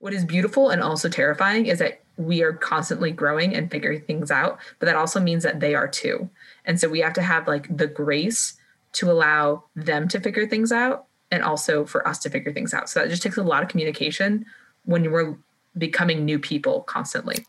what 0.00 0.12
is 0.12 0.24
beautiful 0.24 0.70
and 0.70 0.82
also 0.82 1.08
terrifying 1.08 1.66
is 1.66 1.78
that 1.80 2.00
we 2.16 2.42
are 2.42 2.52
constantly 2.52 3.10
growing 3.10 3.54
and 3.54 3.70
figuring 3.70 4.00
things 4.02 4.30
out, 4.30 4.58
but 4.78 4.86
that 4.86 4.96
also 4.96 5.20
means 5.20 5.42
that 5.42 5.60
they 5.60 5.74
are 5.74 5.88
too. 5.88 6.28
And 6.64 6.80
so 6.80 6.88
we 6.88 7.00
have 7.00 7.12
to 7.14 7.22
have 7.22 7.48
like 7.48 7.74
the 7.74 7.86
grace 7.86 8.54
to 8.92 9.10
allow 9.10 9.64
them 9.74 10.08
to 10.08 10.20
figure 10.20 10.46
things 10.46 10.72
out 10.72 11.06
and 11.30 11.42
also 11.42 11.84
for 11.84 12.06
us 12.06 12.18
to 12.20 12.30
figure 12.30 12.52
things 12.52 12.72
out. 12.72 12.88
So 12.88 13.00
that 13.00 13.10
just 13.10 13.22
takes 13.22 13.36
a 13.36 13.42
lot 13.42 13.62
of 13.62 13.68
communication 13.68 14.46
when 14.84 15.10
we're 15.10 15.36
becoming 15.76 16.24
new 16.24 16.38
people 16.38 16.82
constantly. 16.82 17.44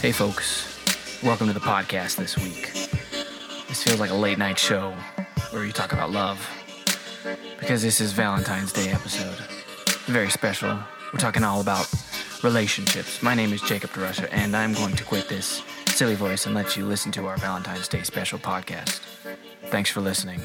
Hey, 0.00 0.12
folks. 0.12 0.72
Welcome 1.22 1.46
to 1.46 1.54
the 1.54 1.60
podcast 1.60 2.16
this 2.16 2.36
week. 2.36 2.72
This 3.68 3.82
feels 3.82 3.98
like 3.98 4.10
a 4.10 4.14
late 4.14 4.38
night 4.38 4.58
show 4.58 4.94
where 5.50 5.64
you 5.64 5.72
talk 5.72 5.92
about 5.92 6.10
love 6.10 6.46
because 7.58 7.82
this 7.82 8.00
is 8.00 8.12
Valentine's 8.12 8.72
Day 8.72 8.90
episode. 8.90 9.36
Very 10.06 10.30
special. 10.30 10.78
We're 11.12 11.18
talking 11.18 11.42
all 11.42 11.60
about 11.60 11.92
relationships. 12.42 13.22
My 13.22 13.34
name 13.34 13.52
is 13.52 13.60
Jacob 13.62 13.90
DeRusha, 13.90 14.28
and 14.30 14.56
I'm 14.56 14.74
going 14.74 14.94
to 14.96 15.04
quit 15.04 15.28
this 15.28 15.62
silly 15.88 16.14
voice 16.14 16.46
and 16.46 16.54
let 16.54 16.76
you 16.76 16.84
listen 16.84 17.10
to 17.12 17.26
our 17.26 17.36
Valentine's 17.38 17.88
Day 17.88 18.02
special 18.02 18.38
podcast. 18.38 19.00
Thanks 19.66 19.90
for 19.90 20.00
listening. 20.00 20.40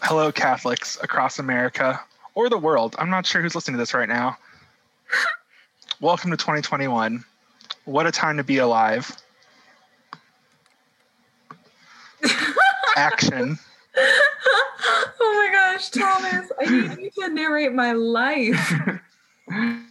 Hello, 0.00 0.32
Catholics 0.32 0.98
across 1.02 1.38
America 1.38 2.00
or 2.34 2.48
the 2.48 2.58
world. 2.58 2.96
I'm 2.98 3.10
not 3.10 3.26
sure 3.26 3.42
who's 3.42 3.54
listening 3.54 3.74
to 3.74 3.78
this 3.78 3.94
right 3.94 4.08
now. 4.08 4.38
Welcome 6.00 6.30
to 6.30 6.36
2021. 6.36 7.24
What 7.84 8.06
a 8.06 8.12
time 8.12 8.38
to 8.38 8.44
be 8.44 8.58
alive. 8.58 9.14
Action. 12.96 13.58
oh 14.46 15.12
my 15.20 15.50
gosh, 15.52 15.90
Thomas, 15.90 16.50
I 16.60 16.64
need 16.96 16.98
you 17.16 17.28
to 17.28 17.28
narrate 17.32 17.72
my 17.72 17.92
life. 17.92 18.72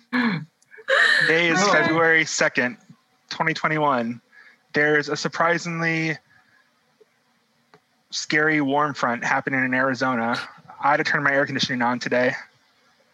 Today 1.21 1.49
is 1.49 1.61
Okay. 1.61 1.71
February 1.71 2.23
2nd, 2.23 2.77
2021. 3.29 4.21
There's 4.73 5.09
a 5.09 5.15
surprisingly 5.15 6.17
scary 8.11 8.61
warm 8.61 8.93
front 8.93 9.23
happening 9.23 9.63
in 9.63 9.73
Arizona. 9.73 10.39
I 10.83 10.91
had 10.91 10.97
to 10.97 11.03
turn 11.03 11.23
my 11.23 11.31
air 11.31 11.45
conditioning 11.45 11.81
on 11.81 11.99
today. 11.99 12.33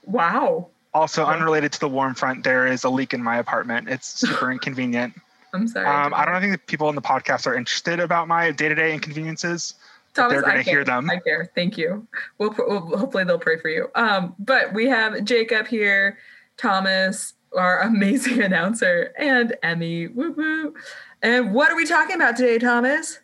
Wow. 0.06 0.68
Also, 0.94 1.26
unrelated 1.26 1.72
to 1.74 1.80
the 1.80 1.88
warm 1.88 2.16
front, 2.16 2.44
there 2.44 2.66
is 2.66 2.84
a 2.84 2.90
leak 2.90 3.14
in 3.14 3.22
my 3.22 3.38
apartment. 3.38 3.88
It's 3.90 4.08
super 4.08 4.52
inconvenient. 4.52 5.14
I'm 5.54 5.68
sorry. 5.68 5.86
Um, 5.86 6.14
I 6.16 6.26
don't 6.26 6.42
think 6.42 6.54
the 6.54 6.58
people 6.58 6.90
in 6.90 6.96
the 6.96 7.02
podcast 7.02 7.46
are 7.48 7.56
interested 7.56 8.00
about 8.00 8.28
my 8.28 8.52
day-to-day 8.52 8.94
inconveniences. 8.94 9.76
Thomas, 10.14 10.34
they're 10.34 10.42
gonna 10.42 10.60
I 10.60 10.64
care. 10.64 10.74
hear 10.76 10.84
them. 10.84 11.10
I 11.10 11.18
care. 11.20 11.52
Thank 11.56 11.78
you. 11.78 12.08
We'll, 12.38 12.54
we'll 12.58 12.98
hopefully 12.98 13.24
they'll 13.24 13.40
pray 13.40 13.60
for 13.60 13.70
you. 13.70 13.90
Um, 13.96 14.36
but 14.40 14.74
we 14.74 14.88
have 14.88 15.24
Jacob 15.24 15.68
here, 15.68 16.18
Thomas, 16.58 17.34
our 17.56 17.82
amazing 17.84 18.42
announcer, 18.42 19.14
and 19.18 19.56
Emy. 19.64 20.14
Woo 20.16 20.32
woo. 20.32 20.74
And 21.22 21.54
what 21.54 21.72
are 21.72 21.76
we 21.76 21.86
talking 21.86 22.16
about 22.16 22.36
today, 22.38 22.58
Thomas? 22.60 23.20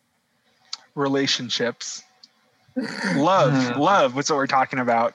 Relationships, 0.95 2.03
love, 3.15 3.53
Uh. 3.53 3.79
love. 3.79 4.15
What's 4.15 4.29
what 4.29 4.37
we're 4.37 4.47
talking 4.47 4.79
about? 4.79 5.13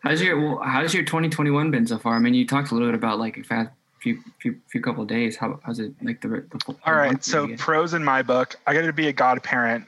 How's 0.00 0.22
your 0.22 0.40
well, 0.40 0.62
How's 0.62 0.94
your 0.94 1.02
2021 1.04 1.70
been 1.70 1.86
so 1.86 1.98
far? 1.98 2.14
I 2.14 2.18
mean, 2.18 2.32
you 2.34 2.46
talked 2.46 2.70
a 2.70 2.74
little 2.74 2.88
bit 2.88 2.94
about 2.94 3.18
like 3.18 3.36
a 3.38 3.42
fast 3.42 3.70
few 4.00 4.20
few 4.40 4.58
few 4.68 4.80
couple 4.80 5.02
of 5.02 5.08
days. 5.08 5.36
How 5.36 5.58
how's 5.64 5.80
it 5.80 5.92
like 6.02 6.20
the, 6.20 6.28
the 6.50 6.58
full- 6.64 6.78
All 6.84 6.94
right. 6.94 7.22
So 7.24 7.48
I 7.50 7.56
pros 7.56 7.92
in 7.92 8.04
my 8.04 8.22
book. 8.22 8.56
I 8.66 8.72
got 8.74 8.82
to 8.82 8.92
be 8.92 9.08
a 9.08 9.12
godparent. 9.12 9.84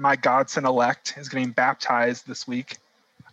My 0.00 0.16
godson 0.16 0.64
elect 0.64 1.12
is 1.18 1.28
getting 1.28 1.50
baptized 1.50 2.26
this 2.26 2.48
week. 2.48 2.78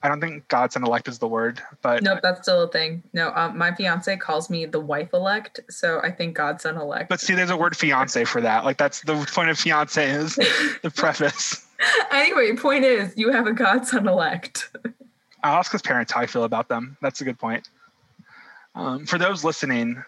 I 0.04 0.10
don't 0.10 0.20
think 0.20 0.50
godson 0.50 0.84
elect 0.84 1.08
is 1.08 1.18
the 1.18 1.28
word, 1.28 1.62
but 1.82 2.04
Nope, 2.04 2.20
that's 2.22 2.42
still 2.42 2.64
a 2.64 2.68
thing. 2.68 3.04
No, 3.14 3.32
um, 3.34 3.58
my 3.58 3.74
fiance 3.74 4.18
calls 4.18 4.50
me 4.50 4.66
the 4.66 4.80
wife 4.82 5.14
elect, 5.14 5.62
so 5.70 6.02
I 6.04 6.12
think 6.12 6.36
godson 6.36 6.76
elect. 6.76 7.08
but 7.08 7.22
see, 7.22 7.36
there's 7.36 7.52
a 7.52 7.56
word 7.56 7.78
fiance 7.78 8.26
for 8.26 8.42
that. 8.42 8.66
Like 8.66 8.78
that's 8.78 9.00
the 9.02 9.16
point 9.34 9.50
of 9.50 9.58
fiance 9.58 10.10
is 10.10 10.36
the 10.84 10.92
preface. 10.94 11.66
anyway, 12.12 12.54
point 12.58 12.84
is, 12.84 13.14
you 13.16 13.32
have 13.32 13.48
a 13.48 13.54
godson 13.54 14.06
elect. 14.06 14.70
I'll 15.44 15.60
ask 15.60 15.72
his 15.72 15.82
parents 15.82 16.12
how 16.12 16.20
I 16.20 16.26
feel 16.26 16.44
about 16.44 16.68
them. 16.68 16.98
That's 17.02 17.22
a 17.22 17.24
good 17.24 17.40
point. 17.40 17.70
Um, 18.76 19.06
for 19.06 19.18
those 19.18 19.46
listening, 19.46 20.04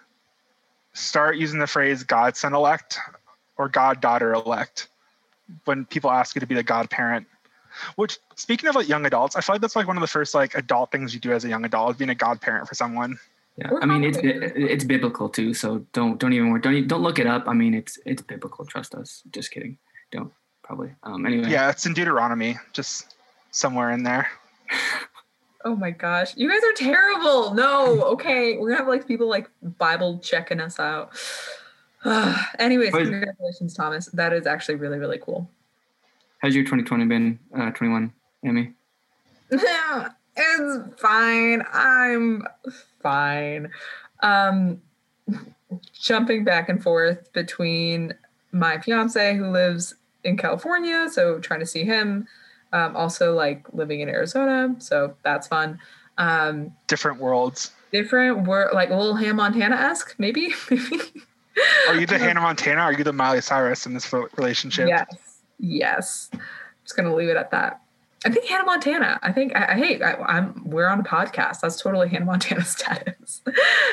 start 0.91 1.37
using 1.37 1.59
the 1.59 1.67
phrase 1.67 2.03
godson 2.03 2.53
elect 2.53 2.99
or 3.55 3.69
goddaughter 3.69 4.33
elect 4.33 4.89
when 5.65 5.85
people 5.85 6.11
ask 6.11 6.35
you 6.35 6.39
to 6.41 6.47
be 6.47 6.55
the 6.55 6.63
godparent. 6.63 7.27
Which, 7.95 8.17
speaking 8.35 8.67
of 8.67 8.75
like 8.75 8.87
young 8.89 9.05
adults, 9.05 9.35
I 9.35 9.41
feel 9.41 9.53
like 9.55 9.61
that's 9.61 9.75
like 9.75 9.87
one 9.87 9.95
of 9.95 10.01
the 10.01 10.07
first 10.07 10.33
like 10.33 10.55
adult 10.55 10.91
things 10.91 11.13
you 11.13 11.19
do 11.19 11.31
as 11.31 11.45
a 11.45 11.49
young 11.49 11.65
adult 11.65 11.97
being 11.97 12.09
a 12.09 12.15
godparent 12.15 12.67
for 12.67 12.73
someone. 12.75 13.17
yeah. 13.57 13.69
we're 13.71 13.81
I 13.81 13.85
mean, 13.85 14.03
it's 14.03 14.17
probably- 14.17 14.63
it's 14.63 14.83
biblical 14.83 15.29
too. 15.29 15.53
So 15.53 15.85
don't 15.93 16.19
don't 16.19 16.33
even 16.33 16.49
worry. 16.49 16.61
Don't 16.61 16.73
e- 16.73 16.81
don't 16.85 17.03
look 17.03 17.19
it 17.19 17.27
up. 17.27 17.47
I 17.47 17.53
mean, 17.53 17.73
it's 17.75 17.99
it's 18.05 18.21
biblical. 18.23 18.65
Trust 18.65 18.95
us. 18.95 19.21
Just 19.31 19.51
kidding. 19.51 19.77
Don't 20.11 20.31
probably. 20.63 20.95
Um. 21.03 21.25
Anyway. 21.25 21.49
Yeah, 21.49 21.69
it's 21.69 21.85
in 21.85 21.93
Deuteronomy, 21.93 22.57
just 22.73 23.15
somewhere 23.51 23.91
in 23.91 24.03
there. 24.03 24.27
Oh 25.65 25.75
my 25.75 25.91
gosh, 25.91 26.37
you 26.37 26.49
guys 26.49 26.61
are 26.63 26.71
terrible. 26.73 27.53
No, 27.53 28.01
okay, 28.13 28.57
we're 28.57 28.69
gonna 28.69 28.79
have 28.79 28.87
like 28.87 29.05
people 29.05 29.27
like 29.27 29.49
Bible 29.61 30.19
checking 30.19 30.61
us 30.61 30.79
out. 30.79 31.11
Anyways, 32.59 32.91
But- 32.91 33.03
congratulations, 33.03 33.73
Thomas. 33.73 34.07
That 34.07 34.33
is 34.33 34.47
actually 34.47 34.75
really 34.75 34.99
really 34.99 35.19
cool. 35.19 35.49
How's 36.39 36.55
your 36.55 36.63
2020 36.63 37.05
been? 37.05 37.39
Uh, 37.53 37.69
21, 37.71 38.13
Emy. 38.45 38.73
it's 39.51 41.01
fine. 41.01 41.63
I'm 41.73 42.43
fine. 43.01 43.69
Um, 44.21 44.81
jumping 46.01 46.45
back 46.45 46.69
and 46.69 46.81
forth 46.81 47.31
between 47.33 48.13
my 48.53 48.79
fiance 48.79 49.35
who 49.35 49.47
lives 49.51 49.95
in 50.23 50.37
California, 50.37 51.07
so 51.11 51.39
trying 51.39 51.59
to 51.59 51.65
see 51.65 51.83
him. 51.83 52.27
Um, 52.71 52.95
also 52.95 53.33
like 53.33 53.65
living 53.73 53.99
in 53.99 54.07
Arizona, 54.09 54.75
so 54.79 55.15
that's 55.23 55.47
fun. 55.47 55.79
Um, 56.17 56.71
Different 56.87 57.19
worlds. 57.19 57.71
different 57.91 58.45
word 58.47 58.69
like 58.73 58.91
a 58.91 58.95
little 58.95 59.15
Hannah 59.15 59.33
Montana 59.33 59.75
esque, 59.75 60.15
maybe. 60.19 60.53
Are 61.87 61.95
you 61.95 62.05
the 62.05 62.17
Hannah 62.19 62.41
Montana? 62.41 62.81
Are 62.81 62.93
you 62.93 63.03
the 63.03 63.13
Miley 63.13 63.41
Cyrus 63.41 63.85
in 63.85 63.93
this 63.93 64.11
relationship? 64.13 64.87
Yes, 64.87 65.41
yes. 65.59 66.29
just 66.83 66.95
gonna 66.95 67.13
leave 67.13 67.29
it 67.29 67.37
at 67.37 67.51
that. 67.51 67.81
I 68.25 68.29
think 68.29 68.45
Hannah 68.47 68.65
Montana. 68.65 69.19
I 69.21 69.31
think 69.31 69.55
I, 69.55 69.73
I 69.73 69.77
hey, 69.77 70.01
I, 70.01 70.15
I'm 70.15 70.61
we're 70.65 70.87
on 70.87 70.99
a 70.99 71.03
podcast. 71.03 71.61
That's 71.61 71.81
totally 71.81 72.09
Hannah 72.09 72.25
Montana 72.25 72.63
status. 72.65 73.41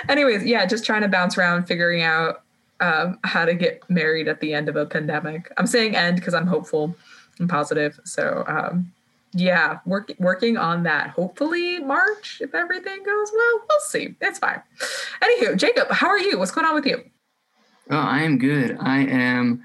Anyways, 0.08 0.44
yeah, 0.44 0.66
just 0.66 0.84
trying 0.84 1.02
to 1.02 1.08
bounce 1.08 1.38
around, 1.38 1.66
figuring 1.66 2.02
out 2.02 2.42
um, 2.80 3.18
how 3.24 3.44
to 3.44 3.54
get 3.54 3.88
married 3.88 4.28
at 4.28 4.40
the 4.40 4.52
end 4.52 4.68
of 4.68 4.76
a 4.76 4.86
pandemic. 4.86 5.50
I'm 5.56 5.66
saying 5.66 5.96
end 5.96 6.16
because 6.16 6.34
I'm 6.34 6.46
hopeful 6.46 6.96
and 7.38 7.48
positive. 7.48 7.98
So 8.04 8.44
um, 8.46 8.92
yeah, 9.32 9.78
work, 9.84 10.12
working 10.18 10.56
on 10.56 10.82
that. 10.84 11.10
Hopefully 11.10 11.78
March, 11.80 12.40
if 12.40 12.54
everything 12.54 13.02
goes 13.04 13.32
well. 13.32 13.60
We'll 13.68 13.80
see. 13.80 14.16
It's 14.20 14.38
fine. 14.38 14.62
Anywho, 15.22 15.56
Jacob, 15.56 15.90
how 15.90 16.08
are 16.08 16.18
you? 16.18 16.38
What's 16.38 16.50
going 16.50 16.66
on 16.66 16.74
with 16.74 16.86
you? 16.86 17.04
Oh, 17.90 17.96
I 17.96 18.22
am 18.22 18.38
good. 18.38 18.76
I 18.80 18.98
am. 18.98 19.64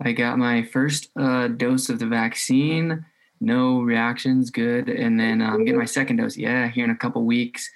I 0.00 0.12
got 0.12 0.38
my 0.38 0.62
first 0.62 1.10
uh, 1.16 1.48
dose 1.48 1.88
of 1.88 1.98
the 1.98 2.06
vaccine. 2.06 3.04
No 3.40 3.80
reactions. 3.80 4.50
Good. 4.50 4.88
And 4.88 5.18
then 5.18 5.40
I'm 5.40 5.64
getting 5.64 5.78
my 5.78 5.86
second 5.86 6.16
dose. 6.16 6.36
Yeah, 6.36 6.68
here 6.68 6.84
in 6.84 6.90
a 6.90 6.96
couple 6.96 7.24
weeks. 7.24 7.70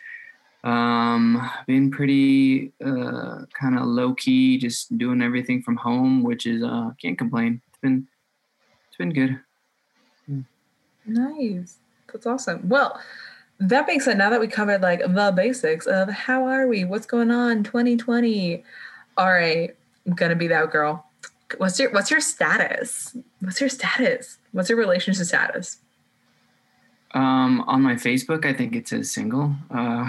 Um, 0.65 1.49
been 1.67 1.91
pretty 1.91 2.73
uh, 2.85 3.43
kind 3.59 3.79
of 3.79 3.87
low 3.87 4.15
key, 4.15 4.59
just 4.59 4.97
doing 4.99 5.23
everything 5.23 5.63
from 5.63 5.77
home, 5.77 6.23
which 6.23 6.47
is 6.47 6.63
uh, 6.63 6.91
can't 7.01 7.17
complain. 7.17 7.63
It's 7.69 7.79
been 7.79 8.09
it's 8.89 8.97
been 8.97 9.13
good. 9.13 9.41
Nice. 11.07 11.79
That's 12.13 12.27
awesome. 12.27 12.69
Well, 12.69 13.01
that 13.61 13.87
being 13.87 14.01
said, 14.01 14.19
now 14.19 14.31
that 14.31 14.41
we 14.41 14.49
covered 14.49 14.83
like 14.83 15.01
the 15.01 15.33
basics 15.35 15.87
of 15.87 16.11
how 16.11 16.47
are 16.47 16.67
we, 16.67 16.85
what's 16.85 17.07
going 17.07 17.31
on, 17.31 17.63
2020. 17.63 18.65
All 19.17 19.33
right, 19.33 19.75
I'm 20.07 20.15
gonna 20.15 20.37
be 20.37 20.49
that 20.49 20.71
girl. 20.71 21.07
What's 21.59 21.79
your 21.79 21.91
what's 21.93 22.11
your 22.11 22.21
status? 22.21 23.17
What's 23.41 23.61
your 23.61 23.71
status? 23.71 24.39
What's 24.53 24.69
your 24.69 24.79
relationship 24.79 25.25
status? 25.27 25.79
Um, 27.13 27.63
on 27.67 27.83
my 27.83 27.95
Facebook, 27.95 28.45
I 28.45 28.53
think 28.53 28.75
it 28.77 28.89
says 28.89 29.11
single. 29.11 29.55
Uh, 29.71 30.09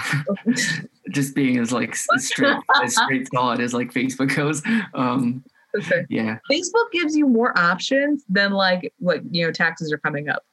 just 1.11 1.35
being 1.35 1.57
as 1.57 1.71
like 1.71 1.91
s- 1.91 2.07
straight 2.17 2.57
as 2.83 2.95
straight 2.95 3.27
solid 3.33 3.61
as 3.61 3.73
like 3.73 3.93
Facebook 3.93 4.35
goes. 4.35 4.61
Um, 4.93 5.43
Okay. 5.77 6.05
yeah. 6.09 6.39
Facebook 6.49 6.91
gives 6.91 7.15
you 7.15 7.27
more 7.27 7.55
options 7.57 8.23
than 8.29 8.51
like 8.51 8.91
what 8.99 9.21
you 9.33 9.45
know 9.45 9.51
taxes 9.51 9.91
are 9.93 9.97
coming 9.99 10.27
up. 10.27 10.43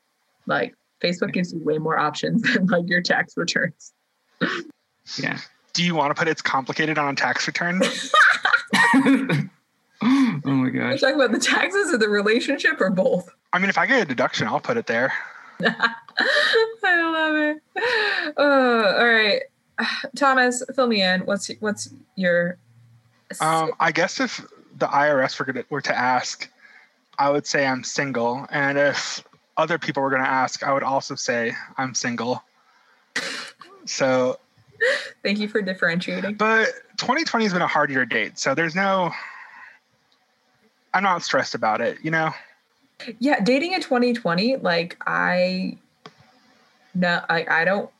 Like 0.47 0.75
Facebook 1.03 1.33
gives 1.33 1.53
you 1.53 1.61
way 1.61 1.79
more 1.79 1.99
options 1.99 2.43
than 2.55 2.67
like 2.67 2.87
your 2.89 3.01
tax 3.01 3.35
returns. 3.37 3.93
Yeah. 5.17 5.39
Do 5.73 5.83
you 5.83 5.95
want 5.95 6.15
to 6.15 6.15
put 6.19 6.29
it's 6.29 6.43
complicated 6.43 6.99
on 6.99 7.17
tax 7.17 7.47
return? 7.47 7.81
oh 10.03 10.41
my 10.45 10.71
You're 10.71 10.91
gosh. 10.91 11.01
talking 11.01 11.17
about 11.17 11.33
the 11.33 11.39
taxes 11.39 11.93
or 11.93 11.99
the 11.99 12.09
relationship 12.09 12.81
or 12.81 12.91
both? 12.91 13.31
I 13.53 13.59
mean, 13.59 13.69
if 13.71 13.79
I 13.79 13.87
get 13.87 14.03
a 14.03 14.05
deduction, 14.05 14.47
I'll 14.47 14.61
put 14.61 14.77
it 14.77 14.87
there. 14.87 15.13
I 15.65 17.11
love 17.11 17.37
it. 17.37 17.63
Oh, 18.37 18.95
all 18.99 19.07
right. 19.07 19.43
Thomas, 20.17 20.63
fill 20.75 20.87
me 20.87 21.03
in. 21.03 21.21
What's 21.23 21.51
what's 21.61 21.91
your 22.17 22.59
Um, 23.41 23.73
I 23.81 23.93
guess 23.93 24.21
if 24.21 24.45
the 24.79 24.87
IRS 24.87 25.39
were, 25.39 25.45
gonna, 25.45 25.65
were 25.71 25.81
to 25.81 25.97
ask, 25.97 26.49
I 27.19 27.31
would 27.31 27.47
say 27.47 27.67
I'm 27.67 27.85
single, 27.85 28.47
and 28.51 28.79
if 28.79 29.25
other 29.57 29.79
people 29.79 30.03
were 30.03 30.11
going 30.11 30.23
to 30.23 30.29
ask, 30.29 30.63
I 30.63 30.73
would 30.73 30.83
also 30.83 31.15
say 31.15 31.53
I'm 31.79 31.95
single. 31.95 32.43
So, 33.87 34.39
thank 35.23 35.39
you 35.39 35.49
for 35.49 35.63
differentiating. 35.63 36.35
but 36.35 36.67
2020 36.99 37.45
has 37.45 37.53
been 37.53 37.63
a 37.63 37.67
hard 37.67 37.91
year 37.91 38.05
to 38.05 38.07
date, 38.07 38.39
so 38.39 38.55
there's 38.55 38.75
no. 38.75 39.11
I'm 40.93 41.03
not 41.03 41.23
stressed 41.23 41.55
about 41.55 41.81
it, 41.81 41.99
you 42.03 42.11
know. 42.11 42.31
Yeah, 43.19 43.41
dating 43.43 43.73
in 43.73 43.81
2020, 43.81 44.57
like 44.57 44.97
I 45.07 45.77
no, 46.95 47.21
I 47.29 47.45
I 47.51 47.65
don't 47.65 47.91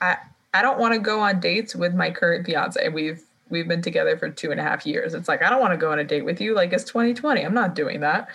I 0.00 0.16
I 0.54 0.62
don't 0.62 0.78
want 0.78 0.94
to 0.94 1.00
go 1.00 1.20
on 1.20 1.40
dates 1.40 1.74
with 1.76 1.94
my 1.94 2.10
current 2.10 2.46
fiance. 2.46 2.88
We've 2.88 3.22
we've 3.50 3.68
been 3.68 3.82
together 3.82 4.16
for 4.16 4.30
two 4.30 4.50
and 4.50 4.58
a 4.58 4.62
half 4.62 4.86
years. 4.86 5.12
It's 5.14 5.28
like 5.28 5.42
I 5.42 5.50
don't 5.50 5.60
want 5.60 5.72
to 5.74 5.76
go 5.76 5.92
on 5.92 5.98
a 5.98 6.04
date 6.04 6.24
with 6.24 6.40
you. 6.40 6.54
Like 6.54 6.72
it's 6.72 6.84
2020. 6.84 7.42
I'm 7.42 7.54
not 7.54 7.74
doing 7.74 8.00
that. 8.00 8.28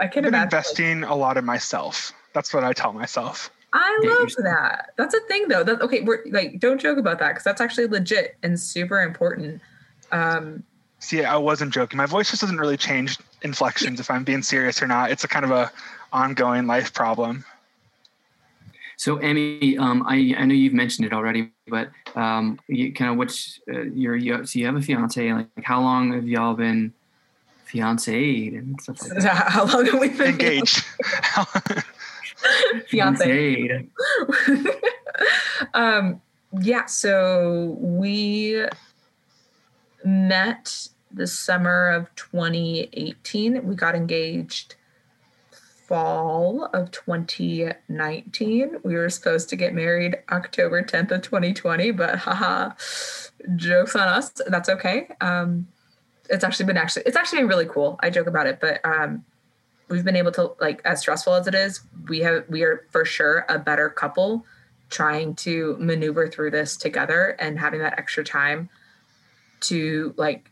I 0.00 0.08
I've 0.08 0.10
can 0.10 0.24
been 0.24 0.34
imagine. 0.34 0.46
like, 0.50 0.52
investing 0.52 1.04
a 1.04 1.14
lot 1.14 1.36
in 1.36 1.44
myself. 1.44 2.12
That's 2.34 2.52
what 2.52 2.64
I 2.64 2.72
tell 2.72 2.92
myself. 2.92 3.50
I 3.72 4.00
love 4.04 4.24
yourself. 4.24 4.44
that. 4.44 4.90
That's 4.96 5.14
a 5.14 5.20
thing 5.20 5.48
though. 5.48 5.64
That 5.64 5.80
okay, 5.80 6.00
we're 6.00 6.22
like 6.30 6.58
don't 6.58 6.80
joke 6.80 6.98
about 6.98 7.18
that 7.20 7.28
because 7.28 7.44
that's 7.44 7.60
actually 7.60 7.86
legit 7.86 8.36
and 8.42 8.58
super 8.58 9.00
important. 9.02 9.60
Um 10.10 10.64
See, 10.98 11.24
I 11.24 11.36
wasn't 11.36 11.74
joking. 11.74 11.96
My 11.96 12.06
voice 12.06 12.30
just 12.30 12.42
doesn't 12.42 12.58
really 12.58 12.76
change 12.76 13.18
inflections 13.42 13.98
if 13.98 14.08
I'm 14.08 14.22
being 14.22 14.42
serious 14.42 14.80
or 14.80 14.86
not. 14.86 15.10
It's 15.10 15.24
a 15.24 15.28
kind 15.28 15.44
of 15.44 15.50
a 15.50 15.72
ongoing 16.12 16.68
life 16.68 16.94
problem. 16.94 17.44
So, 18.96 19.16
Emy, 19.16 19.80
um, 19.80 20.04
I, 20.06 20.32
I 20.38 20.44
know 20.44 20.54
you've 20.54 20.74
mentioned 20.74 21.06
it 21.06 21.12
already, 21.12 21.50
but 21.66 21.90
um, 22.14 22.60
you 22.68 22.92
kind 22.92 23.10
of 23.10 23.16
which 23.16 23.60
uh, 23.68 23.80
you're 23.80 24.14
you, 24.14 24.46
so 24.46 24.60
you 24.60 24.66
have 24.66 24.76
a 24.76 24.80
fiance. 24.80 25.32
Like, 25.32 25.48
how 25.64 25.80
long 25.80 26.12
have 26.12 26.28
y'all 26.28 26.54
been 26.54 26.92
fiancéed 27.66 28.56
and 28.56 28.80
stuff 28.80 29.02
like 29.02 29.22
that? 29.22 29.34
how 29.48 29.64
long 29.66 29.86
have 29.86 29.98
we 29.98 30.10
been 30.10 30.28
Engaged. 30.28 30.84
Fiance. 32.88 33.88
Um 35.74 36.20
yeah 36.60 36.86
so 36.86 37.76
we 37.78 38.66
met 40.04 40.88
the 41.10 41.26
summer 41.26 41.88
of 41.90 42.14
2018 42.16 43.66
we 43.66 43.74
got 43.74 43.94
engaged 43.94 44.74
fall 45.86 46.64
of 46.74 46.90
2019 46.90 48.80
we 48.82 48.94
were 48.94 49.08
supposed 49.08 49.48
to 49.48 49.56
get 49.56 49.74
married 49.74 50.16
october 50.30 50.82
10th 50.82 51.10
of 51.12 51.22
2020 51.22 51.90
but 51.92 52.18
haha 52.18 52.70
jokes 53.56 53.94
on 53.96 54.08
us. 54.08 54.32
That's 54.46 54.68
okay. 54.68 55.08
Um 55.20 55.68
it's 56.30 56.44
actually 56.44 56.66
been 56.66 56.76
actually 56.76 57.02
it's 57.06 57.16
actually 57.16 57.40
been 57.40 57.48
really 57.48 57.66
cool. 57.66 57.98
I 58.00 58.10
joke 58.10 58.26
about 58.26 58.46
it 58.46 58.60
but 58.60 58.80
um 58.84 59.24
we've 59.92 60.04
been 60.04 60.16
able 60.16 60.32
to 60.32 60.52
like 60.60 60.80
as 60.84 61.00
stressful 61.00 61.34
as 61.34 61.46
it 61.46 61.54
is 61.54 61.80
we 62.08 62.20
have 62.20 62.44
we 62.48 62.62
are 62.62 62.86
for 62.90 63.04
sure 63.04 63.44
a 63.48 63.58
better 63.58 63.88
couple 63.88 64.44
trying 64.92 65.34
to 65.34 65.76
maneuver 65.80 66.28
through 66.28 66.50
this 66.50 66.76
together 66.76 67.34
and 67.40 67.58
having 67.58 67.80
that 67.80 67.98
extra 67.98 68.22
time 68.22 68.68
to 69.60 70.14
like 70.16 70.50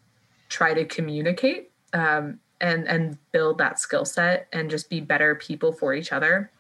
try 0.49 0.73
to 0.75 0.85
communicate 0.85 1.71
um, 1.93 2.41
and 2.61 2.89
and 2.89 3.19
build 3.33 3.59
that 3.59 3.79
skill 3.79 4.05
set 4.05 4.49
and 4.53 4.71
just 4.71 4.89
be 4.89 5.01
better 5.01 5.35
people 5.35 5.73
for 5.73 5.95
each 5.95 6.13
other. 6.13 6.51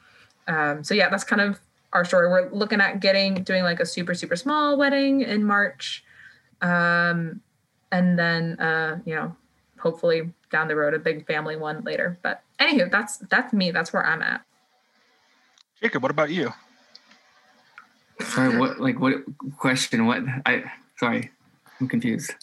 Um, 0.46 0.84
so 0.84 0.94
yeah 0.94 1.08
that's 1.08 1.24
kind 1.24 1.40
of 1.42 1.58
our 1.92 2.04
story. 2.04 2.28
We're 2.28 2.50
looking 2.52 2.80
at 2.80 3.00
getting 3.00 3.42
doing 3.42 3.64
like 3.64 3.80
a 3.80 3.86
super 3.86 4.14
super 4.14 4.36
small 4.36 4.76
wedding 4.76 5.22
in 5.22 5.42
march. 5.44 6.04
Um, 6.60 7.40
and 7.90 8.18
then 8.18 8.60
uh, 8.60 9.00
you 9.06 9.14
know 9.14 9.34
hopefully 9.78 10.30
down 10.52 10.68
the 10.68 10.76
road 10.76 10.92
a 10.92 10.98
big 10.98 11.26
family 11.26 11.56
one 11.56 11.82
later 11.84 12.18
but 12.22 12.42
anywho 12.60 12.90
that's 12.90 13.18
that's 13.30 13.52
me 13.52 13.70
that's 13.70 13.92
where 13.92 14.04
i'm 14.04 14.22
at 14.22 14.42
Jacob, 15.80 16.02
what 16.02 16.10
about 16.10 16.30
you? 16.30 16.52
Sorry, 18.20 18.58
what 18.58 18.80
like 18.80 19.00
what 19.00 19.14
question? 19.56 20.04
What 20.04 20.22
I 20.44 20.64
sorry, 20.98 21.30
I'm 21.80 21.88
confused. 21.88 22.34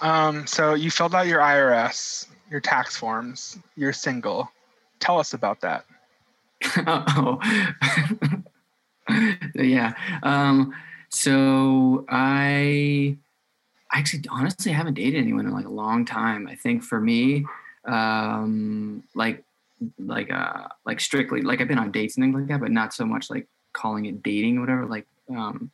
Um, 0.00 0.46
so 0.46 0.72
you 0.72 0.90
filled 0.90 1.14
out 1.14 1.26
your 1.26 1.40
IRS, 1.40 2.26
your 2.50 2.60
tax 2.60 2.96
forms. 2.96 3.58
You're 3.76 3.92
single. 3.92 4.50
Tell 5.00 5.18
us 5.18 5.34
about 5.34 5.60
that. 5.60 5.84
oh, 6.86 7.38
yeah. 9.54 9.92
Um, 10.22 10.74
so 11.10 12.06
I 12.08 13.18
actually 13.92 14.24
honestly 14.30 14.72
haven't 14.72 14.94
dated 14.94 15.20
anyone 15.20 15.44
in 15.44 15.52
like 15.52 15.66
a 15.66 15.70
long 15.70 16.06
time. 16.06 16.48
I 16.48 16.54
think 16.54 16.82
for 16.82 16.98
me, 16.98 17.44
um, 17.86 19.02
like 19.14 19.44
like 19.98 20.30
uh 20.30 20.68
like 20.86 21.00
strictly 21.00 21.42
like 21.42 21.60
I've 21.60 21.66
been 21.66 21.78
on 21.78 21.90
dates 21.90 22.16
and 22.16 22.24
things 22.24 22.34
like 22.34 22.46
that, 22.48 22.60
but 22.60 22.70
not 22.70 22.94
so 22.94 23.04
much 23.04 23.30
like 23.30 23.48
calling 23.72 24.06
it 24.06 24.22
dating 24.22 24.58
or 24.58 24.60
whatever. 24.60 24.86
Like 24.86 25.06
um 25.28 25.70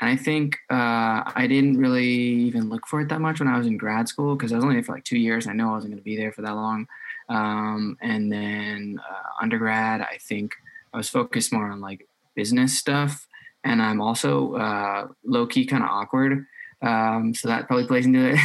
and 0.00 0.08
I 0.08 0.16
think 0.16 0.56
uh, 0.70 1.26
I 1.34 1.46
didn't 1.48 1.76
really 1.76 2.06
even 2.06 2.68
look 2.68 2.86
for 2.86 3.00
it 3.00 3.08
that 3.08 3.20
much 3.20 3.40
when 3.40 3.48
I 3.48 3.58
was 3.58 3.66
in 3.66 3.76
grad 3.76 4.08
school 4.08 4.36
because 4.36 4.52
I 4.52 4.56
was 4.56 4.64
only 4.64 4.76
there 4.76 4.84
for 4.84 4.94
like 4.94 5.04
two 5.04 5.18
years. 5.18 5.48
I 5.48 5.54
know 5.54 5.70
I 5.70 5.72
wasn't 5.72 5.92
going 5.92 6.00
to 6.00 6.04
be 6.04 6.16
there 6.16 6.32
for 6.32 6.42
that 6.42 6.54
long. 6.54 6.86
Um, 7.28 7.98
and 8.00 8.30
then 8.30 9.00
uh, 9.00 9.42
undergrad, 9.42 10.00
I 10.00 10.18
think 10.20 10.52
I 10.94 10.98
was 10.98 11.08
focused 11.08 11.52
more 11.52 11.68
on 11.68 11.80
like 11.80 12.06
business 12.36 12.78
stuff. 12.78 13.26
And 13.64 13.82
I'm 13.82 14.00
also 14.00 14.54
uh, 14.54 15.08
low 15.24 15.46
key 15.48 15.66
kind 15.66 15.82
of 15.82 15.90
awkward. 15.90 16.46
Um, 16.80 17.34
so 17.34 17.48
that 17.48 17.66
probably 17.66 17.88
plays 17.88 18.06
into 18.06 18.34
it. 18.34 18.38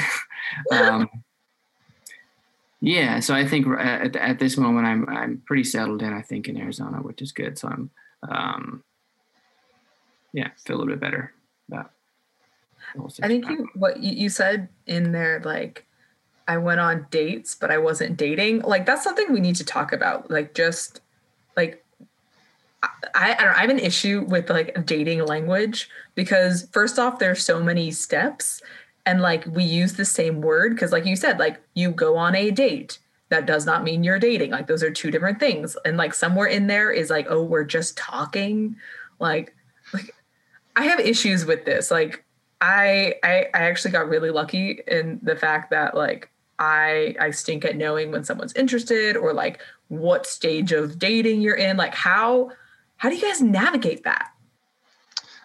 um, 0.72 1.08
yeah. 2.84 3.22
So 3.22 3.34
I 3.34 3.48
think 3.48 3.66
at, 3.80 4.18
at 4.18 4.40
this 4.40 4.58
moment, 4.58 4.86
I'm, 4.86 5.08
I'm 5.08 5.42
pretty 5.46 5.64
settled 5.64 6.02
in, 6.02 6.12
I 6.12 6.22
think, 6.22 6.50
in 6.50 6.58
Arizona, 6.58 6.98
which 6.98 7.22
is 7.22 7.32
good. 7.32 7.58
So 7.58 7.70
I'm, 7.70 7.90
um, 8.30 8.84
yeah, 10.34 10.50
feel 10.66 10.76
a 10.76 10.80
little 10.80 10.92
bit 10.92 11.00
better 11.00 11.32
about 11.70 11.92
I 13.22 13.28
think 13.28 13.48
you 13.50 13.70
what 13.76 14.04
you, 14.04 14.12
you 14.12 14.30
said 14.30 14.68
in 14.86 15.14
there 15.14 15.42
like 15.46 15.86
I 16.48 16.58
went 16.58 16.82
on 16.82 17.08
dates 17.10 17.56
but 17.56 17.72
I 17.72 17.78
wasn't 17.78 18.18
dating. 18.18 18.62
Like 18.62 18.86
that's 18.86 19.04
something 19.04 19.32
we 19.32 19.40
need 19.40 19.56
to 19.56 19.64
talk 19.64 19.94
about. 19.94 20.30
Like 20.30 20.54
just 20.54 21.00
like 21.56 21.86
I, 22.84 23.36
I 23.40 23.44
don't 23.44 23.56
I 23.56 23.62
have 23.62 23.70
an 23.70 23.80
issue 23.80 24.26
with 24.28 24.50
like 24.50 24.86
dating 24.86 25.26
language 25.26 25.90
because 26.16 26.68
first 26.74 27.00
off 27.00 27.20
there's 27.20 27.44
so 27.44 27.64
many 27.64 27.92
steps 27.92 28.62
and 29.06 29.22
like 29.22 29.46
we 29.48 29.64
use 29.64 29.94
the 29.94 30.06
same 30.06 30.42
word 30.42 30.74
because 30.74 30.92
like 30.92 31.06
you 31.06 31.16
said 31.16 31.40
like 31.40 31.62
you 31.74 31.92
go 31.92 32.18
on 32.18 32.36
a 32.36 32.52
date 32.52 33.00
that 33.30 33.46
does 33.46 33.66
not 33.66 33.84
mean 33.84 34.04
you're 34.04 34.20
dating 34.20 34.52
like 34.52 34.68
those 34.68 34.84
are 34.84 34.92
two 34.92 35.12
different 35.12 35.40
things 35.40 35.76
and 35.86 35.98
like 35.98 36.14
somewhere 36.14 36.48
in 36.48 36.68
there 36.68 36.92
is 36.92 37.10
like 37.10 37.26
oh 37.30 37.44
we're 37.44 37.64
just 37.64 37.98
talking 37.98 38.76
like 39.20 39.56
like 39.94 40.14
I 40.76 40.86
have 40.86 41.00
issues 41.00 41.46
with 41.46 41.66
this. 41.66 41.92
Like 41.92 42.24
I, 42.62 43.16
I 43.24 43.48
I 43.54 43.64
actually 43.64 43.92
got 43.92 44.10
really 44.10 44.32
lucky 44.32 44.82
in 44.88 45.20
the 45.22 45.36
fact 45.36 45.72
that 45.72 45.96
like 45.96 46.30
I 46.60 47.16
I 47.20 47.32
stink 47.32 47.66
at 47.66 47.78
knowing 47.78 48.12
when 48.12 48.24
someone's 48.24 48.54
interested 48.54 49.16
or 49.16 49.34
like 49.34 49.62
what 49.90 50.26
stage 50.26 50.72
of 50.72 51.00
dating 51.00 51.42
you're 51.42 51.56
in. 51.56 51.78
Like 51.78 51.94
how 51.94 52.52
how 52.98 53.10
do 53.10 53.16
you 53.16 53.22
guys 53.22 53.42
navigate 53.42 54.04
that? 54.04 54.32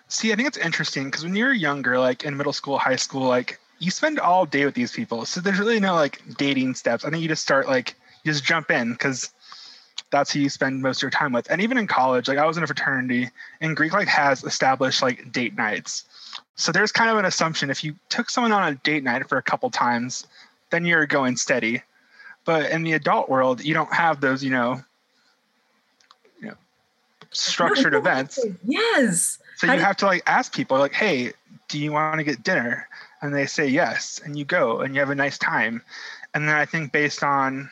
See, 0.08 0.32
I 0.32 0.36
think 0.36 0.48
it's 0.48 0.58
interesting 0.58 1.04
because 1.04 1.22
when 1.22 1.36
you're 1.36 1.52
younger, 1.52 1.98
like 1.98 2.24
in 2.24 2.36
middle 2.36 2.52
school, 2.52 2.78
high 2.78 2.96
school, 2.96 3.28
like 3.28 3.60
you 3.78 3.90
spend 3.90 4.18
all 4.18 4.46
day 4.46 4.64
with 4.64 4.74
these 4.74 4.92
people. 4.92 5.24
So 5.24 5.40
there's 5.40 5.58
really 5.58 5.80
no 5.80 5.94
like 5.94 6.20
dating 6.36 6.74
steps. 6.74 7.04
I 7.04 7.10
think 7.10 7.22
you 7.22 7.28
just 7.28 7.42
start 7.42 7.68
like 7.68 7.94
you 8.24 8.32
just 8.32 8.44
jump 8.44 8.70
in 8.70 8.92
because 8.92 9.30
that's 10.10 10.32
who 10.32 10.40
you 10.40 10.48
spend 10.48 10.82
most 10.82 10.98
of 10.98 11.02
your 11.02 11.10
time 11.10 11.32
with. 11.32 11.50
And 11.50 11.60
even 11.60 11.76
in 11.76 11.86
college, 11.86 12.28
like 12.28 12.38
I 12.38 12.46
was 12.46 12.56
in 12.56 12.62
a 12.62 12.66
fraternity 12.66 13.28
and 13.60 13.76
Greek 13.76 13.92
like 13.92 14.08
has 14.08 14.42
established 14.44 15.02
like 15.02 15.30
date 15.30 15.56
nights. 15.56 16.04
So 16.56 16.72
there's 16.72 16.90
kind 16.90 17.10
of 17.10 17.18
an 17.18 17.24
assumption 17.24 17.70
if 17.70 17.84
you 17.84 17.94
took 18.08 18.30
someone 18.30 18.52
on 18.52 18.72
a 18.72 18.74
date 18.76 19.04
night 19.04 19.28
for 19.28 19.38
a 19.38 19.42
couple 19.42 19.70
times, 19.70 20.26
then 20.70 20.84
you're 20.84 21.06
going 21.06 21.36
steady. 21.36 21.82
But 22.44 22.70
in 22.70 22.82
the 22.82 22.94
adult 22.94 23.28
world, 23.28 23.62
you 23.62 23.74
don't 23.74 23.92
have 23.92 24.20
those, 24.20 24.42
you 24.42 24.50
know, 24.50 24.80
you 26.40 26.48
know, 26.48 26.54
structured 27.30 27.94
events. 27.94 28.40
Yes. 28.64 29.38
So 29.58 29.66
How 29.66 29.72
you 29.72 29.80
do- 29.80 29.84
have 29.84 29.96
to 29.98 30.06
like 30.06 30.22
ask 30.26 30.54
people 30.54 30.78
like, 30.78 30.92
"Hey, 30.92 31.32
do 31.66 31.80
you 31.80 31.90
want 31.90 32.18
to 32.18 32.24
get 32.24 32.44
dinner?" 32.44 32.88
And 33.20 33.34
they 33.34 33.46
say 33.46 33.66
yes, 33.66 34.20
and 34.24 34.38
you 34.38 34.44
go 34.44 34.80
and 34.80 34.94
you 34.94 35.00
have 35.00 35.10
a 35.10 35.16
nice 35.16 35.36
time. 35.36 35.82
And 36.32 36.48
then 36.48 36.54
I 36.54 36.64
think 36.64 36.92
based 36.92 37.24
on 37.24 37.68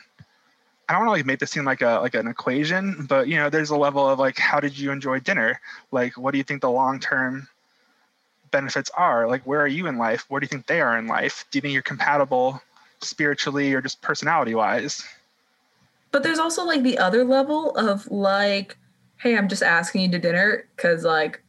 I 0.89 0.93
don't 0.93 1.05
want 1.05 1.07
to 1.07 1.19
like 1.19 1.25
make 1.25 1.39
this 1.39 1.51
seem 1.51 1.63
like 1.63 1.81
a 1.81 1.99
like 2.01 2.13
an 2.13 2.27
equation, 2.27 3.05
but 3.07 3.29
you 3.29 3.37
know, 3.37 3.49
there's 3.49 3.69
a 3.69 3.77
level 3.77 4.05
of 4.07 4.19
like 4.19 4.37
how 4.37 4.59
did 4.59 4.77
you 4.77 4.91
enjoy 4.91 5.21
dinner? 5.21 5.61
Like 5.91 6.17
what 6.17 6.31
do 6.31 6.37
you 6.37 6.43
think 6.43 6.61
the 6.61 6.69
long-term 6.69 7.47
benefits 8.51 8.89
are? 8.97 9.25
Like 9.25 9.43
where 9.43 9.61
are 9.61 9.67
you 9.67 9.87
in 9.87 9.97
life? 9.97 10.25
Where 10.27 10.41
do 10.41 10.43
you 10.43 10.49
think 10.49 10.67
they 10.67 10.81
are 10.81 10.97
in 10.97 11.07
life? 11.07 11.45
Do 11.51 11.57
you 11.57 11.61
think 11.61 11.73
you're 11.73 11.83
compatible 11.83 12.61
spiritually 12.99 13.73
or 13.73 13.81
just 13.81 14.01
personality 14.01 14.55
wise? 14.55 15.07
But 16.11 16.23
there's 16.23 16.39
also 16.39 16.65
like 16.65 16.83
the 16.83 16.97
other 16.97 17.23
level 17.23 17.73
of 17.77 18.11
like, 18.11 18.77
hey, 19.17 19.37
I'm 19.37 19.47
just 19.47 19.63
asking 19.63 20.01
you 20.01 20.11
to 20.11 20.19
dinner 20.19 20.67
because 20.75 21.05
like 21.05 21.43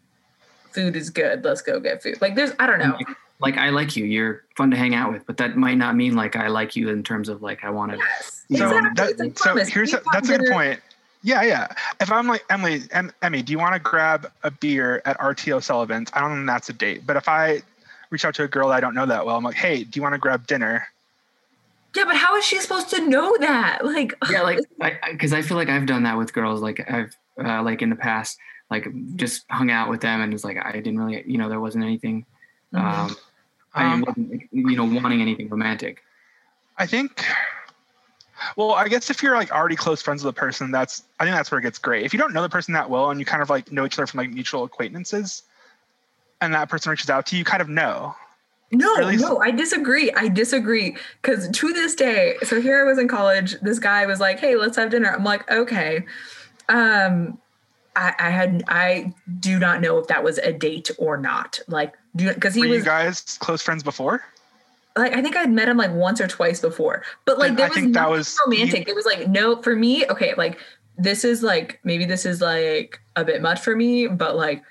food 0.72 0.96
is 0.96 1.10
good. 1.10 1.44
Let's 1.44 1.62
go 1.62 1.80
get 1.80 2.02
food. 2.02 2.20
Like 2.20 2.34
there's 2.34 2.52
I 2.58 2.66
don't 2.66 2.78
know. 2.78 2.96
Like, 2.96 3.16
like, 3.40 3.56
I 3.56 3.70
like 3.70 3.96
you. 3.96 4.04
You're 4.04 4.42
fun 4.56 4.70
to 4.72 4.76
hang 4.76 4.94
out 4.94 5.12
with, 5.12 5.24
but 5.24 5.36
that 5.36 5.56
might 5.56 5.76
not 5.76 5.94
mean 5.94 6.14
like 6.16 6.34
I 6.34 6.48
like 6.48 6.74
you 6.74 6.88
in 6.88 7.04
terms 7.04 7.28
of 7.28 7.40
like 7.40 7.62
I 7.64 7.70
want 7.70 7.92
to. 7.92 7.98
Yes, 7.98 8.44
So, 8.58 8.76
exactly. 8.76 9.14
that, 9.14 9.26
It's 9.26 9.42
so 9.42 9.56
here's 9.56 9.94
a, 9.94 10.02
that's 10.12 10.28
a 10.28 10.38
good 10.38 10.50
point. 10.50 10.80
Yeah, 11.22 11.42
yeah. 11.42 11.68
If 12.00 12.10
I'm 12.10 12.26
like 12.26 12.44
Emily, 12.50 12.82
em, 12.90 13.12
Emy, 13.22 13.44
do 13.44 13.52
you 13.52 13.58
want 13.58 13.74
to 13.74 13.80
grab 13.80 14.30
a 14.42 14.50
beer 14.50 15.02
at 15.04 15.18
RTO 15.18 15.62
Sullivan's? 15.62 16.10
I 16.14 16.20
don't 16.20 16.34
think 16.34 16.46
that's 16.46 16.68
a 16.68 16.72
date. 16.72 17.06
But 17.06 17.16
if 17.16 17.28
I 17.28 17.62
reach 18.10 18.24
out 18.24 18.34
to 18.36 18.44
a 18.44 18.48
girl 18.48 18.70
I 18.70 18.80
don't 18.80 18.94
know 18.94 19.06
that 19.06 19.24
well, 19.24 19.36
I'm 19.36 19.44
like, 19.44 19.56
hey, 19.56 19.84
do 19.84 19.98
you 19.98 20.02
want 20.02 20.14
to 20.14 20.18
grab 20.18 20.46
dinner? 20.46 20.88
Yeah, 21.94 22.04
but 22.04 22.16
how 22.16 22.36
is 22.36 22.44
she 22.44 22.60
supposed 22.60 22.90
to 22.90 23.08
know 23.08 23.36
that? 23.38 23.84
Like 23.84 24.14
Yeah, 24.30 24.42
like 24.42 24.58
I 24.80 24.98
because 25.10 25.32
I, 25.32 25.42
feel 25.42 25.56
like 25.56 25.68
I've 25.68 25.86
done 25.86 26.02
that 26.04 26.16
with 26.16 26.32
girls. 26.32 26.60
Like 26.60 26.90
I've 26.90 27.16
uh, 27.42 27.62
like 27.62 27.82
in 27.82 27.90
the 27.90 27.96
past, 27.96 28.38
like 28.70 28.86
just 29.16 29.44
hung 29.50 29.70
out 29.70 29.88
with 29.88 30.00
them 30.00 30.20
and 30.20 30.32
it's 30.34 30.44
like 30.44 30.58
I 30.62 30.72
didn't 30.72 30.98
really, 30.98 31.24
you 31.26 31.38
know, 31.38 31.48
there 31.48 31.60
wasn't 31.60 31.84
anything. 31.84 32.26
Mhm. 32.74 32.80
Um, 32.80 33.16
I 33.74 33.84
Um, 33.92 34.04
wasn't, 34.06 34.42
you 34.52 34.76
know, 34.76 34.84
wanting 34.84 35.22
anything 35.22 35.48
romantic. 35.48 36.02
I 36.76 36.86
think. 36.86 37.24
Well, 38.56 38.72
I 38.72 38.86
guess 38.88 39.10
if 39.10 39.22
you're 39.22 39.34
like 39.36 39.50
already 39.50 39.74
close 39.76 40.00
friends 40.00 40.22
with 40.24 40.36
a 40.36 40.38
person, 40.38 40.70
that's 40.70 41.02
I 41.18 41.24
think 41.24 41.34
that's 41.36 41.50
where 41.50 41.58
it 41.58 41.62
gets 41.62 41.78
great. 41.78 42.04
If 42.04 42.12
you 42.12 42.18
don't 42.18 42.32
know 42.32 42.42
the 42.42 42.48
person 42.48 42.72
that 42.74 42.88
well 42.88 43.10
and 43.10 43.18
you 43.18 43.26
kind 43.26 43.42
of 43.42 43.50
like 43.50 43.72
know 43.72 43.84
each 43.84 43.98
other 43.98 44.06
from 44.06 44.18
like 44.18 44.30
mutual 44.30 44.64
acquaintances, 44.64 45.42
and 46.40 46.54
that 46.54 46.68
person 46.68 46.90
reaches 46.90 47.10
out 47.10 47.26
to 47.26 47.36
you, 47.36 47.40
you 47.40 47.44
kind 47.44 47.60
of 47.60 47.68
know. 47.68 48.14
No, 48.70 48.92
least- 49.00 49.22
no, 49.24 49.38
I 49.40 49.50
disagree. 49.50 50.12
I 50.12 50.28
disagree. 50.28 50.94
Because 51.22 51.48
to 51.48 51.72
this 51.72 51.94
day, 51.94 52.36
so 52.42 52.60
here 52.60 52.80
I 52.80 52.84
was 52.84 52.98
in 52.98 53.08
college. 53.08 53.58
This 53.60 53.78
guy 53.78 54.04
was 54.06 54.20
like, 54.20 54.38
"Hey, 54.38 54.56
let's 54.56 54.76
have 54.76 54.90
dinner." 54.90 55.10
I'm 55.10 55.24
like, 55.24 55.50
"Okay." 55.50 56.04
Um, 56.68 57.38
I, 57.96 58.14
I 58.18 58.30
had 58.30 58.64
I 58.68 59.12
do 59.40 59.58
not 59.58 59.80
know 59.80 59.98
if 59.98 60.06
that 60.08 60.22
was 60.22 60.38
a 60.38 60.52
date 60.52 60.90
or 60.98 61.16
not. 61.16 61.58
Like, 61.68 61.94
do 62.14 62.32
because 62.32 62.54
he 62.54 62.62
Were 62.62 62.68
was 62.68 62.78
you 62.78 62.84
guys 62.84 63.20
close 63.40 63.62
friends 63.62 63.82
before? 63.82 64.22
like 64.96 65.12
I 65.14 65.22
think 65.22 65.36
I'd 65.36 65.50
met 65.50 65.68
him 65.68 65.76
like 65.76 65.92
once 65.92 66.20
or 66.20 66.26
twice 66.26 66.60
before, 66.60 67.02
but 67.24 67.38
like 67.38 67.56
there 67.56 67.68
was 67.68 67.76
think 67.76 67.94
that 67.94 68.10
was- 68.10 68.36
romantic. 68.46 68.88
it 68.88 68.94
was 68.96 69.06
like 69.06 69.28
no 69.28 69.62
for 69.62 69.76
me. 69.76 70.04
Okay, 70.06 70.34
like 70.36 70.58
this 70.96 71.24
is 71.24 71.42
like 71.42 71.78
maybe 71.84 72.04
this 72.04 72.26
is 72.26 72.40
like 72.40 73.00
a 73.14 73.24
bit 73.24 73.40
much 73.42 73.60
for 73.60 73.76
me, 73.76 74.06
but 74.08 74.36
like 74.36 74.62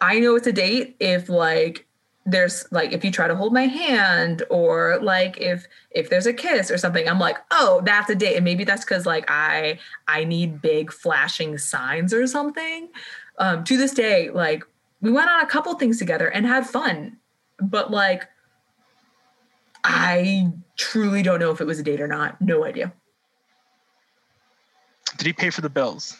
I 0.00 0.20
know 0.20 0.36
it's 0.36 0.46
a 0.46 0.52
date 0.52 0.96
if 1.00 1.28
like 1.28 1.86
there's 2.26 2.66
like 2.70 2.92
if 2.92 3.04
you 3.04 3.10
try 3.10 3.28
to 3.28 3.34
hold 3.34 3.52
my 3.52 3.66
hand 3.66 4.42
or 4.48 4.98
like 5.02 5.38
if 5.40 5.66
if 5.90 6.08
there's 6.08 6.26
a 6.26 6.32
kiss 6.32 6.70
or 6.70 6.78
something 6.78 7.06
i'm 7.08 7.18
like 7.18 7.36
oh 7.50 7.82
that's 7.84 8.08
a 8.08 8.14
date. 8.14 8.36
And 8.36 8.44
maybe 8.44 8.64
that's 8.64 8.84
because 8.84 9.04
like 9.04 9.24
i 9.28 9.78
i 10.08 10.24
need 10.24 10.62
big 10.62 10.90
flashing 10.92 11.58
signs 11.58 12.14
or 12.14 12.26
something. 12.26 12.88
Um 13.38 13.64
to 13.64 13.76
this 13.76 13.92
day 13.92 14.30
like 14.30 14.64
we 15.00 15.12
went 15.12 15.30
on 15.30 15.40
a 15.40 15.46
couple 15.46 15.74
things 15.74 15.98
together 15.98 16.28
and 16.28 16.46
had 16.46 16.66
fun. 16.66 17.18
But 17.60 17.90
like 17.90 18.26
i 19.82 20.50
truly 20.76 21.22
don't 21.22 21.40
know 21.40 21.50
if 21.50 21.60
it 21.60 21.66
was 21.66 21.78
a 21.78 21.82
date 21.82 22.00
or 22.00 22.08
not. 22.08 22.40
No 22.40 22.64
idea. 22.64 22.92
Did 25.18 25.26
he 25.26 25.32
pay 25.32 25.50
for 25.50 25.60
the 25.60 25.70
bills? 25.70 26.16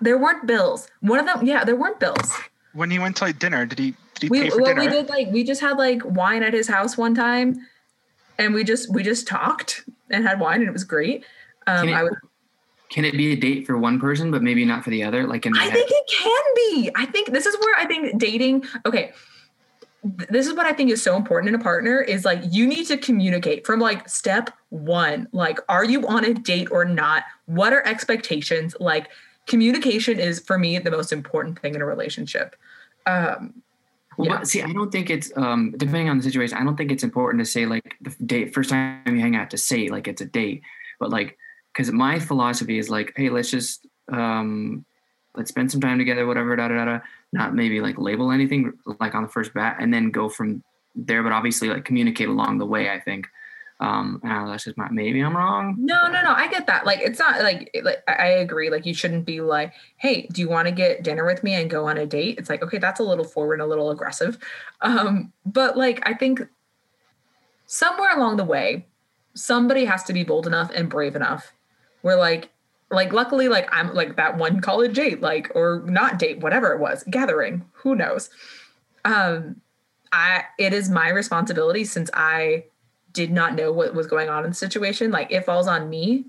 there 0.00 0.18
weren't 0.18 0.46
bills. 0.46 0.88
One 1.00 1.18
of 1.18 1.26
them 1.26 1.46
yeah 1.46 1.64
there 1.64 1.76
weren't 1.76 2.00
bills 2.00 2.32
When 2.74 2.90
he 2.90 2.98
went 2.98 3.16
to 3.16 3.24
like 3.24 3.38
dinner, 3.38 3.66
did 3.66 3.78
he 3.78 3.94
did 4.14 4.22
he 4.22 4.28
we 4.30 4.40
pay 4.42 4.50
for 4.50 4.62
well 4.62 4.74
dinner? 4.74 4.80
we 4.80 4.88
did 4.88 5.08
like 5.08 5.28
we 5.30 5.44
just 5.44 5.60
had 5.60 5.76
like 5.78 6.00
wine 6.04 6.42
at 6.42 6.54
his 6.54 6.68
house 6.68 6.96
one 6.96 7.14
time 7.14 7.66
and 8.38 8.54
we 8.54 8.64
just 8.64 8.92
we 8.92 9.02
just 9.02 9.26
talked 9.26 9.84
and 10.10 10.26
had 10.26 10.40
wine 10.40 10.60
and 10.60 10.68
it 10.68 10.72
was 10.72 10.84
great 10.84 11.24
um 11.66 11.86
Can 11.86 11.88
it, 11.88 11.94
i 11.94 12.02
would 12.02 12.14
can 12.90 13.04
it 13.06 13.12
be 13.12 13.32
a 13.32 13.36
date 13.36 13.66
for 13.66 13.78
one 13.78 13.98
person 13.98 14.30
but 14.30 14.42
maybe 14.42 14.64
not 14.66 14.84
for 14.84 14.90
the 14.90 15.02
other? 15.02 15.26
Like 15.26 15.46
in 15.46 15.56
i 15.56 15.64
head. 15.64 15.72
think 15.72 15.90
it 15.90 16.10
can 16.10 16.42
be 16.54 16.90
i 16.96 17.06
think 17.06 17.32
this 17.32 17.46
is 17.46 17.56
where 17.60 17.74
i 17.78 17.86
think 17.86 18.18
dating 18.18 18.64
okay 18.86 19.12
this 20.04 20.46
is 20.48 20.54
what 20.54 20.66
i 20.66 20.72
think 20.72 20.90
is 20.90 21.02
so 21.02 21.16
important 21.16 21.54
in 21.54 21.60
a 21.60 21.62
partner 21.62 22.00
is 22.00 22.24
like 22.24 22.42
you 22.50 22.66
need 22.66 22.86
to 22.86 22.96
communicate 22.96 23.64
from 23.64 23.80
like 23.80 24.08
step 24.08 24.50
one 24.70 25.28
like 25.32 25.58
are 25.68 25.84
you 25.84 26.06
on 26.08 26.24
a 26.24 26.34
date 26.34 26.68
or 26.70 26.84
not 26.84 27.22
what 27.46 27.72
are 27.72 27.86
expectations 27.86 28.74
like 28.80 29.08
communication 29.46 30.18
is 30.18 30.40
for 30.40 30.58
me 30.58 30.78
the 30.78 30.90
most 30.90 31.12
important 31.12 31.58
thing 31.60 31.74
in 31.74 31.82
a 31.82 31.86
relationship 31.86 32.56
um 33.06 33.62
Well, 34.18 34.28
Yeah. 34.28 34.42
see, 34.42 34.62
I 34.62 34.72
don't 34.72 34.92
think 34.92 35.08
it's 35.10 35.32
um 35.36 35.72
depending 35.76 36.08
on 36.10 36.18
the 36.18 36.22
situation. 36.24 36.58
I 36.58 36.64
don't 36.64 36.76
think 36.76 36.92
it's 36.92 37.02
important 37.02 37.42
to 37.44 37.50
say 37.50 37.66
like 37.66 37.94
the 38.00 38.10
date 38.24 38.54
first 38.54 38.70
time 38.70 39.02
you 39.06 39.20
hang 39.20 39.36
out 39.36 39.50
to 39.50 39.58
say 39.58 39.88
like 39.88 40.06
it's 40.06 40.20
a 40.20 40.26
date, 40.26 40.62
but 41.00 41.10
like 41.10 41.38
because 41.72 41.90
my 41.90 42.18
philosophy 42.18 42.78
is 42.78 42.90
like, 42.90 43.12
hey, 43.16 43.30
let's 43.30 43.50
just 43.50 43.86
um 44.12 44.84
let's 45.34 45.48
spend 45.48 45.70
some 45.70 45.80
time 45.80 45.98
together, 45.98 46.26
whatever, 46.26 46.54
da 46.56 46.68
da 46.68 46.74
da. 46.74 46.84
da. 46.84 46.98
Not 47.32 47.54
maybe 47.54 47.80
like 47.80 47.96
label 47.98 48.30
anything 48.30 48.72
like 49.00 49.14
on 49.14 49.22
the 49.22 49.28
first 49.28 49.54
bat, 49.54 49.78
and 49.80 49.92
then 49.92 50.10
go 50.10 50.28
from 50.28 50.62
there. 50.94 51.22
But 51.22 51.32
obviously, 51.32 51.68
like 51.70 51.86
communicate 51.86 52.28
along 52.28 52.58
the 52.58 52.66
way. 52.66 52.90
I 52.90 53.00
think. 53.00 53.26
Um, 53.82 54.20
I 54.22 54.28
don't 54.28 54.44
know, 54.44 54.50
that's 54.52 54.62
just 54.62 54.78
my 54.78 54.88
maybe 54.92 55.20
I'm 55.20 55.36
wrong. 55.36 55.74
No, 55.76 56.06
no, 56.06 56.22
no. 56.22 56.32
I 56.32 56.46
get 56.46 56.68
that. 56.68 56.86
Like, 56.86 57.00
it's 57.00 57.18
not 57.18 57.42
like, 57.42 57.68
like 57.82 58.00
I 58.06 58.28
agree. 58.28 58.70
Like, 58.70 58.86
you 58.86 58.94
shouldn't 58.94 59.24
be 59.24 59.40
like, 59.40 59.72
"Hey, 59.96 60.28
do 60.30 60.40
you 60.40 60.48
want 60.48 60.68
to 60.68 60.72
get 60.72 61.02
dinner 61.02 61.26
with 61.26 61.42
me 61.42 61.54
and 61.54 61.68
go 61.68 61.88
on 61.88 61.98
a 61.98 62.06
date?" 62.06 62.38
It's 62.38 62.48
like, 62.48 62.62
okay, 62.62 62.78
that's 62.78 63.00
a 63.00 63.02
little 63.02 63.24
forward, 63.24 63.60
a 63.60 63.66
little 63.66 63.90
aggressive. 63.90 64.38
Um, 64.82 65.32
but 65.44 65.76
like, 65.76 66.00
I 66.08 66.14
think 66.14 66.42
somewhere 67.66 68.16
along 68.16 68.36
the 68.36 68.44
way, 68.44 68.86
somebody 69.34 69.84
has 69.86 70.04
to 70.04 70.12
be 70.12 70.22
bold 70.22 70.46
enough 70.46 70.70
and 70.72 70.88
brave 70.88 71.16
enough. 71.16 71.52
Where 72.02 72.16
like, 72.16 72.50
like, 72.88 73.12
luckily, 73.12 73.48
like 73.48 73.68
I'm 73.72 73.92
like 73.94 74.14
that 74.14 74.38
one 74.38 74.60
college 74.60 74.94
date, 74.94 75.20
like 75.20 75.50
or 75.56 75.82
not 75.86 76.20
date, 76.20 76.38
whatever 76.38 76.72
it 76.72 76.78
was, 76.78 77.02
gathering. 77.10 77.64
Who 77.72 77.96
knows? 77.96 78.30
Um, 79.04 79.60
I 80.12 80.44
it 80.56 80.72
is 80.72 80.88
my 80.88 81.08
responsibility 81.08 81.84
since 81.84 82.10
I 82.14 82.66
did 83.12 83.30
not 83.30 83.54
know 83.54 83.72
what 83.72 83.94
was 83.94 84.06
going 84.06 84.28
on 84.28 84.44
in 84.44 84.50
the 84.50 84.54
situation 84.56 85.10
like 85.10 85.30
it 85.30 85.44
falls 85.44 85.66
on 85.66 85.88
me 85.88 86.24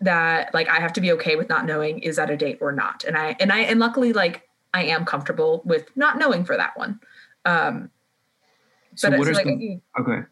that 0.00 0.52
like 0.54 0.68
i 0.68 0.80
have 0.80 0.92
to 0.92 1.00
be 1.00 1.12
okay 1.12 1.36
with 1.36 1.48
not 1.48 1.66
knowing 1.66 1.98
is 2.00 2.16
that 2.16 2.30
a 2.30 2.36
date 2.36 2.58
or 2.60 2.72
not 2.72 3.04
and 3.04 3.16
i 3.16 3.36
and 3.40 3.52
i 3.52 3.60
and 3.60 3.78
luckily 3.80 4.12
like 4.12 4.48
i 4.72 4.84
am 4.84 5.04
comfortable 5.04 5.62
with 5.64 5.94
not 5.96 6.18
knowing 6.18 6.44
for 6.44 6.56
that 6.56 6.76
one 6.76 7.00
um 7.44 7.90
So 8.94 9.10
but 9.10 9.18
what 9.18 9.28
are 9.28 9.34
like 9.34 9.44
some, 9.44 9.82
okay? 10.00 10.22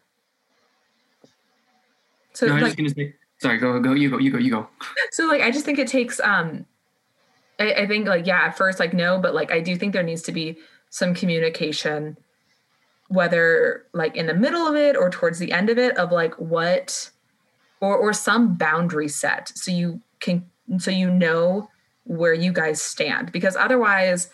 so 2.33 2.47
No, 2.47 2.53
I 2.53 2.55
was 2.55 2.63
like 2.63 2.77
just 2.77 2.95
gonna 2.95 3.09
say. 3.09 3.15
Sorry, 3.41 3.57
go 3.57 3.79
go. 3.79 3.93
You 3.93 4.09
go. 4.09 4.17
You 4.17 4.31
go. 4.31 4.37
You 4.37 4.51
go. 4.51 4.67
so 5.11 5.25
like 5.25 5.41
i 5.41 5.51
just 5.51 5.65
think 5.65 5.79
it 5.79 5.87
takes 5.87 6.19
um 6.19 6.65
I, 7.59 7.73
I 7.73 7.87
think 7.87 8.07
like 8.07 8.25
yeah 8.25 8.41
at 8.41 8.57
first 8.57 8.79
like 8.79 8.93
no 8.93 9.19
but 9.19 9.33
like 9.33 9.51
i 9.51 9.59
do 9.59 9.75
think 9.75 9.93
there 9.93 10.03
needs 10.03 10.21
to 10.23 10.31
be 10.31 10.57
some 10.89 11.13
communication 11.13 12.17
whether 13.09 13.85
like 13.93 14.15
in 14.15 14.27
the 14.27 14.33
middle 14.33 14.65
of 14.65 14.75
it 14.75 14.95
or 14.95 15.09
towards 15.09 15.39
the 15.39 15.51
end 15.51 15.69
of 15.69 15.77
it 15.77 15.97
of 15.97 16.11
like 16.11 16.33
what 16.39 17.11
or 17.81 17.97
or 17.97 18.13
some 18.13 18.55
boundary 18.55 19.07
set 19.07 19.51
so 19.55 19.71
you 19.71 19.99
can 20.19 20.49
so 20.77 20.91
you 20.91 21.09
know 21.09 21.69
where 22.09 22.33
you 22.33 22.51
guys 22.51 22.81
stand. 22.81 23.31
Because 23.31 23.55
otherwise 23.55 24.29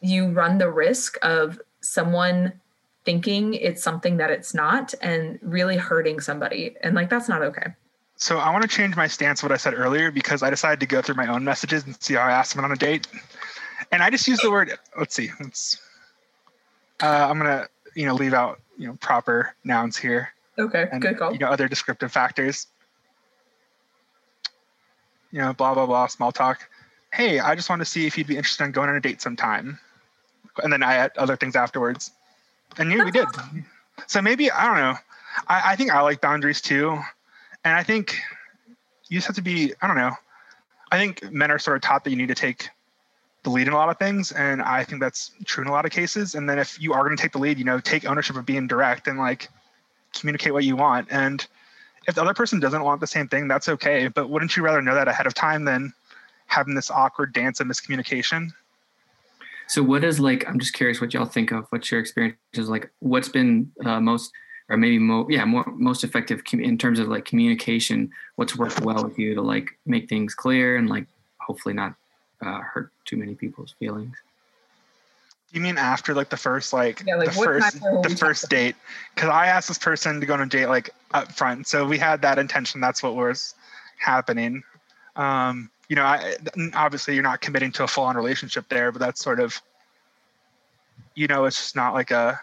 you 0.00 0.28
run 0.28 0.58
the 0.58 0.70
risk 0.70 1.18
of 1.22 1.60
someone 1.80 2.52
thinking 3.04 3.54
it's 3.54 3.82
something 3.82 4.16
that 4.18 4.30
it's 4.30 4.54
not 4.54 4.94
and 5.00 5.38
really 5.42 5.76
hurting 5.76 6.20
somebody. 6.20 6.74
And 6.82 6.94
like 6.94 7.10
that's 7.10 7.28
not 7.28 7.42
okay. 7.42 7.74
So 8.16 8.38
I 8.38 8.50
want 8.50 8.62
to 8.62 8.68
change 8.68 8.96
my 8.96 9.06
stance 9.06 9.42
what 9.42 9.52
I 9.52 9.56
said 9.56 9.74
earlier 9.74 10.10
because 10.10 10.42
I 10.42 10.50
decided 10.50 10.80
to 10.80 10.86
go 10.86 11.00
through 11.00 11.14
my 11.14 11.28
own 11.28 11.44
messages 11.44 11.84
and 11.84 12.00
see 12.02 12.14
how 12.14 12.22
I 12.22 12.32
asked 12.32 12.52
someone 12.52 12.70
on 12.70 12.76
a 12.76 12.78
date. 12.78 13.06
And 13.92 14.02
I 14.02 14.10
just 14.10 14.26
used 14.26 14.42
the 14.42 14.50
word, 14.50 14.72
let's 14.98 15.14
see, 15.14 15.30
let's, 15.40 15.80
uh, 17.00 17.28
I'm 17.30 17.38
to, 17.40 17.68
you 17.98 18.06
know, 18.06 18.14
leave 18.14 18.32
out, 18.32 18.60
you 18.78 18.86
know, 18.86 18.96
proper 19.00 19.56
nouns 19.64 19.96
here 19.96 20.32
okay 20.56 20.86
and, 20.92 21.02
good 21.02 21.18
call 21.18 21.32
you 21.32 21.38
know, 21.40 21.48
other 21.48 21.66
descriptive 21.66 22.12
factors. 22.12 22.68
You 25.32 25.40
know, 25.40 25.52
blah, 25.52 25.74
blah, 25.74 25.84
blah, 25.84 26.06
small 26.06 26.30
talk. 26.30 26.68
Hey, 27.12 27.40
I 27.40 27.56
just 27.56 27.68
want 27.68 27.80
to 27.80 27.84
see 27.84 28.06
if 28.06 28.16
you'd 28.16 28.28
be 28.28 28.36
interested 28.36 28.64
in 28.64 28.70
going 28.70 28.88
on 28.88 28.94
a 28.94 29.00
date 29.00 29.20
sometime. 29.20 29.80
And 30.62 30.72
then 30.72 30.84
I 30.84 30.92
had 30.92 31.10
other 31.18 31.34
things 31.34 31.56
afterwards. 31.56 32.12
And 32.78 32.90
yeah, 32.90 33.04
we 33.04 33.10
did. 33.10 33.26
So 34.06 34.22
maybe, 34.22 34.48
I 34.48 34.64
don't 34.64 34.76
know. 34.76 34.94
I, 35.48 35.72
I 35.72 35.76
think 35.76 35.90
I 35.90 36.00
like 36.02 36.20
boundaries 36.20 36.60
too. 36.60 36.96
And 37.64 37.74
I 37.74 37.82
think 37.82 38.16
you 39.08 39.18
just 39.18 39.26
have 39.26 39.34
to 39.34 39.42
be, 39.42 39.74
I 39.82 39.88
don't 39.88 39.96
know. 39.96 40.12
I 40.92 40.98
think 40.98 41.32
men 41.32 41.50
are 41.50 41.58
sort 41.58 41.78
of 41.78 41.82
taught 41.82 42.04
that 42.04 42.10
you 42.10 42.16
need 42.16 42.28
to 42.28 42.36
take 42.36 42.68
the 43.42 43.50
lead 43.50 43.66
in 43.66 43.72
a 43.72 43.76
lot 43.76 43.88
of 43.88 43.98
things. 43.98 44.32
And 44.32 44.62
I 44.62 44.84
think 44.84 45.00
that's 45.00 45.32
true 45.44 45.62
in 45.62 45.68
a 45.68 45.72
lot 45.72 45.84
of 45.84 45.90
cases. 45.90 46.34
And 46.34 46.48
then 46.48 46.58
if 46.58 46.80
you 46.80 46.92
are 46.92 47.04
going 47.04 47.16
to 47.16 47.22
take 47.22 47.32
the 47.32 47.38
lead, 47.38 47.58
you 47.58 47.64
know, 47.64 47.80
take 47.80 48.04
ownership 48.04 48.36
of 48.36 48.44
being 48.44 48.66
direct 48.66 49.06
and 49.06 49.18
like 49.18 49.48
communicate 50.12 50.52
what 50.52 50.64
you 50.64 50.76
want. 50.76 51.08
And 51.10 51.46
if 52.06 52.14
the 52.14 52.22
other 52.22 52.34
person 52.34 52.58
doesn't 52.60 52.82
want 52.82 53.00
the 53.00 53.06
same 53.06 53.28
thing, 53.28 53.48
that's 53.48 53.68
okay. 53.68 54.08
But 54.08 54.30
wouldn't 54.30 54.56
you 54.56 54.62
rather 54.62 54.82
know 54.82 54.94
that 54.94 55.08
ahead 55.08 55.26
of 55.26 55.34
time 55.34 55.64
than 55.64 55.92
having 56.46 56.74
this 56.74 56.90
awkward 56.90 57.32
dance 57.32 57.60
of 57.60 57.66
miscommunication? 57.66 58.50
So 59.68 59.82
what 59.82 60.02
is 60.02 60.18
like? 60.18 60.48
I'm 60.48 60.58
just 60.58 60.72
curious 60.72 61.00
what 61.00 61.12
y'all 61.12 61.26
think 61.26 61.52
of. 61.52 61.66
What's 61.68 61.90
your 61.90 62.00
experience 62.00 62.38
is 62.54 62.70
like? 62.70 62.90
What's 63.00 63.28
been 63.28 63.70
uh, 63.84 64.00
most, 64.00 64.32
or 64.70 64.78
maybe 64.78 64.98
more, 64.98 65.26
yeah, 65.28 65.44
more 65.44 65.64
most 65.76 66.04
effective 66.04 66.42
in 66.54 66.78
terms 66.78 66.98
of 66.98 67.08
like 67.08 67.26
communication? 67.26 68.10
What's 68.36 68.56
worked 68.56 68.80
well 68.80 69.04
with 69.04 69.18
you 69.18 69.34
to 69.34 69.42
like 69.42 69.78
make 69.84 70.08
things 70.08 70.34
clear 70.34 70.76
and 70.76 70.88
like 70.88 71.06
hopefully 71.38 71.74
not 71.74 71.94
uh, 72.40 72.60
hurt 72.60 72.90
too 73.04 73.16
many 73.16 73.34
people's 73.34 73.74
feelings. 73.78 74.16
You 75.52 75.60
mean 75.60 75.78
after 75.78 76.14
like 76.14 76.28
the 76.28 76.36
first 76.36 76.72
like, 76.72 77.02
Yeah, 77.06 77.16
like, 77.16 77.28
the 77.28 77.34
first 77.34 77.80
the 77.80 78.16
first 78.18 78.48
date? 78.50 78.76
Because 79.14 79.30
I 79.30 79.46
asked 79.46 79.68
this 79.68 79.78
person 79.78 80.20
to 80.20 80.26
go 80.26 80.34
on 80.34 80.42
a 80.42 80.46
date 80.46 80.66
like 80.66 80.90
up 81.12 81.32
front, 81.32 81.66
so 81.66 81.86
we 81.86 81.98
had 81.98 82.22
that 82.22 82.38
intention. 82.38 82.80
That's 82.80 83.02
what 83.02 83.16
was 83.16 83.54
happening. 83.98 84.62
Um, 85.16 85.70
you 85.88 85.96
know, 85.96 86.04
I, 86.04 86.36
obviously 86.74 87.14
you're 87.14 87.22
not 87.22 87.40
committing 87.40 87.72
to 87.72 87.84
a 87.84 87.88
full 87.88 88.04
on 88.04 88.14
relationship 88.14 88.68
there, 88.68 88.92
but 88.92 89.00
that's 89.00 89.22
sort 89.22 89.40
of, 89.40 89.60
you 91.14 91.26
know, 91.26 91.46
it's 91.46 91.56
just 91.56 91.74
not 91.74 91.94
like 91.94 92.10
a 92.10 92.40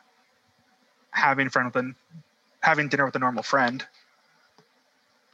having 1.12 1.50
friend 1.50 1.68
with 1.68 1.76
an 1.76 1.96
having 2.62 2.90
dinner 2.90 3.06
with 3.06 3.16
a 3.16 3.20
normal 3.20 3.44
friend. 3.44 3.86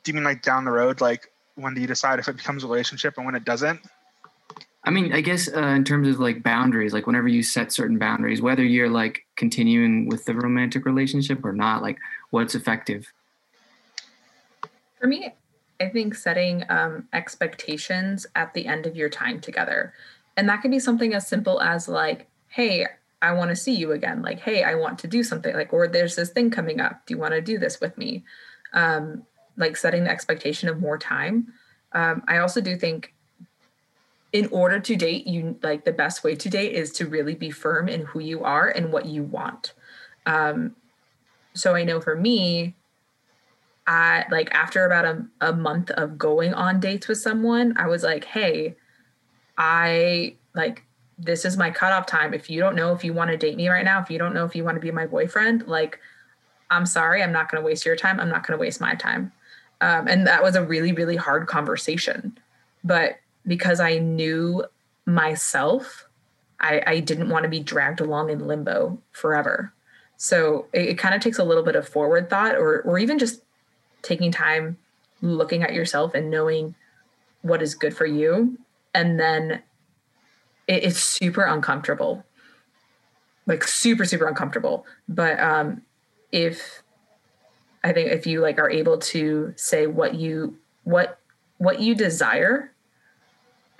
Do 0.03 0.11
you 0.11 0.13
mean 0.13 0.25
like 0.25 0.41
down 0.41 0.65
the 0.65 0.71
road, 0.71 0.99
like 0.99 1.31
when 1.55 1.73
do 1.73 1.79
you 1.79 1.87
decide 1.87 2.19
if 2.19 2.27
it 2.27 2.35
becomes 2.35 2.65
a 2.65 2.67
relationship 2.67 3.15
and 3.15 3.25
when 3.25 3.35
it 3.35 3.45
doesn't? 3.45 3.79
I 4.83 4.89
mean, 4.89 5.13
I 5.13 5.21
guess 5.21 5.47
uh, 5.47 5.59
in 5.59 5.83
terms 5.83 6.07
of 6.07 6.19
like 6.19 6.41
boundaries, 6.41 6.93
like 6.93 7.05
whenever 7.05 7.27
you 7.27 7.43
set 7.43 7.71
certain 7.71 7.99
boundaries, 7.99 8.41
whether 8.41 8.63
you're 8.63 8.89
like 8.89 9.25
continuing 9.35 10.07
with 10.07 10.25
the 10.25 10.33
romantic 10.33 10.85
relationship 10.85 11.45
or 11.45 11.53
not, 11.53 11.83
like 11.83 11.99
what's 12.31 12.55
effective. 12.55 13.13
For 14.99 15.07
me, 15.07 15.33
I 15.79 15.89
think 15.89 16.15
setting 16.15 16.63
um, 16.69 17.07
expectations 17.13 18.25
at 18.35 18.53
the 18.53 18.65
end 18.65 18.85
of 18.85 18.95
your 18.95 19.09
time 19.09 19.39
together. 19.39 19.93
And 20.37 20.47
that 20.47 20.61
can 20.61 20.71
be 20.71 20.79
something 20.79 21.13
as 21.13 21.27
simple 21.27 21.59
as, 21.61 21.87
like, 21.87 22.27
hey, 22.47 22.87
I 23.21 23.33
want 23.33 23.49
to 23.49 23.55
see 23.55 23.73
you 23.73 23.91
again. 23.91 24.21
Like, 24.21 24.39
hey, 24.39 24.63
I 24.63 24.75
want 24.75 24.99
to 24.99 25.07
do 25.07 25.23
something. 25.23 25.53
Like, 25.53 25.73
or 25.73 25.87
there's 25.87 26.15
this 26.15 26.29
thing 26.29 26.51
coming 26.51 26.79
up. 26.79 27.05
Do 27.05 27.13
you 27.13 27.19
want 27.19 27.33
to 27.33 27.41
do 27.41 27.57
this 27.57 27.81
with 27.81 27.97
me? 27.97 28.23
Um, 28.73 29.23
like, 29.57 29.75
setting 29.75 30.05
the 30.05 30.11
expectation 30.11 30.69
of 30.69 30.79
more 30.79 30.97
time. 30.97 31.53
Um, 31.91 32.23
I 32.27 32.37
also 32.37 32.61
do 32.61 32.75
think 32.77 33.13
in 34.33 34.47
order 34.47 34.79
to 34.79 34.95
date, 34.95 35.27
you 35.27 35.57
like 35.61 35.83
the 35.83 35.91
best 35.91 36.23
way 36.23 36.35
to 36.35 36.49
date 36.49 36.73
is 36.73 36.91
to 36.93 37.05
really 37.05 37.35
be 37.35 37.51
firm 37.51 37.89
in 37.89 38.01
who 38.01 38.19
you 38.19 38.43
are 38.43 38.69
and 38.69 38.91
what 38.91 39.05
you 39.05 39.23
want. 39.23 39.73
Um, 40.25 40.75
so 41.53 41.75
I 41.75 41.83
know 41.83 41.99
for 41.99 42.15
me, 42.15 42.75
I 43.87 44.25
like 44.31 44.49
after 44.51 44.85
about 44.85 45.05
a, 45.05 45.25
a 45.41 45.53
month 45.53 45.91
of 45.91 46.17
going 46.17 46.53
on 46.53 46.79
dates 46.79 47.07
with 47.07 47.17
someone, 47.17 47.73
I 47.77 47.87
was 47.87 48.03
like, 48.03 48.23
hey, 48.23 48.75
I 49.57 50.35
like 50.53 50.83
this 51.17 51.45
is 51.45 51.57
my 51.57 51.69
cutoff 51.69 52.05
time. 52.05 52.33
If 52.33 52.49
you 52.49 52.59
don't 52.59 52.75
know 52.75 52.93
if 52.93 53.03
you 53.03 53.13
want 53.13 53.31
to 53.31 53.37
date 53.37 53.57
me 53.57 53.67
right 53.67 53.85
now, 53.85 54.01
if 54.01 54.09
you 54.09 54.17
don't 54.17 54.33
know 54.33 54.45
if 54.45 54.55
you 54.55 54.63
want 54.63 54.75
to 54.75 54.81
be 54.81 54.91
my 54.91 55.05
boyfriend, 55.05 55.67
like 55.67 55.99
I'm 56.69 56.85
sorry, 56.85 57.21
I'm 57.21 57.33
not 57.33 57.51
going 57.51 57.61
to 57.61 57.65
waste 57.65 57.85
your 57.85 57.97
time. 57.97 58.19
I'm 58.19 58.29
not 58.29 58.47
going 58.47 58.57
to 58.57 58.61
waste 58.61 58.79
my 58.79 58.95
time. 58.95 59.31
Um, 59.81 60.07
and 60.07 60.25
that 60.25 60.41
was 60.41 60.55
a 60.55 60.63
really, 60.63 60.93
really 60.93 61.17
hard 61.17 61.47
conversation. 61.47 62.37
But 62.83 63.17
because 63.45 63.79
I 63.79 63.97
knew 63.97 64.63
myself, 65.05 66.07
I, 66.59 66.81
I 66.85 66.99
didn't 66.99 67.29
want 67.29 67.43
to 67.43 67.49
be 67.49 67.59
dragged 67.59 68.01
along 68.01 68.29
in 68.29 68.47
limbo 68.47 68.99
forever. 69.11 69.73
So 70.17 70.67
it, 70.73 70.89
it 70.89 70.97
kind 70.97 71.15
of 71.15 71.21
takes 71.21 71.39
a 71.39 71.43
little 71.43 71.63
bit 71.63 71.75
of 71.75 71.87
forward 71.87 72.29
thought 72.29 72.55
or, 72.55 72.81
or 72.81 72.99
even 72.99 73.17
just 73.17 73.41
taking 74.01 74.31
time 74.31 74.77
looking 75.21 75.63
at 75.63 75.73
yourself 75.73 76.13
and 76.13 76.29
knowing 76.29 76.75
what 77.41 77.61
is 77.61 77.75
good 77.75 77.95
for 77.95 78.05
you. 78.05 78.57
And 78.93 79.19
then 79.19 79.63
it, 80.67 80.83
it's 80.83 80.99
super 80.99 81.43
uncomfortable, 81.43 82.23
like 83.45 83.63
super, 83.63 84.05
super 84.05 84.27
uncomfortable. 84.27 84.85
But 85.07 85.39
um, 85.39 85.81
if 86.31 86.83
I 87.83 87.93
think 87.93 88.11
if 88.11 88.27
you 88.27 88.41
like 88.41 88.59
are 88.59 88.69
able 88.69 88.97
to 88.99 89.53
say 89.55 89.87
what 89.87 90.15
you 90.15 90.57
what 90.83 91.19
what 91.57 91.79
you 91.79 91.95
desire, 91.95 92.70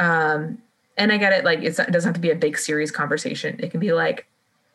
um, 0.02 0.58
and 0.98 1.12
I 1.12 1.18
get 1.18 1.32
it, 1.32 1.46
like 1.46 1.60
it 1.60 1.76
doesn't 1.76 2.04
have 2.04 2.16
to 2.16 2.20
be 2.20 2.32
a 2.32 2.36
big 2.36 2.58
serious 2.58 2.90
conversation. 2.90 3.60
It 3.60 3.70
can 3.70 3.80
be 3.80 3.94
like 3.94 4.26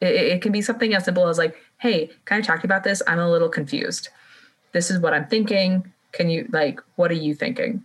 it, 0.00 0.14
it 0.14 0.42
can 0.42 0.52
be 0.52 0.62
something 0.62 0.94
as 0.94 1.04
simple 1.04 1.28
as 1.28 1.36
like, 1.36 1.56
hey, 1.78 2.10
can 2.24 2.38
I 2.38 2.40
talk 2.40 2.60
to 2.60 2.62
you 2.62 2.68
about 2.68 2.84
this? 2.84 3.02
I'm 3.08 3.18
a 3.18 3.28
little 3.28 3.48
confused. 3.48 4.08
This 4.72 4.88
is 4.90 5.00
what 5.00 5.12
I'm 5.12 5.26
thinking. 5.26 5.92
Can 6.12 6.30
you 6.30 6.48
like 6.52 6.80
what 6.94 7.10
are 7.10 7.14
you 7.14 7.34
thinking? 7.34 7.84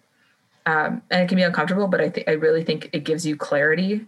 Um, 0.68 1.02
and 1.10 1.24
it 1.24 1.28
can 1.28 1.36
be 1.36 1.42
uncomfortable, 1.42 1.88
but 1.88 2.00
I 2.00 2.10
think 2.10 2.30
I 2.30 2.34
really 2.34 2.64
think 2.64 2.92
it 2.94 3.04
gives 3.04 3.26
you 3.26 3.36
clarity 3.36 4.06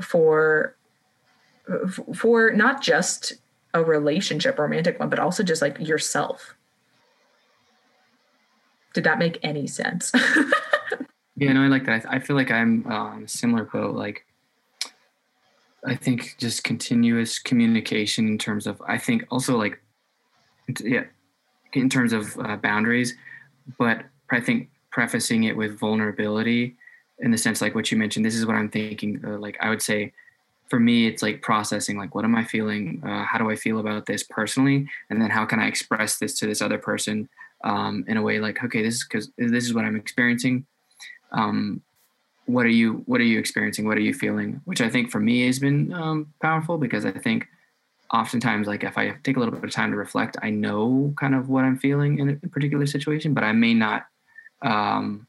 for 0.00 0.76
for 2.14 2.52
not 2.52 2.80
just 2.80 3.34
a 3.74 3.82
relationship, 3.82 4.56
romantic 4.56 5.00
one, 5.00 5.08
but 5.08 5.18
also 5.18 5.42
just 5.42 5.60
like 5.60 5.80
yourself. 5.80 6.54
Did 8.92 9.02
that 9.02 9.18
make 9.18 9.40
any 9.42 9.66
sense? 9.66 10.12
Yeah, 11.44 11.52
no, 11.52 11.62
I 11.62 11.68
like 11.68 11.84
that. 11.84 12.06
I, 12.08 12.18
feel 12.18 12.36
like 12.36 12.50
I'm 12.50 12.86
uh, 12.88 12.94
on 12.94 13.24
a 13.24 13.28
similar 13.28 13.64
boat. 13.64 13.94
Like, 13.94 14.24
I 15.84 15.94
think 15.94 16.36
just 16.38 16.64
continuous 16.64 17.38
communication 17.38 18.26
in 18.26 18.38
terms 18.38 18.66
of, 18.66 18.80
I 18.86 18.96
think 18.96 19.26
also 19.30 19.58
like, 19.58 19.78
yeah, 20.80 21.04
in 21.74 21.90
terms 21.90 22.14
of 22.14 22.38
uh, 22.38 22.56
boundaries, 22.56 23.14
but 23.78 24.04
I 24.30 24.40
think 24.40 24.70
prefacing 24.90 25.44
it 25.44 25.54
with 25.54 25.78
vulnerability 25.78 26.76
in 27.18 27.30
the 27.30 27.36
sense 27.36 27.60
like 27.60 27.74
what 27.74 27.90
you 27.92 27.98
mentioned. 27.98 28.24
This 28.24 28.36
is 28.36 28.46
what 28.46 28.56
I'm 28.56 28.70
thinking. 28.70 29.22
Uh, 29.22 29.38
like, 29.38 29.58
I 29.60 29.68
would 29.68 29.82
say, 29.82 30.14
for 30.70 30.80
me, 30.80 31.06
it's 31.06 31.22
like 31.22 31.42
processing. 31.42 31.98
Like, 31.98 32.14
what 32.14 32.24
am 32.24 32.34
I 32.34 32.44
feeling? 32.44 33.02
Uh, 33.06 33.24
how 33.24 33.36
do 33.36 33.50
I 33.50 33.56
feel 33.56 33.80
about 33.80 34.06
this 34.06 34.22
personally? 34.22 34.88
And 35.10 35.20
then 35.20 35.28
how 35.28 35.44
can 35.44 35.60
I 35.60 35.66
express 35.66 36.16
this 36.16 36.38
to 36.38 36.46
this 36.46 36.62
other 36.62 36.78
person 36.78 37.28
um, 37.64 38.04
in 38.08 38.16
a 38.16 38.22
way 38.22 38.38
like, 38.38 38.64
okay, 38.64 38.82
this 38.82 38.94
is 38.94 39.06
because 39.06 39.30
this 39.36 39.64
is 39.64 39.74
what 39.74 39.84
I'm 39.84 39.96
experiencing 39.96 40.64
um, 41.34 41.82
what 42.46 42.66
are 42.66 42.70
you 42.70 43.02
what 43.06 43.20
are 43.20 43.24
you 43.24 43.38
experiencing? 43.38 43.86
What 43.86 43.96
are 43.96 44.02
you 44.02 44.14
feeling? 44.14 44.60
Which 44.64 44.80
i 44.80 44.88
think 44.88 45.10
for 45.10 45.20
me 45.20 45.46
has 45.46 45.58
been 45.58 45.92
um, 45.92 46.32
powerful 46.40 46.78
because 46.78 47.04
i 47.04 47.10
think 47.10 47.46
oftentimes 48.12 48.66
like 48.66 48.84
if 48.84 48.98
i 48.98 49.10
take 49.24 49.36
a 49.36 49.40
little 49.40 49.54
bit 49.54 49.64
of 49.64 49.70
time 49.70 49.90
to 49.90 49.96
reflect 49.96 50.36
i 50.42 50.50
know 50.50 51.12
kind 51.18 51.34
of 51.34 51.48
what 51.48 51.64
i'm 51.64 51.78
feeling 51.78 52.18
in 52.18 52.28
a 52.28 52.48
particular 52.48 52.86
situation 52.86 53.34
but 53.34 53.42
i 53.42 53.52
may 53.52 53.74
not 53.74 54.06
um, 54.62 55.26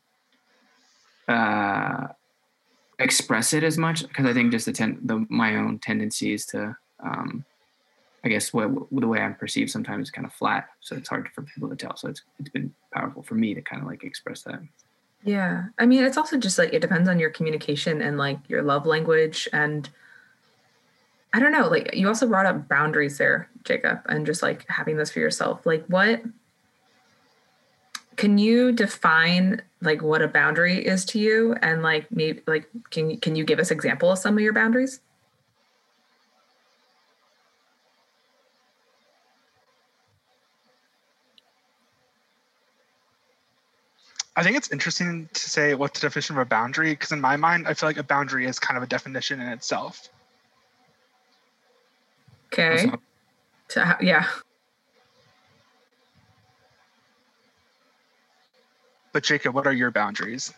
uh, 1.27 2.07
express 2.99 3.53
it 3.53 3.63
as 3.63 3.77
much 3.77 4.07
because 4.07 4.25
i 4.25 4.33
think 4.33 4.51
just 4.51 4.65
the, 4.65 4.73
ten- 4.73 4.99
the 5.03 5.25
my 5.29 5.55
own 5.55 5.79
tendencies 5.79 6.45
to 6.45 6.75
um, 7.03 7.43
i 8.23 8.29
guess 8.29 8.53
what, 8.53 8.69
the 8.91 9.07
way 9.07 9.19
i'm 9.19 9.35
perceived 9.35 9.71
sometimes 9.71 10.07
is 10.07 10.11
kind 10.11 10.27
of 10.27 10.33
flat 10.33 10.67
so 10.81 10.95
it's 10.95 11.09
hard 11.09 11.27
for 11.33 11.41
people 11.41 11.69
to 11.69 11.75
tell. 11.75 11.95
So 11.97 12.09
it's 12.09 12.21
it's 12.39 12.49
been 12.49 12.73
powerful 12.93 13.23
for 13.23 13.35
me 13.35 13.55
to 13.55 13.61
kind 13.61 13.81
of 13.81 13.87
like 13.87 14.03
express 14.03 14.43
that 14.43 14.59
Yeah. 15.25 15.65
I 15.79 15.87
mean, 15.87 16.03
it's 16.03 16.17
also 16.17 16.37
just 16.37 16.59
like 16.59 16.71
it 16.71 16.81
depends 16.81 17.09
on 17.09 17.19
your 17.19 17.31
communication 17.31 18.01
and 18.01 18.17
like 18.17 18.37
your 18.47 18.61
love 18.61 18.85
language. 18.85 19.49
And 19.51 19.89
I 21.33 21.39
don't 21.39 21.51
know, 21.51 21.67
like 21.67 21.95
you 21.95 22.07
also 22.07 22.27
brought 22.27 22.45
up 22.45 22.69
boundaries 22.69 23.17
there, 23.17 23.49
Jacob, 23.63 24.01
and 24.05 24.25
just 24.25 24.43
like 24.43 24.65
having 24.69 24.97
this 24.97 25.09
for 25.09 25.19
yourself. 25.19 25.65
Like, 25.65 25.83
what 25.87 26.21
can 28.17 28.37
you 28.37 28.71
define 28.71 29.63
like 29.81 30.03
what 30.03 30.21
a 30.21 30.27
boundary 30.27 30.85
is 30.85 31.03
to 31.05 31.19
you? 31.19 31.55
And 31.59 31.81
like, 31.81 32.09
maybe 32.11 32.41
like, 32.45 32.69
can 32.91 33.17
can 33.17 33.35
you 33.35 33.43
give 33.43 33.59
us 33.59 33.71
example 33.71 34.11
of 34.11 34.19
some 34.19 34.35
of 34.35 34.41
your 34.41 34.53
boundaries? 34.53 35.01
I 44.35 44.43
think 44.43 44.57
it's 44.57 44.71
interesting 44.71 45.29
to 45.33 45.49
say 45.49 45.75
what's 45.75 45.99
the 45.99 46.07
definition 46.07 46.35
of 46.35 46.41
a 46.41 46.45
boundary 46.45 46.91
because 46.91 47.11
in 47.11 47.21
my 47.21 47.37
mind, 47.37 47.67
I 47.67 47.73
feel 47.73 47.87
like 47.87 47.97
a 47.97 48.03
boundary 48.03 48.45
is 48.45 48.59
kind 48.59 48.77
of 48.77 48.83
a 48.83 48.87
definition 48.87 49.39
in 49.39 49.47
itself. 49.47 50.09
Okay. 52.47 52.91
To, 53.69 53.97
yeah. 54.01 54.27
But 59.13 59.23
Jacob, 59.23 59.55
what 59.55 59.65
are 59.65 59.73
your 59.73 59.91
boundaries? 59.91 60.53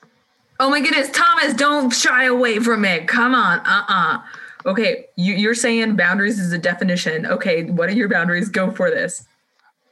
Oh 0.59 0.71
my 0.71 0.81
goodness, 0.81 1.11
Thomas, 1.11 1.53
don't 1.53 1.91
shy 1.91 2.25
away 2.25 2.59
from 2.59 2.83
it. 2.83 3.07
Come 3.07 3.35
on. 3.35 3.59
Uh-uh. 3.59 4.21
Okay, 4.65 5.05
you, 5.15 5.35
you're 5.35 5.53
saying 5.53 5.95
boundaries 5.95 6.39
is 6.39 6.51
a 6.51 6.57
definition. 6.57 7.27
Okay, 7.27 7.65
what 7.65 7.89
are 7.89 7.93
your 7.93 8.09
boundaries? 8.09 8.49
Go 8.49 8.71
for 8.71 8.89
this. 8.89 9.27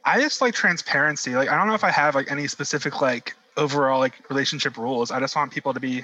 I 0.04 0.20
just 0.20 0.42
like 0.42 0.56
transparency. 0.56 1.36
Like 1.36 1.50
I 1.50 1.56
don't 1.56 1.68
know 1.68 1.76
if 1.76 1.84
I 1.84 1.92
have 1.92 2.16
like 2.16 2.32
any 2.32 2.48
specific 2.48 3.02
like 3.02 3.36
overall 3.58 4.00
like 4.00 4.30
relationship 4.30 4.78
rules. 4.78 5.12
I 5.12 5.20
just 5.20 5.36
want 5.36 5.52
people 5.52 5.74
to 5.74 5.80
be 5.80 6.04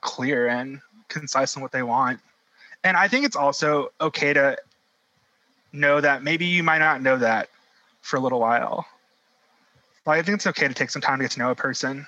clear 0.00 0.48
and 0.48 0.80
concise 1.08 1.56
on 1.56 1.62
what 1.62 1.72
they 1.72 1.82
want. 1.82 2.20
And 2.82 2.96
I 2.96 3.08
think 3.08 3.24
it's 3.24 3.36
also 3.36 3.92
okay 4.00 4.32
to 4.32 4.58
know 5.72 6.00
that 6.00 6.22
maybe 6.22 6.46
you 6.46 6.62
might 6.62 6.78
not 6.78 7.02
know 7.02 7.18
that 7.18 7.48
for 8.02 8.16
a 8.16 8.20
little 8.20 8.40
while. 8.40 8.86
Like 10.06 10.18
I 10.18 10.22
think 10.22 10.36
it's 10.36 10.46
okay 10.48 10.68
to 10.68 10.74
take 10.74 10.90
some 10.90 11.02
time 11.02 11.18
to 11.18 11.24
get 11.24 11.32
to 11.32 11.38
know 11.38 11.50
a 11.50 11.54
person. 11.54 12.06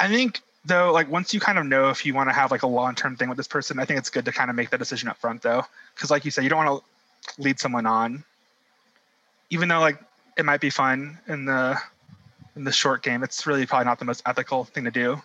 I 0.00 0.08
think 0.08 0.40
though, 0.64 0.92
like 0.92 1.10
once 1.10 1.34
you 1.34 1.40
kind 1.40 1.58
of 1.58 1.66
know 1.66 1.90
if 1.90 2.06
you 2.06 2.14
want 2.14 2.30
to 2.30 2.32
have 2.32 2.50
like 2.50 2.62
a 2.62 2.66
long-term 2.66 3.16
thing 3.16 3.28
with 3.28 3.36
this 3.36 3.48
person, 3.48 3.78
I 3.78 3.84
think 3.84 3.98
it's 3.98 4.10
good 4.10 4.24
to 4.24 4.32
kind 4.32 4.48
of 4.48 4.56
make 4.56 4.70
that 4.70 4.78
decision 4.78 5.08
up 5.08 5.18
front 5.18 5.42
though. 5.42 5.64
Cause 5.96 6.10
like 6.10 6.24
you 6.24 6.30
said, 6.30 6.44
you 6.44 6.50
don't 6.50 6.64
want 6.64 6.82
to 6.82 7.42
lead 7.42 7.60
someone 7.60 7.86
on. 7.86 8.24
Even 9.50 9.68
though 9.68 9.80
like 9.80 9.98
it 10.36 10.44
might 10.44 10.60
be 10.60 10.70
fun 10.70 11.18
in 11.26 11.44
the 11.44 11.78
in 12.58 12.64
the 12.64 12.72
short 12.72 13.02
game, 13.02 13.22
it's 13.22 13.46
really 13.46 13.64
probably 13.64 13.86
not 13.86 13.98
the 13.98 14.04
most 14.04 14.22
ethical 14.26 14.64
thing 14.64 14.84
to 14.84 14.90
do. 14.90 15.22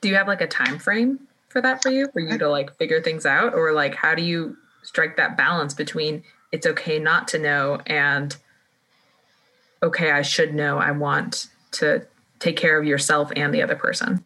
Do 0.00 0.08
you 0.08 0.14
have 0.14 0.28
like 0.28 0.40
a 0.40 0.46
time 0.46 0.78
frame 0.78 1.20
for 1.48 1.60
that 1.60 1.82
for 1.82 1.90
you, 1.90 2.08
for 2.12 2.20
you 2.20 2.38
to 2.38 2.48
like 2.48 2.74
figure 2.78 3.02
things 3.02 3.26
out, 3.26 3.52
or 3.52 3.72
like 3.72 3.94
how 3.94 4.14
do 4.14 4.22
you 4.22 4.56
strike 4.82 5.16
that 5.16 5.36
balance 5.36 5.74
between 5.74 6.22
it's 6.52 6.66
okay 6.66 6.98
not 6.98 7.28
to 7.28 7.38
know 7.38 7.80
and 7.86 8.36
okay, 9.82 10.10
I 10.10 10.22
should 10.22 10.54
know. 10.54 10.78
I 10.78 10.90
want 10.90 11.48
to 11.72 12.06
take 12.38 12.56
care 12.56 12.78
of 12.78 12.86
yourself 12.86 13.30
and 13.36 13.52
the 13.54 13.62
other 13.62 13.76
person. 13.76 14.24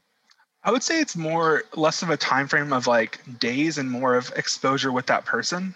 I 0.64 0.70
would 0.70 0.82
say 0.82 1.00
it's 1.00 1.16
more 1.16 1.64
less 1.76 2.02
of 2.02 2.10
a 2.10 2.16
time 2.16 2.48
frame 2.48 2.72
of 2.72 2.86
like 2.86 3.20
days 3.38 3.78
and 3.78 3.90
more 3.90 4.14
of 4.14 4.32
exposure 4.36 4.90
with 4.90 5.06
that 5.06 5.24
person. 5.24 5.74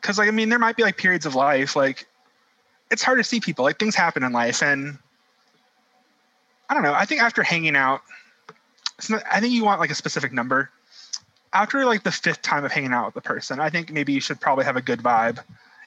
Cause 0.00 0.18
like 0.18 0.28
I 0.28 0.30
mean, 0.30 0.48
there 0.48 0.58
might 0.58 0.76
be 0.76 0.82
like 0.82 0.96
periods 0.96 1.26
of 1.26 1.34
life, 1.34 1.76
like 1.76 2.07
it's 2.90 3.02
hard 3.02 3.18
to 3.18 3.24
see 3.24 3.40
people. 3.40 3.64
Like 3.64 3.78
things 3.78 3.94
happen 3.94 4.22
in 4.22 4.32
life 4.32 4.62
and 4.62 4.98
I 6.68 6.74
don't 6.74 6.82
know. 6.82 6.94
I 6.94 7.04
think 7.04 7.22
after 7.22 7.42
hanging 7.42 7.76
out, 7.76 8.02
not, 9.08 9.22
I 9.30 9.40
think 9.40 9.52
you 9.52 9.64
want 9.64 9.80
like 9.80 9.90
a 9.90 9.94
specific 9.94 10.32
number. 10.32 10.70
After 11.52 11.84
like 11.84 12.02
the 12.02 12.12
fifth 12.12 12.42
time 12.42 12.64
of 12.64 12.72
hanging 12.72 12.92
out 12.92 13.06
with 13.06 13.14
the 13.14 13.20
person, 13.22 13.58
I 13.58 13.70
think 13.70 13.90
maybe 13.90 14.12
you 14.12 14.20
should 14.20 14.40
probably 14.40 14.64
have 14.64 14.76
a 14.76 14.82
good 14.82 15.00
vibe 15.00 15.38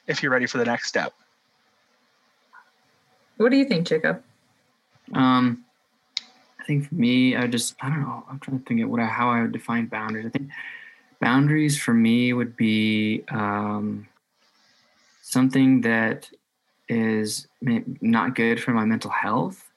if 0.08 0.22
you're 0.22 0.32
ready 0.32 0.46
for 0.46 0.58
the 0.58 0.64
next 0.64 0.88
step. 0.88 1.12
What 3.36 3.50
do 3.50 3.56
you 3.56 3.64
think, 3.64 3.86
Jacob? 3.86 4.22
Um, 5.14 5.64
I 6.58 6.64
think 6.64 6.88
for 6.88 6.94
me, 6.94 7.36
I 7.36 7.46
just 7.46 7.76
I 7.80 7.88
don't 7.88 8.00
know. 8.00 8.24
I'm 8.28 8.40
trying 8.40 8.58
to 8.58 8.64
think 8.64 8.80
of 8.82 8.88
what 8.88 9.00
I, 9.00 9.06
how 9.06 9.30
I 9.30 9.42
would 9.42 9.52
define 9.52 9.86
boundaries. 9.86 10.26
I 10.26 10.30
think 10.30 10.50
boundaries 11.20 11.78
for 11.78 11.94
me 11.94 12.32
would 12.32 12.56
be 12.56 13.22
um, 13.28 14.08
something 15.22 15.82
that 15.82 16.28
is 16.88 17.46
not 18.00 18.34
good 18.34 18.62
for 18.62 18.72
my 18.72 18.84
mental 18.84 19.10
health. 19.10 19.68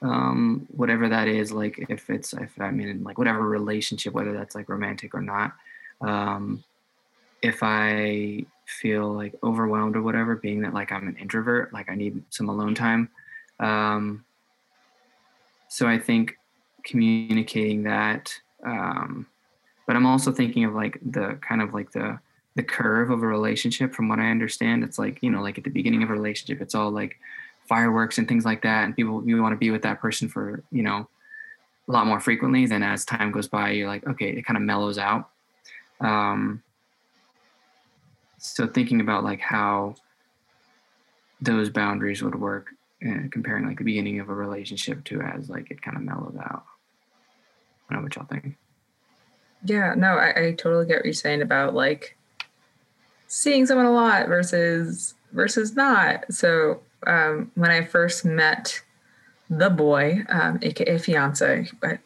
Um, 0.00 0.66
whatever 0.70 1.08
that 1.08 1.26
is, 1.28 1.50
like 1.50 1.86
if 1.88 2.08
it's 2.08 2.32
if 2.32 2.60
I 2.60 2.70
mean 2.70 3.02
like 3.02 3.18
whatever 3.18 3.40
relationship, 3.40 4.12
whether 4.12 4.32
that's 4.32 4.54
like 4.54 4.68
romantic 4.68 5.14
or 5.14 5.22
not. 5.22 5.54
Um, 6.00 6.62
if 7.42 7.60
I 7.62 8.44
feel 8.66 9.12
like 9.12 9.34
overwhelmed 9.42 9.96
or 9.96 10.02
whatever, 10.02 10.36
being 10.36 10.60
that 10.62 10.74
like 10.74 10.92
I'm 10.92 11.08
an 11.08 11.16
introvert, 11.16 11.72
like 11.72 11.90
I 11.90 11.94
need 11.94 12.22
some 12.30 12.48
alone 12.48 12.74
time. 12.74 13.08
Um, 13.60 14.24
so 15.68 15.86
I 15.86 15.98
think 15.98 16.36
communicating 16.84 17.82
that, 17.84 18.32
um, 18.64 19.26
but 19.86 19.96
I'm 19.96 20.06
also 20.06 20.32
thinking 20.32 20.64
of 20.64 20.74
like 20.74 20.98
the 21.04 21.38
kind 21.40 21.62
of 21.62 21.74
like 21.74 21.92
the 21.92 22.18
the 22.58 22.62
curve 22.64 23.10
of 23.10 23.22
a 23.22 23.26
relationship. 23.26 23.94
From 23.94 24.08
what 24.08 24.18
I 24.18 24.32
understand, 24.32 24.82
it's 24.82 24.98
like 24.98 25.20
you 25.22 25.30
know, 25.30 25.40
like 25.40 25.58
at 25.58 25.64
the 25.64 25.70
beginning 25.70 26.02
of 26.02 26.10
a 26.10 26.12
relationship, 26.12 26.60
it's 26.60 26.74
all 26.74 26.90
like 26.90 27.16
fireworks 27.68 28.18
and 28.18 28.26
things 28.26 28.44
like 28.44 28.62
that, 28.62 28.84
and 28.84 28.96
people 28.96 29.22
you 29.24 29.40
want 29.40 29.52
to 29.52 29.56
be 29.56 29.70
with 29.70 29.82
that 29.82 30.00
person 30.00 30.28
for 30.28 30.64
you 30.72 30.82
know 30.82 31.08
a 31.88 31.92
lot 31.92 32.08
more 32.08 32.18
frequently. 32.18 32.66
Then 32.66 32.82
as 32.82 33.04
time 33.04 33.30
goes 33.30 33.46
by, 33.46 33.70
you're 33.70 33.86
like, 33.86 34.04
okay, 34.08 34.30
it 34.30 34.44
kind 34.44 34.56
of 34.56 34.64
mellows 34.64 34.98
out. 34.98 35.30
Um, 36.00 36.64
so 38.38 38.66
thinking 38.66 39.00
about 39.00 39.22
like 39.22 39.40
how 39.40 39.94
those 41.40 41.70
boundaries 41.70 42.24
would 42.24 42.34
work 42.34 42.70
and 43.00 43.30
comparing 43.30 43.66
like 43.66 43.78
the 43.78 43.84
beginning 43.84 44.18
of 44.18 44.28
a 44.30 44.34
relationship 44.34 45.04
to 45.04 45.20
as 45.20 45.48
like 45.48 45.70
it 45.70 45.80
kind 45.80 45.96
of 45.96 46.02
mellows 46.02 46.36
out. 46.36 46.64
I 47.88 47.94
know 47.94 48.02
what 48.02 48.16
y'all 48.16 48.26
think. 48.26 48.56
Yeah, 49.64 49.94
no, 49.96 50.14
I, 50.14 50.46
I 50.46 50.52
totally 50.54 50.86
get 50.86 50.96
what 50.96 51.04
you're 51.04 51.14
saying 51.14 51.42
about 51.42 51.72
like 51.72 52.17
seeing 53.28 53.66
someone 53.66 53.86
a 53.86 53.92
lot 53.92 54.26
versus 54.26 55.14
versus 55.32 55.76
not. 55.76 56.24
So 56.32 56.80
um, 57.06 57.50
when 57.54 57.70
I 57.70 57.84
first 57.84 58.24
met 58.24 58.82
the 59.48 59.70
boy, 59.70 60.24
um, 60.28 60.58
aka 60.62 60.98
fiance, 60.98 61.70
but 61.80 62.00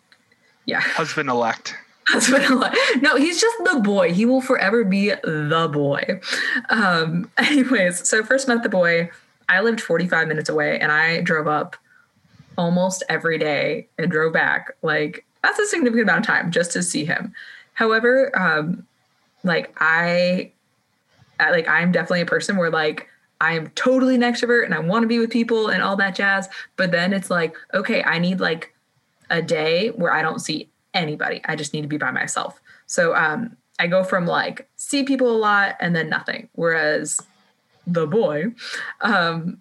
yeah, 0.67 0.81
husband 0.81 1.29
elect. 1.29 1.75
Husband 2.09 2.45
elect. 2.45 2.77
No, 3.01 3.17
he's 3.17 3.41
just 3.41 3.57
the 3.65 3.81
boy. 3.81 4.13
He 4.13 4.27
will 4.27 4.41
forever 4.41 4.85
be 4.85 5.11
the 5.23 5.71
boy. 5.73 6.21
Um, 6.69 7.31
anyways, 7.39 8.09
so 8.09 8.23
first 8.25 8.49
met 8.49 8.63
the 8.63 8.69
boy. 8.69 9.11
I 9.49 9.61
lived 9.61 9.81
45 9.81 10.29
minutes 10.29 10.49
away 10.49 10.79
and 10.79 10.91
I 10.91 11.21
drove 11.21 11.47
up 11.47 11.77
almost 12.59 13.03
every 13.09 13.39
day 13.39 13.89
and 13.99 14.11
drove 14.11 14.33
back. 14.33 14.73
Like 14.83 15.25
that's 15.43 15.59
a 15.59 15.67
significant 15.67 16.09
amount 16.09 16.21
of 16.21 16.27
time 16.27 16.51
just 16.51 16.73
to 16.73 16.83
see 16.83 17.05
him. 17.05 17.35
However, 17.75 18.37
um, 18.39 18.87
like 19.45 19.75
I, 19.79 20.51
I 20.51 20.53
like 21.51 21.69
I'm 21.69 21.93
definitely 21.93 22.23
a 22.23 22.27
person 22.27 22.57
where 22.57 22.71
like 22.71 23.09
I 23.41 23.55
am 23.55 23.71
totally 23.71 24.15
an 24.15 24.21
extrovert 24.21 24.65
and 24.65 24.75
I 24.75 24.79
want 24.79 25.03
to 25.03 25.09
be 25.09 25.19
with 25.19 25.31
people 25.31 25.69
and 25.69 25.83
all 25.83 25.97
that 25.97 26.15
jazz. 26.15 26.49
But 26.77 26.93
then 26.93 27.13
it's 27.13 27.31
like, 27.31 27.57
okay, 27.75 28.03
I 28.05 28.19
need 28.19 28.39
like 28.39 28.73
a 29.31 29.43
day 29.43 29.89
where 29.89 30.13
I 30.13 30.23
don't 30.23 30.39
see 30.39 30.69
anybody. 30.95 31.41
I 31.45 31.57
just 31.57 31.73
need 31.73 31.83
to 31.83 31.89
be 31.89 31.97
by 31.97 32.13
myself. 32.13 32.61
So 32.87 33.15
um, 33.17 33.57
I 33.79 33.89
go 33.89 34.05
from 34.05 34.27
like 34.27 34.69
see 34.77 35.03
people 35.03 35.31
a 35.31 35.37
lot 35.37 35.77
and 35.81 35.97
then 35.97 36.09
nothing. 36.09 36.49
Whereas 36.53 37.21
the 37.87 38.07
boy, 38.07 38.55
um, 39.01 39.61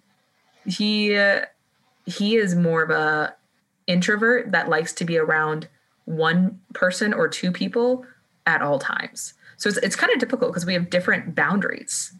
he 0.64 1.18
he 2.06 2.36
is 2.36 2.54
more 2.54 2.82
of 2.82 2.90
a 2.90 3.34
introvert 3.86 4.52
that 4.52 4.68
likes 4.68 4.92
to 4.92 5.04
be 5.04 5.18
around 5.18 5.68
one 6.04 6.60
person 6.72 7.12
or 7.12 7.28
two 7.28 7.50
people 7.50 8.04
at 8.46 8.62
all 8.62 8.78
times. 8.78 9.34
So 9.62 9.68
it's 9.68 9.78
it's 9.78 9.94
kind 9.94 10.12
of 10.12 10.18
difficult 10.18 10.50
because 10.50 10.66
we 10.66 10.74
have 10.74 10.90
different 10.90 11.36
boundaries. 11.36 12.12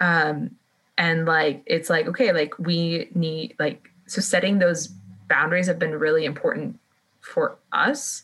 Um, 0.00 0.56
and 0.96 1.26
like 1.26 1.62
it's 1.66 1.90
like 1.90 2.06
okay, 2.06 2.32
like 2.32 2.58
we 2.58 3.10
need 3.14 3.54
like 3.58 3.90
so 4.06 4.22
setting 4.22 4.58
those 4.58 4.86
boundaries 5.28 5.66
have 5.66 5.78
been 5.78 5.94
really 5.96 6.24
important 6.24 6.78
for 7.20 7.58
us 7.74 8.22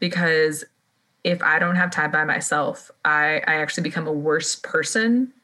because 0.00 0.64
if 1.24 1.42
I 1.42 1.58
don't 1.58 1.76
have 1.76 1.90
time 1.90 2.10
by 2.10 2.24
myself, 2.24 2.90
I 3.04 3.42
I 3.46 3.56
actually 3.56 3.82
become 3.82 4.06
a 4.06 4.12
worse 4.12 4.56
person 4.56 5.34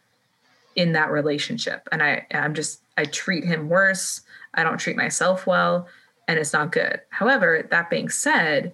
in 0.76 0.92
that 0.92 1.10
relationship 1.10 1.86
and 1.92 2.02
I 2.02 2.26
I'm 2.32 2.54
just 2.54 2.80
I 2.96 3.04
treat 3.04 3.44
him 3.44 3.68
worse. 3.68 4.22
I 4.54 4.64
don't 4.64 4.78
treat 4.78 4.96
myself 4.96 5.46
well 5.46 5.88
and 6.26 6.38
it's 6.38 6.54
not 6.54 6.72
good. 6.72 7.02
However, 7.10 7.68
that 7.70 7.90
being 7.90 8.08
said, 8.08 8.72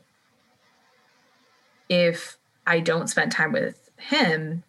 if 1.88 2.36
I 2.66 2.80
don't 2.80 3.08
spend 3.08 3.32
time 3.32 3.52
with 3.52 3.90
him, 3.96 4.62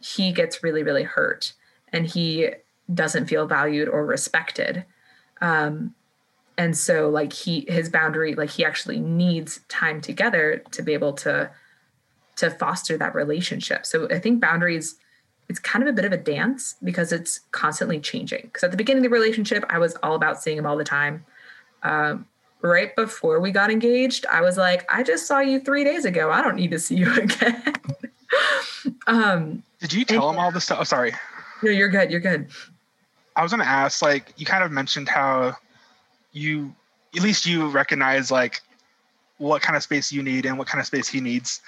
he 0.00 0.32
gets 0.32 0.62
really, 0.62 0.82
really 0.82 1.02
hurt 1.02 1.52
and 1.92 2.06
he 2.06 2.50
doesn't 2.92 3.26
feel 3.26 3.46
valued 3.46 3.88
or 3.88 4.04
respected. 4.06 4.84
Um, 5.40 5.94
and 6.60 6.76
so 6.76 7.08
like 7.08 7.32
he 7.32 7.64
his 7.68 7.88
boundary 7.88 8.34
like 8.34 8.50
he 8.50 8.64
actually 8.64 9.00
needs 9.00 9.60
time 9.68 10.02
together 10.02 10.62
to 10.72 10.82
be 10.82 10.92
able 10.92 11.14
to 11.14 11.50
to 12.36 12.50
foster 12.50 12.98
that 12.98 13.14
relationship. 13.14 13.86
So 13.86 14.08
i 14.10 14.18
think 14.18 14.40
boundaries 14.40 14.96
it's 15.48 15.58
kind 15.58 15.82
of 15.82 15.88
a 15.88 15.92
bit 15.92 16.04
of 16.04 16.12
a 16.12 16.16
dance 16.16 16.76
because 16.84 17.12
it's 17.12 17.40
constantly 17.50 17.98
changing. 17.98 18.42
Because 18.42 18.62
at 18.62 18.70
the 18.70 18.76
beginning 18.76 19.04
of 19.04 19.10
the 19.10 19.16
relationship 19.16 19.64
i 19.70 19.78
was 19.78 19.94
all 20.02 20.14
about 20.14 20.42
seeing 20.42 20.58
him 20.58 20.66
all 20.66 20.76
the 20.76 20.84
time. 20.84 21.24
Um, 21.82 22.26
right 22.62 22.94
before 22.96 23.40
we 23.40 23.50
got 23.50 23.70
engaged 23.70 24.26
i 24.26 24.40
was 24.40 24.56
like 24.56 24.84
i 24.92 25.02
just 25.02 25.26
saw 25.26 25.40
you 25.40 25.60
three 25.60 25.84
days 25.84 26.04
ago. 26.04 26.30
I 26.30 26.42
don't 26.42 26.56
need 26.56 26.70
to 26.70 26.78
see 26.78 26.96
you 26.96 27.12
again. 27.20 27.74
Um, 29.06 29.62
did 29.80 29.92
you 29.92 30.04
tell 30.04 30.28
and, 30.28 30.36
him 30.36 30.44
all 30.44 30.52
this 30.52 30.64
stuff? 30.64 30.78
Oh 30.80 30.84
sorry. 30.84 31.12
No 31.62 31.70
you're 31.70 31.88
good 31.88 32.10
you're 32.10 32.20
good. 32.20 32.48
I 33.36 33.42
was 33.42 33.52
going 33.52 33.62
to 33.62 33.68
ask 33.68 34.02
like 34.02 34.32
you 34.36 34.46
kind 34.46 34.64
of 34.64 34.70
mentioned 34.70 35.08
how 35.08 35.56
you 36.32 36.74
at 37.16 37.22
least 37.22 37.46
you 37.46 37.68
recognize 37.68 38.30
like 38.30 38.60
what 39.38 39.62
kind 39.62 39.76
of 39.76 39.82
space 39.82 40.12
you 40.12 40.22
need 40.22 40.46
and 40.46 40.58
what 40.58 40.66
kind 40.66 40.80
of 40.80 40.86
space 40.86 41.08
he 41.08 41.20
needs. 41.20 41.60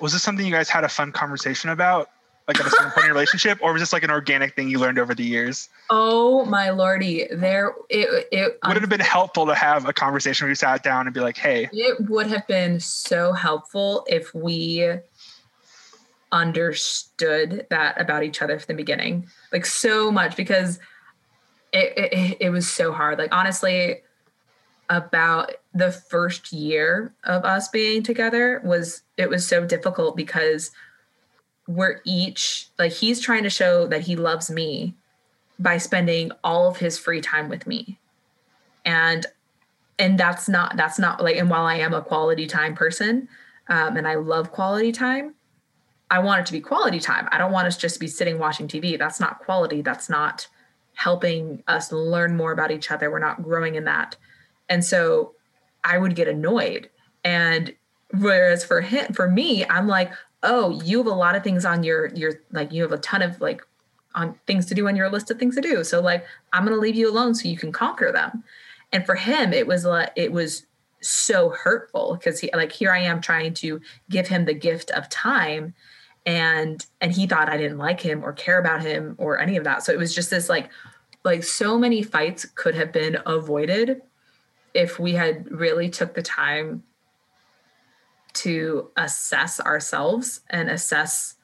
Was 0.00 0.12
this 0.12 0.22
something 0.22 0.44
you 0.44 0.52
guys 0.52 0.68
had 0.68 0.84
a 0.84 0.88
fun 0.88 1.12
conversation 1.12 1.70
about? 1.70 2.10
Like 2.46 2.60
at 2.60 2.66
a 2.66 2.70
certain 2.70 2.90
point 2.90 3.04
in 3.04 3.06
your 3.06 3.14
relationship, 3.14 3.58
or 3.62 3.72
was 3.72 3.80
this 3.80 3.92
like 3.92 4.02
an 4.02 4.10
organic 4.10 4.54
thing 4.54 4.68
you 4.68 4.78
learned 4.78 4.98
over 4.98 5.14
the 5.14 5.24
years? 5.24 5.70
Oh 5.88 6.44
my 6.44 6.70
lordy. 6.70 7.26
There 7.32 7.74
it 7.88 8.28
it 8.30 8.58
would 8.66 8.76
it 8.76 8.80
have 8.82 8.90
been 8.90 9.00
helpful 9.00 9.46
to 9.46 9.54
have 9.54 9.88
a 9.88 9.94
conversation 9.94 10.44
where 10.44 10.50
you 10.50 10.54
sat 10.54 10.82
down 10.82 11.06
and 11.06 11.14
be 11.14 11.20
like, 11.20 11.38
hey. 11.38 11.70
It 11.72 12.08
would 12.10 12.26
have 12.26 12.46
been 12.46 12.80
so 12.80 13.32
helpful 13.32 14.04
if 14.08 14.34
we 14.34 14.98
understood 16.32 17.66
that 17.70 17.98
about 17.98 18.24
each 18.24 18.42
other 18.42 18.58
from 18.58 18.74
the 18.74 18.76
beginning. 18.76 19.26
Like 19.50 19.64
so 19.64 20.12
much 20.12 20.36
because 20.36 20.78
it, 21.72 21.92
it, 21.96 22.36
it 22.40 22.50
was 22.50 22.70
so 22.70 22.92
hard. 22.92 23.18
Like 23.18 23.34
honestly, 23.34 24.02
about 24.90 25.52
the 25.72 25.90
first 25.90 26.52
year 26.52 27.14
of 27.24 27.44
us 27.44 27.68
being 27.68 28.02
together 28.02 28.60
was 28.64 29.02
it 29.16 29.30
was 29.30 29.46
so 29.46 29.64
difficult 29.64 30.16
because 30.16 30.72
we're 31.66 32.00
each 32.04 32.68
like 32.78 32.92
he's 32.92 33.20
trying 33.20 33.42
to 33.42 33.50
show 33.50 33.86
that 33.86 34.02
he 34.02 34.16
loves 34.16 34.50
me 34.50 34.94
by 35.58 35.78
spending 35.78 36.30
all 36.42 36.68
of 36.68 36.76
his 36.76 36.98
free 36.98 37.20
time 37.20 37.48
with 37.48 37.66
me. 37.66 37.98
And 38.84 39.26
and 39.98 40.18
that's 40.18 40.48
not 40.48 40.76
that's 40.76 40.98
not 40.98 41.22
like 41.22 41.36
and 41.36 41.48
while 41.48 41.66
i 41.66 41.76
am 41.76 41.94
a 41.94 42.02
quality 42.02 42.48
time 42.48 42.74
person 42.74 43.28
um, 43.68 43.96
and 43.96 44.08
i 44.08 44.16
love 44.16 44.50
quality 44.50 44.90
time 44.90 45.34
i 46.10 46.18
want 46.18 46.40
it 46.40 46.46
to 46.46 46.52
be 46.52 46.60
quality 46.60 46.98
time. 46.98 47.28
I 47.30 47.38
don't 47.38 47.52
want 47.52 47.68
us 47.68 47.76
just 47.76 47.94
to 47.94 48.00
be 48.00 48.08
sitting 48.08 48.38
watching 48.38 48.66
tv 48.66 48.98
that's 48.98 49.20
not 49.20 49.38
quality. 49.38 49.82
That's 49.82 50.10
not 50.10 50.48
helping 50.94 51.62
us 51.66 51.92
learn 51.92 52.36
more 52.36 52.52
about 52.52 52.70
each 52.70 52.90
other. 52.90 53.10
We're 53.10 53.18
not 53.18 53.42
growing 53.42 53.74
in 53.74 53.84
that. 53.84 54.16
And 54.68 54.84
so 54.84 55.32
I 55.82 55.98
would 55.98 56.14
get 56.14 56.28
annoyed. 56.28 56.88
And 57.24 57.74
whereas 58.18 58.64
for 58.64 58.80
him, 58.80 59.12
for 59.12 59.28
me, 59.28 59.64
I'm 59.66 59.88
like, 59.88 60.12
oh, 60.44 60.80
you 60.82 60.98
have 60.98 61.06
a 61.06 61.10
lot 61.10 61.34
of 61.34 61.42
things 61.42 61.64
on 61.64 61.82
your 61.82 62.06
your 62.14 62.34
like 62.52 62.72
you 62.72 62.82
have 62.82 62.92
a 62.92 62.98
ton 62.98 63.22
of 63.22 63.40
like 63.40 63.66
on 64.14 64.38
things 64.46 64.66
to 64.66 64.74
do 64.74 64.86
on 64.86 64.94
your 64.94 65.10
list 65.10 65.30
of 65.30 65.38
things 65.38 65.56
to 65.56 65.60
do. 65.60 65.82
So 65.82 66.00
like 66.00 66.24
I'm 66.52 66.64
gonna 66.64 66.76
leave 66.76 66.96
you 66.96 67.10
alone 67.10 67.34
so 67.34 67.48
you 67.48 67.56
can 67.56 67.72
conquer 67.72 68.12
them. 68.12 68.44
And 68.92 69.04
for 69.04 69.16
him, 69.16 69.52
it 69.52 69.66
was 69.66 69.84
like 69.84 70.12
it 70.14 70.32
was 70.32 70.66
so 71.00 71.50
hurtful 71.50 72.14
because 72.14 72.40
he 72.40 72.50
like 72.54 72.72
here 72.72 72.92
I 72.92 73.00
am 73.00 73.20
trying 73.20 73.54
to 73.54 73.80
give 74.08 74.28
him 74.28 74.44
the 74.44 74.54
gift 74.54 74.90
of 74.92 75.08
time 75.08 75.74
and 76.26 76.84
and 77.00 77.12
he 77.12 77.26
thought 77.26 77.48
I 77.48 77.56
didn't 77.56 77.78
like 77.78 78.00
him 78.00 78.24
or 78.24 78.32
care 78.32 78.58
about 78.58 78.82
him 78.82 79.14
or 79.18 79.38
any 79.38 79.56
of 79.56 79.64
that. 79.64 79.82
So 79.82 79.92
it 79.92 79.98
was 79.98 80.14
just 80.14 80.30
this 80.30 80.48
like 80.48 80.70
like 81.24 81.42
so 81.42 81.78
many 81.78 82.02
fights 82.02 82.44
could 82.44 82.74
have 82.74 82.92
been 82.92 83.18
avoided 83.26 84.02
if 84.74 84.98
we 84.98 85.12
had 85.12 85.50
really 85.50 85.88
took 85.88 86.14
the 86.14 86.22
time 86.22 86.82
to 88.34 88.90
assess 88.96 89.60
ourselves 89.60 90.40
and 90.50 90.68
assess 90.68 91.36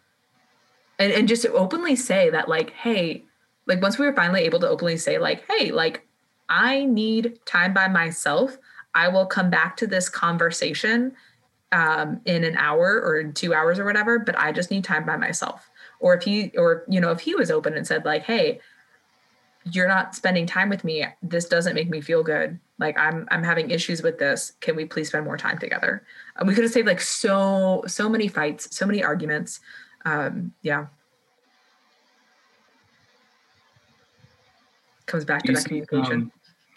and, 0.99 1.13
and 1.13 1.29
just 1.29 1.47
openly 1.47 1.97
say 1.97 2.31
that 2.31 2.49
like 2.49 2.71
hey 2.71 3.25
like 3.67 3.81
once 3.81 3.99
we 3.99 4.07
were 4.07 4.15
finally 4.15 4.43
able 4.43 4.61
to 4.61 4.69
openly 4.69 4.97
say 4.97 5.19
like 5.19 5.45
hey 5.49 5.71
like 5.71 6.07
i 6.49 6.85
need 6.85 7.39
time 7.47 7.73
by 7.73 7.89
myself. 7.89 8.59
I 8.93 9.07
will 9.07 9.27
come 9.27 9.51
back 9.51 9.77
to 9.77 9.87
this 9.87 10.09
conversation 10.09 11.13
um, 11.71 12.21
in 12.25 12.43
an 12.43 12.57
hour 12.57 13.01
or 13.01 13.21
in 13.21 13.33
two 13.33 13.55
hours 13.55 13.79
or 13.79 13.85
whatever 13.85 14.19
but 14.19 14.37
i 14.37 14.51
just 14.51 14.71
need 14.71 14.85
time 14.85 15.07
by 15.07 15.17
myself. 15.17 15.71
Or 16.01 16.15
if 16.15 16.25
he 16.25 16.51
or 16.57 16.85
you 16.89 17.01
know 17.01 17.13
if 17.13 17.21
he 17.21 17.35
was 17.35 17.51
open 17.51 17.75
and 17.75 17.87
said 17.87 18.05
like 18.05 18.25
hey 18.25 18.61
you're 19.73 19.89
not 19.89 20.15
spending 20.15 20.47
time 20.47 20.69
with 20.69 20.85
me 20.85 21.07
this 21.23 21.47
doesn't 21.47 21.75
make 21.75 21.89
me 21.89 22.01
feel 22.01 22.23
good. 22.23 22.59
Like 22.79 22.99
i'm 22.99 23.27
i'm 23.31 23.43
having 23.43 23.71
issues 23.71 24.03
with 24.03 24.19
this. 24.19 24.53
Can 24.61 24.77
we 24.77 24.85
please 24.85 25.09
spend 25.09 25.25
more 25.25 25.37
time 25.37 25.59
together? 25.59 26.05
And 26.37 26.49
we 26.49 26.55
could 26.55 26.65
have 26.65 26.73
saved 26.73 26.87
like 26.87 27.01
so 27.01 27.85
so 27.87 28.09
many 28.09 28.29
fights 28.29 28.75
so 28.77 28.87
many 28.87 29.03
arguments. 29.03 29.61
Um 30.05 30.53
yeah. 30.63 30.87
Comes 35.07 35.25
back 35.25 35.43
to 35.43 35.53
that 35.53 35.63
see, 35.63 35.69
communication. 35.69 36.13
um, 36.13 36.33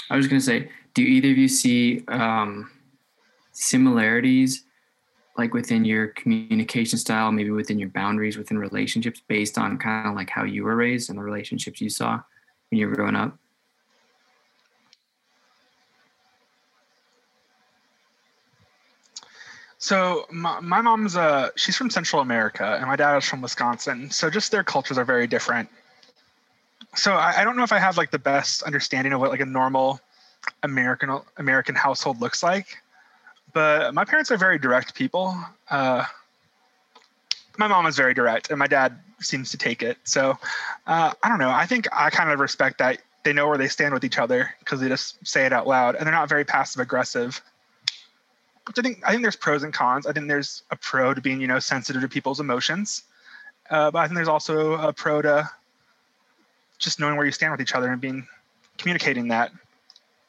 I 0.09 0.17
was 0.17 0.27
going 0.27 0.39
to 0.39 0.45
say, 0.45 0.69
do 0.95 1.03
either 1.03 1.29
of 1.29 1.37
you 1.37 1.47
see 1.47 2.03
um, 2.07 2.71
similarities 3.51 4.63
like 5.37 5.53
within 5.53 5.83
your 5.85 6.07
communication 6.07 6.97
style, 6.97 7.31
maybe 7.31 7.49
within 7.49 7.79
your 7.79 7.89
boundaries 7.89 8.37
within 8.37 8.57
relationships 8.57 9.21
based 9.27 9.57
on 9.57 9.77
kind 9.77 10.07
of 10.07 10.15
like 10.15 10.29
how 10.29 10.43
you 10.43 10.63
were 10.63 10.75
raised 10.75 11.09
and 11.09 11.17
the 11.17 11.23
relationships 11.23 11.81
you 11.81 11.89
saw 11.89 12.21
when 12.73 12.79
you 12.79 12.87
were 12.87 12.95
growing 12.95 13.15
up? 13.15 13.37
So 19.77 20.25
my, 20.31 20.59
my 20.59 20.81
mom's 20.81 21.15
uh 21.15 21.49
she's 21.55 21.77
from 21.77 21.91
Central 21.91 22.21
America 22.21 22.77
and 22.79 22.87
my 22.87 22.95
dad 22.95 23.17
is 23.17 23.25
from 23.25 23.41
Wisconsin. 23.41 24.09
So 24.09 24.31
just 24.31 24.51
their 24.51 24.63
cultures 24.63 24.97
are 24.97 25.05
very 25.05 25.27
different. 25.27 25.69
So 26.95 27.13
I, 27.13 27.41
I 27.41 27.43
don't 27.43 27.55
know 27.55 27.63
if 27.63 27.71
I 27.71 27.77
have 27.77 27.95
like 27.95 28.09
the 28.09 28.17
best 28.17 28.63
understanding 28.63 29.13
of 29.13 29.19
what 29.19 29.29
like 29.29 29.41
a 29.41 29.45
normal 29.45 29.99
American 30.63 31.19
American 31.37 31.75
household 31.75 32.21
looks 32.21 32.41
like, 32.41 32.77
but 33.53 33.93
my 33.93 34.03
parents 34.03 34.31
are 34.31 34.37
very 34.37 34.57
direct 34.57 34.95
people. 34.95 35.37
Uh, 35.69 36.05
my 37.59 37.67
mom 37.67 37.85
is 37.85 37.95
very 37.95 38.15
direct, 38.15 38.49
and 38.49 38.57
my 38.57 38.67
dad 38.67 38.99
seems 39.23 39.51
to 39.51 39.57
take 39.57 39.83
it. 39.83 39.97
So 40.03 40.37
uh, 40.87 41.13
I 41.21 41.29
don't 41.29 41.39
know. 41.39 41.49
I 41.49 41.65
think 41.65 41.87
I 41.91 42.09
kind 42.09 42.29
of 42.29 42.39
respect 42.39 42.79
that 42.79 42.99
they 43.23 43.33
know 43.33 43.47
where 43.47 43.57
they 43.57 43.67
stand 43.67 43.93
with 43.93 44.03
each 44.03 44.17
other 44.17 44.53
because 44.59 44.81
they 44.81 44.89
just 44.89 45.25
say 45.25 45.45
it 45.45 45.53
out 45.53 45.67
loud, 45.67 45.95
and 45.95 46.05
they're 46.05 46.13
not 46.13 46.29
very 46.29 46.45
passive 46.45 46.81
aggressive 46.81 47.41
which 48.65 48.79
I 48.79 48.81
think 48.81 49.01
I 49.05 49.11
think 49.11 49.23
there's 49.23 49.35
pros 49.35 49.63
and 49.63 49.73
cons. 49.73 50.07
I 50.07 50.13
think 50.13 50.27
there's 50.27 50.63
a 50.71 50.75
pro 50.75 51.13
to 51.13 51.21
being 51.21 51.41
you 51.41 51.47
know 51.47 51.59
sensitive 51.59 52.01
to 52.01 52.07
people's 52.07 52.39
emotions, 52.39 53.03
uh, 53.69 53.91
but 53.91 53.99
I 53.99 54.07
think 54.07 54.15
there's 54.15 54.27
also 54.27 54.73
a 54.73 54.93
pro 54.93 55.21
to 55.21 55.49
just 56.77 56.99
knowing 56.99 57.17
where 57.17 57.25
you 57.25 57.31
stand 57.31 57.51
with 57.51 57.61
each 57.61 57.75
other 57.75 57.91
and 57.91 57.99
being 57.99 58.27
communicating 58.77 59.29
that. 59.29 59.51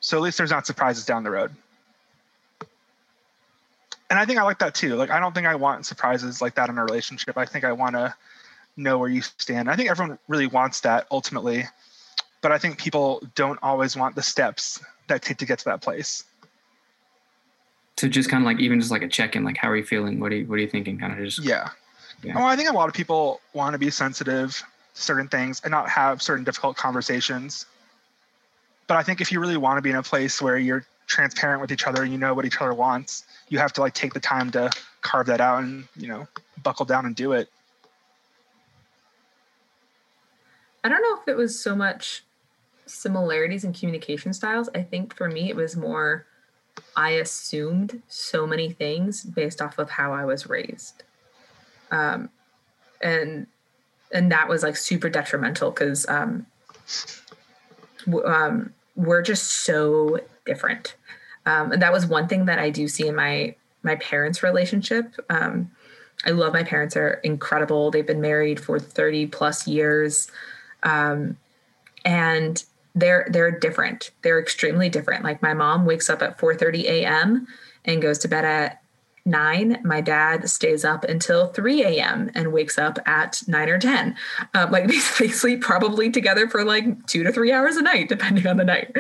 So 0.01 0.17
at 0.19 0.23
least 0.23 0.39
there's 0.39 0.51
not 0.51 0.67
surprises 0.67 1.05
down 1.07 1.25
the 1.25 1.31
road. 1.31 1.53
And 4.11 4.19
I 4.19 4.27
think 4.27 4.39
I 4.39 4.43
like 4.43 4.59
that 4.59 4.75
too. 4.75 4.97
Like 4.97 5.11
I 5.11 5.19
don't 5.19 5.33
think 5.33 5.47
I 5.47 5.55
want 5.55 5.87
surprises 5.87 6.43
like 6.43 6.57
that 6.57 6.69
in 6.69 6.77
a 6.77 6.85
relationship. 6.85 7.39
I 7.39 7.47
think 7.47 7.65
I 7.65 7.73
want 7.73 7.95
to 7.95 8.15
know 8.77 8.99
where 8.99 9.09
you 9.09 9.23
stand. 9.23 9.71
I 9.71 9.77
think 9.77 9.91
everyone 9.91 10.19
really 10.29 10.47
wants 10.47 10.81
that 10.81 11.07
ultimately, 11.11 11.65
but 12.43 12.53
I 12.53 12.59
think 12.59 12.79
people 12.79 13.23
don't 13.35 13.59
always 13.63 13.97
want 13.97 14.15
the 14.15 14.23
steps 14.23 14.83
that 15.09 15.23
take 15.23 15.39
to 15.39 15.47
get 15.47 15.59
to 15.61 15.65
that 15.67 15.83
place 15.83 16.25
to 17.97 18.09
just 18.09 18.29
kind 18.29 18.43
of 18.43 18.47
like 18.47 18.61
even 18.61 18.81
just 18.81 18.91
like 18.91 19.03
a 19.03 19.09
check 19.09 19.37
in, 19.37 19.45
like 19.45 19.57
how 19.57 19.71
are 19.71 19.77
you 19.77 19.85
feeling? 19.85 20.21
What 20.21 20.33
are 20.33 20.37
you 20.37 20.47
what 20.47 20.57
are 20.57 20.63
you 20.63 20.69
thinking? 20.69 20.99
Kind 20.99 21.13
of 21.13 21.25
just 21.25 21.43
yeah. 21.45 21.71
yeah. 22.23 22.37
Well, 22.37 22.47
I 22.47 22.57
think 22.57 22.69
a 22.69 22.73
lot 22.73 22.89
of 22.89 22.95
people 22.95 23.41
want 23.53 23.75
to 23.75 23.79
be 23.79 23.91
sensitive 23.91 24.63
to 24.95 25.01
certain 25.01 25.29
things 25.29 25.61
and 25.65 25.71
not 25.71 25.89
have 25.89 26.23
certain 26.23 26.45
difficult 26.45 26.77
conversations. 26.77 27.67
But 28.87 28.97
I 28.97 29.03
think 29.03 29.21
if 29.21 29.33
you 29.33 29.41
really 29.41 29.57
want 29.57 29.79
to 29.79 29.83
be 29.83 29.91
in 29.91 29.97
a 29.97 30.03
place 30.03 30.43
where 30.43 30.59
you're 30.59 30.85
transparent 31.07 31.61
with 31.61 31.71
each 31.73 31.87
other 31.87 32.03
and 32.03 32.13
you 32.13 32.19
know 32.19 32.35
what 32.35 32.45
each 32.45 32.61
other 32.61 32.75
wants, 32.75 33.25
you 33.49 33.59
have 33.59 33.73
to 33.75 33.81
like 33.81 33.95
take 33.95 34.13
the 34.13 34.21
time 34.21 34.51
to 34.53 34.71
carve 35.01 35.27
that 35.27 35.41
out 35.41 35.63
and 35.63 35.87
you 35.97 36.09
know 36.09 36.27
buckle 36.63 36.85
down 36.85 37.07
and 37.07 37.15
do 37.15 37.33
it. 37.33 37.49
I 40.85 40.89
don't 40.89 41.03
know 41.03 41.21
if 41.21 41.27
it 41.27 41.37
was 41.37 41.59
so 41.59 41.75
much 41.75 42.25
similarities 42.87 43.65
in 43.65 43.73
communication 43.73 44.33
styles. 44.33 44.69
I 44.75 44.83
think 44.83 45.17
for 45.17 45.29
me 45.29 45.49
it 45.49 45.57
was 45.57 45.75
more 45.75 46.27
I 46.97 47.11
assumed 47.13 48.03
so 48.09 48.47
many 48.47 48.71
things 48.71 49.25
based 49.25 49.61
off 49.61 49.79
of 49.79 49.91
how 49.91 50.13
I 50.13 50.25
was 50.25 50.49
raised. 50.49 51.03
Um, 51.91 52.31
and 53.01 53.47
and 54.13 54.31
that 54.31 54.49
was 54.49 54.63
like 54.63 54.77
super 54.77 55.09
detrimental 55.09 55.71
because 55.71 56.09
um, 56.09 56.47
w- 58.07 58.27
um, 58.27 58.73
we're 58.97 59.23
just 59.23 59.65
so 59.65 60.21
different. 60.47 60.95
Um, 61.47 61.73
and 61.73 61.83
that 61.83 61.93
was 61.93 62.07
one 62.07 62.29
thing 62.29 62.45
that 62.47 62.59
I 62.59 62.71
do 62.71 62.89
see 62.89 63.09
in 63.09 63.17
my 63.17 63.55
my 63.83 63.97
parents' 63.97 64.43
relationship. 64.43 65.15
Um, 65.29 65.71
I 66.25 66.31
love 66.31 66.53
my 66.53 66.63
parents; 66.63 66.97
are 66.97 67.21
incredible. 67.25 67.91
They've 67.91 68.07
been 68.07 68.21
married 68.21 68.61
for 68.61 68.79
thirty 68.79 69.27
plus 69.27 69.67
years, 69.67 70.31
um, 70.85 71.37
and 72.05 72.65
they're 72.95 73.27
they're 73.31 73.51
different. 73.51 74.13
They're 74.23 74.41
extremely 74.41 74.89
different. 74.89 75.25
Like 75.25 75.43
my 75.43 75.55
mom 75.55 75.85
wakes 75.85 76.09
up 76.09 76.23
at 76.23 76.39
4:30 76.39 76.85
a.m. 76.85 77.47
and 77.85 78.01
goes 78.01 78.19
to 78.19 78.29
bed 78.29 78.45
at 78.45 78.81
nine. 79.27 79.81
My 79.85 80.01
dad 80.01 80.49
stays 80.51 80.85
up 80.85 81.05
until 81.05 81.47
3 81.49 81.83
a.m. 81.83 82.31
and 82.35 82.53
wakes 82.53 82.79
up 82.79 82.99
at 83.07 83.43
nine 83.47 83.71
or 83.71 83.79
10. 83.79 84.17
Um, 84.53 84.71
like 84.71 84.87
they, 84.89 84.99
they, 85.19 85.29
sleep 85.29 85.63
probably 85.63 86.11
together 86.11 86.49
for 86.49 86.65
like 86.65 87.07
two 87.07 87.23
to 87.25 87.33
three 87.33 87.51
hours 87.51 87.77
a 87.77 87.83
night, 87.83 88.09
depending 88.09 88.47
on 88.47 88.59
the 88.59 88.65
night. 88.65 88.95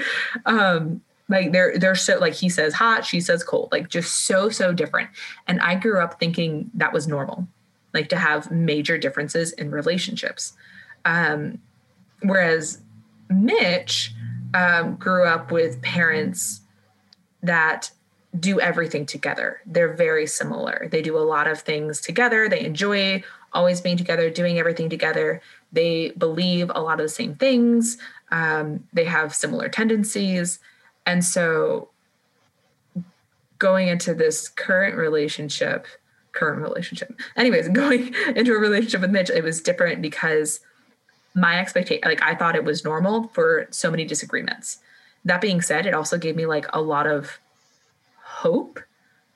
Um, 0.47 1.03
like 1.29 1.53
they're 1.53 1.79
they're 1.79 1.94
so 1.94 2.18
like 2.18 2.35
he 2.35 2.49
says 2.49 2.75
hot, 2.75 3.05
she 3.05 3.20
says 3.20 3.42
cold, 3.42 3.70
like 3.73 3.88
just 3.88 4.27
so 4.27 4.49
so 4.49 4.73
different. 4.73 5.11
And 5.47 5.61
I 5.61 5.75
grew 5.75 6.01
up 6.01 6.18
thinking 6.18 6.70
that 6.75 6.92
was 6.92 7.07
normal, 7.07 7.49
like 7.94 8.09
to 8.11 8.16
have 8.16 8.51
major 8.51 8.99
differences 8.99 9.53
in 9.53 9.70
relationships. 9.70 10.53
Um, 11.05 11.61
whereas 12.22 12.81
Mitch 13.29 14.14
um, 14.55 14.96
grew 14.96 15.24
up 15.24 15.50
with 15.50 15.83
parents 15.83 16.61
that 17.42 17.90
do 18.38 18.61
everything 18.61 19.07
together. 19.07 19.61
They're 19.66 19.92
very 19.92 20.27
similar. 20.27 20.88
They 20.90 21.03
do 21.03 21.16
a 21.16 21.20
lot 21.20 21.46
of 21.46 21.61
things 21.61 22.00
together. 22.00 22.48
They 22.48 22.64
enjoy 22.64 23.22
always 23.53 23.81
being 23.81 23.96
together, 23.96 24.29
doing 24.31 24.59
everything 24.59 24.90
together. 24.90 25.40
They 25.72 26.11
believe 26.11 26.70
a 26.74 26.81
lot 26.81 26.98
of 27.00 27.05
the 27.05 27.11
same 27.11 27.37
things. 27.37 27.96
Um, 28.31 28.85
they 28.92 29.05
have 29.05 29.35
similar 29.35 29.68
tendencies. 29.68 30.59
And 31.07 31.24
so 31.24 31.90
going 33.59 33.88
into 33.88 34.14
this 34.14 34.48
current 34.48 34.96
relationship, 34.96 35.87
current 36.33 36.61
relationship, 36.61 37.16
anyways, 37.37 37.68
going 37.72 38.14
into 38.35 38.53
a 38.53 38.59
relationship 38.59 39.03
with 39.03 39.11
Mitch, 39.11 39.31
it 39.31 39.44
was 39.44 39.61
different 39.61 40.03
because 40.03 40.61
my 41.35 41.59
expectation 41.59 42.03
like 42.05 42.23
i 42.23 42.35
thought 42.35 42.57
it 42.57 42.64
was 42.64 42.85
normal 42.85 43.29
for 43.29 43.66
so 43.70 43.90
many 43.90 44.05
disagreements. 44.05 44.79
That 45.27 45.40
being 45.40 45.62
said 45.62 45.87
it 45.87 45.94
also 45.94 46.18
gave 46.18 46.37
me 46.37 46.47
like 46.47 46.66
a 46.75 46.81
lot 46.81 47.07
of 47.07 47.38
hope 48.23 48.81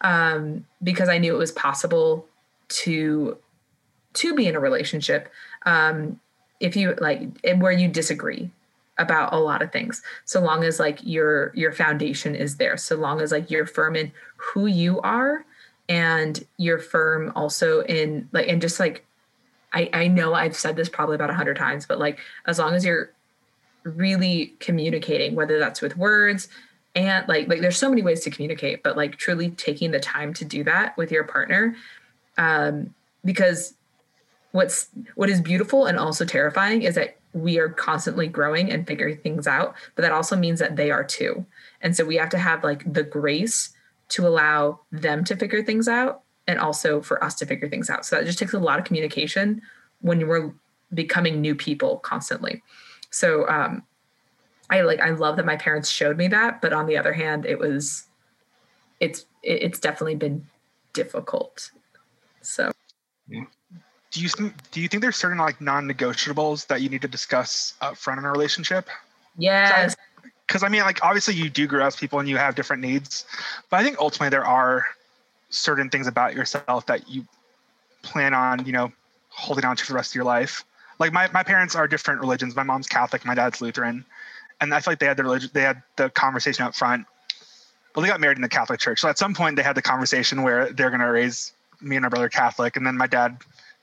um, 0.00 0.66
because 0.82 1.08
i 1.08 1.18
knew 1.18 1.34
it 1.34 1.38
was 1.38 1.52
possible 1.52 2.26
to 2.68 3.36
to 4.14 4.34
be 4.34 4.46
in 4.46 4.56
a 4.56 4.60
relationship 4.60 5.30
um, 5.64 6.20
if 6.60 6.76
you 6.76 6.94
like 6.98 7.28
where 7.58 7.72
you 7.72 7.88
disagree 7.88 8.50
about 8.98 9.32
a 9.32 9.38
lot 9.38 9.62
of 9.62 9.72
things. 9.72 10.02
So 10.24 10.40
long 10.40 10.64
as 10.64 10.80
like 10.80 10.98
your 11.02 11.52
your 11.54 11.72
foundation 11.72 12.34
is 12.34 12.56
there 12.56 12.76
so 12.76 12.96
long 12.96 13.20
as 13.20 13.32
like 13.32 13.50
you're 13.50 13.66
firm 13.66 13.96
in 13.96 14.12
who 14.36 14.66
you 14.66 15.00
are 15.00 15.44
and 15.88 16.44
you're 16.56 16.78
firm 16.78 17.32
also 17.34 17.82
in 17.82 18.28
like 18.32 18.48
and 18.48 18.60
just 18.60 18.80
like 18.80 19.06
I, 19.72 19.90
I 19.92 20.08
know 20.08 20.34
I've 20.34 20.56
said 20.56 20.76
this 20.76 20.88
probably 20.88 21.14
about 21.14 21.30
a 21.30 21.34
hundred 21.34 21.56
times, 21.56 21.86
but 21.86 21.98
like 21.98 22.18
as 22.46 22.58
long 22.58 22.74
as 22.74 22.84
you're 22.84 23.12
really 23.84 24.54
communicating, 24.60 25.34
whether 25.34 25.58
that's 25.58 25.80
with 25.80 25.96
words, 25.96 26.48
and 26.94 27.28
like 27.28 27.48
like 27.48 27.60
there's 27.60 27.76
so 27.76 27.88
many 27.88 28.02
ways 28.02 28.20
to 28.20 28.30
communicate 28.30 28.82
but 28.82 28.96
like 28.96 29.16
truly 29.16 29.50
taking 29.50 29.90
the 29.90 30.00
time 30.00 30.32
to 30.32 30.44
do 30.44 30.64
that 30.64 30.96
with 30.96 31.12
your 31.12 31.22
partner 31.22 31.76
um 32.38 32.92
because 33.24 33.74
what's 34.52 34.88
what 35.14 35.28
is 35.28 35.40
beautiful 35.40 35.86
and 35.86 35.98
also 35.98 36.24
terrifying 36.24 36.82
is 36.82 36.94
that 36.94 37.16
we 37.32 37.58
are 37.58 37.68
constantly 37.68 38.26
growing 38.26 38.70
and 38.70 38.86
figuring 38.86 39.16
things 39.18 39.46
out 39.46 39.74
but 39.94 40.02
that 40.02 40.12
also 40.12 40.36
means 40.36 40.58
that 40.60 40.76
they 40.76 40.90
are 40.90 41.04
too. 41.04 41.44
And 41.80 41.94
so 41.94 42.04
we 42.04 42.16
have 42.16 42.30
to 42.30 42.38
have 42.38 42.64
like 42.64 42.90
the 42.90 43.02
grace 43.02 43.70
to 44.10 44.26
allow 44.26 44.80
them 44.90 45.24
to 45.24 45.36
figure 45.36 45.62
things 45.62 45.86
out 45.86 46.22
and 46.48 46.58
also 46.58 47.00
for 47.00 47.22
us 47.22 47.36
to 47.36 47.46
figure 47.46 47.68
things 47.68 47.88
out. 47.88 48.04
So 48.04 48.16
that 48.16 48.26
just 48.26 48.40
takes 48.40 48.54
a 48.54 48.58
lot 48.58 48.80
of 48.80 48.84
communication 48.84 49.62
when 50.00 50.26
we're 50.26 50.52
becoming 50.92 51.40
new 51.40 51.54
people 51.54 51.98
constantly. 51.98 52.62
So 53.10 53.48
um 53.48 53.84
i 54.70 54.82
like 54.82 55.00
i 55.00 55.08
love 55.08 55.36
that 55.36 55.46
my 55.46 55.56
parents 55.56 55.88
showed 55.88 56.18
me 56.18 56.28
that 56.28 56.60
but 56.60 56.74
on 56.74 56.84
the 56.84 56.94
other 56.94 57.14
hand 57.14 57.46
it 57.46 57.58
was 57.58 58.08
it's 59.00 59.24
it's 59.42 59.78
definitely 59.78 60.16
been 60.16 60.46
difficult. 60.92 61.70
So. 62.42 62.72
Do 64.10 64.22
you 64.22 64.28
think 64.28 64.54
do 64.70 64.80
you 64.80 64.88
think 64.88 65.02
there's 65.02 65.16
certain 65.16 65.38
like 65.38 65.60
non-negotiables 65.60 66.66
that 66.68 66.80
you 66.80 66.88
need 66.88 67.02
to 67.02 67.08
discuss 67.08 67.74
up 67.82 67.96
front 67.96 68.18
in 68.18 68.24
a 68.24 68.30
relationship? 68.30 68.88
Yes. 69.36 69.94
Because 70.46 70.62
I 70.62 70.68
mean, 70.68 70.80
like 70.80 71.04
obviously 71.04 71.34
you 71.34 71.50
do 71.50 71.66
grow 71.66 71.84
as 71.84 71.94
people 71.94 72.18
and 72.18 72.28
you 72.28 72.38
have 72.38 72.54
different 72.54 72.82
needs, 72.82 73.26
but 73.68 73.76
I 73.78 73.84
think 73.84 73.98
ultimately 73.98 74.30
there 74.30 74.46
are 74.46 74.86
certain 75.50 75.90
things 75.90 76.06
about 76.06 76.34
yourself 76.34 76.86
that 76.86 77.08
you 77.08 77.26
plan 78.02 78.34
on, 78.34 78.64
you 78.66 78.72
know, 78.72 78.92
holding 79.28 79.64
on 79.64 79.76
to 79.76 79.84
for 79.84 79.92
the 79.92 79.96
rest 79.96 80.12
of 80.12 80.14
your 80.14 80.24
life. 80.24 80.64
Like 80.98 81.12
my, 81.12 81.28
my 81.32 81.42
parents 81.42 81.74
are 81.74 81.86
different 81.86 82.20
religions. 82.20 82.56
My 82.56 82.62
mom's 82.62 82.86
Catholic, 82.86 83.24
my 83.24 83.34
dad's 83.34 83.60
Lutheran, 83.60 84.04
and 84.60 84.74
I 84.74 84.80
feel 84.80 84.92
like 84.92 84.98
they 84.98 85.06
had 85.06 85.16
the 85.16 85.22
religion, 85.22 85.50
they 85.52 85.62
had 85.62 85.82
the 85.96 86.10
conversation 86.10 86.64
up 86.64 86.74
front. 86.74 87.06
Well, 87.94 88.02
they 88.02 88.08
got 88.08 88.20
married 88.20 88.38
in 88.38 88.42
the 88.42 88.48
Catholic 88.48 88.80
church, 88.80 89.00
so 89.00 89.08
at 89.08 89.18
some 89.18 89.34
point 89.34 89.56
they 89.56 89.62
had 89.62 89.76
the 89.76 89.82
conversation 89.82 90.42
where 90.42 90.72
they're 90.72 90.90
going 90.90 91.00
to 91.00 91.06
raise 91.06 91.52
me 91.80 91.96
and 91.96 92.02
my 92.02 92.08
brother 92.08 92.28
Catholic, 92.28 92.76
and 92.76 92.86
then 92.86 92.96
my 92.96 93.06
dad 93.06 93.38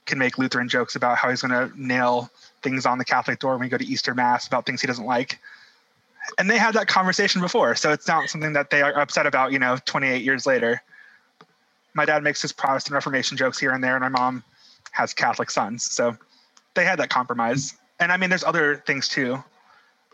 can 0.06 0.20
make 0.20 0.38
Lutheran 0.38 0.70
jokes 0.70 0.96
about 0.96 1.18
how 1.18 1.30
he's 1.30 1.42
going 1.42 1.52
to 1.52 1.82
nail 1.82 2.30
things 2.62 2.86
on 2.86 2.98
the 2.98 3.06
Catholic 3.06 3.40
door 3.40 3.54
when 3.54 3.62
we 3.62 3.70
go 3.70 3.78
to 3.78 3.86
Easter 3.86 4.14
Mass 4.14 4.46
about 4.46 4.66
things 4.66 4.82
he 4.82 4.88
doesn't 4.88 5.06
like 5.06 5.40
and 6.38 6.50
they 6.50 6.58
had 6.58 6.74
that 6.74 6.88
conversation 6.88 7.42
before 7.42 7.76
so 7.76 7.92
it's 7.92 8.08
not 8.08 8.30
something 8.30 8.54
that 8.54 8.70
they 8.70 8.82
are 8.82 8.98
upset 9.00 9.26
about 9.26 9.52
you 9.52 9.60
know 9.60 9.78
28 9.86 10.24
years 10.24 10.46
later 10.46 10.82
my 11.96 12.06
dad 12.06 12.24
makes 12.24 12.42
his 12.42 12.52
protestant 12.52 12.94
reformation 12.94 13.36
jokes 13.38 13.58
here 13.58 13.72
and 13.72 13.84
there 13.84 13.96
and 13.96 14.02
my 14.02 14.10
mom 14.10 14.44
has 14.92 15.14
catholic 15.14 15.50
sons 15.50 15.92
so 15.92 16.16
they 16.76 16.86
had 16.86 17.00
that 17.00 17.10
compromise. 17.10 17.74
And 18.00 18.12
i 18.12 18.18
mean 18.18 18.30
there's 18.30 18.44
other 18.44 18.84
things 18.86 19.08
too. 19.08 19.44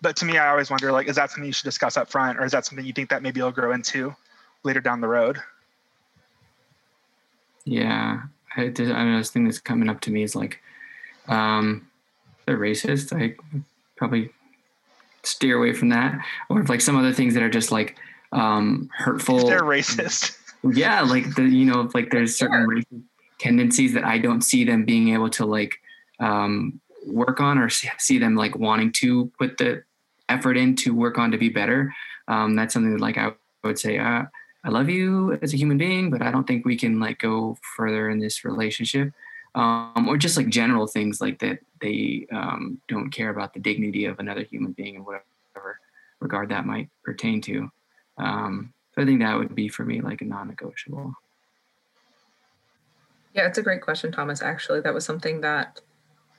But 0.01 0.15
to 0.17 0.25
me 0.25 0.37
i 0.37 0.49
always 0.49 0.69
wonder 0.69 0.91
like 0.91 1.07
is 1.07 1.17
that 1.17 1.31
something 1.31 1.45
you 1.45 1.51
should 1.51 1.65
discuss 1.65 1.97
up 1.97 2.09
front 2.09 2.39
or 2.39 2.45
is 2.45 2.53
that 2.53 2.65
something 2.65 2.85
you 2.85 2.93
think 2.93 3.09
that 3.09 3.21
maybe 3.21 3.39
you'll 3.39 3.51
grow 3.51 3.73
into 3.73 4.15
later 4.63 4.79
down 4.79 5.01
the 5.01 5.07
road? 5.07 5.39
Yeah 7.65 8.21
i, 8.55 8.67
did, 8.67 8.91
I 8.91 9.03
mean, 9.03 9.17
this 9.17 9.31
thing 9.31 9.45
that's 9.45 9.59
coming 9.59 9.89
up 9.89 10.01
to 10.01 10.11
me 10.11 10.23
is 10.23 10.35
like 10.35 10.61
um 11.27 11.87
they're 12.45 12.57
racist 12.57 13.15
i 13.15 13.35
probably 13.95 14.31
steer 15.23 15.57
away 15.57 15.73
from 15.73 15.89
that 15.89 16.19
or 16.49 16.61
if 16.61 16.69
like 16.69 16.81
some 16.81 16.97
other 16.97 17.13
things 17.13 17.33
that 17.35 17.43
are 17.43 17.49
just 17.49 17.71
like 17.71 17.97
um 18.31 18.89
hurtful. 18.95 19.39
If 19.39 19.45
they're 19.45 19.61
racist 19.61 20.37
yeah 20.63 21.01
like 21.01 21.35
the 21.35 21.43
you 21.43 21.65
know 21.65 21.89
like 21.93 22.11
there's 22.11 22.35
certain 22.35 22.83
tendencies 23.39 23.93
that 23.93 24.03
i 24.03 24.17
don't 24.17 24.41
see 24.41 24.63
them 24.63 24.85
being 24.85 25.13
able 25.13 25.29
to 25.29 25.45
like 25.45 25.79
um 26.19 26.79
work 27.07 27.39
on 27.39 27.57
or 27.57 27.69
see 27.69 28.19
them 28.19 28.35
like 28.35 28.55
wanting 28.55 28.91
to 28.91 29.31
put 29.39 29.57
the 29.57 29.83
effort 30.29 30.55
in 30.55 30.75
to 30.75 30.93
work 30.93 31.17
on 31.17 31.31
to 31.31 31.37
be 31.37 31.49
better 31.49 31.93
um 32.27 32.55
that's 32.55 32.73
something 32.73 32.93
that 32.93 33.01
like 33.01 33.17
i 33.17 33.31
would 33.63 33.79
say 33.79 33.97
uh, 33.97 34.23
i 34.63 34.69
love 34.69 34.89
you 34.89 35.37
as 35.41 35.53
a 35.53 35.57
human 35.57 35.77
being 35.77 36.11
but 36.11 36.21
i 36.21 36.31
don't 36.31 36.45
think 36.45 36.65
we 36.65 36.77
can 36.77 36.99
like 36.99 37.17
go 37.19 37.57
further 37.75 38.09
in 38.09 38.19
this 38.19 38.45
relationship 38.45 39.11
um, 39.53 40.07
or 40.07 40.17
just 40.17 40.37
like 40.37 40.47
general 40.47 40.87
things 40.87 41.19
like 41.19 41.39
that 41.39 41.59
they 41.81 42.25
um, 42.31 42.79
don't 42.87 43.09
care 43.09 43.29
about 43.29 43.53
the 43.53 43.59
dignity 43.59 44.05
of 44.05 44.19
another 44.19 44.43
human 44.43 44.71
being 44.71 44.95
in 44.95 45.03
whatever 45.03 45.25
regard 46.21 46.49
that 46.49 46.65
might 46.65 46.89
pertain 47.03 47.41
to. 47.41 47.69
Um, 48.17 48.73
so 48.95 49.01
I 49.01 49.05
think 49.05 49.19
that 49.21 49.37
would 49.37 49.55
be 49.55 49.67
for 49.67 49.85
me 49.85 50.01
like 50.01 50.21
a 50.21 50.25
non-negotiable. 50.25 51.13
Yeah, 53.33 53.47
it's 53.47 53.57
a 53.57 53.61
great 53.61 53.81
question, 53.81 54.11
Thomas. 54.11 54.41
Actually, 54.41 54.81
that 54.81 54.93
was 54.93 55.05
something 55.05 55.41
that 55.41 55.79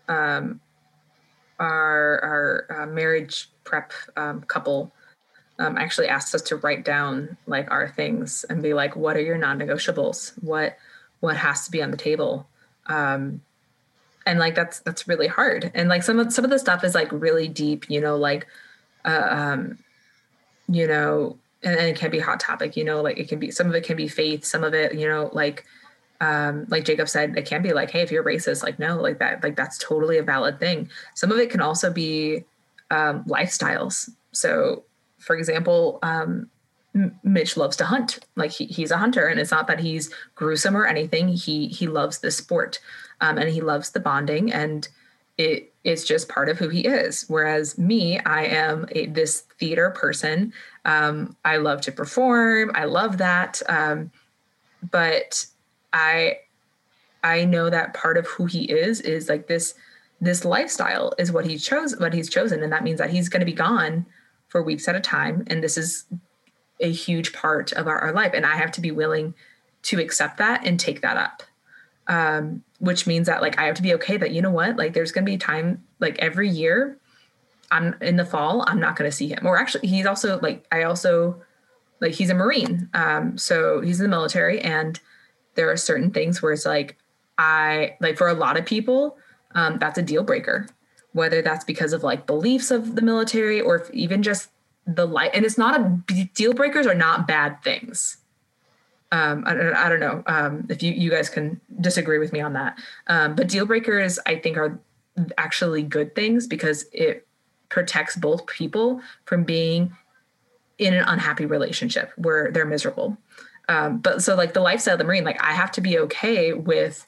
um, 0.09 0.61
our 1.59 2.21
our 2.69 2.83
uh, 2.83 2.87
marriage 2.87 3.51
prep 3.65 3.93
um, 4.17 4.43
couple 4.43 4.93
um, 5.59 5.79
actually 5.79 6.09
asked 6.09 6.35
us 6.35 6.43
to 6.43 6.57
write 6.57 6.85
down 6.85 7.37
like 7.47 7.71
our 7.71 7.89
things 7.89 8.45
and 8.51 8.63
be 8.63 8.75
like, 8.75 8.95
what 8.97 9.17
are 9.17 9.23
your 9.23 9.39
non-negotiables? 9.39 10.33
What 10.43 10.77
what 11.21 11.37
has 11.37 11.65
to 11.65 11.71
be 11.71 11.83
on 11.83 11.91
the 11.91 11.97
table? 11.97 12.47
um 12.87 13.41
and 14.27 14.39
like 14.39 14.55
that's 14.55 14.81
that's 14.81 15.09
really 15.09 15.27
hard 15.27 15.71
and 15.75 15.89
like 15.89 16.03
some 16.03 16.19
of 16.19 16.33
some 16.33 16.45
of 16.45 16.51
the 16.51 16.59
stuff 16.59 16.85
is 16.85 16.95
like 16.95 17.11
really 17.13 17.49
deep 17.49 17.89
you 17.89 18.01
know 18.01 18.17
like 18.17 18.47
uh, 19.05 19.27
um 19.31 19.79
you 20.69 20.87
know 20.87 21.37
and, 21.65 21.77
and 21.77 21.89
it 21.89 21.97
can 21.97 22.11
be 22.11 22.19
hot 22.19 22.41
topic 22.41 22.77
you 22.77 22.85
know 22.85 23.03
like 23.03 23.19
it 23.19 23.29
can 23.29 23.39
be 23.39 23.51
some 23.51 23.69
of 23.69 23.75
it 23.75 23.85
can 23.85 23.97
be 23.97 24.09
faith 24.09 24.45
some 24.45 24.65
of 24.65 24.75
it 24.75 24.95
you 24.95 25.09
know 25.09 25.31
like 25.33 25.65
um 26.21 26.67
like 26.69 26.85
jacob 26.85 27.09
said 27.09 27.37
it 27.37 27.47
can 27.47 27.63
be 27.63 27.73
like 27.73 27.91
hey 27.91 28.01
if 28.01 28.11
you're 28.11 28.25
racist 28.25 28.63
like 28.63 28.79
no 28.79 29.01
like 29.01 29.19
that 29.19 29.43
like 29.43 29.57
that's 29.57 29.79
totally 29.79 30.19
a 30.19 30.23
valid 30.23 30.59
thing 30.59 30.89
some 31.15 31.31
of 31.33 31.39
it 31.39 31.51
can 31.51 31.61
also 31.61 31.93
be 31.93 32.45
um 32.91 33.25
lifestyles 33.25 34.11
so 34.33 34.85
for 35.19 35.37
example 35.37 35.99
um 36.03 36.49
Mitch 37.23 37.57
loves 37.57 37.77
to 37.77 37.85
hunt. 37.87 38.19
Like 38.37 38.51
he, 38.51 38.67
he's 38.67 38.91
a 38.91 38.99
hunter, 38.99 39.27
and 39.27 39.41
it's 39.41 39.51
not 39.51 39.67
that 39.69 39.81
he's 39.81 40.13
gruesome 40.35 40.77
or 40.77 40.87
anything. 40.87 41.29
He 41.29 41.69
he 41.69 41.87
loves 41.87 42.19
the 42.19 42.31
sport, 42.31 42.81
um, 43.21 43.39
and 43.39 43.49
he 43.49 43.61
loves 43.61 43.91
the 43.91 44.01
bonding, 44.01 44.53
and 44.53 44.87
it 45.39 45.72
it's 45.85 46.05
just 46.05 46.29
part 46.29 46.49
of 46.49 46.59
who 46.59 46.69
he 46.69 46.81
is. 46.81 47.25
Whereas 47.29 47.77
me, 47.77 48.19
I 48.21 48.45
am 48.45 48.87
a, 48.93 49.07
this 49.07 49.41
theater 49.59 49.91
person. 49.91 50.53
Um, 50.85 51.37
I 51.45 51.57
love 51.57 51.81
to 51.83 51.93
perform. 51.93 52.71
I 52.75 52.85
love 52.85 53.19
that, 53.19 53.61
um, 53.69 54.11
but 54.91 55.47
I 55.93 56.39
I 57.25 57.45
know 57.45 57.71
that 57.71 57.95
part 57.95 58.17
of 58.17 58.27
who 58.27 58.47
he 58.47 58.65
is 58.65 59.01
is 59.01 59.29
like 59.29 59.47
this 59.47 59.75
this 60.21 60.45
lifestyle 60.45 61.13
is 61.19 61.33
what 61.33 61.47
he 61.47 61.59
chose 61.59 61.97
what 61.99 62.15
he's 62.15 62.31
chosen, 62.31 62.63
and 62.63 62.73
that 62.73 62.85
means 62.85 62.99
that 62.99 63.11
he's 63.11 63.29
going 63.29 63.41
to 63.41 63.47
be 63.47 63.53
gone 63.53 64.07
for 64.49 64.63
weeks 64.63 64.87
at 64.89 64.95
a 64.95 65.01
time, 65.01 65.45
and 65.47 65.63
this 65.63 65.77
is 65.77 66.05
a 66.83 66.91
huge 66.91 67.33
part 67.33 67.73
of 67.73 67.87
our, 67.87 67.99
our 67.99 68.13
life 68.13 68.33
and 68.35 68.45
i 68.45 68.57
have 68.57 68.73
to 68.73 68.81
be 68.81 68.91
willing 68.91 69.35
to 69.83 70.01
accept 70.01 70.39
that 70.39 70.67
and 70.67 70.79
take 70.79 71.01
that 71.01 71.17
up 71.17 71.43
um, 72.09 72.63
which 72.79 73.07
means 73.07 73.27
that 73.27 73.41
like 73.43 73.59
i 73.59 73.65
have 73.65 73.77
to 73.77 73.83
be 73.83 73.95
okay 73.95 74.17
that 74.17 74.33
you 74.33 74.43
know 74.43 74.51
what? 74.51 74.77
Like 74.77 74.93
there's 74.93 75.13
to 75.25 75.31
be 75.31 75.39
time 75.39 75.83
like 76.01 76.19
every 76.19 76.49
year 76.49 76.99
i'm 77.71 77.95
in 78.03 78.17
the 78.17 78.25
fall 78.25 78.65
i'm 78.67 78.81
not 78.81 78.97
to 79.11 79.17
see 79.17 79.29
him. 79.29 79.47
Or 79.47 79.59
actually 79.59 79.89
he's 79.89 80.07
also 80.07 80.39
like 80.41 80.67
i 80.73 80.83
also 80.83 81.41
like 82.01 82.13
he's 82.13 82.31
a 82.31 82.35
marine. 82.35 82.89
Um, 82.95 83.39
so 83.39 83.81
he's 83.81 84.01
in 84.01 84.05
the 84.05 84.17
military 84.17 84.61
and 84.61 84.99
there 85.55 85.71
are 85.71 85.77
certain 85.77 86.11
things 86.11 86.43
where 86.43 86.53
it's 86.53 86.67
like 86.67 86.97
i 87.39 87.97
like 88.01 88.17
for 88.17 88.29
a 88.29 88.35
lot 88.35 88.57
of 88.57 88.67
people 88.67 89.17
um, 89.55 89.79
that's 89.79 89.99
a 89.99 90.03
deal 90.03 90.23
breaker. 90.23 90.67
Whether 91.13 91.43
that's 91.43 91.65
because 91.65 91.93
of 91.93 92.03
like 92.03 92.27
beliefs 92.27 92.71
of 92.71 92.95
the 92.95 93.03
military 93.03 93.61
or 93.61 93.87
even 93.93 94.23
just 94.23 94.49
the 94.87 95.07
light 95.07 95.31
and 95.35 95.45
it's 95.45 95.59
not 95.59 95.81
a 95.81 96.25
deal 96.35 96.53
breakers 96.53 96.87
are 96.87 96.95
not 96.95 97.29
bad 97.29 97.63
things 97.63 98.17
um, 99.13 99.45
I, 99.47 99.53
I, 99.85 99.89
don't 99.89 100.01
know 100.01 100.23
um, 100.27 100.67
if 100.69 100.83
you, 100.83 100.93
you 100.93 101.11
guys 101.11 101.29
can 101.29 101.61
disagree 101.81 102.19
with 102.19 102.33
me 102.33 102.41
on 102.41 102.55
that. 102.55 102.79
Um, 103.07 103.35
but 103.35 103.49
deal 103.49 103.67
breakers 103.67 104.19
i 104.27 104.37
think 104.37 104.57
are 104.57 104.81
actually 105.39 105.83
good 105.83 106.15
things 106.15 106.47
because 106.47 106.87
it 106.93 107.27
protects 107.69 108.17
both 108.17 108.47
people 108.47 109.01
from 109.25 109.45
being 109.45 109.97
in 110.79 110.95
an 110.95 111.05
unhappy 111.07 111.47
relationship 111.47 112.13
where 112.17 112.51
they're 112.51 112.67
miserable. 112.67 113.17
Um, 113.69 113.99
but 113.99 114.23
so 114.23 114.35
like 114.35 114.55
the 114.55 114.61
lifestyle 114.61 114.95
of 114.95 114.99
the 114.99 115.05
marine 115.05 115.25
like 115.25 115.41
i 115.41 115.53
have 115.53 115.71
to 115.73 115.81
be 115.81 115.97
okay 116.01 116.53
with 116.53 117.07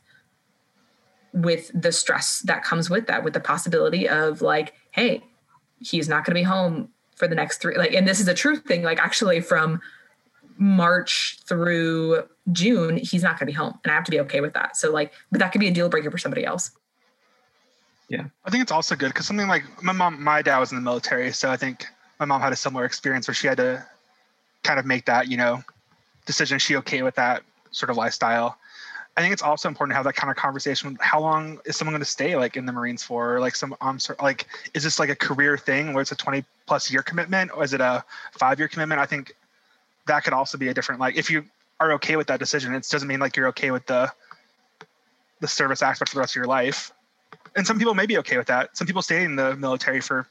with 1.32 1.70
the 1.74 1.90
stress 1.90 2.40
that 2.40 2.62
comes 2.62 2.88
with 2.88 3.08
that 3.08 3.24
with 3.24 3.34
the 3.34 3.40
possibility 3.40 4.08
of 4.08 4.40
like 4.40 4.72
hey 4.92 5.20
he's 5.80 6.08
not 6.08 6.24
going 6.24 6.30
to 6.30 6.40
be 6.40 6.44
home 6.44 6.90
for 7.16 7.26
the 7.26 7.34
next 7.34 7.58
three 7.58 7.76
like 7.76 7.92
and 7.92 8.06
this 8.06 8.20
is 8.20 8.28
a 8.28 8.34
true 8.34 8.56
thing 8.56 8.84
like 8.84 9.00
actually 9.00 9.40
from 9.40 9.80
march 10.56 11.38
through 11.46 12.22
june 12.52 12.96
he's 12.96 13.22
not 13.22 13.32
going 13.32 13.40
to 13.40 13.46
be 13.46 13.52
home 13.52 13.78
and 13.82 13.90
i 13.90 13.94
have 13.94 14.04
to 14.04 14.10
be 14.10 14.20
okay 14.20 14.40
with 14.40 14.54
that. 14.54 14.76
So 14.76 14.92
like 14.92 15.12
but 15.30 15.40
that 15.40 15.52
could 15.52 15.60
be 15.60 15.68
a 15.68 15.72
deal 15.72 15.88
breaker 15.88 16.10
for 16.10 16.18
somebody 16.18 16.44
else. 16.44 16.70
Yeah. 18.08 18.26
I 18.44 18.50
think 18.50 18.62
it's 18.62 18.72
also 18.72 18.94
good 18.96 19.08
because 19.08 19.26
something 19.26 19.48
like 19.48 19.64
my 19.82 19.92
mom 19.92 20.22
my 20.22 20.42
dad 20.42 20.58
was 20.58 20.70
in 20.72 20.76
the 20.76 20.82
military 20.82 21.32
so 21.32 21.50
i 21.50 21.56
think 21.56 21.86
my 22.20 22.26
mom 22.26 22.40
had 22.40 22.52
a 22.52 22.56
similar 22.56 22.84
experience 22.84 23.26
where 23.26 23.34
she 23.34 23.46
had 23.46 23.56
to 23.56 23.84
kind 24.62 24.78
of 24.78 24.86
make 24.86 25.06
that 25.06 25.28
you 25.28 25.36
know 25.36 25.62
decision 26.26 26.56
Is 26.56 26.62
she 26.62 26.76
okay 26.76 27.02
with 27.02 27.14
that 27.16 27.42
sort 27.70 27.90
of 27.90 27.96
lifestyle? 27.96 28.58
I 29.16 29.20
think 29.20 29.32
it's 29.32 29.42
also 29.42 29.68
important 29.68 29.92
to 29.92 29.96
have 29.96 30.04
that 30.04 30.16
kind 30.16 30.30
of 30.30 30.36
conversation. 30.36 30.98
How 31.00 31.20
long 31.20 31.60
is 31.64 31.76
someone 31.76 31.92
going 31.92 32.00
to 32.00 32.06
stay 32.06 32.34
like 32.34 32.56
in 32.56 32.66
the 32.66 32.72
Marines 32.72 33.04
for? 33.04 33.38
Like 33.38 33.54
some, 33.54 33.76
um, 33.80 33.98
like, 34.20 34.46
is 34.74 34.82
this 34.82 34.98
like 34.98 35.08
a 35.08 35.14
career 35.14 35.56
thing 35.56 35.92
where 35.92 36.02
it's 36.02 36.10
a 36.10 36.16
20 36.16 36.44
plus 36.66 36.90
year 36.90 37.02
commitment? 37.02 37.52
Or 37.54 37.62
is 37.62 37.72
it 37.72 37.80
a 37.80 38.04
five 38.32 38.58
year 38.58 38.66
commitment? 38.66 39.00
I 39.00 39.06
think 39.06 39.36
that 40.06 40.24
could 40.24 40.32
also 40.32 40.58
be 40.58 40.68
a 40.68 40.74
different 40.74 41.00
like 41.00 41.16
if 41.16 41.30
you 41.30 41.44
are 41.80 41.92
okay 41.92 42.16
with 42.16 42.26
that 42.26 42.38
decision 42.38 42.74
it 42.74 42.86
doesn't 42.90 43.08
mean 43.08 43.20
like 43.20 43.36
you're 43.36 43.48
okay 43.48 43.70
with 43.70 43.84
the 43.86 44.10
the 45.44 45.48
service 45.48 45.82
aspect 45.82 46.08
for 46.10 46.16
the 46.16 46.20
rest 46.20 46.32
of 46.32 46.36
your 46.36 46.46
life. 46.46 46.90
And 47.54 47.66
some 47.66 47.78
people 47.78 47.94
may 47.94 48.06
be 48.06 48.16
okay 48.18 48.38
with 48.38 48.46
that. 48.46 48.76
Some 48.76 48.86
people 48.86 49.02
stay 49.02 49.24
in 49.24 49.36
the 49.36 49.54
military 49.56 50.00
for 50.00 50.26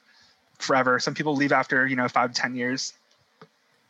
forever. 0.58 1.00
Some 1.00 1.14
people 1.14 1.36
leave 1.36 1.52
after 1.52 1.88
you 1.88 1.96
know 1.96 2.08
five 2.08 2.34
to 2.34 2.42
ten 2.42 2.56
years. 2.56 2.94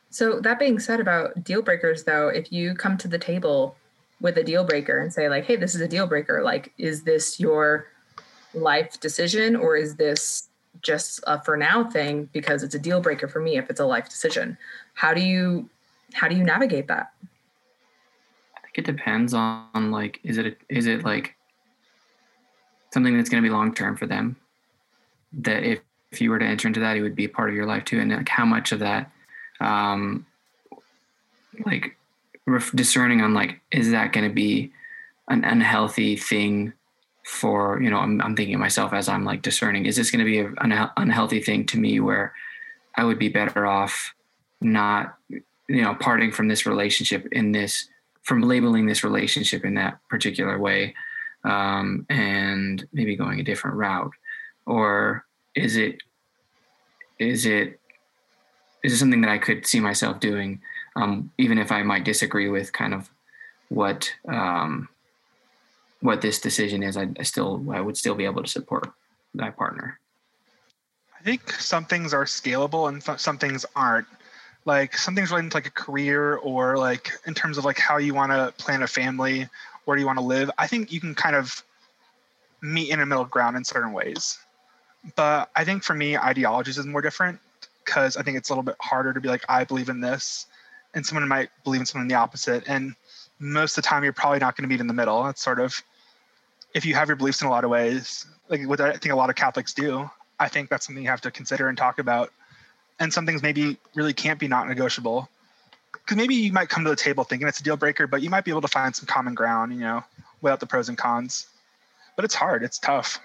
So 0.10 0.40
that 0.42 0.60
being 0.60 0.80
said 0.80 1.00
about 1.00 1.44
deal 1.44 1.62
breakers 1.62 2.04
though 2.04 2.28
if 2.28 2.52
you 2.52 2.76
come 2.76 2.98
to 2.98 3.08
the 3.08 3.18
table 3.18 3.76
with 4.22 4.38
a 4.38 4.44
deal 4.44 4.64
breaker 4.64 5.00
and 5.00 5.12
say 5.12 5.30
like 5.30 5.46
hey 5.46 5.56
this 5.56 5.74
is 5.76 5.82
a 5.82 5.88
deal 5.88 6.08
breaker. 6.08 6.44
Like 6.44 6.74
is 6.78 7.04
this 7.04 7.40
your 7.40 7.88
life 8.54 9.00
decision 9.00 9.56
or 9.56 9.78
is 9.78 9.96
this 9.96 10.50
just 10.82 11.24
a 11.26 11.42
for 11.42 11.56
now 11.56 11.90
thing 11.90 12.30
because 12.34 12.64
it's 12.64 12.76
a 12.76 12.80
deal 12.80 13.00
breaker 13.00 13.28
for 13.28 13.40
me 13.40 13.58
if 13.58 13.70
it's 13.70 13.80
a 13.80 13.86
life 13.86 14.10
decision? 14.10 14.58
How 14.94 15.14
do 15.14 15.22
you 15.22 15.70
how 16.14 16.28
do 16.28 16.36
you 16.36 16.43
navigate 16.43 16.88
that? 16.88 17.11
I 18.55 18.61
think 18.61 18.78
it 18.78 18.86
depends 18.86 19.34
on, 19.34 19.68
on 19.74 19.91
like 19.91 20.20
is 20.24 20.38
it 20.38 20.57
is 20.70 20.88
it 20.88 21.03
like 21.03 21.36
something 22.93 23.18
that's 23.18 23.30
going 23.30 23.43
to 23.43 23.47
be 23.47 23.53
long 23.53 23.74
term 23.74 23.97
for 23.97 24.07
them? 24.07 24.38
That 25.34 25.64
if 25.64 25.80
if 26.14 26.22
you 26.22 26.30
were 26.30 26.39
to 26.39 26.45
enter 26.45 26.68
into 26.68 26.80
that 26.80 26.95
it 26.95 27.01
would 27.01 27.16
be 27.16 27.26
a 27.26 27.30
part 27.30 27.49
of 27.49 27.55
your 27.55 27.66
life 27.66 27.86
too 27.86 27.99
and 27.99 28.11
like 28.11 28.30
how 28.30 28.45
much 28.45 28.72
of 28.72 28.80
that 28.80 29.09
um 29.59 30.26
like 31.66 31.97
discerning 32.76 33.22
on 33.22 33.34
like 33.34 33.59
is 33.72 33.91
that 33.91 34.14
going 34.14 34.28
to 34.28 34.34
be 34.34 34.72
an 35.30 35.43
unhealthy 35.43 36.16
thing 36.16 36.72
for 37.26 37.82
you 37.82 37.89
know 37.89 37.97
I'm, 37.97 38.22
I'm 38.22 38.36
thinking 38.36 38.59
myself 38.59 38.93
as 38.93 39.09
i'm 39.09 39.26
like 39.26 39.41
discerning. 39.41 39.86
Is 39.86 39.95
this 39.95 40.11
going 40.11 40.24
to 40.24 40.26
be 40.26 40.39
an 40.39 40.89
unhealthy 40.97 41.41
thing 41.41 41.66
to 41.68 41.80
me 41.80 41.99
where 41.99 42.34
i 42.95 43.03
would 43.03 43.18
be 43.18 43.30
better 43.30 43.66
off 43.66 44.14
not 44.61 45.18
you 45.68 45.82
know 45.82 45.95
parting 45.95 46.32
from 46.32 46.47
this 46.47 46.66
relationship 46.66 47.28
in 47.32 47.51
this 47.51 47.88
from 48.24 48.41
labeling 48.41 48.86
this 48.86 49.03
relationship 49.03 49.66
in 49.66 49.74
that 49.76 49.99
particular 50.09 50.57
way 50.57 50.93
um, 51.43 52.05
and 52.09 52.88
maybe 52.93 53.16
going 53.16 53.39
a 53.39 53.43
different 53.43 53.76
route 53.76 54.11
or 54.66 55.26
is 55.55 55.76
it 55.76 55.97
is 57.20 57.45
it 57.45 57.80
is 58.84 58.93
it 58.93 58.97
something 58.97 59.22
that 59.22 59.32
i 59.32 59.38
could 59.38 59.66
see 59.66 59.80
myself 59.80 60.20
doing 60.20 60.61
um, 60.95 61.32
even 61.38 61.57
if 61.57 61.72
i 61.72 61.82
might 61.84 62.05
disagree 62.05 62.49
with 62.49 62.74
kind 62.74 62.93
of 62.93 63.09
what 63.70 64.14
um, 64.28 64.88
what 66.01 66.22
this 66.22 66.39
decision 66.39 66.84
is 66.84 66.97
I, 66.97 67.07
I 67.20 67.24
still 67.24 67.66
i 67.72 67.80
would 67.80 67.97
still 67.97 68.16
be 68.16 68.26
able 68.26 68.43
to 68.43 68.49
support 68.49 68.91
that 69.36 69.57
partner 69.57 69.99
I 71.24 71.26
think 71.26 71.53
some 71.53 71.86
things 71.86 72.14
are 72.14 72.26
scalable 72.26 72.89
and 72.89 73.01
some 73.20 73.38
things 73.38 73.66
aren't. 73.78 74.07
Like 74.66 74.97
some 74.97 75.16
things 75.16 75.30
related 75.30 75.51
to 75.51 75.57
like 75.57 75.68
a 75.68 75.72
career 75.72 76.36
or 76.36 76.78
like 76.78 77.11
in 77.26 77.34
terms 77.34 77.57
of 77.57 77.66
like 77.66 77.78
how 77.78 77.97
you 77.97 78.14
want 78.14 78.32
to 78.32 78.53
plan 78.64 78.82
a 78.82 78.88
family, 78.88 79.47
where 79.86 79.97
do 79.97 80.01
you 80.01 80.07
want 80.07 80.20
to 80.20 80.26
live. 80.26 80.49
I 80.57 80.68
think 80.68 80.91
you 80.91 80.99
can 80.99 81.16
kind 81.16 81.36
of 81.36 81.64
meet 82.61 82.89
in 82.89 83.01
a 83.01 83.05
middle 83.05 83.26
ground 83.26 83.57
in 83.57 83.64
certain 83.66 83.91
ways. 83.91 84.39
But 85.16 85.49
I 85.55 85.66
think 85.66 85.84
for 85.84 85.93
me, 85.93 86.18
ideologies 86.18 86.78
is 86.78 86.86
more 86.86 87.01
different 87.01 87.39
because 87.84 88.16
I 88.16 88.24
think 88.24 88.38
it's 88.38 88.49
a 88.49 88.53
little 88.53 88.64
bit 88.64 88.78
harder 88.80 89.11
to 89.11 89.20
be 89.20 89.28
like, 89.28 89.43
I 89.49 89.66
believe 89.66 89.89
in 89.89 89.99
this, 89.99 90.45
and 90.93 91.05
someone 91.05 91.28
might 91.28 91.49
believe 91.66 91.82
in 91.82 91.86
something 91.86 92.07
the 92.07 92.16
opposite. 92.16 92.64
And 92.68 92.95
most 93.39 93.78
of 93.78 93.84
the 93.84 93.88
time, 93.88 94.05
you're 94.05 94.14
probably 94.14 94.39
not 94.39 94.55
going 94.55 94.64
to 94.64 94.74
meet 94.74 94.80
in 94.80 94.88
the 94.88 94.93
middle. 94.93 95.28
It's 95.28 95.41
sort 95.41 95.59
of 95.59 95.82
if 96.74 96.86
you 96.86 96.95
have 96.95 97.09
your 97.09 97.18
beliefs 97.18 97.41
in 97.41 97.47
a 97.47 97.51
lot 97.51 97.64
of 97.64 97.70
ways, 97.70 98.26
like 98.49 98.66
what 98.68 98.80
I 98.80 98.93
think 98.93 99.14
a 99.14 99.16
lot 99.16 99.30
of 99.30 99.36
Catholics 99.36 99.74
do, 99.74 100.09
I 100.39 100.47
think 100.47 100.70
that's 100.70 100.86
something 100.86 101.03
you 101.03 101.09
have 101.09 101.22
to 101.22 101.32
consider 101.32 101.68
and 101.68 101.78
talk 101.78 101.99
about. 101.99 102.32
And 103.00 103.12
some 103.12 103.26
things 103.26 103.41
maybe 103.41 103.78
really 103.96 104.14
can't 104.14 104.39
be 104.39 104.48
not 104.48 104.68
negotiable. 104.68 105.30
Because 105.91 106.18
maybe 106.18 106.36
you 106.36 106.52
might 106.52 106.70
come 106.70 106.84
to 106.84 106.89
the 106.89 106.96
table 106.96 107.24
thinking 107.24 107.48
it's 107.48 107.60
a 107.60 107.64
deal 107.64 107.78
breaker, 107.78 108.08
but 108.08 108.22
you 108.22 108.30
might 108.30 108.46
be 108.46 108.52
able 108.52 108.62
to 108.62 108.68
find 108.68 108.96
some 108.96 109.06
common 109.06 109.34
ground, 109.34 109.74
you 109.74 109.80
know, 109.80 110.04
without 110.41 110.60
the 110.60 110.66
pros 110.66 110.89
and 110.89 110.98
cons. 110.98 111.48
But 112.16 112.26
it's 112.26 112.36
hard, 112.36 112.64
it's 112.64 112.78
tough. 112.78 113.20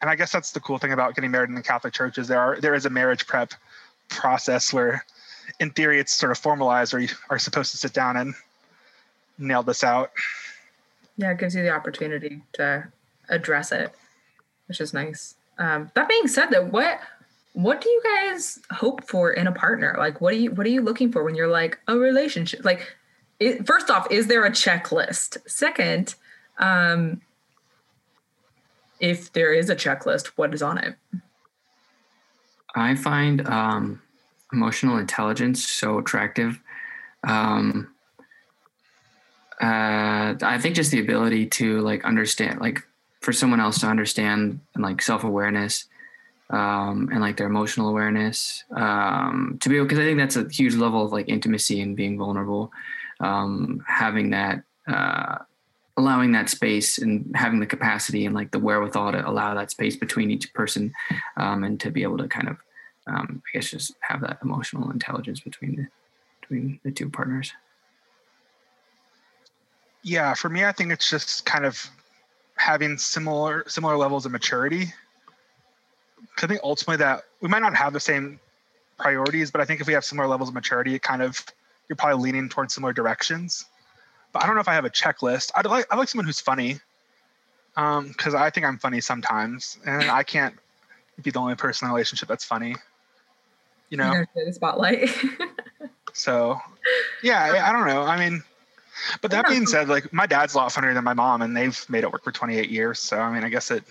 And 0.00 0.08
I 0.08 0.16
guess 0.16 0.32
that's 0.32 0.52
the 0.52 0.60
cool 0.60 0.78
thing 0.78 0.92
about 0.92 1.14
getting 1.14 1.30
married 1.30 1.50
in 1.50 1.54
the 1.54 1.62
Catholic 1.62 1.92
Church 1.92 2.16
is 2.18 2.26
there 2.26 2.40
are 2.40 2.60
there 2.60 2.74
is 2.74 2.86
a 2.86 2.90
marriage 2.90 3.26
prep 3.26 3.52
process 4.08 4.72
where 4.72 5.04
in 5.58 5.70
theory 5.70 5.98
it's 5.98 6.12
sort 6.12 6.32
of 6.32 6.38
formalized 6.38 6.92
where 6.92 7.02
you 7.02 7.08
are 7.28 7.38
supposed 7.38 7.70
to 7.72 7.76
sit 7.76 7.92
down 7.92 8.16
and 8.16 8.34
nail 9.38 9.62
this 9.62 9.82
out. 9.82 10.10
yeah 11.16 11.30
it 11.30 11.38
gives 11.38 11.54
you 11.54 11.62
the 11.62 11.70
opportunity 11.70 12.42
to 12.52 12.86
address 13.28 13.72
it 13.72 13.94
which 14.68 14.80
is 14.80 14.92
nice 14.92 15.34
um, 15.58 15.90
that 15.94 16.08
being 16.08 16.28
said 16.28 16.46
though 16.50 16.64
what 16.64 17.00
what 17.52 17.80
do 17.80 17.88
you 17.88 18.02
guys 18.04 18.58
hope 18.70 19.06
for 19.08 19.32
in 19.32 19.46
a 19.46 19.52
partner? 19.52 19.94
Like 19.98 20.20
what 20.20 20.32
do 20.32 20.40
you 20.40 20.50
what 20.52 20.66
are 20.66 20.70
you 20.70 20.82
looking 20.82 21.10
for 21.10 21.24
when 21.24 21.34
you're 21.34 21.48
like 21.48 21.78
a 21.88 21.96
relationship? 21.96 22.64
Like 22.64 22.96
it, 23.38 23.66
first 23.66 23.90
off 23.90 24.10
is 24.10 24.26
there 24.26 24.44
a 24.44 24.50
checklist? 24.50 25.38
Second 25.48 26.14
um 26.58 27.20
if 29.00 29.32
there 29.32 29.52
is 29.52 29.70
a 29.70 29.76
checklist 29.76 30.28
what 30.36 30.54
is 30.54 30.62
on 30.62 30.78
it? 30.78 30.96
I 32.74 32.94
find 32.94 33.46
um, 33.48 34.00
emotional 34.52 34.98
intelligence 34.98 35.66
so 35.66 35.98
attractive. 35.98 36.60
Um, 37.24 37.92
uh, 39.60 40.34
I 40.42 40.58
think 40.60 40.74
just 40.74 40.90
the 40.90 41.00
ability 41.00 41.46
to 41.46 41.80
like 41.80 42.04
understand, 42.04 42.60
like 42.60 42.86
for 43.20 43.32
someone 43.32 43.60
else 43.60 43.80
to 43.80 43.86
understand 43.86 44.60
and 44.74 44.82
like 44.82 45.02
self 45.02 45.24
awareness 45.24 45.86
um, 46.50 47.08
and 47.12 47.20
like 47.20 47.36
their 47.36 47.46
emotional 47.46 47.88
awareness 47.88 48.64
um, 48.76 49.58
to 49.60 49.68
be 49.68 49.76
able, 49.76 49.86
because 49.86 49.98
I 49.98 50.04
think 50.04 50.18
that's 50.18 50.36
a 50.36 50.48
huge 50.48 50.74
level 50.74 51.04
of 51.04 51.12
like 51.12 51.28
intimacy 51.28 51.80
and 51.80 51.96
being 51.96 52.18
vulnerable. 52.18 52.72
Um, 53.20 53.84
having 53.86 54.30
that, 54.30 54.62
uh, 54.88 55.38
allowing 55.96 56.32
that 56.32 56.48
space 56.48 56.98
and 56.98 57.30
having 57.34 57.60
the 57.60 57.66
capacity 57.66 58.24
and 58.24 58.34
like 58.34 58.50
the 58.50 58.58
wherewithal 58.58 59.12
to 59.12 59.28
allow 59.28 59.54
that 59.54 59.70
space 59.70 59.96
between 59.96 60.30
each 60.30 60.52
person 60.54 60.92
um, 61.36 61.64
and 61.64 61.78
to 61.80 61.90
be 61.90 62.02
able 62.02 62.18
to 62.18 62.28
kind 62.28 62.48
of 62.48 62.56
um, 63.06 63.42
I 63.46 63.58
guess 63.58 63.70
just 63.70 63.94
have 64.00 64.20
that 64.22 64.38
emotional 64.42 64.90
intelligence 64.90 65.40
between 65.40 65.76
the 65.76 65.86
between 66.40 66.80
the 66.84 66.90
two 66.90 67.08
partners. 67.08 67.52
Yeah, 70.02 70.34
for 70.34 70.48
me, 70.48 70.64
I 70.64 70.72
think 70.72 70.92
it's 70.92 71.10
just 71.10 71.44
kind 71.44 71.64
of 71.64 71.88
having 72.56 72.96
similar 72.98 73.64
similar 73.66 73.96
levels 73.96 74.26
of 74.26 74.32
maturity. 74.32 74.92
I 76.42 76.46
think 76.46 76.60
ultimately 76.62 76.98
that 76.98 77.24
we 77.40 77.48
might 77.48 77.62
not 77.62 77.74
have 77.76 77.92
the 77.92 78.00
same 78.00 78.40
priorities, 78.98 79.50
but 79.50 79.60
I 79.60 79.64
think 79.64 79.80
if 79.80 79.86
we 79.86 79.92
have 79.94 80.04
similar 80.04 80.28
levels 80.28 80.48
of 80.48 80.54
maturity, 80.54 80.94
it 80.94 81.02
kind 81.02 81.22
of 81.22 81.44
you're 81.88 81.96
probably 81.96 82.22
leaning 82.22 82.48
towards 82.48 82.74
similar 82.74 82.92
directions. 82.92 83.66
But 84.32 84.42
I 84.42 84.46
don't 84.46 84.54
know 84.54 84.60
if 84.60 84.68
I 84.68 84.74
have 84.74 84.84
a 84.84 84.90
checklist. 84.90 85.50
I'd 85.54 85.66
like 85.66 85.86
I 85.90 85.96
like 85.96 86.08
someone 86.08 86.26
who's 86.26 86.40
funny, 86.40 86.78
Um, 87.76 88.08
because 88.08 88.34
I 88.34 88.50
think 88.50 88.64
I'm 88.66 88.78
funny 88.78 89.00
sometimes, 89.00 89.78
and 89.84 90.10
I 90.10 90.22
can't 90.22 90.54
be 91.22 91.30
the 91.30 91.38
only 91.38 91.56
person 91.56 91.86
in 91.86 91.90
a 91.90 91.94
relationship 91.94 92.28
that's 92.28 92.44
funny. 92.44 92.76
You 93.88 93.96
know, 93.96 94.12
You 94.12 94.20
know, 94.20 94.44
the 94.46 94.52
spotlight 94.52 95.10
so 96.12 96.60
yeah, 97.22 97.42
I, 97.42 97.70
I 97.70 97.72
don't 97.72 97.86
know. 97.86 98.02
I 98.02 98.18
mean, 98.18 98.42
but 99.20 99.30
that 99.32 99.48
being 99.48 99.66
said, 99.66 99.88
like 99.88 100.12
my 100.12 100.26
dad's 100.26 100.54
a 100.54 100.58
lot 100.58 100.72
funnier 100.72 100.94
than 100.94 101.04
my 101.04 101.14
mom, 101.14 101.42
and 101.42 101.56
they've 101.56 101.84
made 101.88 102.04
it 102.04 102.12
work 102.12 102.22
for 102.22 102.32
28 102.32 102.70
years. 102.70 102.98
So 102.98 103.18
I 103.18 103.32
mean, 103.32 103.44
I 103.44 103.48
guess 103.48 103.70
it, 103.70 103.82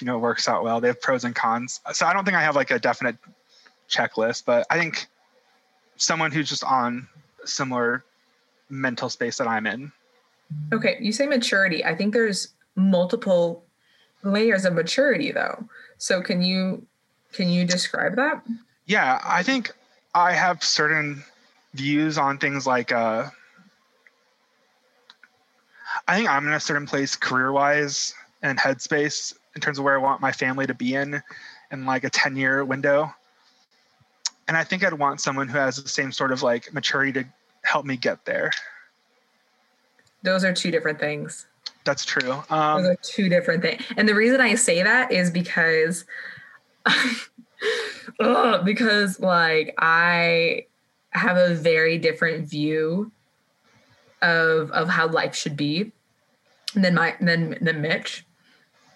you 0.00 0.06
know, 0.06 0.18
works 0.18 0.48
out 0.48 0.64
well. 0.64 0.80
They 0.80 0.88
have 0.88 1.00
pros 1.00 1.24
and 1.24 1.34
cons. 1.34 1.80
So 1.92 2.06
I 2.06 2.12
don't 2.12 2.24
think 2.24 2.36
I 2.36 2.42
have 2.42 2.56
like 2.56 2.70
a 2.70 2.78
definite 2.78 3.16
checklist, 3.88 4.44
but 4.44 4.66
I 4.70 4.78
think 4.78 5.06
someone 5.96 6.32
who's 6.32 6.48
just 6.48 6.64
on 6.64 7.08
similar 7.44 8.04
mental 8.68 9.08
space 9.08 9.38
that 9.38 9.46
I'm 9.46 9.66
in. 9.66 9.92
Okay, 10.72 10.98
you 11.00 11.12
say 11.12 11.26
maturity. 11.26 11.84
I 11.84 11.94
think 11.94 12.12
there's 12.12 12.48
multiple 12.76 13.64
layers 14.22 14.64
of 14.64 14.74
maturity 14.74 15.32
though. 15.32 15.68
So 15.98 16.20
can 16.20 16.42
you 16.42 16.86
can 17.32 17.48
you 17.48 17.64
describe 17.64 18.16
that? 18.16 18.42
Yeah, 18.86 19.20
I 19.24 19.42
think 19.42 19.72
I 20.14 20.32
have 20.32 20.62
certain 20.62 21.22
views 21.74 22.18
on 22.18 22.38
things 22.38 22.66
like 22.66 22.92
uh 22.92 23.28
I 26.08 26.16
think 26.16 26.28
I'm 26.28 26.46
in 26.46 26.52
a 26.52 26.60
certain 26.60 26.86
place 26.86 27.16
career 27.16 27.52
wise 27.52 28.14
and 28.42 28.58
headspace 28.58 29.34
in 29.54 29.60
terms 29.60 29.78
of 29.78 29.84
where 29.84 29.98
I 29.98 30.02
want 30.02 30.20
my 30.20 30.32
family 30.32 30.66
to 30.66 30.74
be 30.74 30.94
in 30.94 31.22
in 31.70 31.86
like 31.86 32.04
a 32.04 32.10
10 32.10 32.36
year 32.36 32.64
window. 32.64 33.12
And 34.46 34.56
I 34.56 34.64
think 34.64 34.84
I'd 34.84 34.92
want 34.94 35.20
someone 35.20 35.48
who 35.48 35.58
has 35.58 35.76
the 35.76 35.88
same 35.88 36.12
sort 36.12 36.32
of 36.32 36.42
like 36.42 36.72
maturity 36.72 37.12
to 37.12 37.28
help 37.62 37.86
me 37.86 37.96
get 37.96 38.24
there. 38.24 38.50
Those 40.22 40.44
are 40.44 40.52
two 40.52 40.70
different 40.70 40.98
things. 40.98 41.46
That's 41.84 42.04
true. 42.04 42.22
Those 42.22 42.50
Um, 42.50 42.86
are 42.86 42.96
two 43.02 43.28
different 43.28 43.62
things. 43.62 43.82
And 43.96 44.08
the 44.08 44.14
reason 44.14 44.40
I 44.40 44.54
say 44.54 44.82
that 44.82 45.12
is 45.12 45.30
because 45.30 46.04
Ugh, 48.20 48.64
because 48.64 49.20
like 49.20 49.74
I 49.78 50.66
have 51.10 51.36
a 51.36 51.54
very 51.54 51.98
different 51.98 52.48
view 52.48 53.10
of 54.22 54.70
of 54.70 54.88
how 54.88 55.08
life 55.08 55.34
should 55.34 55.56
be 55.56 55.92
than 56.74 56.94
my 56.94 57.14
than 57.20 57.58
than 57.60 57.80
Mitch. 57.80 58.26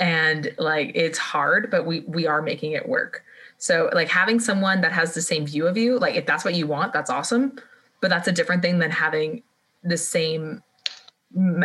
And 0.01 0.55
like 0.59 0.93
it's 0.95 1.19
hard, 1.19 1.71
but 1.71 1.87
we 1.87 2.01
we 2.01 2.27
are 2.27 2.43
making 2.43 2.73
it 2.73 2.89
work. 2.89 3.25
So 3.59 3.91
like 3.93 4.09
having 4.09 4.39
someone 4.39 4.81
that 4.83 4.93
has 4.93 5.15
the 5.15 5.23
same 5.23 5.45
view 5.45 5.67
of 5.67 5.77
you, 5.77 5.99
like 5.99 6.15
if 6.15 6.27
that's 6.27 6.45
what 6.45 6.55
you 6.55 6.67
want, 6.67 6.93
that's 6.93 7.11
awesome. 7.11 7.59
But 8.01 8.11
that's 8.11 8.29
a 8.29 8.33
different 8.33 8.63
thing 8.63 8.79
than 8.79 8.93
having 8.93 9.43
the 9.83 9.97
same 9.97 10.63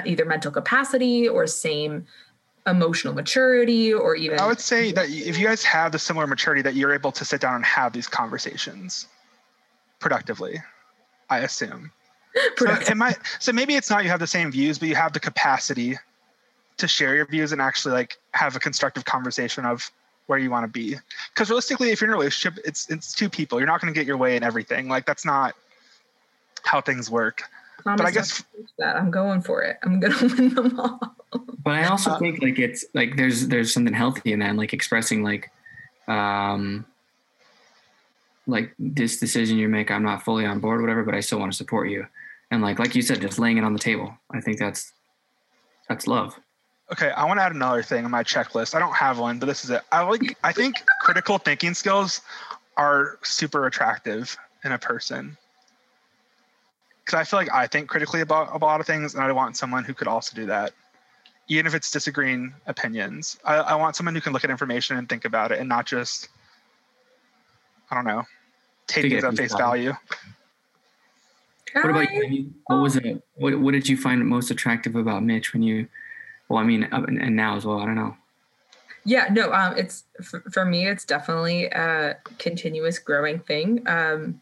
either 0.05 0.25
mental 0.25 0.51
capacity 0.51 1.27
or 1.27 1.47
same 1.47 2.05
emotional 2.65 3.13
maturity 3.13 3.93
or 3.93 4.15
even 4.15 4.39
I 4.39 4.47
would 4.47 4.59
say 4.59 4.91
that 4.93 5.09
if 5.09 5.37
you 5.37 5.45
guys 5.45 5.63
have 5.63 5.91
the 5.91 5.99
similar 5.99 6.27
maturity 6.27 6.61
that 6.61 6.75
you're 6.75 6.93
able 6.93 7.11
to 7.11 7.25
sit 7.25 7.41
down 7.41 7.55
and 7.55 7.65
have 7.65 7.93
these 7.93 8.07
conversations 8.07 9.07
productively, 9.99 10.61
I 11.29 11.39
assume. 11.39 11.91
so 12.57 12.65
it 12.67 12.97
might 12.97 13.17
so 13.39 13.51
maybe 13.51 13.75
it's 13.75 13.89
not 13.89 14.03
you 14.03 14.09
have 14.09 14.19
the 14.19 14.27
same 14.27 14.51
views, 14.51 14.79
but 14.79 14.87
you 14.87 14.95
have 14.95 15.13
the 15.13 15.19
capacity 15.19 15.97
to 16.77 16.87
share 16.87 17.15
your 17.15 17.25
views 17.25 17.51
and 17.51 17.61
actually 17.61 17.93
like 17.93 18.17
have 18.31 18.55
a 18.55 18.59
constructive 18.59 19.05
conversation 19.05 19.65
of 19.65 19.89
where 20.27 20.39
you 20.39 20.49
want 20.49 20.63
to 20.63 20.71
be. 20.71 20.95
Because 21.33 21.49
realistically, 21.49 21.91
if 21.91 22.01
you're 22.01 22.09
in 22.09 22.13
a 22.13 22.17
relationship, 22.17 22.63
it's 22.65 22.89
it's 22.89 23.13
two 23.13 23.29
people. 23.29 23.59
You're 23.59 23.67
not 23.67 23.81
going 23.81 23.93
to 23.93 23.99
get 23.99 24.07
your 24.07 24.17
way 24.17 24.35
in 24.35 24.43
everything. 24.43 24.87
Like 24.87 25.05
that's 25.05 25.25
not 25.25 25.55
how 26.63 26.81
things 26.81 27.09
work. 27.09 27.43
Promise 27.83 27.99
but 27.99 28.07
I 28.07 28.11
guess 28.11 28.43
that 28.79 28.95
I'm 28.95 29.11
going 29.11 29.41
for 29.41 29.61
it. 29.61 29.77
I'm 29.83 29.99
gonna 29.99 30.15
win 30.21 30.55
them 30.55 30.79
all. 30.79 30.99
But 31.63 31.73
I 31.73 31.85
also 31.85 32.11
uh, 32.11 32.19
think 32.19 32.41
like 32.41 32.59
it's 32.59 32.85
like 32.93 33.17
there's 33.17 33.47
there's 33.47 33.73
something 33.73 33.93
healthy 33.93 34.31
in 34.31 34.39
that, 34.39 34.49
and, 34.49 34.57
like 34.57 34.73
expressing 34.73 35.23
like, 35.23 35.51
um, 36.07 36.85
like 38.47 38.73
this 38.79 39.19
decision 39.19 39.57
you 39.57 39.67
make, 39.67 39.91
I'm 39.91 40.03
not 40.03 40.23
fully 40.23 40.45
on 40.45 40.59
board, 40.59 40.81
whatever, 40.81 41.03
but 41.03 41.15
I 41.15 41.19
still 41.19 41.39
want 41.39 41.51
to 41.51 41.57
support 41.57 41.89
you, 41.89 42.05
and 42.51 42.61
like 42.61 42.79
like 42.79 42.95
you 42.95 43.01
said, 43.01 43.19
just 43.19 43.39
laying 43.39 43.57
it 43.57 43.63
on 43.63 43.73
the 43.73 43.79
table. 43.79 44.15
I 44.31 44.39
think 44.39 44.59
that's 44.59 44.93
that's 45.89 46.07
love. 46.07 46.39
Okay, 46.93 47.09
I 47.09 47.25
want 47.25 47.39
to 47.39 47.43
add 47.43 47.55
another 47.55 47.81
thing 47.81 48.05
on 48.05 48.11
my 48.11 48.21
checklist. 48.21 48.75
I 48.75 48.79
don't 48.79 48.93
have 48.93 49.17
one, 49.17 49.39
but 49.39 49.47
this 49.47 49.63
is 49.63 49.71
it. 49.71 49.81
I 49.91 50.03
like 50.03 50.37
I 50.43 50.51
think 50.51 50.75
critical 51.01 51.39
thinking 51.39 51.73
skills 51.73 52.21
are 52.77 53.17
super 53.23 53.65
attractive 53.65 54.37
in 54.63 54.73
a 54.73 54.77
person 54.77 55.35
because 57.03 57.19
I 57.19 57.23
feel 57.23 57.39
like 57.39 57.51
I 57.51 57.65
think 57.65 57.89
critically 57.89 58.21
about, 58.21 58.55
about 58.55 58.67
a 58.67 58.67
lot 58.67 58.79
of 58.79 58.85
things, 58.85 59.15
and 59.15 59.23
I 59.23 59.31
want 59.31 59.57
someone 59.57 59.83
who 59.83 59.95
could 59.95 60.07
also 60.07 60.35
do 60.35 60.45
that, 60.45 60.73
even 61.47 61.65
if 61.65 61.73
it's 61.73 61.89
disagreeing 61.89 62.53
opinions. 62.67 63.39
I, 63.43 63.55
I 63.55 63.75
want 63.75 63.95
someone 63.95 64.13
who 64.13 64.21
can 64.21 64.31
look 64.31 64.43
at 64.43 64.51
information 64.51 64.95
and 64.97 65.09
think 65.09 65.25
about 65.25 65.51
it, 65.51 65.57
and 65.57 65.67
not 65.67 65.87
just, 65.87 66.29
I 67.89 67.95
don't 67.95 68.05
know, 68.05 68.21
take 68.85 69.09
things 69.09 69.23
at 69.23 69.35
face 69.35 69.55
value. 69.55 69.93
What 71.73 71.89
about 71.89 72.13
you? 72.13 72.53
What 72.67 72.81
was 72.81 72.97
it? 72.97 73.23
What, 73.33 73.59
what 73.59 73.71
did 73.71 73.89
you 73.89 73.97
find 73.97 74.23
most 74.27 74.51
attractive 74.51 74.95
about 74.95 75.23
Mitch 75.23 75.53
when 75.53 75.63
you? 75.63 75.87
Well, 76.53 76.61
I 76.61 76.65
mean, 76.65 76.83
and 76.83 77.35
now 77.35 77.55
as 77.55 77.65
well. 77.65 77.79
I 77.79 77.85
don't 77.85 77.95
know. 77.95 78.15
Yeah, 79.05 79.27
no. 79.31 79.51
Um, 79.51 79.75
it's 79.75 80.03
for, 80.21 80.41
for 80.51 80.65
me. 80.65 80.85
It's 80.85 81.03
definitely 81.03 81.65
a 81.65 82.17
continuous 82.37 82.99
growing 82.99 83.39
thing. 83.39 83.81
Um, 83.87 84.39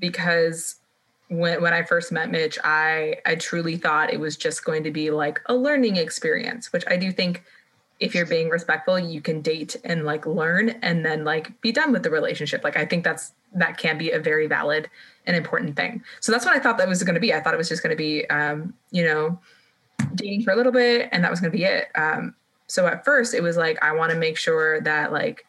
because 0.00 0.80
when 1.28 1.62
when 1.62 1.72
I 1.72 1.84
first 1.84 2.10
met 2.10 2.32
Mitch, 2.32 2.58
I 2.64 3.18
I 3.24 3.36
truly 3.36 3.76
thought 3.76 4.12
it 4.12 4.18
was 4.18 4.36
just 4.36 4.64
going 4.64 4.82
to 4.82 4.90
be 4.90 5.12
like 5.12 5.40
a 5.46 5.54
learning 5.54 5.94
experience, 5.98 6.72
which 6.72 6.82
I 6.88 6.96
do 6.96 7.12
think 7.12 7.44
if 8.00 8.12
you're 8.12 8.26
being 8.26 8.48
respectful, 8.48 8.98
you 8.98 9.20
can 9.20 9.40
date 9.40 9.76
and 9.84 10.04
like 10.04 10.26
learn 10.26 10.70
and 10.82 11.06
then 11.06 11.22
like 11.22 11.60
be 11.60 11.70
done 11.70 11.92
with 11.92 12.02
the 12.02 12.10
relationship. 12.10 12.64
Like 12.64 12.76
I 12.76 12.86
think 12.86 13.04
that's 13.04 13.34
that 13.52 13.78
can 13.78 13.98
be 13.98 14.10
a 14.10 14.18
very 14.18 14.48
valid 14.48 14.90
and 15.26 15.36
important 15.36 15.76
thing. 15.76 16.02
So 16.18 16.32
that's 16.32 16.44
what 16.44 16.56
I 16.56 16.58
thought 16.58 16.76
that 16.78 16.88
was 16.88 17.04
going 17.04 17.14
to 17.14 17.20
be. 17.20 17.32
I 17.32 17.38
thought 17.38 17.54
it 17.54 17.56
was 17.56 17.68
just 17.68 17.84
going 17.84 17.96
to 17.96 17.96
be 17.96 18.28
um, 18.30 18.74
you 18.90 19.04
know, 19.04 19.38
dating 20.14 20.42
for 20.42 20.52
a 20.52 20.56
little 20.56 20.72
bit 20.72 21.08
and 21.12 21.24
that 21.24 21.30
was 21.30 21.40
going 21.40 21.52
to 21.52 21.56
be 21.56 21.64
it. 21.64 21.88
Um, 21.94 22.34
so 22.66 22.86
at 22.86 23.04
first 23.04 23.34
it 23.34 23.42
was 23.42 23.56
like 23.56 23.82
I 23.82 23.92
want 23.92 24.12
to 24.12 24.18
make 24.18 24.36
sure 24.36 24.80
that 24.82 25.12
like 25.12 25.44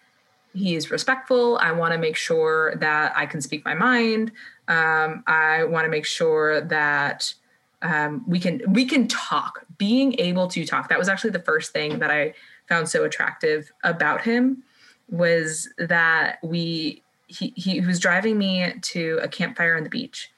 he 0.53 0.75
is 0.75 0.91
respectful. 0.91 1.57
I 1.57 1.71
want 1.71 1.93
to 1.93 1.99
make 1.99 2.15
sure 2.15 2.75
that 2.77 3.13
I 3.15 3.25
can 3.25 3.41
speak 3.41 3.63
my 3.63 3.73
mind. 3.73 4.31
Um, 4.67 5.23
I 5.27 5.63
want 5.65 5.85
to 5.85 5.89
make 5.89 6.05
sure 6.05 6.61
that 6.61 7.33
um, 7.81 8.23
we 8.27 8.39
can 8.39 8.61
we 8.67 8.85
can 8.85 9.07
talk. 9.07 9.65
Being 9.77 10.19
able 10.19 10.47
to 10.47 10.65
talk. 10.65 10.89
That 10.89 10.97
was 10.97 11.07
actually 11.07 11.29
the 11.29 11.39
first 11.39 11.71
thing 11.71 11.99
that 11.99 12.09
I 12.09 12.33
found 12.67 12.89
so 12.89 13.03
attractive 13.03 13.71
about 13.83 14.21
him 14.21 14.63
was 15.09 15.69
that 15.77 16.39
we 16.43 17.03
he 17.27 17.53
he 17.55 17.79
was 17.81 17.99
driving 17.99 18.37
me 18.37 18.73
to 18.81 19.19
a 19.21 19.27
campfire 19.27 19.77
on 19.77 19.83
the 19.83 19.89
beach. 19.89 20.31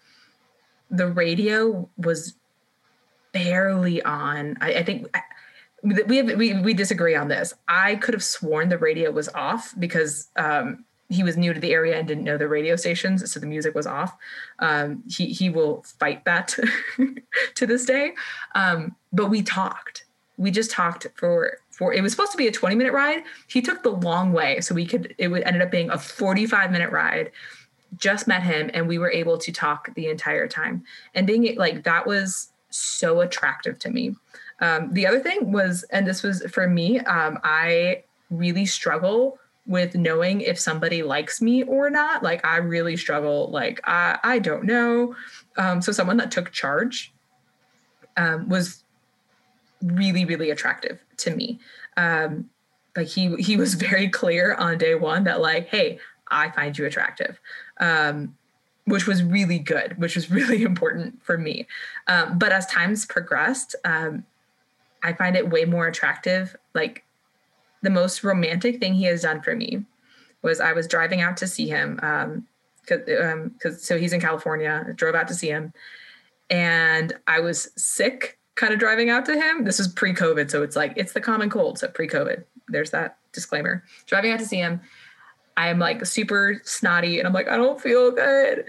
The 0.91 1.07
radio 1.07 1.89
was 1.95 2.36
barely 3.32 4.02
on. 4.04 4.58
I, 4.62 4.76
I 4.76 4.84
think 4.84 5.08
we 5.84 6.18
have 6.18 6.36
we 6.38 6.54
we 6.54 6.74
disagree 6.74 7.16
on 7.16 7.28
this. 7.28 7.54
I 7.68 7.96
could 7.96 8.14
have 8.14 8.24
sworn 8.24 8.70
the 8.70 8.78
radio 8.78 9.12
was 9.12 9.30
off 9.30 9.74
because 9.80 10.30
um, 10.36 10.86
he 11.10 11.24
was 11.24 11.38
new 11.38 11.54
to 11.54 11.60
the 11.60 11.72
area 11.72 11.98
and 11.98 12.08
didn't 12.08 12.24
know 12.24 12.38
the 12.38 12.48
radio 12.48 12.76
stations, 12.76 13.30
so 13.32 13.40
the 13.40 13.48
music 13.48 13.76
was 13.76 13.88
off. 13.88 14.16
Um, 14.60 15.04
he 15.08 15.28
he 15.28 15.50
will 15.50 15.84
fight 16.00 16.26
that 16.26 16.56
to 17.56 17.68
this 17.68 17.86
day. 17.86 18.14
Um, 18.56 18.96
but 19.12 19.30
we 19.30 19.42
talked. 19.42 20.06
We 20.38 20.52
just 20.52 20.72
talked 20.72 21.08
for 21.16 21.58
for. 21.72 21.94
It 21.94 22.02
was 22.02 22.12
supposed 22.12 22.32
to 22.32 22.38
be 22.38 22.48
a 22.48 22.52
twenty 22.52 22.76
minute 22.76 22.94
ride. 22.94 23.24
He 23.48 23.62
took 23.62 23.84
the 23.84 23.90
long 23.90 24.34
way, 24.34 24.62
so 24.62 24.76
we 24.76 24.86
could. 24.86 25.16
It 25.18 25.30
ended 25.30 25.62
up 25.62 25.72
being 25.72 25.90
a 25.90 25.98
forty 25.98 26.46
five 26.46 26.72
minute 26.72 26.92
ride. 26.92 27.32
Just 27.98 28.28
met 28.28 28.44
him, 28.44 28.70
and 28.74 28.88
we 28.88 29.00
were 29.00 29.12
able 29.12 29.38
to 29.40 29.52
talk 29.52 29.94
the 29.96 30.08
entire 30.10 30.48
time. 30.48 30.84
And 31.16 31.26
being 31.26 31.56
like 31.58 31.84
that 31.86 32.06
was 32.06 32.50
so 32.70 33.22
attractive 33.22 33.80
to 33.80 33.89
me. 33.89 34.15
Um, 34.61 34.93
the 34.93 35.07
other 35.07 35.20
thing 35.20 35.51
was, 35.51 35.84
and 35.91 36.05
this 36.05 36.24
was 36.24 36.43
for 36.51 36.67
me, 36.67 36.99
um, 36.99 37.39
I 37.43 38.03
really 38.30 38.65
struggle 38.65 39.39
with 39.65 39.95
knowing 39.95 40.41
if 40.41 40.59
somebody 40.59 41.03
likes 41.03 41.41
me 41.41 41.63
or 41.63 41.89
not. 41.89 42.24
Like 42.24 42.45
I 42.45 42.57
really 42.57 42.97
struggle. 42.97 43.49
Like 43.51 43.80
I, 43.86 44.17
I 44.24 44.39
don't 44.39 44.65
know. 44.65 45.15
Um, 45.57 45.82
so 45.82 45.91
someone 45.91 46.17
that 46.17 46.32
took 46.32 46.51
charge 46.51 47.13
um, 48.17 48.49
was 48.49 48.84
really, 49.82 50.26
really 50.26 50.49
attractive 50.49 50.99
to 51.17 51.36
me. 51.36 51.59
Um, 51.97 52.49
like 52.97 53.07
he 53.07 53.36
he 53.38 53.57
was 53.57 53.74
very 53.89 54.09
clear 54.09 54.55
on 54.55 54.78
day 54.78 54.95
one 54.95 55.24
that 55.26 55.39
like, 55.39 55.67
hey, 55.67 55.99
I 56.30 56.49
find 56.51 56.78
you 56.78 56.86
attractive. 56.86 57.39
Um, 57.80 58.36
which 58.90 59.08
was 59.08 59.24
really 59.24 59.60
good, 59.60 59.98
which 59.98 60.16
was 60.16 60.30
really 60.40 60.64
important 60.64 61.24
for 61.24 61.38
me. 61.38 61.68
Um, 62.08 62.38
but 62.38 62.52
as 62.52 62.66
times 62.66 63.06
progressed, 63.06 63.76
um, 63.86 64.26
I 65.04 65.14
find 65.14 65.36
it 65.36 65.50
way 65.50 65.66
more 65.66 65.88
attractive. 65.88 66.56
Like 66.74 67.04
the 67.82 67.90
most 67.90 68.24
romantic 68.24 68.80
thing 68.80 68.94
he 68.94 69.06
has 69.06 69.22
done 69.22 69.42
for 69.42 69.56
me 69.56 69.86
was 70.42 70.60
I 70.60 70.74
was 70.74 70.88
driving 70.88 71.22
out 71.22 71.38
to 71.38 71.48
see 71.48 71.68
him. 71.68 72.00
Um, 72.02 72.48
cause, 72.88 73.02
um, 73.22 73.56
cause 73.62 73.82
so 73.82 73.98
he's 73.98 74.14
in 74.14 74.20
California, 74.22 74.86
I 74.88 74.92
drove 74.92 75.16
out 75.16 75.28
to 75.30 75.34
see 75.34 75.48
him 75.48 75.74
and 76.50 77.14
I 77.28 77.40
was 77.40 77.70
sick 77.78 78.38
kind 78.56 78.74
of 78.74 78.80
driving 78.80 79.10
out 79.10 79.26
to 79.26 79.36
him. 79.36 79.64
This 79.64 79.78
was 79.78 79.88
pre 79.88 80.14
COVID. 80.14 80.50
So 80.52 80.64
it's 80.64 80.76
like, 80.76 80.94
it's 80.96 81.14
the 81.14 81.22
common 81.22 81.50
cold. 81.50 81.80
So 81.80 81.88
pre 81.88 82.08
COVID, 82.08 82.44
there's 82.68 82.92
that 82.92 83.18
disclaimer 83.32 83.84
driving 84.06 84.32
out 84.32 84.40
to 84.40 84.46
see 84.46 84.58
him. 84.58 84.82
I'm 85.60 85.80
like 85.80 86.05
super 86.05 86.62
snotty 86.64 87.20
and 87.20 87.28
I'm 87.28 87.34
like, 87.34 87.49
I 87.49 87.57
don't 87.57 87.82
feel 87.82 88.12
good 88.12 88.66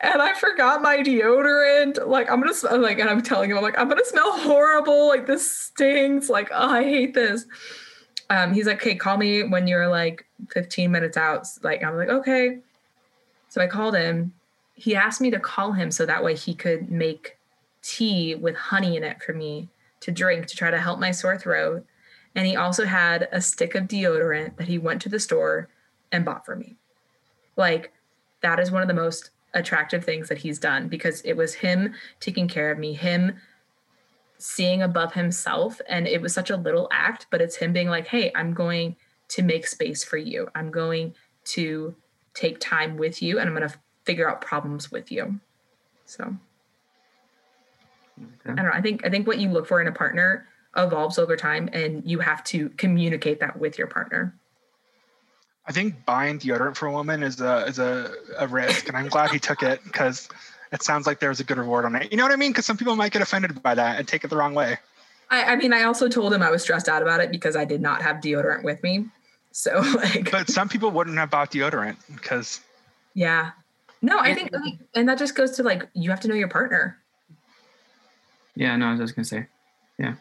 and 0.00 0.20
I 0.20 0.34
forgot 0.34 0.82
my 0.82 0.98
deodorant. 0.98 2.06
Like 2.06 2.30
I'm 2.30 2.40
gonna 2.40 2.52
I'm 2.70 2.82
like, 2.82 2.98
and 2.98 3.08
I'm 3.08 3.22
telling 3.22 3.50
him, 3.50 3.56
I'm 3.56 3.62
like, 3.62 3.78
I'm 3.78 3.88
gonna 3.88 4.04
smell 4.04 4.38
horrible. 4.38 5.08
Like 5.08 5.26
this 5.26 5.50
stinks. 5.50 6.28
Like 6.28 6.50
oh, 6.52 6.70
I 6.70 6.82
hate 6.82 7.14
this. 7.14 7.46
Um, 8.28 8.52
he's 8.52 8.66
like, 8.66 8.78
okay, 8.78 8.96
call 8.96 9.16
me 9.16 9.44
when 9.44 9.68
you're 9.68 9.88
like 9.88 10.26
15 10.50 10.90
minutes 10.90 11.16
out. 11.16 11.46
Like 11.62 11.82
I'm 11.82 11.96
like, 11.96 12.08
okay. 12.08 12.58
So 13.48 13.60
I 13.60 13.66
called 13.66 13.96
him. 13.96 14.34
He 14.74 14.94
asked 14.94 15.20
me 15.20 15.30
to 15.30 15.40
call 15.40 15.72
him 15.72 15.90
so 15.90 16.04
that 16.04 16.22
way 16.22 16.34
he 16.34 16.54
could 16.54 16.90
make 16.90 17.38
tea 17.82 18.34
with 18.34 18.56
honey 18.56 18.96
in 18.96 19.04
it 19.04 19.22
for 19.22 19.32
me 19.32 19.68
to 20.00 20.10
drink 20.10 20.46
to 20.46 20.56
try 20.56 20.70
to 20.70 20.80
help 20.80 20.98
my 20.98 21.12
sore 21.12 21.38
throat. 21.38 21.86
And 22.34 22.46
he 22.46 22.56
also 22.56 22.84
had 22.84 23.28
a 23.32 23.40
stick 23.40 23.74
of 23.74 23.84
deodorant 23.84 24.56
that 24.56 24.68
he 24.68 24.76
went 24.76 25.00
to 25.02 25.08
the 25.08 25.20
store 25.20 25.68
and 26.12 26.24
bought 26.24 26.44
for 26.44 26.56
me. 26.56 26.76
Like 27.56 27.92
that 28.42 28.60
is 28.60 28.70
one 28.70 28.82
of 28.82 28.88
the 28.88 28.94
most 28.94 29.30
attractive 29.54 30.04
things 30.04 30.28
that 30.28 30.38
he's 30.38 30.58
done 30.58 30.88
because 30.88 31.22
it 31.22 31.34
was 31.34 31.54
him 31.54 31.94
taking 32.20 32.46
care 32.46 32.70
of 32.70 32.78
me, 32.78 32.92
him 32.92 33.36
seeing 34.38 34.82
above 34.82 35.14
himself. 35.14 35.80
And 35.88 36.06
it 36.06 36.20
was 36.20 36.34
such 36.34 36.50
a 36.50 36.56
little 36.56 36.88
act, 36.92 37.26
but 37.30 37.40
it's 37.40 37.56
him 37.56 37.72
being 37.72 37.88
like, 37.88 38.06
hey, 38.06 38.30
I'm 38.34 38.52
going 38.52 38.96
to 39.28 39.42
make 39.42 39.66
space 39.66 40.04
for 40.04 40.18
you. 40.18 40.48
I'm 40.54 40.70
going 40.70 41.14
to 41.44 41.94
take 42.34 42.60
time 42.60 42.96
with 42.96 43.22
you 43.22 43.38
and 43.38 43.48
I'm 43.48 43.56
going 43.56 43.68
to 43.68 43.74
figure 44.04 44.30
out 44.30 44.40
problems 44.40 44.92
with 44.92 45.10
you. 45.10 45.40
So 46.04 46.36
okay. 48.18 48.50
I 48.50 48.54
don't 48.54 48.56
know. 48.56 48.70
I 48.72 48.80
think 48.80 49.04
I 49.04 49.10
think 49.10 49.26
what 49.26 49.38
you 49.38 49.50
look 49.50 49.66
for 49.66 49.80
in 49.80 49.88
a 49.88 49.92
partner 49.92 50.46
evolves 50.76 51.18
over 51.18 51.36
time 51.36 51.68
and 51.72 52.08
you 52.08 52.20
have 52.20 52.44
to 52.44 52.68
communicate 52.70 53.40
that 53.40 53.58
with 53.58 53.78
your 53.78 53.86
partner. 53.86 54.34
I 55.68 55.72
think 55.72 56.04
buying 56.04 56.38
deodorant 56.38 56.76
for 56.76 56.86
a 56.86 56.92
woman 56.92 57.22
is 57.22 57.40
a 57.40 57.64
is 57.66 57.78
a, 57.78 58.12
a 58.38 58.46
risk, 58.46 58.88
and 58.88 58.96
I'm 58.96 59.08
glad 59.08 59.30
he 59.30 59.38
took 59.38 59.62
it 59.62 59.82
because 59.84 60.28
it 60.72 60.82
sounds 60.82 61.06
like 61.06 61.20
there 61.20 61.28
was 61.28 61.40
a 61.40 61.44
good 61.44 61.58
reward 61.58 61.84
on 61.84 61.96
it. 61.96 62.10
You 62.10 62.18
know 62.18 62.24
what 62.24 62.32
I 62.32 62.36
mean? 62.36 62.52
Because 62.52 62.66
some 62.66 62.76
people 62.76 62.96
might 62.96 63.12
get 63.12 63.22
offended 63.22 63.62
by 63.62 63.74
that 63.74 63.98
and 63.98 64.06
take 64.06 64.24
it 64.24 64.28
the 64.28 64.36
wrong 64.36 64.54
way. 64.54 64.78
I, 65.30 65.42
I, 65.42 65.56
mean, 65.56 65.72
I 65.72 65.82
also 65.82 66.08
told 66.08 66.32
him 66.32 66.42
I 66.42 66.50
was 66.50 66.62
stressed 66.62 66.88
out 66.88 67.02
about 67.02 67.20
it 67.20 67.30
because 67.30 67.56
I 67.56 67.64
did 67.64 67.80
not 67.80 68.00
have 68.02 68.16
deodorant 68.16 68.62
with 68.62 68.80
me. 68.82 69.06
So 69.50 69.78
like, 69.96 70.30
but 70.30 70.48
some 70.48 70.68
people 70.68 70.90
wouldn't 70.90 71.16
have 71.18 71.30
bought 71.30 71.50
deodorant 71.50 71.96
because 72.14 72.60
yeah, 73.14 73.52
no, 74.02 74.18
I 74.18 74.34
think, 74.34 74.52
like, 74.52 74.74
and 74.94 75.08
that 75.08 75.18
just 75.18 75.34
goes 75.34 75.52
to 75.52 75.62
like 75.62 75.88
you 75.94 76.10
have 76.10 76.20
to 76.20 76.28
know 76.28 76.34
your 76.34 76.48
partner. 76.48 76.98
Yeah, 78.54 78.76
no, 78.76 78.86
I 78.86 78.90
was 78.92 79.00
just 79.00 79.16
gonna 79.16 79.24
say, 79.24 79.46
yeah. 79.98 80.14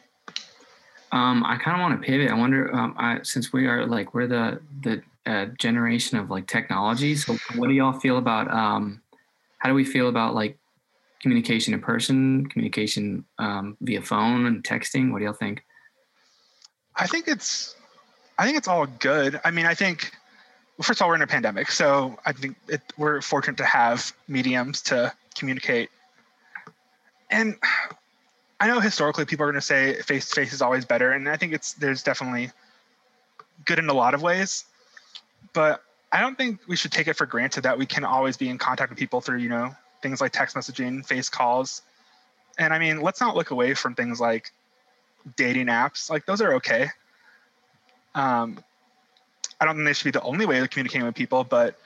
Um, 1.11 1.43
I 1.45 1.57
kind 1.57 1.77
of 1.77 1.81
want 1.81 2.01
to 2.01 2.05
pivot. 2.05 2.31
I 2.31 2.33
wonder, 2.33 2.73
um, 2.73 2.95
I, 2.97 3.19
since 3.23 3.53
we 3.53 3.67
are 3.67 3.85
like 3.85 4.13
we're 4.13 4.27
the 4.27 4.61
the 4.81 5.01
uh, 5.25 5.45
generation 5.57 6.17
of 6.17 6.29
like 6.29 6.47
technology. 6.47 7.15
So, 7.15 7.37
what 7.55 7.67
do 7.67 7.73
y'all 7.73 7.99
feel 7.99 8.17
about? 8.17 8.51
Um, 8.51 9.01
how 9.59 9.69
do 9.69 9.75
we 9.75 9.83
feel 9.83 10.09
about 10.09 10.35
like 10.35 10.57
communication 11.21 11.73
in 11.73 11.81
person, 11.81 12.45
communication 12.47 13.25
um, 13.39 13.77
via 13.81 14.01
phone 14.01 14.45
and 14.45 14.63
texting? 14.63 15.11
What 15.11 15.19
do 15.19 15.25
y'all 15.25 15.33
think? 15.33 15.63
I 16.95 17.07
think 17.07 17.27
it's, 17.27 17.75
I 18.37 18.45
think 18.45 18.57
it's 18.57 18.67
all 18.67 18.85
good. 18.85 19.39
I 19.43 19.51
mean, 19.51 19.65
I 19.65 19.73
think, 19.73 20.11
first 20.81 21.01
of 21.01 21.03
all, 21.03 21.09
we're 21.09 21.15
in 21.15 21.23
a 21.23 21.27
pandemic, 21.27 21.71
so 21.71 22.17
I 22.25 22.31
think 22.31 22.55
it, 22.67 22.81
we're 22.97 23.21
fortunate 23.21 23.57
to 23.57 23.65
have 23.65 24.13
mediums 24.27 24.81
to 24.83 25.11
communicate. 25.35 25.89
And 27.31 27.55
I 28.59 28.67
know 28.67 28.79
historically 28.79 29.25
people 29.25 29.45
are 29.45 29.51
going 29.51 29.59
to 29.59 29.65
say 29.65 30.01
face 30.03 30.29
to 30.29 30.35
face 30.35 30.53
is 30.53 30.61
always 30.61 30.85
better, 30.85 31.11
and 31.11 31.27
I 31.27 31.37
think 31.37 31.53
it's 31.53 31.73
there's 31.73 32.03
definitely 32.03 32.51
good 33.65 33.79
in 33.79 33.89
a 33.89 33.93
lot 33.93 34.13
of 34.13 34.21
ways, 34.21 34.65
but 35.55 35.81
I 36.11 36.21
don't 36.21 36.37
think 36.37 36.59
we 36.67 36.75
should 36.75 36.91
take 36.91 37.07
it 37.07 37.15
for 37.15 37.25
granted 37.25 37.61
that 37.61 37.79
we 37.79 37.87
can 37.87 38.03
always 38.03 38.37
be 38.37 38.49
in 38.49 38.59
contact 38.59 38.91
with 38.91 38.99
people 38.99 39.21
through 39.21 39.39
you 39.39 39.49
know 39.49 39.75
things 40.03 40.21
like 40.21 40.31
text 40.31 40.55
messaging, 40.55 41.03
face 41.03 41.29
calls, 41.29 41.81
and 42.59 42.71
I 42.71 42.77
mean 42.77 43.01
let's 43.01 43.19
not 43.19 43.35
look 43.35 43.49
away 43.49 43.73
from 43.73 43.95
things 43.95 44.19
like 44.19 44.51
dating 45.35 45.67
apps. 45.67 46.11
Like 46.11 46.27
those 46.27 46.41
are 46.41 46.55
okay. 46.55 46.89
Um, 48.13 48.63
I 49.59 49.65
don't 49.65 49.75
think 49.75 49.87
they 49.87 49.93
should 49.93 50.05
be 50.05 50.11
the 50.11 50.21
only 50.21 50.45
way 50.45 50.59
of 50.59 50.69
communicating 50.69 51.05
with 51.05 51.15
people, 51.15 51.43
but 51.43 51.79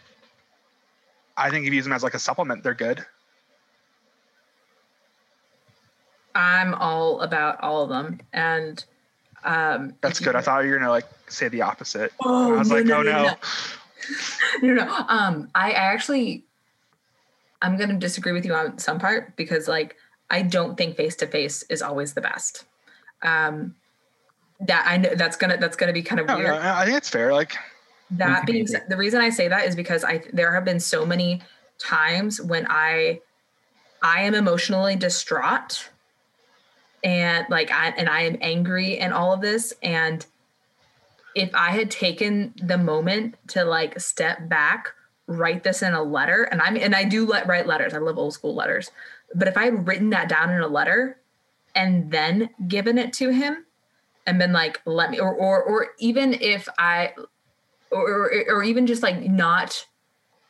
I 1.38 1.50
think 1.50 1.66
if 1.66 1.72
you 1.72 1.78
use 1.78 1.86
them 1.86 1.94
as 1.94 2.04
like 2.04 2.14
a 2.16 2.20
supplement, 2.20 2.64
they're 2.64 2.74
good. 2.74 3.06
I'm 6.36 6.74
all 6.74 7.22
about 7.22 7.62
all 7.62 7.84
of 7.84 7.90
them, 7.90 8.20
and 8.34 8.84
um, 9.44 9.96
That's 10.02 10.20
good. 10.20 10.36
I 10.36 10.42
thought 10.42 10.64
you 10.66 10.72
were 10.72 10.78
gonna 10.78 10.90
like 10.90 11.08
say 11.28 11.48
the 11.48 11.62
opposite. 11.62 12.12
Oh, 12.24 12.56
I 12.56 12.60
was 12.60 12.70
no, 12.70 12.76
like, 12.76 12.86
no, 12.86 12.98
oh 12.98 13.04
no, 13.04 13.12
no. 13.24 13.34
no, 14.62 14.74
no, 14.74 14.86
no. 14.86 15.06
Um, 15.08 15.50
I, 15.56 15.72
I 15.72 15.94
actually, 15.94 16.44
I'm 17.62 17.78
gonna 17.78 17.98
disagree 17.98 18.32
with 18.32 18.46
you 18.46 18.54
on 18.54 18.78
some 18.80 19.00
part 19.00 19.36
because, 19.36 19.68
like, 19.68 19.96
I 20.30 20.42
don't 20.42 20.78
think 20.78 20.96
face 20.96 21.16
to 21.18 21.28
face 21.28 21.64
is 21.64 21.82
always 21.82 22.14
the 22.14 22.22
best. 22.22 22.66
Um, 23.22 23.76
that 24.62 24.86
I 24.88 24.98
know 24.98 25.16
that's 25.16 25.38
gonna 25.38 25.58
that's 25.58 25.78
gonna 25.78 25.94
be 25.94 26.02
kind 26.02 26.20
of 26.20 26.28
No, 26.28 26.38
weird. 26.38 26.50
no, 26.50 26.60
I 26.60 26.86
think 26.86 26.98
it's 26.98 27.10
fair. 27.10 27.34
Like, 27.34 27.56
That 28.12 28.46
being 28.46 28.68
said, 28.68 28.86
the 28.90 28.98
reason 28.98 29.22
I 29.22 29.30
say 29.30 29.48
that 29.48 29.66
is 29.66 29.76
because 29.76 30.04
I 30.04 30.24
there 30.34 30.54
have 30.54 30.66
been 30.66 30.80
so 30.80 31.06
many 31.06 31.42
times 31.78 32.42
when 32.42 32.68
I 32.70 33.22
I 34.02 34.24
am 34.24 34.34
emotionally 34.34 34.96
distraught 34.96 35.90
and 37.04 37.46
like 37.50 37.72
I 37.72 37.90
and 37.90 38.10
I 38.10 38.22
am 38.22 38.38
angry 38.42 38.98
and 38.98 39.14
all 39.14 39.34
of 39.34 39.42
this 39.42 39.74
and 39.82 40.26
if 41.36 41.54
I 41.54 41.72
had 41.72 41.92
taken 41.92 42.54
the 42.62 42.78
moment 42.78 43.36
to 43.50 43.64
like 43.64 44.00
step 44.00 44.50
back, 44.50 44.90
write 45.28 45.64
this 45.64 45.82
in 45.82 45.94
a 45.94 46.04
letter 46.04 46.44
and 46.44 46.62
I'm 46.62 46.76
and 46.76 46.96
I 46.96 47.04
do 47.04 47.26
let 47.26 47.48
write 47.48 47.68
letters. 47.68 47.94
I 47.94 48.00
love 48.00 48.18
old 48.18 48.34
school 48.34 48.56
letters. 48.56 48.92
But 49.34 49.48
if 49.48 49.58
I 49.58 49.66
had 49.66 49.88
written 49.88 50.10
that 50.10 50.28
down 50.28 50.50
in 50.52 50.62
a 50.62 50.68
letter 50.68 51.20
and 51.76 52.12
then 52.12 52.50
given 52.68 52.98
it 52.98 53.14
to 53.14 53.30
him 53.30 53.66
and 54.26 54.40
been 54.40 54.54
like 54.54 54.82
let 54.86 55.12
me 55.12 55.20
or 55.20 55.34
or 55.34 55.62
or 55.64 55.88
even 56.00 56.34
if 56.34 56.68
I 56.78 57.14
or, 57.92 58.26
or 58.26 58.44
or 58.50 58.64
even 58.64 58.88
just 58.88 59.04
like 59.04 59.22
not 59.22 59.86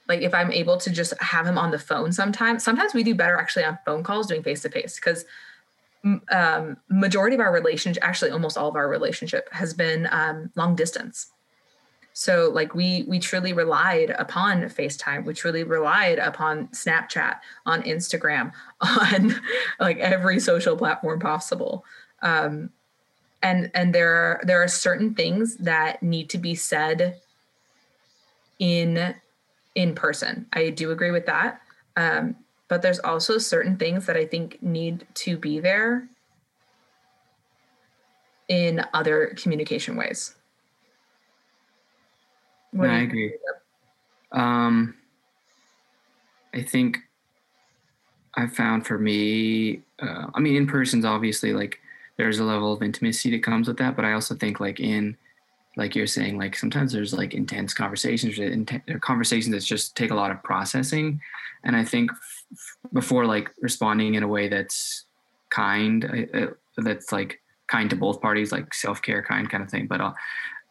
like 0.08 0.22
if 0.22 0.34
I'm 0.34 0.52
able 0.52 0.78
to 0.78 0.90
just 0.90 1.14
have 1.22 1.46
him 1.46 1.58
on 1.58 1.72
the 1.72 1.80
phone 1.80 2.12
sometimes. 2.12 2.64
Sometimes 2.64 2.94
we 2.94 3.04
do 3.04 3.14
better 3.14 3.38
actually 3.38 3.66
on 3.66 3.78
phone 3.86 4.04
calls 4.04 4.28
doing 4.28 4.44
face 4.44 4.62
to 4.64 4.70
face 4.70 4.96
because 4.96 5.26
um, 6.32 6.78
majority 6.90 7.36
of 7.36 7.42
our 7.42 7.52
relationship, 7.52 8.04
actually 8.04 8.32
almost 8.32 8.58
all 8.58 8.70
of 8.70 8.76
our 8.76 8.88
relationship, 8.88 9.50
has 9.52 9.74
been 9.74 10.08
um, 10.12 10.52
long 10.56 10.76
distance. 10.76 11.28
So 12.14 12.52
like 12.54 12.76
we 12.76 13.04
we 13.08 13.20
truly 13.20 13.54
relied 13.54 14.10
upon 14.10 14.64
FaceTime. 14.64 15.26
We 15.26 15.34
truly 15.34 15.64
relied 15.64 16.20
upon 16.20 16.68
Snapchat, 16.70 17.38
on 17.66 17.84
Instagram, 17.84 18.52
on 18.82 19.36
like 19.80 20.00
every 20.00 20.40
social 20.40 20.76
platform 20.76 21.20
possible. 21.20 21.86
Um, 22.22 22.72
and 23.42 23.72
and 23.74 23.96
there 23.96 24.14
are 24.14 24.42
there 24.44 24.62
are 24.62 24.68
certain 24.68 25.16
things 25.16 25.56
that 25.58 26.04
need 26.04 26.30
to 26.32 26.38
be 26.38 26.56
said 26.56 27.22
in 28.60 29.16
in 29.76 29.96
person. 29.96 30.46
I 30.52 30.72
do 30.72 30.92
agree 30.92 31.12
with 31.12 31.26
that. 31.28 31.62
Um, 31.96 32.36
but 32.70 32.82
there's 32.82 33.00
also 33.00 33.38
certain 33.38 33.76
things 33.76 34.06
that 34.06 34.16
I 34.16 34.26
think 34.26 34.62
need 34.64 35.06
to 35.16 35.38
be 35.38 35.60
there 35.60 36.08
in 38.48 38.86
other 38.94 39.36
communication 39.36 39.96
ways. 39.96 40.36
What 42.72 42.88
No, 42.88 42.94
I 42.94 43.00
agree. 43.00 43.34
Um, 44.32 44.96
I 46.54 46.62
think 46.62 47.00
I 48.36 48.48
found 48.48 48.86
for 48.86 48.98
me, 48.98 49.82
uh, 50.02 50.28
I 50.34 50.40
mean, 50.40 50.56
in 50.56 50.68
person's 50.68 51.06
obviously 51.06 51.54
like 51.54 51.80
there's 52.18 52.40
a 52.40 52.44
level 52.44 52.72
of 52.72 52.84
intimacy 52.84 53.32
that 53.32 53.44
comes 53.44 53.68
with 53.68 53.78
that, 53.78 53.96
but 53.96 54.06
I 54.06 54.14
also 54.14 54.36
think 54.36 54.60
like 54.60 54.80
in, 54.80 55.18
like 55.78 55.96
you're 55.96 56.08
saying, 56.08 56.38
like 56.38 56.56
sometimes 56.56 56.92
there's 56.92 57.14
like 57.14 57.34
intense 57.34 57.74
conversations, 57.74 58.38
or 58.38 59.00
conversations 59.00 59.56
that 59.56 59.64
just 59.64 59.96
take 59.96 60.12
a 60.12 60.16
lot 60.16 60.30
of 60.30 60.44
processing, 60.44 61.22
and 61.64 61.76
I 61.76 61.86
think 61.86 62.12
before 62.94 63.26
like 63.26 63.50
responding 63.62 64.16
in 64.16 64.24
a 64.24 64.28
way 64.28 64.48
that's 64.48 65.06
kind, 65.50 66.52
that's 66.78 67.12
like 67.12 67.42
kind 67.68 67.90
to 67.90 67.96
both 67.96 68.22
parties, 68.22 68.52
like 68.52 68.74
self 68.74 69.02
care 69.02 69.24
kind 69.24 69.50
kind 69.50 69.64
of 69.64 69.70
thing, 69.70 69.88
but. 69.88 70.02
Uh, 70.02 70.14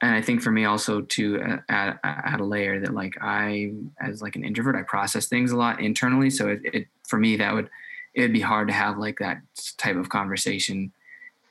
and 0.01 0.15
I 0.15 0.23
think 0.23 0.43
for 0.43 0.51
me 0.51 0.65
also 0.65 1.01
to 1.01 1.43
uh, 1.43 1.57
add, 1.69 1.99
add 2.05 2.41
a 2.41 2.45
layer 2.45 2.81
that 2.81 2.95
like 2.95 3.15
I 3.21 3.73
as 4.01 4.23
like 4.23 4.37
an 4.37 4.45
introvert 4.45 4.77
I 4.77 4.83
process 4.83 5.27
things 5.27 5.51
a 5.51 5.57
lot 5.57 5.81
internally 5.81 6.31
so 6.31 6.49
it, 6.49 6.61
it 6.65 6.87
for 7.07 7.19
me 7.19 7.37
that 7.37 7.53
would 7.53 7.69
it 8.15 8.23
would 8.23 8.33
be 8.33 8.41
hard 8.41 8.69
to 8.69 8.75
have 8.75 8.99
like 8.99 9.19
that 9.19 9.41
type 9.77 9.97
of 9.97 10.09
conversation 10.09 10.93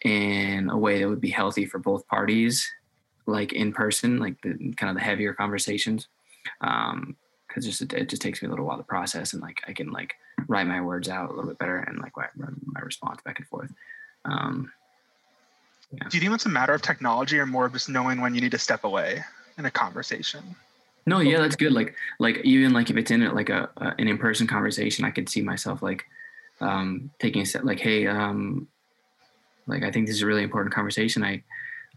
in 0.02 0.70
a 0.70 0.78
way 0.78 1.00
that 1.00 1.10
would 1.10 1.22
be 1.22 1.30
healthy 1.30 1.66
for 1.66 1.80
both 1.80 2.08
parties 2.08 2.70
like 3.26 3.54
in 3.54 3.74
person 3.74 4.20
like 4.20 4.40
the 4.42 4.74
kind 4.78 4.90
of 4.90 4.96
the 4.96 5.04
heavier 5.04 5.34
conversations 5.34 6.08
um 6.62 7.16
because 7.58 7.80
just 7.80 7.82
it, 7.82 7.94
it 8.00 8.10
just 8.10 8.22
takes 8.22 8.42
me 8.42 8.48
a 8.48 8.52
little 8.52 8.66
while 8.66 8.78
to 8.78 8.84
process 8.84 9.34
and 9.34 9.42
like 9.42 9.62
I 9.68 9.74
can 9.74 9.92
like 9.92 10.16
write 10.48 10.68
my 10.68 10.80
words 10.80 11.10
out 11.10 11.30
a 11.30 11.34
little 11.34 11.50
bit 11.50 11.58
better 11.58 11.80
and 11.80 11.98
like 12.00 12.16
write 12.16 12.30
my 12.36 12.82
response 12.82 13.20
back 13.24 13.40
and 13.40 13.48
forth 13.48 13.74
um 14.26 14.72
do 16.10 16.18
you 16.18 16.22
think 16.22 16.34
it's 16.34 16.46
a 16.46 16.50
matter 16.50 16.74
of 16.74 16.82
technology 16.82 17.40
or 17.40 17.46
more 17.46 17.66
of 17.66 17.74
just 17.74 17.90
knowing 17.90 18.22
when 18.22 18.36
you 18.36 18.42
need 18.42 18.52
to 18.52 18.58
step 18.58 18.84
away 18.84 19.24
in 19.58 19.66
a 19.66 19.72
conversation? 19.72 20.56
No, 21.06 21.20
yeah, 21.20 21.40
that's 21.40 21.56
good. 21.56 21.72
Like, 21.72 21.96
like 22.20 22.42
even 22.44 22.74
like 22.74 22.90
if 22.90 22.98
it's 22.98 23.12
in 23.12 23.22
like 23.34 23.50
a, 23.50 23.70
a 23.78 23.96
an 23.98 24.10
in 24.10 24.18
person 24.18 24.48
conversation, 24.48 25.06
I 25.06 25.12
could 25.12 25.30
see 25.30 25.42
myself 25.42 25.82
like 25.82 26.04
um, 26.60 27.10
taking 27.20 27.44
a 27.44 27.46
step. 27.46 27.64
Like, 27.64 27.80
hey, 27.80 28.06
um, 28.08 28.68
like 29.66 29.84
I 29.84 29.92
think 29.92 30.08
this 30.08 30.18
is 30.18 30.24
a 30.24 30.26
really 30.26 30.44
important 30.44 30.76
conversation. 30.76 31.24
I 31.24 31.44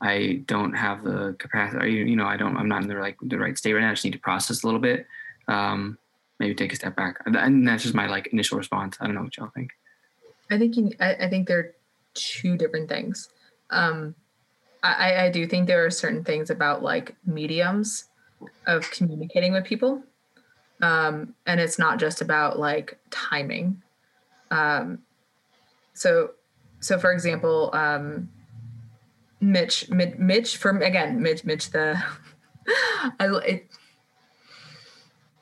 I 0.01 0.43
don't 0.47 0.75
have 0.75 1.03
the 1.03 1.35
capacity. 1.41 1.91
You, 1.93 2.05
you 2.05 2.17
know, 2.17 2.27
I 2.27 2.37
don't. 2.37 2.57
I'm 2.57 2.69
not 2.69 2.83
in 2.83 2.89
the 2.89 2.95
like 2.95 3.17
the 3.21 3.39
right 3.39 3.59
state 3.59 3.73
right 3.73 3.81
now. 3.81 3.91
I 3.91 3.95
just 3.95 4.05
need 4.05 4.13
to 4.13 4.21
process 4.21 4.63
a 4.63 4.67
little 4.67 4.81
bit. 4.81 5.07
Um, 5.51 5.99
maybe 6.39 6.55
take 6.55 6.73
a 6.73 6.77
step 6.77 6.97
back, 6.97 7.21
and 7.27 7.67
that's 7.67 7.83
just 7.83 7.95
my 7.95 8.07
like 8.07 8.29
initial 8.29 8.57
response. 8.57 8.97
I 9.01 9.07
don't 9.07 9.15
know 9.15 9.23
what 9.23 9.37
y'all 9.37 9.51
think. 9.55 9.73
I 10.51 10.59
think 10.59 10.77
you, 10.77 10.91
I, 10.99 11.15
I 11.15 11.29
think 11.29 11.47
they're 11.47 11.75
two 12.15 12.57
different 12.57 12.89
things. 12.89 13.29
Um, 13.71 14.15
I, 14.83 15.27
I 15.27 15.31
do 15.31 15.47
think 15.47 15.67
there 15.67 15.85
are 15.85 15.91
certain 15.91 16.25
things 16.25 16.51
about 16.51 16.83
like 16.83 17.15
mediums 17.27 18.05
of 18.67 18.91
communicating 18.91 19.53
with 19.53 19.65
people. 19.65 20.03
Um, 20.81 21.35
and 21.47 21.61
it's 21.61 21.79
not 21.79 21.99
just 21.99 22.23
about 22.23 22.59
like 22.59 22.99
timing. 23.11 23.83
Um, 24.51 25.01
so, 25.93 26.31
so 26.81 26.99
for 26.99 27.13
example, 27.13 27.71
um, 27.75 28.31
Mitch, 29.41 29.91
Mitch, 29.91 30.17
Mitch 30.17 30.57
from 30.57 30.81
again, 30.81 31.21
Mitch, 31.21 31.45
Mitch, 31.45 31.71
the, 31.71 32.03
I, 33.21 33.27
it, 33.47 33.69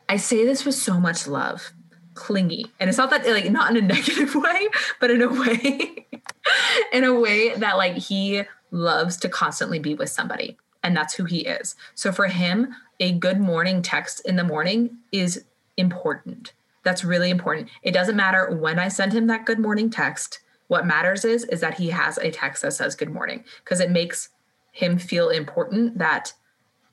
I 0.08 0.16
say 0.16 0.44
this 0.44 0.64
with 0.64 0.74
so 0.74 0.98
much 0.98 1.26
love, 1.26 1.72
clingy. 2.14 2.66
And 2.80 2.88
it's 2.88 2.98
not 2.98 3.10
that 3.10 3.26
like, 3.26 3.50
not 3.50 3.76
in 3.76 3.84
a 3.84 3.86
negative 3.94 4.34
way, 4.34 4.68
but 5.00 5.10
in 5.10 5.22
a 5.22 5.28
way, 5.28 6.06
in 6.92 7.04
a 7.04 7.18
way 7.18 7.54
that 7.54 7.76
like 7.76 7.96
he 7.96 8.42
loves 8.70 9.16
to 9.18 9.28
constantly 9.28 9.78
be 9.78 9.94
with 9.94 10.10
somebody 10.10 10.56
and 10.82 10.96
that's 10.96 11.14
who 11.14 11.24
he 11.24 11.40
is. 11.40 11.74
So 11.94 12.12
for 12.12 12.26
him, 12.26 12.74
a 13.00 13.12
good 13.12 13.40
morning 13.40 13.82
text 13.82 14.20
in 14.24 14.36
the 14.36 14.44
morning 14.44 14.98
is 15.12 15.44
important. 15.76 16.52
That's 16.82 17.04
really 17.04 17.30
important. 17.30 17.68
It 17.82 17.92
doesn't 17.92 18.16
matter 18.16 18.50
when 18.54 18.78
I 18.78 18.88
send 18.88 19.12
him 19.12 19.26
that 19.26 19.44
good 19.44 19.58
morning 19.58 19.90
text. 19.90 20.40
What 20.68 20.86
matters 20.86 21.24
is 21.24 21.44
is 21.44 21.60
that 21.60 21.78
he 21.78 21.90
has 21.90 22.18
a 22.18 22.30
text 22.30 22.62
that 22.62 22.72
says 22.72 22.94
good 22.94 23.10
morning 23.10 23.44
because 23.64 23.80
it 23.80 23.90
makes 23.90 24.30
him 24.72 24.98
feel 24.98 25.28
important 25.28 25.98
that 25.98 26.32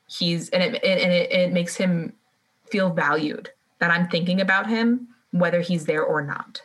he's 0.08 0.50
and 0.50 0.62
it 0.62 0.84
and 0.84 1.12
it, 1.12 1.32
it 1.32 1.54
makes 1.54 1.76
him 1.76 2.14
feel 2.70 2.92
valued 2.92 3.50
that 3.80 3.92
I'm 3.92 4.08
thinking 4.08 4.42
about 4.42 4.68
him 4.68 5.10
whether 5.32 5.62
he's 5.62 5.86
there 5.86 6.04
or 6.04 6.22
not 6.22 6.62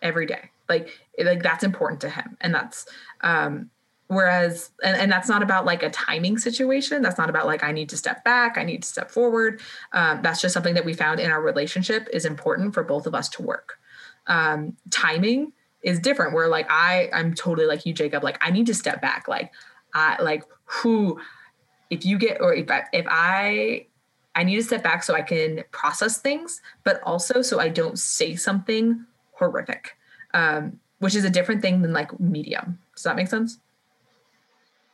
every 0.00 0.26
day. 0.26 0.50
Like 0.68 0.90
like 1.18 1.42
that's 1.42 1.64
important 1.64 2.00
to 2.02 2.08
him, 2.08 2.36
and 2.40 2.54
that's 2.54 2.86
um, 3.20 3.70
whereas 4.06 4.70
and, 4.82 4.96
and 4.96 5.12
that's 5.12 5.28
not 5.28 5.42
about 5.42 5.64
like 5.64 5.82
a 5.82 5.90
timing 5.90 6.38
situation. 6.38 7.02
That's 7.02 7.18
not 7.18 7.28
about 7.28 7.46
like 7.46 7.64
i 7.64 7.72
need 7.72 7.88
to 7.90 7.96
step 7.96 8.24
back 8.24 8.56
i 8.56 8.64
need 8.64 8.82
to 8.82 8.88
step 8.88 9.10
forward. 9.10 9.60
Um, 9.92 10.22
that's 10.22 10.40
just 10.40 10.54
something 10.54 10.74
that 10.74 10.84
we 10.84 10.94
found 10.94 11.20
in 11.20 11.30
our 11.30 11.42
relationship 11.42 12.08
is 12.12 12.24
important 12.24 12.74
for 12.74 12.84
both 12.84 13.06
of 13.06 13.14
us 13.14 13.28
to 13.30 13.42
work. 13.42 13.78
Um, 14.26 14.76
timing 14.90 15.52
is 15.82 15.98
different 15.98 16.32
where 16.32 16.46
like 16.46 16.70
i 16.70 17.10
i'm 17.12 17.34
totally 17.34 17.66
like 17.66 17.84
you 17.84 17.92
jacob 17.92 18.22
like 18.22 18.38
i 18.40 18.50
need 18.50 18.66
to 18.66 18.74
step 18.74 19.02
back. 19.02 19.26
Like 19.28 19.52
i 19.94 20.22
like 20.22 20.44
who 20.64 21.20
if 21.90 22.06
you 22.06 22.18
get 22.18 22.40
or 22.40 22.54
if 22.54 22.70
I, 22.70 22.84
if 22.92 23.04
i 23.10 23.86
i 24.34 24.42
need 24.42 24.56
to 24.56 24.62
step 24.62 24.82
back 24.82 25.02
so 25.02 25.14
i 25.14 25.22
can 25.22 25.62
process 25.70 26.18
things 26.18 26.60
but 26.84 27.00
also 27.02 27.42
so 27.42 27.60
i 27.60 27.68
don't 27.68 27.98
say 27.98 28.34
something 28.36 29.04
horrific 29.32 29.96
um, 30.34 30.78
which 30.98 31.14
is 31.14 31.24
a 31.24 31.30
different 31.30 31.60
thing 31.62 31.82
than 31.82 31.92
like 31.92 32.18
medium 32.20 32.78
does 32.94 33.02
that 33.02 33.16
make 33.16 33.28
sense 33.28 33.58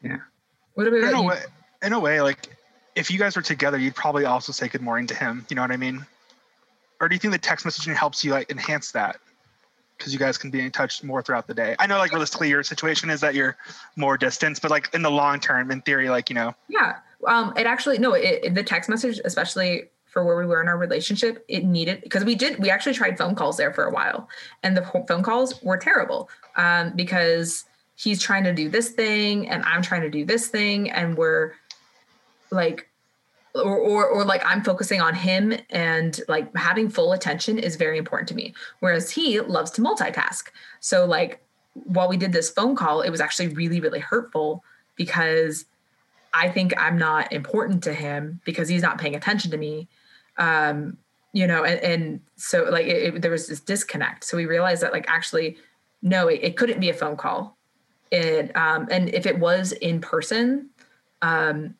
Yeah. 0.03 0.18
what 0.74 0.86
about 0.86 0.99
in 1.01 1.14
a 1.14 1.22
way, 1.22 1.43
in 1.82 1.93
a 1.93 2.01
way, 2.01 2.20
like 2.20 2.49
if 2.97 3.11
you 3.11 3.18
guys 3.18 3.36
were 3.36 3.43
together, 3.43 3.78
you'd 3.78 3.95
probably 3.95 4.24
also 4.24 4.51
say 4.53 4.66
good 4.68 4.82
morning 4.82 5.07
to 5.07 5.14
him. 5.14 5.47
You 5.49 5.57
know 5.57 5.62
what 5.62 5.70
I 5.70 5.76
mean? 5.76 6.05
Or 7.01 7.09
do 7.09 7.14
you 7.14 7.20
think 7.20 7.32
the 7.32 7.39
text 7.39 7.64
messaging 7.64 7.95
helps 7.95 8.24
you 8.24 8.32
like 8.32 8.51
enhance 8.51 8.91
that? 8.93 9.18
Because 9.97 10.12
you 10.12 10.18
guys 10.18 10.36
can 10.39 10.51
be 10.51 10.61
in 10.61 10.70
touch 10.72 11.03
more 11.05 11.22
throughout 11.22 11.47
the 11.47 11.55
day. 11.55 11.76
I 11.78 11.86
know, 11.86 11.99
like 11.99 12.11
realistically, 12.11 12.49
your 12.49 12.62
situation 12.64 13.11
is 13.11 13.20
that 13.20 13.34
you're 13.34 13.57
more 13.97 14.16
distance, 14.16 14.59
but 14.59 14.70
like 14.70 14.93
in 14.95 15.03
the 15.03 15.11
long 15.11 15.39
term, 15.39 15.70
in 15.70 15.80
theory, 15.82 16.09
like 16.11 16.28
you 16.30 16.34
know, 16.34 16.55
Yeah. 16.68 16.97
Um, 17.26 17.52
it 17.56 17.66
actually 17.66 17.98
no, 17.98 18.14
it, 18.14 18.54
the 18.54 18.62
text 18.62 18.88
message, 18.88 19.20
especially 19.24 19.84
for 20.06 20.24
where 20.24 20.36
we 20.36 20.46
were 20.46 20.60
in 20.62 20.68
our 20.68 20.78
relationship, 20.78 21.44
it 21.48 21.64
needed 21.64 22.00
because 22.02 22.24
we 22.24 22.34
did 22.34 22.58
we 22.58 22.70
actually 22.70 22.94
tried 22.94 23.18
phone 23.18 23.34
calls 23.34 23.56
there 23.56 23.72
for 23.72 23.84
a 23.84 23.90
while, 23.90 24.28
and 24.62 24.76
the 24.76 24.82
phone 25.06 25.22
calls 25.22 25.62
were 25.62 25.76
terrible 25.76 26.30
um, 26.56 26.92
because 26.96 27.64
he's 27.96 28.22
trying 28.22 28.44
to 28.44 28.52
do 28.52 28.68
this 28.68 28.90
thing 28.90 29.48
and 29.48 29.64
I'm 29.64 29.82
trying 29.82 30.02
to 30.02 30.10
do 30.10 30.24
this 30.24 30.48
thing, 30.48 30.90
and 30.90 31.16
we're 31.16 31.54
like, 32.50 32.88
or 33.54 33.76
or 33.76 34.06
or 34.06 34.24
like 34.24 34.42
I'm 34.46 34.62
focusing 34.62 35.00
on 35.00 35.14
him 35.14 35.54
and 35.70 36.20
like 36.28 36.54
having 36.56 36.88
full 36.88 37.12
attention 37.12 37.58
is 37.58 37.76
very 37.76 37.98
important 37.98 38.28
to 38.28 38.34
me, 38.34 38.54
whereas 38.80 39.10
he 39.10 39.40
loves 39.40 39.70
to 39.72 39.82
multitask. 39.82 40.48
So 40.80 41.04
like 41.04 41.42
while 41.74 42.08
we 42.08 42.16
did 42.16 42.32
this 42.32 42.50
phone 42.50 42.76
call, 42.76 43.02
it 43.02 43.10
was 43.10 43.20
actually 43.20 43.48
really 43.48 43.80
really 43.80 44.00
hurtful 44.00 44.62
because 44.96 45.64
I 46.33 46.49
think 46.49 46.72
I'm 46.79 46.99
not 46.99 47.33
important 47.33 47.83
to 47.85 47.93
him 47.95 48.41
because 48.45 48.68
he's 48.68 48.83
not 48.83 48.99
paying 48.99 49.14
attention 49.16 49.51
to 49.51 49.57
me. 49.57 49.89
Um, 50.37 50.99
you 51.33 51.47
know, 51.47 51.64
and, 51.64 51.81
and 51.81 52.20
so 52.37 52.64
like 52.64 52.87
it, 52.87 53.14
it- 53.14 53.22
there 53.22 53.31
was 53.31 53.47
this 53.49 53.61
disconnect. 53.61 54.24
So 54.24 54.37
we 54.37 54.47
realized 54.47 54.83
that 54.83 54.93
like 54.93 55.07
actually, 55.09 55.57
no, 56.03 56.29
it, 56.29 56.41
it 56.43 56.57
couldn't 56.57 56.81
be 56.81 56.91
a 56.91 56.95
phone 56.95 57.16
call. 57.16 57.57
It 58.11 58.57
um, 58.57 58.89
and 58.91 59.09
if 59.11 59.26
it 59.26 59.39
was 59.39 59.72
in 59.72 60.01
person, 60.01 60.70
um, 61.20 61.74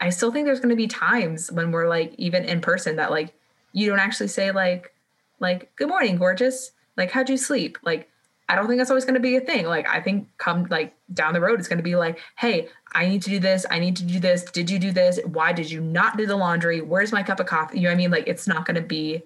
I 0.00 0.10
still 0.10 0.32
think 0.32 0.46
there's 0.46 0.60
going 0.60 0.70
to 0.70 0.76
be 0.76 0.88
times 0.88 1.52
when 1.52 1.70
we're 1.70 1.88
like 1.88 2.14
even 2.18 2.44
in 2.44 2.60
person 2.60 2.96
that 2.96 3.10
like 3.10 3.34
you 3.72 3.88
don't 3.88 4.00
actually 4.00 4.28
say 4.28 4.50
like 4.50 4.92
like 5.38 5.74
good 5.76 5.88
morning, 5.88 6.16
gorgeous. 6.16 6.72
Like 6.96 7.10
how'd 7.12 7.28
you 7.30 7.36
sleep? 7.36 7.78
Like 7.82 8.10
I 8.50 8.56
don't 8.56 8.66
think 8.66 8.78
that's 8.78 8.90
always 8.90 9.04
going 9.04 9.14
to 9.14 9.20
be 9.20 9.36
a 9.36 9.40
thing. 9.40 9.66
Like 9.66 9.88
I 9.88 10.00
think 10.00 10.26
come 10.38 10.66
like 10.70 10.92
down 11.14 11.34
the 11.34 11.40
road, 11.40 11.60
it's 11.60 11.68
going 11.68 11.78
to 11.78 11.84
be 11.84 11.94
like, 11.94 12.18
hey, 12.36 12.66
I 12.92 13.06
need 13.06 13.22
to 13.22 13.30
do 13.30 13.38
this. 13.38 13.64
I 13.70 13.78
need 13.78 13.94
to 13.96 14.02
do 14.02 14.18
this. 14.18 14.42
Did 14.42 14.68
you 14.68 14.80
do 14.80 14.90
this? 14.90 15.20
Why 15.24 15.52
did 15.52 15.70
you 15.70 15.80
not 15.80 16.16
do 16.16 16.26
the 16.26 16.34
laundry? 16.34 16.80
Where's 16.80 17.12
my 17.12 17.22
cup 17.22 17.38
of 17.38 17.46
coffee? 17.46 17.78
You 17.78 17.84
know 17.84 17.90
what 17.90 17.94
I 17.94 17.96
mean? 17.98 18.10
Like 18.10 18.26
it's 18.26 18.48
not 18.48 18.66
going 18.66 18.74
to 18.74 18.82
be 18.82 19.22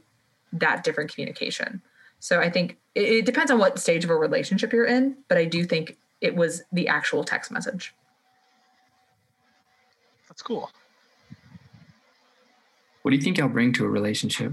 that 0.53 0.85
different 0.85 1.11
communication. 1.13 1.81
So 2.21 2.41
I 2.41 2.51
think 2.51 2.77
it, 2.95 3.05
it 3.05 3.25
depends 3.25 3.51
on 3.51 3.59
what 3.59 3.79
stage 3.79 4.05
of 4.05 4.11
a 4.11 4.17
relationship 4.17 4.75
you're 4.75 4.85
in, 4.85 5.17
but 5.29 5.39
I 5.39 5.47
do 5.47 5.65
think 5.65 5.97
it 6.21 6.37
was 6.37 6.63
the 6.71 6.89
actual 6.89 7.25
text 7.25 7.51
message. 7.51 7.95
that's 10.29 10.43
cool. 10.43 10.71
What 13.01 13.11
do 13.11 13.17
you 13.17 13.23
think 13.23 13.41
I'll 13.41 13.49
bring 13.49 13.73
to 13.75 13.85
a 13.87 13.89
relationship, 13.89 14.53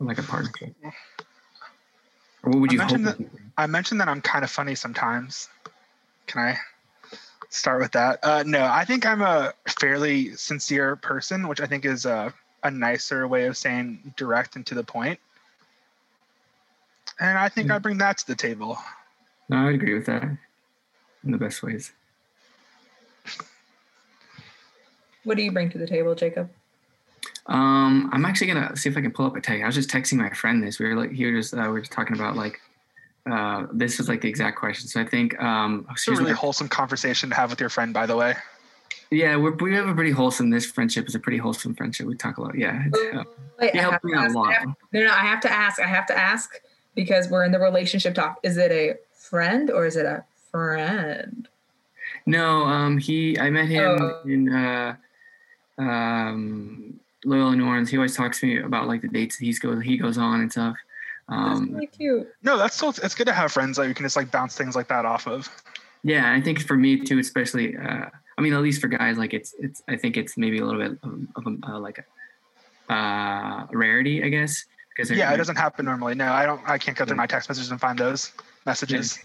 like 0.00 0.18
a 0.18 0.22
partnership? 0.24 0.74
Or 2.42 2.50
what 2.50 2.60
would 2.60 2.72
you 2.72 2.80
hope? 2.80 2.90
that 2.90 3.02
that- 3.02 3.20
you 3.20 3.26
bring? 3.26 3.49
I 3.60 3.66
mentioned 3.66 4.00
that 4.00 4.08
I'm 4.08 4.22
kind 4.22 4.42
of 4.42 4.50
funny 4.50 4.74
sometimes. 4.74 5.48
Can 6.26 6.40
I 6.40 6.58
start 7.50 7.82
with 7.82 7.92
that? 7.92 8.18
Uh, 8.22 8.42
no, 8.46 8.64
I 8.64 8.86
think 8.86 9.04
I'm 9.04 9.20
a 9.20 9.52
fairly 9.78 10.34
sincere 10.34 10.96
person, 10.96 11.46
which 11.46 11.60
I 11.60 11.66
think 11.66 11.84
is 11.84 12.06
a, 12.06 12.32
a 12.62 12.70
nicer 12.70 13.28
way 13.28 13.44
of 13.44 13.58
saying 13.58 14.14
direct 14.16 14.56
and 14.56 14.64
to 14.66 14.74
the 14.74 14.82
point. 14.82 15.20
And 17.20 17.36
I 17.36 17.50
think 17.50 17.70
I 17.70 17.78
bring 17.78 17.98
that 17.98 18.16
to 18.18 18.26
the 18.26 18.34
table. 18.34 18.78
No, 19.50 19.58
I 19.58 19.72
agree 19.72 19.92
with 19.92 20.06
that 20.06 20.22
in 20.22 21.30
the 21.32 21.36
best 21.36 21.62
ways. 21.62 21.92
What 25.24 25.36
do 25.36 25.42
you 25.42 25.52
bring 25.52 25.68
to 25.68 25.76
the 25.76 25.86
table, 25.86 26.14
Jacob? 26.14 26.48
Um, 27.44 28.08
I'm 28.10 28.24
actually 28.24 28.46
gonna 28.46 28.74
see 28.74 28.88
if 28.88 28.96
I 28.96 29.02
can 29.02 29.10
pull 29.10 29.26
up 29.26 29.36
a 29.36 29.40
text. 29.42 29.62
I 29.62 29.66
was 29.66 29.74
just 29.74 29.90
texting 29.90 30.16
my 30.16 30.30
friend 30.30 30.62
this. 30.62 30.78
We 30.78 30.86
were 30.86 30.96
like, 30.96 31.12
he 31.12 31.26
was 31.26 31.50
just 31.50 31.54
uh, 31.54 31.64
we 31.66 31.72
were 31.72 31.80
just 31.80 31.92
talking 31.92 32.16
about 32.16 32.36
like, 32.36 32.58
uh, 33.30 33.66
this 33.72 33.98
was 33.98 34.08
like 34.08 34.20
the 34.20 34.28
exact 34.28 34.58
question. 34.58 34.88
So 34.88 35.00
I 35.00 35.04
think, 35.06 35.40
um, 35.42 35.86
It's 35.90 36.06
a 36.08 36.12
really 36.12 36.24
my- 36.24 36.32
wholesome 36.32 36.68
conversation 36.68 37.30
to 37.30 37.36
have 37.36 37.50
with 37.50 37.60
your 37.60 37.68
friend, 37.70 37.92
by 37.94 38.06
the 38.06 38.16
way. 38.16 38.34
yeah, 39.10 39.36
we're, 39.36 39.52
we 39.56 39.74
have 39.74 39.88
a 39.88 39.94
pretty 39.94 40.10
wholesome. 40.10 40.50
This 40.50 40.66
friendship 40.66 41.06
is 41.08 41.14
a 41.14 41.18
pretty 41.18 41.38
wholesome 41.38 41.74
friendship. 41.74 42.06
We 42.06 42.14
talk 42.16 42.38
a 42.38 42.42
lot. 42.42 42.56
Yeah, 42.56 42.82
it's, 42.86 42.98
uh, 43.16 43.24
Wait, 43.58 43.70
yeah, 43.74 43.80
I 43.80 43.90
helped 43.90 44.04
me 44.04 44.12
to 44.12 44.18
out 44.18 44.30
a 44.30 44.32
lot. 44.32 44.48
I 44.48 44.52
have- 44.60 44.68
no, 44.92 45.00
no, 45.04 45.10
I 45.12 45.20
have 45.20 45.40
to 45.40 45.52
ask. 45.52 45.80
I 45.80 45.86
have 45.86 46.06
to 46.06 46.16
ask 46.18 46.50
because 46.94 47.28
we're 47.28 47.44
in 47.44 47.52
the 47.52 47.58
relationship 47.60 48.14
talk. 48.14 48.38
Is 48.42 48.56
it 48.56 48.70
a 48.72 48.94
friend 49.14 49.70
or 49.70 49.84
is 49.86 49.96
it 49.96 50.06
a 50.06 50.24
friend? 50.50 51.46
No, 52.26 52.62
um, 52.64 52.98
he. 52.98 53.38
I 53.38 53.50
met 53.50 53.66
him 53.68 53.98
Oh. 54.00 54.20
in 54.24 54.52
uh, 54.52 54.96
um, 55.78 57.00
Loyola 57.24 57.56
New 57.56 57.66
Orleans. 57.66 57.90
He 57.90 57.96
always 57.96 58.16
talks 58.16 58.40
to 58.40 58.46
me 58.46 58.58
about 58.58 58.86
like 58.88 59.02
the 59.02 59.08
dates 59.08 59.38
that 59.38 59.44
he's 59.44 59.58
goes 59.58 59.82
he 59.82 59.96
goes 59.96 60.18
on 60.18 60.40
and 60.40 60.50
stuff. 60.50 60.76
That's 61.30 61.60
Um, 61.60 61.72
really 61.72 61.86
cute. 61.86 62.28
No, 62.42 62.56
that's 62.58 62.76
still 62.76 62.90
it's 62.90 63.14
good 63.14 63.26
to 63.28 63.32
have 63.32 63.52
friends 63.52 63.76
that 63.76 63.86
you 63.88 63.94
can 63.94 64.04
just 64.04 64.16
like 64.16 64.30
bounce 64.30 64.56
things 64.56 64.74
like 64.74 64.88
that 64.88 65.04
off 65.04 65.26
of. 65.26 65.48
yeah, 66.02 66.32
I 66.32 66.40
think 66.40 66.60
for 66.66 66.76
me 66.76 66.98
too, 66.98 67.18
especially. 67.18 67.76
Uh, 67.76 68.06
I 68.36 68.42
mean, 68.42 68.52
at 68.52 68.62
least 68.62 68.80
for 68.80 68.88
guys, 68.88 69.16
like 69.16 69.32
it's 69.32 69.54
it's. 69.58 69.82
I 69.88 69.96
think 69.96 70.16
it's 70.16 70.36
maybe 70.36 70.58
a 70.58 70.64
little 70.64 70.80
bit 70.80 70.98
of, 71.02 71.20
of 71.36 71.46
a, 71.46 71.72
uh, 71.72 71.78
like 71.78 72.04
a 72.88 72.92
uh, 72.92 73.66
rarity, 73.72 74.24
I 74.24 74.28
guess. 74.28 74.64
Because 74.96 75.10
Yeah, 75.10 75.32
it 75.32 75.36
doesn't 75.36 75.56
happen 75.56 75.84
normally. 75.84 76.14
No, 76.14 76.32
I 76.32 76.46
don't. 76.46 76.60
I 76.68 76.78
can't 76.78 76.96
go 76.96 77.04
through 77.04 77.16
my 77.16 77.26
text 77.26 77.48
messages 77.48 77.70
and 77.70 77.80
find 77.80 77.98
those 77.98 78.32
messages. 78.66 79.18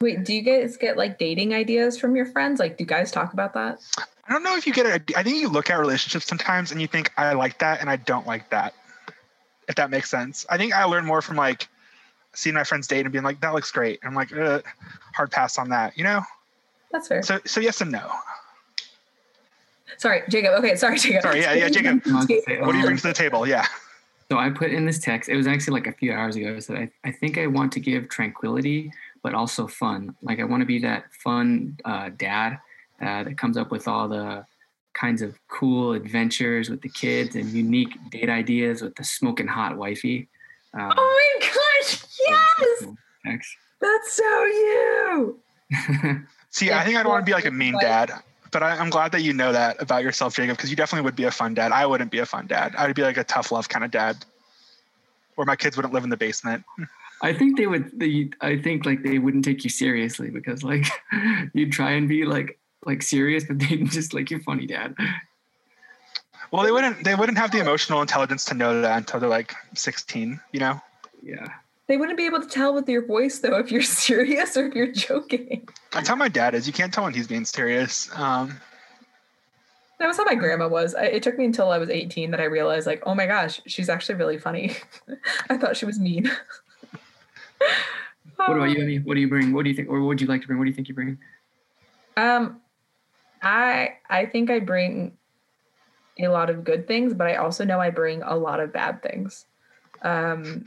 Wait, 0.00 0.24
do 0.24 0.34
you 0.34 0.42
guys 0.42 0.76
get 0.76 0.96
like 0.96 1.16
dating 1.18 1.54
ideas 1.54 1.96
from 1.96 2.16
your 2.16 2.26
friends? 2.26 2.58
Like, 2.58 2.76
do 2.76 2.82
you 2.82 2.88
guys 2.88 3.12
talk 3.12 3.32
about 3.32 3.54
that? 3.54 3.78
I 4.26 4.32
don't 4.32 4.42
know 4.42 4.56
if 4.56 4.66
you 4.66 4.72
get 4.72 4.86
it. 4.86 5.16
I 5.16 5.22
think 5.22 5.36
you 5.36 5.48
look 5.48 5.70
at 5.70 5.78
relationships 5.78 6.26
sometimes 6.26 6.72
and 6.72 6.80
you 6.80 6.88
think 6.88 7.12
I 7.16 7.34
like 7.34 7.58
that 7.60 7.80
and 7.80 7.88
I 7.88 7.96
don't 7.96 8.26
like 8.26 8.50
that. 8.50 8.74
If 9.68 9.76
that 9.76 9.90
makes 9.90 10.10
sense. 10.10 10.44
I 10.50 10.56
think 10.58 10.74
I 10.74 10.84
learn 10.84 11.04
more 11.04 11.22
from 11.22 11.36
like 11.36 11.68
seeing 12.34 12.54
my 12.54 12.64
friends 12.64 12.86
date 12.86 13.00
and 13.00 13.12
being 13.12 13.24
like, 13.24 13.40
that 13.40 13.54
looks 13.54 13.70
great. 13.70 14.00
And 14.02 14.08
I'm 14.08 14.14
like, 14.14 14.32
uh, 14.32 14.60
hard 15.14 15.30
pass 15.30 15.58
on 15.58 15.68
that, 15.70 15.96
you 15.96 16.04
know? 16.04 16.22
That's 16.90 17.08
fair. 17.08 17.22
So 17.22 17.40
so 17.46 17.60
yes 17.60 17.80
and 17.80 17.90
no. 17.90 18.10
Sorry, 19.98 20.22
Jacob. 20.28 20.54
Okay, 20.58 20.76
sorry, 20.76 20.98
Jacob. 20.98 21.22
Sorry, 21.22 21.40
yeah, 21.40 21.54
yeah, 21.54 21.68
Jacob. 21.68 22.02
I 22.06 22.16
was 22.16 22.26
gonna 22.26 22.40
say, 22.42 22.60
What 22.60 22.72
do 22.72 22.78
you 22.78 22.84
bring 22.84 22.96
to 22.96 23.02
the 23.02 23.12
table? 23.12 23.46
Yeah. 23.46 23.66
So 24.30 24.38
I 24.38 24.50
put 24.50 24.72
in 24.72 24.86
this 24.86 24.98
text. 24.98 25.28
It 25.28 25.36
was 25.36 25.46
actually 25.46 25.74
like 25.74 25.86
a 25.86 25.92
few 25.92 26.12
hours 26.12 26.36
ago. 26.36 26.54
I 26.56 26.58
said, 26.58 26.76
I, 26.76 26.90
I 27.04 27.12
think 27.12 27.36
I 27.36 27.46
want 27.46 27.70
to 27.72 27.80
give 27.80 28.08
tranquility, 28.08 28.90
but 29.22 29.34
also 29.34 29.66
fun. 29.66 30.14
Like 30.22 30.40
I 30.40 30.44
want 30.44 30.62
to 30.62 30.66
be 30.66 30.78
that 30.80 31.12
fun 31.12 31.76
uh, 31.84 32.10
dad 32.16 32.58
uh, 33.00 33.24
that 33.24 33.36
comes 33.36 33.56
up 33.56 33.70
with 33.70 33.86
all 33.86 34.08
the 34.08 34.46
kinds 34.94 35.22
of 35.22 35.38
cool 35.48 35.92
adventures 35.92 36.68
with 36.68 36.82
the 36.82 36.88
kids 36.88 37.34
and 37.34 37.48
unique 37.50 37.96
date 38.10 38.28
ideas 38.28 38.82
with 38.82 38.94
the 38.96 39.04
smoking 39.04 39.46
hot 39.46 39.76
wifey. 39.76 40.28
Um, 40.74 40.92
Oh 40.96 41.36
my 41.40 41.46
gosh, 41.46 42.04
yes! 42.28 42.84
thanks. 43.24 43.56
That's 43.80 44.12
so 44.12 44.44
you. 44.44 45.40
See, 46.50 46.70
I 46.70 46.84
think 46.84 46.96
I 46.96 47.02
don't 47.02 47.10
want 47.10 47.24
to 47.24 47.28
be 47.28 47.34
like 47.34 47.46
a 47.46 47.50
mean 47.50 47.74
dad, 47.80 48.12
but 48.50 48.62
I, 48.62 48.76
I'm 48.76 48.90
glad 48.90 49.12
that 49.12 49.22
you 49.22 49.32
know 49.32 49.52
that 49.52 49.80
about 49.80 50.04
yourself, 50.04 50.36
Jacob, 50.36 50.56
because 50.56 50.70
you 50.70 50.76
definitely 50.76 51.04
would 51.04 51.16
be 51.16 51.24
a 51.24 51.30
fun 51.30 51.54
dad. 51.54 51.72
I 51.72 51.86
wouldn't 51.86 52.10
be 52.10 52.18
a 52.18 52.26
fun 52.26 52.46
dad. 52.46 52.74
I 52.76 52.86
would 52.86 52.94
be 52.94 53.02
like 53.02 53.16
a 53.16 53.24
tough 53.24 53.50
love 53.50 53.68
kind 53.68 53.84
of 53.84 53.90
dad, 53.90 54.24
or 55.36 55.44
my 55.44 55.56
kids 55.56 55.76
wouldn't 55.76 55.94
live 55.94 56.04
in 56.04 56.10
the 56.10 56.16
basement. 56.16 56.64
I 57.22 57.32
think 57.32 57.56
they 57.56 57.66
would. 57.66 57.98
They, 57.98 58.30
I 58.40 58.58
think 58.58 58.84
like 58.84 59.02
they 59.02 59.18
wouldn't 59.18 59.44
take 59.44 59.64
you 59.64 59.70
seriously 59.70 60.30
because 60.30 60.62
like 60.62 60.86
you'd 61.54 61.72
try 61.72 61.92
and 61.92 62.08
be 62.08 62.24
like 62.24 62.58
like 62.84 63.02
serious, 63.02 63.44
but 63.44 63.58
they'd 63.58 63.86
just 63.90 64.14
like 64.14 64.30
you're 64.30 64.40
funny, 64.40 64.66
dad. 64.66 64.94
Well, 66.50 66.64
they 66.64 66.72
wouldn't. 66.72 67.04
They 67.04 67.14
wouldn't 67.14 67.38
have 67.38 67.50
the 67.50 67.60
emotional 67.60 68.00
intelligence 68.02 68.44
to 68.46 68.54
know 68.54 68.82
that 68.82 68.98
until 68.98 69.20
they're 69.20 69.28
like 69.28 69.54
16. 69.74 70.40
You 70.52 70.60
know. 70.60 70.80
Yeah. 71.22 71.46
They 71.88 71.96
wouldn't 71.96 72.16
be 72.16 72.26
able 72.26 72.40
to 72.40 72.48
tell 72.48 72.74
with 72.74 72.88
your 72.88 73.04
voice 73.04 73.40
though 73.40 73.58
if 73.58 73.70
you're 73.70 73.82
serious 74.06 74.56
or 74.56 74.66
if 74.66 74.74
you're 74.74 74.92
joking. 74.92 75.68
That's 75.90 76.08
how 76.08 76.16
my 76.16 76.28
dad 76.28 76.54
is. 76.54 76.66
You 76.66 76.72
can't 76.72 76.92
tell 76.92 77.04
when 77.04 77.14
he's 77.14 77.26
being 77.26 77.44
serious. 77.44 78.08
Um, 78.14 78.60
That 79.98 80.08
was 80.08 80.16
how 80.16 80.24
my 80.24 80.34
grandma 80.34 80.68
was. 80.68 80.94
I, 80.94 81.04
it 81.04 81.22
took 81.22 81.38
me 81.38 81.44
until 81.44 81.70
I 81.70 81.78
was 81.78 81.90
18 81.90 82.30
that 82.30 82.40
I 82.40 82.44
realized, 82.44 82.86
like, 82.86 83.02
oh 83.06 83.14
my 83.14 83.26
gosh, 83.26 83.60
she's 83.66 83.88
actually 83.88 84.14
really 84.16 84.38
funny. 84.38 84.76
I 85.50 85.56
thought 85.56 85.76
she 85.76 85.84
was 85.84 85.98
mean. 86.00 86.30
what 88.36 88.56
about 88.56 88.70
you, 88.70 88.76
Emy? 88.76 89.04
What 89.04 89.14
do 89.14 89.20
you 89.20 89.28
bring? 89.28 89.52
What 89.52 89.62
do 89.64 89.70
you 89.70 89.76
think, 89.76 89.88
or 89.88 90.00
what 90.00 90.06
would 90.08 90.20
you 90.20 90.26
like 90.26 90.40
to 90.40 90.46
bring? 90.46 90.58
What 90.58 90.64
do 90.64 90.70
you 90.70 90.74
think 90.74 90.88
you 90.88 90.94
bring? 90.94 91.18
Um, 92.16 92.60
I 93.42 93.96
I 94.08 94.26
think 94.26 94.50
I 94.50 94.60
bring 94.60 95.18
a 96.18 96.28
lot 96.28 96.50
of 96.50 96.64
good 96.64 96.86
things, 96.86 97.14
but 97.14 97.26
I 97.26 97.36
also 97.36 97.64
know 97.64 97.80
I 97.80 97.90
bring 97.90 98.22
a 98.22 98.36
lot 98.36 98.60
of 98.60 98.72
bad 98.72 99.02
things. 99.02 99.46
Um, 100.02 100.64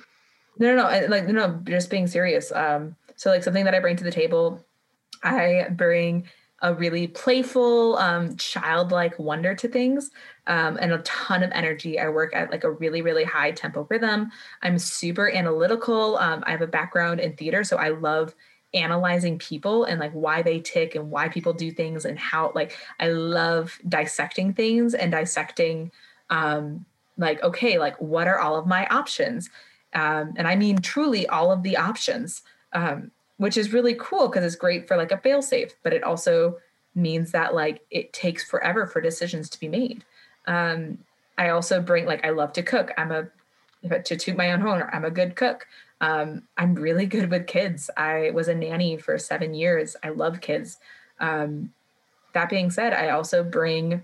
no, 0.57 0.75
no, 0.75 0.89
no, 0.89 1.07
like 1.07 1.27
no, 1.27 1.59
just 1.63 1.89
being 1.89 2.07
serious. 2.07 2.51
Um, 2.51 2.95
so 3.15 3.29
like 3.29 3.43
something 3.43 3.65
that 3.65 3.75
I 3.75 3.79
bring 3.79 3.95
to 3.97 4.03
the 4.03 4.11
table, 4.11 4.65
I 5.23 5.67
bring 5.71 6.27
a 6.61 6.73
really 6.73 7.07
playful, 7.07 7.97
um, 7.97 8.37
childlike 8.37 9.19
wonder 9.19 9.53
to 9.53 9.67
things 9.67 10.09
um, 10.47 10.77
and 10.81 10.93
a 10.93 10.99
ton 10.99 11.43
of 11.43 11.51
energy. 11.51 11.99
I 11.99 12.09
work 12.09 12.33
at 12.35 12.49
like 12.49 12.63
a 12.63 12.71
really, 12.71 13.01
really 13.01 13.25
high 13.25 13.51
tempo 13.51 13.85
rhythm. 13.89 14.31
I'm 14.61 14.79
super 14.79 15.29
analytical. 15.29 16.17
Um, 16.17 16.43
I 16.47 16.51
have 16.51 16.61
a 16.61 16.67
background 16.67 17.19
in 17.19 17.35
theater, 17.35 17.63
so 17.63 17.77
I 17.77 17.89
love 17.89 18.33
analyzing 18.75 19.39
people 19.39 19.85
and 19.85 19.99
like 19.99 20.11
why 20.11 20.41
they 20.41 20.59
tick 20.59 20.95
and 20.95 21.09
why 21.09 21.29
people 21.29 21.53
do 21.53 21.71
things 21.71 22.05
and 22.05 22.19
how 22.19 22.51
like 22.53 22.77
I 22.99 23.07
love 23.07 23.79
dissecting 23.87 24.53
things 24.53 24.93
and 24.93 25.11
dissecting 25.11 25.91
um 26.29 26.85
like 27.17 27.41
okay 27.43 27.79
like 27.79 27.99
what 28.01 28.27
are 28.27 28.39
all 28.39 28.57
of 28.57 28.67
my 28.67 28.85
options? 28.87 29.49
Um 29.93 30.33
and 30.35 30.47
I 30.47 30.55
mean 30.55 30.77
truly 30.79 31.27
all 31.27 31.51
of 31.51 31.63
the 31.63 31.77
options 31.77 32.43
um 32.73 33.11
which 33.37 33.57
is 33.57 33.73
really 33.73 33.95
cool 33.99 34.27
because 34.27 34.45
it's 34.45 34.55
great 34.55 34.87
for 34.87 34.97
like 34.97 35.11
a 35.11 35.17
fail 35.17 35.41
safe 35.41 35.73
but 35.81 35.93
it 35.93 36.03
also 36.03 36.57
means 36.93 37.31
that 37.31 37.55
like 37.55 37.81
it 37.91 38.13
takes 38.13 38.43
forever 38.43 38.85
for 38.87 39.01
decisions 39.01 39.49
to 39.49 39.59
be 39.59 39.67
made. 39.67 40.03
Um 40.47 40.99
I 41.37 41.49
also 41.49 41.81
bring 41.81 42.05
like 42.05 42.25
I 42.25 42.29
love 42.29 42.53
to 42.53 42.63
cook. 42.63 42.91
I'm 42.97 43.11
a 43.11 43.27
to 44.03 44.17
toot 44.17 44.35
my 44.35 44.51
own 44.51 44.61
horn 44.61 44.89
I'm 44.91 45.05
a 45.05 45.11
good 45.11 45.35
cook 45.35 45.67
um, 46.01 46.43
I'm 46.57 46.75
really 46.75 47.05
good 47.05 47.31
with 47.31 47.47
kids. 47.47 47.89
I 47.95 48.31
was 48.31 48.47
a 48.47 48.55
nanny 48.55 48.97
for 48.97 49.17
seven 49.17 49.53
years. 49.53 49.95
I 50.03 50.09
love 50.09 50.41
kids. 50.41 50.77
Um, 51.19 51.73
that 52.33 52.49
being 52.49 52.69
said, 52.69 52.93
I 52.93 53.09
also 53.09 53.43
bring, 53.43 54.03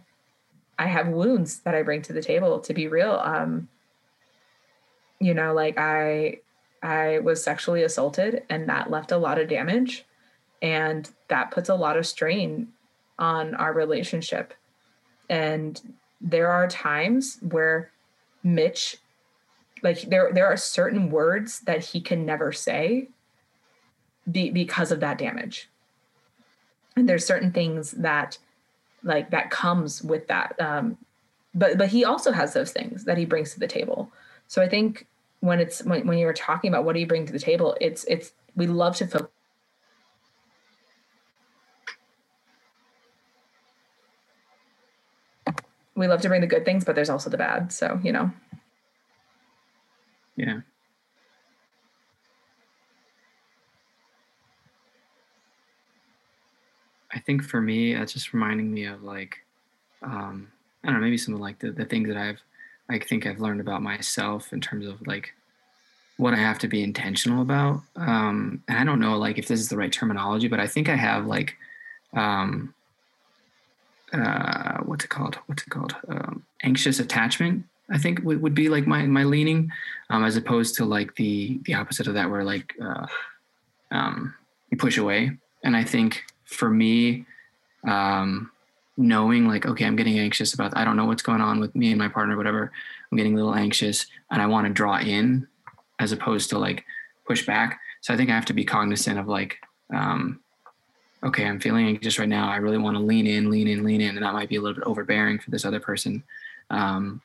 I 0.79 0.87
have 0.87 1.07
wounds 1.07 1.59
that 1.59 1.75
I 1.75 1.83
bring 1.83 2.01
to 2.03 2.13
the 2.13 2.21
table. 2.21 2.59
To 2.59 2.73
be 2.73 2.87
real, 2.87 3.21
um, 3.23 3.67
you 5.19 5.33
know, 5.33 5.53
like 5.53 5.77
I, 5.77 6.39
I 6.81 7.19
was 7.19 7.43
sexually 7.43 7.83
assaulted, 7.83 8.43
and 8.49 8.69
that 8.69 8.89
left 8.89 9.11
a 9.11 9.17
lot 9.17 9.37
of 9.37 9.49
damage, 9.49 10.05
and 10.61 11.09
that 11.27 11.51
puts 11.51 11.69
a 11.69 11.75
lot 11.75 11.97
of 11.97 12.07
strain 12.07 12.69
on 13.19 13.53
our 13.55 13.73
relationship. 13.73 14.53
And 15.29 15.79
there 16.19 16.49
are 16.49 16.67
times 16.67 17.37
where 17.41 17.91
Mitch 18.43 18.97
like 19.83 20.01
there 20.03 20.31
there 20.33 20.47
are 20.47 20.57
certain 20.57 21.09
words 21.09 21.61
that 21.61 21.83
he 21.85 22.01
can 22.01 22.25
never 22.25 22.51
say 22.51 23.09
be, 24.29 24.51
because 24.51 24.91
of 24.91 24.99
that 24.99 25.17
damage. 25.17 25.69
And 26.95 27.07
there's 27.07 27.25
certain 27.25 27.51
things 27.51 27.91
that 27.91 28.37
like 29.03 29.31
that 29.31 29.49
comes 29.49 30.03
with 30.03 30.27
that 30.27 30.59
um 30.59 30.97
but 31.55 31.77
but 31.77 31.89
he 31.89 32.05
also 32.05 32.31
has 32.31 32.53
those 32.53 32.71
things 32.71 33.05
that 33.05 33.17
he 33.17 33.25
brings 33.25 33.53
to 33.53 33.59
the 33.59 33.67
table. 33.67 34.11
So 34.47 34.61
i 34.61 34.69
think 34.69 35.07
when 35.41 35.59
it's 35.59 35.83
when, 35.83 36.07
when 36.07 36.17
you 36.17 36.25
were 36.25 36.33
talking 36.33 36.69
about 36.69 36.85
what 36.85 36.93
do 36.93 36.99
you 36.99 37.07
bring 37.07 37.25
to 37.25 37.33
the 37.33 37.39
table 37.39 37.75
it's 37.81 38.03
it's 38.05 38.31
we 38.55 38.67
love 38.67 38.95
to 38.95 39.07
focus 39.07 39.27
we 45.95 46.07
love 46.07 46.21
to 46.21 46.29
bring 46.29 46.41
the 46.41 46.47
good 46.47 46.63
things 46.63 46.85
but 46.85 46.95
there's 46.95 47.09
also 47.09 47.29
the 47.29 47.37
bad 47.37 47.71
so 47.71 47.99
you 48.03 48.11
know 48.11 48.31
yeah. 50.35 50.61
I 57.13 57.19
think 57.19 57.43
for 57.43 57.61
me, 57.61 57.93
it's 57.93 58.13
just 58.13 58.33
reminding 58.33 58.73
me 58.73 58.85
of 58.85 59.03
like, 59.03 59.39
um, 60.01 60.47
I 60.83 60.87
don't 60.87 60.95
know, 60.95 61.01
maybe 61.01 61.17
some 61.17 61.33
of 61.33 61.39
like 61.39 61.59
the, 61.59 61.71
the 61.71 61.85
things 61.85 62.07
that 62.07 62.17
I've, 62.17 62.41
I 62.89 62.99
think 62.99 63.25
I've 63.25 63.39
learned 63.39 63.61
about 63.61 63.81
myself 63.81 64.53
in 64.53 64.61
terms 64.61 64.87
of 64.87 65.05
like 65.05 65.33
what 66.17 66.33
I 66.33 66.37
have 66.37 66.59
to 66.59 66.67
be 66.67 66.83
intentional 66.83 67.41
about. 67.41 67.81
Um, 67.95 68.63
and 68.67 68.77
I 68.77 68.83
don't 68.83 68.99
know 68.99 69.17
like 69.17 69.37
if 69.37 69.47
this 69.47 69.59
is 69.59 69.69
the 69.69 69.77
right 69.77 69.91
terminology, 69.91 70.47
but 70.47 70.59
I 70.59 70.67
think 70.67 70.87
I 70.89 70.95
have 70.95 71.25
like, 71.25 71.55
um, 72.13 72.73
uh, 74.13 74.77
what's 74.79 75.05
it 75.05 75.09
called? 75.09 75.35
What's 75.45 75.63
it 75.63 75.69
called? 75.69 75.95
Um, 76.07 76.45
anxious 76.63 76.99
attachment 76.99 77.65
I 77.91 77.97
think 77.97 78.21
would, 78.23 78.41
would 78.41 78.55
be 78.55 78.69
like 78.69 78.87
my 78.87 79.03
my 79.03 79.23
leaning, 79.23 79.71
um, 80.09 80.23
as 80.23 80.37
opposed 80.37 80.75
to 80.75 80.85
like 80.85 81.15
the 81.15 81.59
the 81.65 81.73
opposite 81.73 82.07
of 82.07 82.13
that, 82.13 82.29
where 82.29 82.43
like 82.43 82.73
uh, 82.81 83.07
um, 83.91 84.33
you 84.69 84.77
push 84.77 84.97
away. 84.97 85.37
And 85.63 85.75
I 85.75 85.83
think 85.83 86.23
for 86.45 86.69
me, 86.69 87.25
um, 87.87 88.51
knowing 88.97 89.47
like 89.47 89.65
okay, 89.65 89.85
I'm 89.85 89.95
getting 89.95 90.19
anxious 90.19 90.53
about 90.53 90.75
I 90.75 90.85
don't 90.85 90.95
know 90.95 91.05
what's 91.05 91.21
going 91.21 91.41
on 91.41 91.59
with 91.59 91.75
me 91.75 91.91
and 91.91 91.99
my 91.99 92.07
partner, 92.07 92.37
whatever. 92.37 92.71
I'm 93.11 93.17
getting 93.17 93.33
a 93.33 93.37
little 93.37 93.55
anxious, 93.55 94.05
and 94.31 94.41
I 94.41 94.47
want 94.47 94.67
to 94.67 94.73
draw 94.73 94.97
in, 94.97 95.47
as 95.99 96.11
opposed 96.11 96.49
to 96.51 96.59
like 96.59 96.85
push 97.27 97.45
back. 97.45 97.79
So 98.01 98.13
I 98.13 98.17
think 98.17 98.29
I 98.29 98.35
have 98.35 98.45
to 98.45 98.53
be 98.53 98.63
cognizant 98.63 99.19
of 99.19 99.27
like, 99.27 99.57
um, 99.93 100.39
okay, 101.23 101.45
I'm 101.45 101.59
feeling 101.59 101.87
anxious 101.87 102.17
right 102.17 102.27
now. 102.27 102.49
I 102.49 102.55
really 102.55 102.79
want 102.79 102.97
to 102.97 103.03
lean 103.03 103.27
in, 103.27 103.51
lean 103.51 103.67
in, 103.67 103.83
lean 103.83 104.01
in, 104.01 104.15
and 104.15 104.25
that 104.25 104.33
might 104.33 104.49
be 104.49 104.55
a 104.55 104.61
little 104.61 104.75
bit 104.75 104.87
overbearing 104.87 105.37
for 105.37 105.51
this 105.51 105.65
other 105.65 105.79
person. 105.79 106.23
Um, 106.71 107.21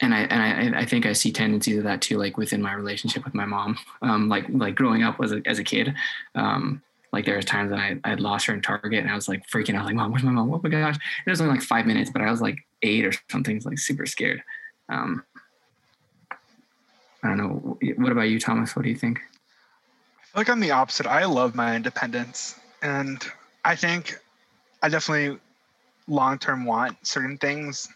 and 0.00 0.14
I 0.14 0.20
and 0.22 0.74
I, 0.74 0.80
I 0.80 0.84
think 0.84 1.06
I 1.06 1.12
see 1.12 1.32
tendencies 1.32 1.78
of 1.78 1.84
that 1.84 2.00
too, 2.00 2.18
like 2.18 2.36
within 2.36 2.60
my 2.60 2.72
relationship 2.72 3.24
with 3.24 3.34
my 3.34 3.44
mom. 3.44 3.78
Um, 4.02 4.28
like 4.28 4.46
like 4.48 4.74
growing 4.74 5.02
up 5.02 5.20
as 5.22 5.32
a 5.32 5.42
as 5.46 5.58
a 5.58 5.64
kid, 5.64 5.94
um, 6.34 6.82
like 7.12 7.24
there 7.24 7.36
was 7.36 7.44
times 7.44 7.70
that 7.70 7.78
I 7.78 7.98
I'd 8.04 8.20
lost 8.20 8.46
her 8.46 8.54
in 8.54 8.62
Target 8.62 9.00
and 9.00 9.10
I 9.10 9.14
was 9.14 9.28
like 9.28 9.46
freaking 9.48 9.76
out, 9.76 9.86
like 9.86 9.94
mom, 9.94 10.10
where's 10.10 10.24
my 10.24 10.32
mom? 10.32 10.52
Oh 10.52 10.60
my 10.62 10.68
gosh! 10.68 10.96
It 11.26 11.30
was 11.30 11.40
only 11.40 11.54
like 11.54 11.62
five 11.62 11.86
minutes, 11.86 12.10
but 12.10 12.22
I 12.22 12.30
was 12.30 12.40
like 12.40 12.58
eight 12.82 13.04
or 13.04 13.12
something, 13.30 13.60
like 13.64 13.78
super 13.78 14.06
scared. 14.06 14.42
Um, 14.88 15.24
I 17.22 17.28
don't 17.28 17.38
know. 17.38 17.78
What 17.96 18.12
about 18.12 18.28
you, 18.28 18.40
Thomas? 18.40 18.74
What 18.76 18.82
do 18.82 18.90
you 18.90 18.96
think? 18.96 19.18
I 19.18 20.24
feel 20.24 20.40
like 20.40 20.48
I'm 20.50 20.60
the 20.60 20.72
opposite. 20.72 21.06
I 21.06 21.24
love 21.24 21.54
my 21.54 21.76
independence, 21.76 22.58
and 22.82 23.24
I 23.64 23.76
think 23.76 24.18
I 24.82 24.88
definitely 24.88 25.38
long 26.08 26.38
term 26.38 26.64
want 26.64 26.98
certain 27.06 27.38
things 27.38 27.88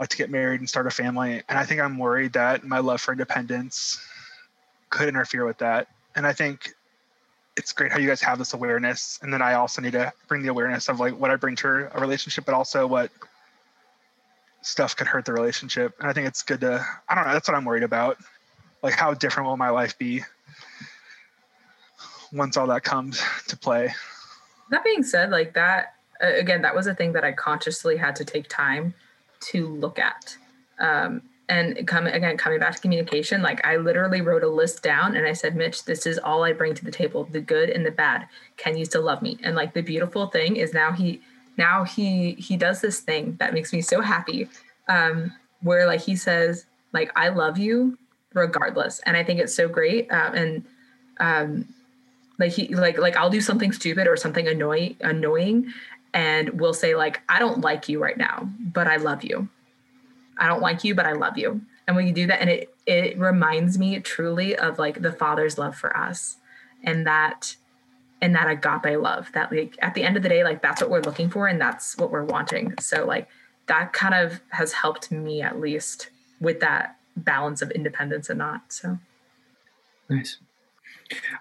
like 0.00 0.08
to 0.08 0.16
get 0.16 0.30
married 0.30 0.60
and 0.60 0.68
start 0.68 0.86
a 0.86 0.90
family. 0.90 1.42
And 1.48 1.58
I 1.58 1.64
think 1.64 1.80
I'm 1.80 1.98
worried 1.98 2.32
that 2.34 2.64
my 2.64 2.78
love 2.78 3.00
for 3.00 3.12
independence 3.12 4.04
could 4.90 5.08
interfere 5.08 5.44
with 5.44 5.58
that. 5.58 5.88
And 6.16 6.26
I 6.26 6.32
think 6.32 6.74
it's 7.56 7.72
great 7.72 7.92
how 7.92 7.98
you 7.98 8.08
guys 8.08 8.20
have 8.22 8.38
this 8.38 8.54
awareness. 8.54 9.20
And 9.22 9.32
then 9.32 9.42
I 9.42 9.54
also 9.54 9.80
need 9.80 9.92
to 9.92 10.12
bring 10.28 10.42
the 10.42 10.48
awareness 10.48 10.88
of 10.88 10.98
like 10.98 11.18
what 11.18 11.30
I 11.30 11.36
bring 11.36 11.56
to 11.56 11.96
a 11.96 12.00
relationship, 12.00 12.44
but 12.44 12.54
also 12.54 12.86
what 12.86 13.10
stuff 14.62 14.96
could 14.96 15.06
hurt 15.06 15.24
the 15.24 15.32
relationship. 15.32 15.94
And 16.00 16.08
I 16.08 16.12
think 16.12 16.26
it's 16.26 16.42
good 16.42 16.60
to, 16.62 16.84
I 17.08 17.14
don't 17.14 17.26
know, 17.26 17.32
that's 17.32 17.48
what 17.48 17.56
I'm 17.56 17.64
worried 17.64 17.82
about. 17.82 18.18
Like, 18.82 18.94
how 18.94 19.14
different 19.14 19.48
will 19.48 19.56
my 19.56 19.70
life 19.70 19.96
be 19.98 20.22
once 22.32 22.56
all 22.56 22.66
that 22.66 22.82
comes 22.82 23.22
to 23.48 23.56
play? 23.56 23.94
That 24.70 24.84
being 24.84 25.02
said, 25.02 25.30
like 25.30 25.54
that, 25.54 25.94
again, 26.20 26.62
that 26.62 26.74
was 26.74 26.86
a 26.86 26.94
thing 26.94 27.12
that 27.12 27.24
I 27.24 27.32
consciously 27.32 27.96
had 27.96 28.16
to 28.16 28.24
take 28.24 28.48
time 28.48 28.94
to 29.50 29.66
look 29.68 29.98
at. 29.98 30.36
Um, 30.78 31.22
and 31.48 31.86
come 31.86 32.06
again, 32.06 32.36
coming 32.38 32.58
back 32.58 32.74
to 32.74 32.80
communication, 32.80 33.42
like 33.42 33.64
I 33.66 33.76
literally 33.76 34.22
wrote 34.22 34.42
a 34.42 34.48
list 34.48 34.82
down 34.82 35.14
and 35.14 35.26
I 35.26 35.34
said, 35.34 35.54
Mitch, 35.54 35.84
this 35.84 36.06
is 36.06 36.18
all 36.18 36.42
I 36.42 36.52
bring 36.52 36.74
to 36.74 36.84
the 36.84 36.90
table, 36.90 37.24
the 37.30 37.40
good 37.40 37.68
and 37.68 37.84
the 37.84 37.90
bad. 37.90 38.26
Can 38.56 38.76
you 38.78 38.84
still 38.84 39.02
love 39.02 39.20
me? 39.20 39.38
And 39.42 39.54
like 39.54 39.74
the 39.74 39.82
beautiful 39.82 40.28
thing 40.28 40.56
is 40.56 40.72
now 40.72 40.92
he 40.92 41.20
now 41.58 41.84
he 41.84 42.32
he 42.32 42.56
does 42.56 42.80
this 42.80 43.00
thing 43.00 43.36
that 43.40 43.52
makes 43.52 43.72
me 43.72 43.82
so 43.82 44.00
happy. 44.00 44.48
Um, 44.88 45.32
where 45.60 45.86
like 45.86 46.00
he 46.00 46.16
says, 46.16 46.66
like, 46.92 47.10
I 47.16 47.28
love 47.28 47.58
you 47.58 47.98
regardless. 48.32 49.00
And 49.00 49.16
I 49.16 49.24
think 49.24 49.40
it's 49.40 49.54
so 49.54 49.68
great. 49.68 50.10
Um, 50.10 50.34
and 50.34 50.64
um 51.20 51.74
like 52.38 52.52
he 52.52 52.74
like 52.74 52.98
like 52.98 53.16
I'll 53.16 53.30
do 53.30 53.40
something 53.40 53.72
stupid 53.72 54.06
or 54.06 54.16
something 54.16 54.48
annoying 54.48 54.96
annoying 55.00 55.72
and 56.14 56.60
will 56.60 56.72
say 56.72 56.94
like 56.94 57.20
i 57.28 57.38
don't 57.38 57.60
like 57.60 57.88
you 57.88 58.00
right 58.00 58.16
now 58.16 58.48
but 58.58 58.86
i 58.86 58.96
love 58.96 59.22
you. 59.24 59.48
I 60.38 60.48
don't 60.48 60.62
like 60.62 60.84
you 60.84 60.94
but 60.94 61.06
i 61.06 61.12
love 61.12 61.36
you. 61.36 61.60
And 61.86 61.96
when 61.96 62.06
you 62.06 62.14
do 62.14 62.26
that 62.28 62.40
and 62.40 62.48
it 62.48 62.74
it 62.86 63.18
reminds 63.18 63.78
me 63.78 63.98
truly 64.00 64.56
of 64.56 64.78
like 64.78 65.02
the 65.02 65.12
father's 65.12 65.58
love 65.58 65.76
for 65.76 65.94
us 65.94 66.36
and 66.82 67.06
that 67.06 67.56
and 68.22 68.34
that 68.34 68.48
agape 68.48 68.98
love 68.98 69.30
that 69.32 69.52
like 69.52 69.76
at 69.82 69.94
the 69.94 70.02
end 70.02 70.16
of 70.16 70.22
the 70.22 70.28
day 70.28 70.44
like 70.44 70.62
that's 70.62 70.80
what 70.80 70.90
we're 70.90 71.02
looking 71.02 71.28
for 71.28 71.46
and 71.46 71.60
that's 71.60 71.98
what 71.98 72.10
we're 72.10 72.24
wanting. 72.24 72.74
So 72.80 73.04
like 73.04 73.28
that 73.66 73.92
kind 73.92 74.14
of 74.14 74.40
has 74.50 74.72
helped 74.72 75.10
me 75.10 75.42
at 75.42 75.60
least 75.60 76.10
with 76.40 76.60
that 76.60 76.96
balance 77.16 77.62
of 77.62 77.70
independence 77.70 78.28
and 78.30 78.38
not 78.38 78.72
so. 78.72 78.98
Nice 80.08 80.38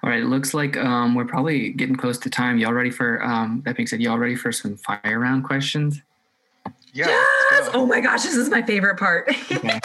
All 0.04 0.10
right, 0.10 0.22
it 0.22 0.26
looks 0.28 0.54
like 0.54 0.78
um, 0.78 1.16
we're 1.16 1.26
probably 1.26 1.70
getting 1.70 1.96
close 1.96 2.18
to 2.20 2.30
time. 2.30 2.58
Y'all 2.58 2.74
ready 2.74 2.92
for 2.92 3.24
um, 3.24 3.62
that 3.66 3.76
being 3.76 3.88
said, 3.88 4.02
y'all 4.02 4.18
ready 4.18 4.36
for 4.36 4.52
some 4.52 4.78
fire 4.78 5.20
round 5.20 5.44
questions? 5.44 6.02
Yeah. 6.94 7.08
yes! 7.08 7.70
Oh 7.74 7.86
my 7.86 8.00
gosh, 8.00 8.24
this 8.24 8.36
is 8.36 8.50
my 8.50 8.62
favorite 8.62 8.98
part. 8.98 9.30
Okay. 9.52 9.80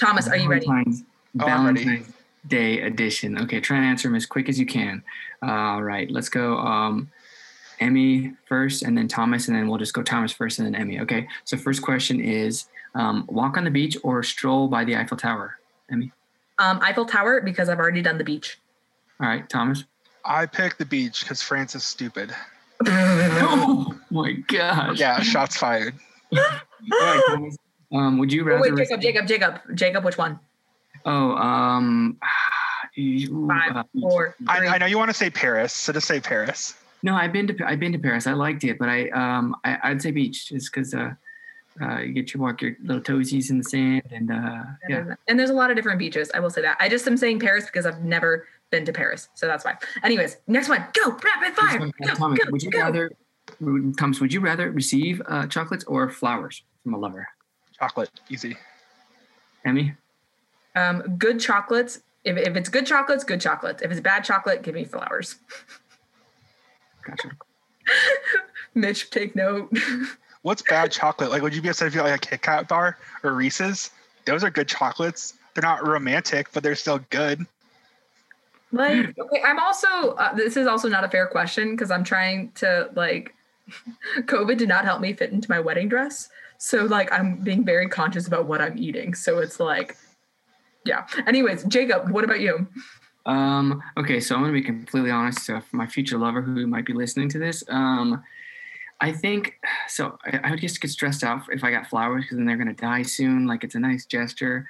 Thomas, 0.00 0.28
are 0.28 0.36
you 0.36 0.48
ready? 0.48 0.64
Valentine's, 0.64 1.04
Oh, 1.40 1.46
I'm 1.46 1.74
ready. 1.74 2.04
Day 2.46 2.80
edition. 2.82 3.36
Okay, 3.42 3.60
try 3.60 3.76
and 3.78 3.86
answer 3.86 4.08
them 4.08 4.14
as 4.14 4.26
quick 4.26 4.48
as 4.48 4.58
you 4.58 4.64
can. 4.64 5.02
All 5.42 5.82
right, 5.82 6.08
let's 6.10 6.28
go. 6.28 6.56
Um, 6.58 7.10
Emy 7.80 8.36
first, 8.46 8.82
and 8.82 8.96
then 8.96 9.08
Thomas, 9.08 9.48
and 9.48 9.56
then 9.56 9.68
we'll 9.68 9.78
just 9.78 9.92
go 9.92 10.02
Thomas 10.02 10.32
first, 10.32 10.58
and 10.58 10.72
then 10.72 10.88
Emy. 10.88 11.00
Okay. 11.02 11.28
So 11.44 11.56
first 11.56 11.82
question 11.82 12.20
is: 12.20 12.66
um, 12.94 13.24
walk 13.28 13.56
on 13.56 13.64
the 13.64 13.70
beach 13.70 13.96
or 14.02 14.22
stroll 14.22 14.68
by 14.68 14.84
the 14.84 14.96
Eiffel 14.96 15.16
Tower? 15.16 15.58
Emy. 15.92 16.12
Um, 16.58 16.80
Eiffel 16.82 17.06
Tower 17.06 17.40
because 17.40 17.68
I've 17.68 17.78
already 17.78 18.02
done 18.02 18.18
the 18.18 18.24
beach. 18.24 18.58
All 19.20 19.28
right, 19.28 19.48
Thomas. 19.48 19.84
I 20.24 20.46
picked 20.46 20.78
the 20.78 20.84
beach 20.84 21.20
because 21.20 21.42
France 21.42 21.74
is 21.74 21.84
stupid. 21.84 22.34
Oh 22.86 23.98
my 24.10 24.32
gosh. 24.46 24.98
Yeah, 25.00 25.20
shots 25.20 25.56
fired. 25.56 25.94
All 26.32 26.38
right, 26.92 27.22
Thomas. 27.26 27.56
Um, 27.92 28.18
would 28.18 28.32
you 28.32 28.42
Oh, 28.42 28.46
rather? 28.46 28.72
wait, 28.74 28.76
Jacob, 28.76 29.00
Jacob, 29.00 29.26
Jacob, 29.26 29.54
Jacob, 29.74 30.04
which 30.04 30.16
one? 30.16 30.38
Oh, 31.04 31.32
um, 31.36 32.16
ooh, 32.98 33.48
Five, 33.48 33.76
uh, 33.76 33.82
four, 34.00 34.36
I. 34.46 34.66
I 34.68 34.78
know 34.78 34.86
you 34.86 34.96
want 34.98 35.10
to 35.10 35.14
say 35.14 35.28
Paris, 35.30 35.72
so 35.74 35.92
just 35.92 36.06
say 36.06 36.20
Paris. 36.20 36.74
No, 37.02 37.14
I've 37.14 37.32
been 37.32 37.46
to 37.48 37.56
I've 37.66 37.80
been 37.80 37.92
to 37.92 37.98
Paris. 37.98 38.26
I 38.26 38.32
liked 38.32 38.62
it, 38.64 38.78
but 38.78 38.88
I 38.88 39.08
um 39.10 39.56
I, 39.64 39.78
I'd 39.84 40.02
say 40.02 40.10
beach 40.10 40.48
just 40.48 40.72
because 40.72 40.94
uh, 40.94 41.14
uh 41.82 41.98
you 42.00 42.12
get 42.12 42.32
your 42.34 42.42
walk 42.42 42.60
your 42.62 42.76
little 42.82 43.02
toesies 43.02 43.50
in 43.50 43.58
the 43.58 43.64
sand 43.64 44.02
and 44.10 44.30
uh 44.30 44.64
yeah. 44.88 45.14
And 45.28 45.38
there's 45.38 45.50
a 45.50 45.54
lot 45.54 45.70
of 45.70 45.76
different 45.76 45.98
beaches. 45.98 46.30
I 46.34 46.40
will 46.40 46.50
say 46.50 46.62
that. 46.62 46.76
I 46.80 46.88
just 46.88 47.06
am 47.06 47.16
saying 47.16 47.38
Paris 47.40 47.66
because 47.66 47.86
I've 47.86 48.02
never 48.02 48.46
been 48.70 48.84
to 48.84 48.92
Paris, 48.92 49.28
so 49.34 49.46
that's 49.46 49.64
why. 49.64 49.74
Anyways, 50.02 50.36
next 50.46 50.68
one. 50.68 50.84
Go 50.92 51.10
rapid 51.12 51.54
fire. 51.56 51.78
one, 51.80 51.92
Go, 52.04 52.14
Thomas, 52.14 52.38
go, 52.38 52.50
would 52.50 52.62
you 52.62 52.70
go. 52.70 52.78
rather 52.80 53.10
Thomas, 53.96 54.20
would 54.20 54.32
you 54.32 54.40
rather 54.40 54.70
receive 54.70 55.22
uh, 55.26 55.46
chocolates 55.46 55.84
or 55.84 56.10
flowers 56.10 56.62
from 56.84 56.94
a 56.94 56.98
lover? 56.98 57.26
Chocolate, 57.78 58.10
easy. 58.28 58.56
Emy, 59.66 59.96
Um, 60.76 61.16
good 61.16 61.40
chocolates. 61.40 62.00
If, 62.24 62.36
if 62.36 62.56
it's 62.56 62.68
good 62.68 62.86
chocolates, 62.86 63.24
good 63.24 63.40
chocolates. 63.40 63.82
If 63.82 63.90
it's 63.90 64.00
bad 64.00 64.22
chocolate, 64.24 64.62
give 64.62 64.74
me 64.74 64.84
flowers. 64.84 65.36
gotcha. 67.06 67.30
Mitch, 68.74 69.10
take 69.10 69.34
note. 69.34 69.72
What's 70.42 70.62
bad 70.62 70.92
chocolate? 70.92 71.30
Like, 71.30 71.42
would 71.42 71.54
you 71.54 71.62
be 71.62 71.68
upset 71.68 71.88
if 71.88 71.94
you 71.94 72.02
like 72.02 72.14
a 72.14 72.18
Kit 72.26 72.42
Kat 72.42 72.68
bar 72.68 72.98
or 73.22 73.32
Reese's? 73.32 73.90
Those 74.24 74.44
are 74.44 74.50
good 74.50 74.68
chocolates. 74.68 75.34
They're 75.54 75.62
not 75.62 75.86
romantic, 75.86 76.52
but 76.52 76.62
they're 76.62 76.74
still 76.76 77.00
good. 77.10 77.44
Like, 78.72 79.18
okay, 79.18 79.42
I'm 79.44 79.58
also. 79.58 79.88
Uh, 79.88 80.34
this 80.34 80.56
is 80.56 80.66
also 80.66 80.88
not 80.88 81.04
a 81.04 81.08
fair 81.08 81.26
question 81.26 81.72
because 81.72 81.90
I'm 81.90 82.04
trying 82.04 82.52
to 82.56 82.90
like. 82.94 83.34
COVID 84.20 84.56
did 84.56 84.68
not 84.68 84.86
help 84.86 85.00
me 85.00 85.12
fit 85.12 85.30
into 85.30 85.50
my 85.50 85.60
wedding 85.60 85.88
dress, 85.88 86.30
so 86.56 86.84
like 86.84 87.12
I'm 87.12 87.36
being 87.36 87.64
very 87.64 87.88
conscious 87.88 88.26
about 88.26 88.46
what 88.46 88.60
I'm 88.60 88.78
eating. 88.78 89.14
So 89.14 89.38
it's 89.38 89.60
like, 89.60 89.96
yeah. 90.86 91.06
Anyways, 91.26 91.64
Jacob, 91.64 92.10
what 92.10 92.24
about 92.24 92.40
you? 92.40 92.66
Um, 93.26 93.82
okay, 93.98 94.20
so 94.20 94.34
I'm 94.34 94.40
gonna 94.40 94.54
be 94.54 94.62
completely 94.62 95.10
honest. 95.10 95.44
So 95.44 95.60
my 95.72 95.86
future 95.86 96.18
lover 96.18 96.40
who 96.40 96.66
might 96.66 96.86
be 96.86 96.94
listening 96.94 97.28
to 97.30 97.38
this, 97.38 97.62
um, 97.68 98.22
I 99.00 99.12
think 99.12 99.54
so. 99.86 100.18
I, 100.24 100.40
I 100.44 100.50
would 100.50 100.60
just 100.60 100.80
get 100.80 100.90
stressed 100.90 101.22
out 101.22 101.42
if 101.50 101.62
I 101.62 101.70
got 101.70 101.86
flowers 101.86 102.24
because 102.24 102.38
then 102.38 102.46
they're 102.46 102.56
gonna 102.56 102.72
die 102.72 103.02
soon. 103.02 103.46
Like 103.46 103.64
it's 103.64 103.74
a 103.74 103.80
nice 103.80 104.06
gesture. 104.06 104.66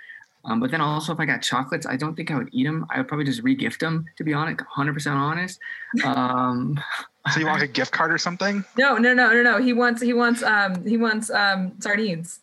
Um, 0.49 0.61
but 0.61 0.71
then 0.71 0.81
also 0.81 1.13
if 1.13 1.21
I 1.21 1.27
got 1.27 1.43
chocolates, 1.43 1.87
I 1.87 1.97
don't 1.97 2.15
think 2.17 2.31
I 2.31 2.37
would 2.37 2.49
eat 2.53 2.65
them. 2.65 2.87
I 2.91 2.99
would 2.99 3.07
probably 3.09 3.27
just 3.27 3.43
re-gift 3.43 3.81
them. 3.81 4.07
To 4.17 4.25
be 4.25 4.33
honest, 4.33 4.61
100% 4.77 5.07
honest. 5.15 5.61
Um, 6.05 6.81
So 7.35 7.41
you 7.41 7.47
want 7.47 7.61
like 7.61 7.69
a 7.69 7.73
gift 7.73 7.93
card 7.93 8.11
or 8.11 8.17
something? 8.17 8.65
No, 8.79 8.97
no, 8.97 9.13
no, 9.13 9.31
no, 9.35 9.43
no. 9.43 9.59
He 9.63 9.75
wants. 9.75 10.01
He 10.01 10.15
wants. 10.15 10.43
Um. 10.43 10.87
He 10.87 10.97
wants. 10.97 11.29
Um. 11.31 11.73
Sardines. 11.79 12.41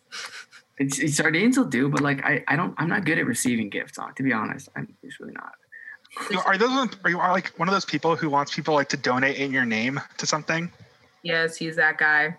it's, 0.78 1.00
it's 1.00 1.16
sardines 1.16 1.58
will 1.58 1.64
do, 1.64 1.88
but 1.88 2.02
like 2.02 2.24
I, 2.24 2.44
I 2.46 2.54
don't, 2.54 2.72
I'm 2.78 2.88
not 2.88 3.04
good 3.04 3.18
at 3.18 3.26
receiving 3.26 3.68
gifts. 3.68 3.98
To 4.14 4.22
be 4.22 4.32
honest, 4.32 4.68
I'm 4.76 4.94
just 5.04 5.18
really 5.18 5.32
not. 5.32 5.54
You- 6.30 6.38
Are 6.38 6.56
those 6.56 6.70
are 7.02 7.10
you 7.10 7.18
are 7.18 7.32
like 7.32 7.48
one 7.58 7.66
of 7.68 7.72
those 7.74 7.84
people 7.84 8.14
who 8.14 8.30
wants 8.30 8.54
people 8.54 8.74
like 8.74 8.88
to 8.90 8.96
donate 8.96 9.38
in 9.38 9.50
your 9.50 9.64
name 9.64 9.98
to 10.18 10.26
something? 10.26 10.70
Yes, 11.24 11.56
he's 11.56 11.74
that 11.76 11.98
guy. 11.98 12.36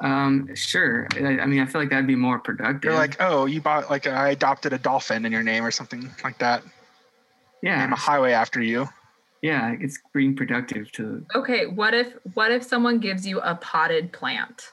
Um, 0.00 0.54
sure. 0.54 1.08
I, 1.16 1.40
I 1.40 1.46
mean, 1.46 1.60
I 1.60 1.66
feel 1.66 1.80
like 1.80 1.90
that'd 1.90 2.06
be 2.06 2.14
more 2.14 2.38
productive. 2.38 2.84
You're 2.84 2.94
like, 2.94 3.16
oh, 3.20 3.46
you 3.46 3.60
bought 3.60 3.90
like 3.90 4.06
I 4.06 4.30
adopted 4.30 4.72
a 4.72 4.78
dolphin 4.78 5.24
in 5.24 5.32
your 5.32 5.42
name 5.42 5.64
or 5.64 5.70
something 5.70 6.08
like 6.22 6.38
that. 6.38 6.62
yeah, 7.62 7.80
Name 7.80 7.92
a 7.92 7.96
highway 7.96 8.32
after 8.32 8.62
you. 8.62 8.88
yeah, 9.42 9.74
it's 9.80 9.98
being 10.14 10.36
productive 10.36 10.90
to 10.92 11.24
Okay. 11.34 11.66
What 11.66 11.94
if? 11.94 12.12
What 12.34 12.52
if 12.52 12.62
someone 12.62 12.98
gives 13.00 13.26
you 13.26 13.40
a 13.40 13.56
potted 13.56 14.12
plant? 14.12 14.70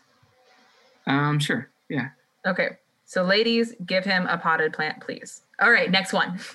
Um, 1.07 1.39
sure. 1.39 1.69
Yeah. 1.89 2.09
Okay. 2.45 2.77
So, 3.05 3.23
ladies, 3.23 3.73
give 3.85 4.03
him 4.05 4.25
a 4.27 4.37
potted 4.37 4.73
plant, 4.73 4.99
please. 5.01 5.41
All 5.59 5.71
right. 5.71 5.89
Next 5.89 6.13
one. 6.13 6.39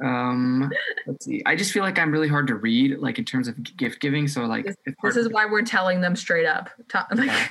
Um, 0.00 0.70
let's 1.08 1.24
see. 1.24 1.42
I 1.44 1.56
just 1.56 1.72
feel 1.72 1.82
like 1.82 1.98
I'm 1.98 2.12
really 2.12 2.28
hard 2.28 2.46
to 2.46 2.54
read, 2.54 2.98
like 3.00 3.18
in 3.18 3.24
terms 3.24 3.48
of 3.48 3.76
gift 3.76 4.00
giving. 4.00 4.28
So 4.28 4.44
like, 4.44 4.64
This, 4.66 4.76
this 5.02 5.16
is 5.16 5.26
to- 5.26 5.34
why 5.34 5.44
we're 5.46 5.62
telling 5.62 6.00
them 6.02 6.14
straight 6.14 6.46
up. 6.46 6.70
To- 6.90 7.04
like, 7.16 7.28
Okay. 7.28 7.46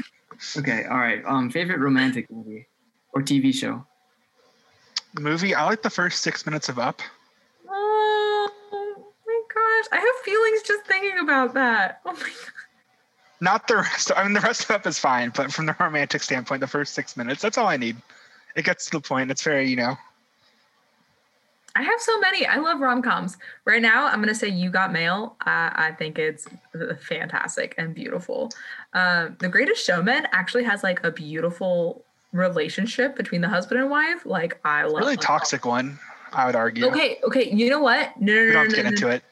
Okay. 0.58 0.86
All 0.86 0.98
right. 0.98 1.24
Um, 1.26 1.50
favorite 1.50 1.80
romantic 1.80 2.30
movie 2.32 2.68
or 3.14 3.22
TV 3.22 3.54
show? 3.54 3.86
Movie. 5.20 5.56
I 5.56 5.66
like 5.66 5.82
the 5.82 5.90
first 5.90 6.22
six 6.22 6.46
minutes 6.46 6.70
of 6.70 6.80
Up. 6.80 7.02
oh 7.70 8.50
my 9.26 9.42
gosh, 9.54 9.86
I 9.92 9.98
have 9.98 10.16
feelings 10.24 10.62
just 10.64 10.86
thinking 10.86 11.20
about 11.20 11.54
that. 11.56 12.02
Oh 12.06 12.14
my 12.14 12.20
god. 12.20 12.54
Not 13.40 13.68
the 13.68 13.78
rest. 13.78 14.12
I 14.16 14.24
mean, 14.24 14.34
the 14.34 14.40
rest 14.42 14.66
of 14.66 14.72
Up 14.72 14.88
is 14.88 14.98
fine, 15.00 15.32
but 15.36 15.52
from 15.52 15.68
the 15.68 15.76
romantic 15.80 16.24
standpoint, 16.24 16.62
the 16.62 16.68
first 16.68 16.94
six 16.94 17.16
minutes, 17.16 17.42
that's 17.42 17.58
all 17.58 17.68
I 17.68 17.78
need. 17.78 17.98
It 18.56 18.66
gets 18.66 18.86
to 18.86 18.98
the 18.98 19.02
point. 19.02 19.30
It's 19.30 19.44
very, 19.44 19.70
you 19.70 19.76
know, 19.76 19.96
I 21.78 21.84
have 21.84 22.02
so 22.02 22.20
many. 22.20 22.44
I 22.44 22.58
love 22.58 22.80
rom 22.80 23.04
coms. 23.04 23.38
Right 23.66 23.84
now, 23.84 24.08
I'm 24.08 24.20
gonna 24.20 24.34
say 24.34 24.48
"You 24.48 24.72
Got 24.72 24.92
Mail." 24.92 25.36
I, 25.42 25.72
I 25.76 25.92
think 25.92 26.18
it's 26.18 26.48
fantastic 27.02 27.76
and 27.78 27.94
beautiful. 27.94 28.50
Um, 28.94 29.36
the 29.40 29.48
Greatest 29.48 29.86
Showman 29.86 30.28
actually 30.32 30.64
has 30.64 30.82
like 30.82 31.04
a 31.04 31.12
beautiful 31.12 32.04
relationship 32.32 33.16
between 33.16 33.42
the 33.42 33.48
husband 33.48 33.80
and 33.80 33.92
wife. 33.92 34.26
Like 34.26 34.60
I 34.66 34.86
love. 34.86 35.02
really 35.02 35.18
toxic 35.18 35.66
one. 35.66 36.00
I 36.34 36.48
would 36.48 36.56
argue. 36.56 36.88
Okay, 36.88 37.20
okay. 37.24 37.52
You 37.52 37.70
know 37.70 37.80
what? 37.80 38.20
No, 38.20 38.34
no, 38.34 38.42
We 38.42 38.48
no, 38.48 38.54
don't 38.54 38.70
no, 38.70 38.70
to 38.70 38.70
no, 38.70 38.76
get 38.76 38.84
no, 38.84 38.90
into 38.90 39.08
it. 39.10 39.24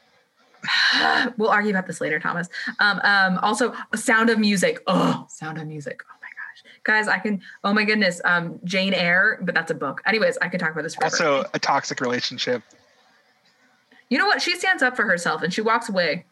we'll 1.36 1.50
argue 1.50 1.70
about 1.70 1.88
this 1.88 2.00
later, 2.00 2.20
Thomas. 2.20 2.48
Um, 2.78 3.00
um, 3.02 3.38
also, 3.38 3.74
Sound 3.96 4.30
of 4.30 4.38
Music. 4.38 4.82
Oh, 4.86 5.26
Sound 5.28 5.58
of 5.58 5.66
Music. 5.66 6.00
Oh 6.08 6.15
guys, 6.86 7.08
I 7.08 7.18
can. 7.18 7.42
Oh 7.64 7.74
my 7.74 7.84
goodness, 7.84 8.20
um, 8.24 8.58
Jane 8.64 8.94
Eyre, 8.94 9.38
but 9.42 9.54
that's 9.54 9.70
a 9.70 9.74
book. 9.74 10.00
Anyways, 10.06 10.38
I 10.40 10.48
could 10.48 10.60
talk 10.60 10.70
about 10.70 10.84
this 10.84 10.94
forever. 10.94 11.14
Also, 11.14 11.50
a 11.52 11.58
toxic 11.58 12.00
relationship. 12.00 12.62
you 14.08 14.16
know 14.18 14.26
what? 14.26 14.40
She 14.40 14.56
stands 14.56 14.82
up 14.82 14.96
for 14.96 15.04
herself 15.04 15.42
and 15.42 15.52
she 15.52 15.60
walks 15.60 15.88
away 15.88 16.24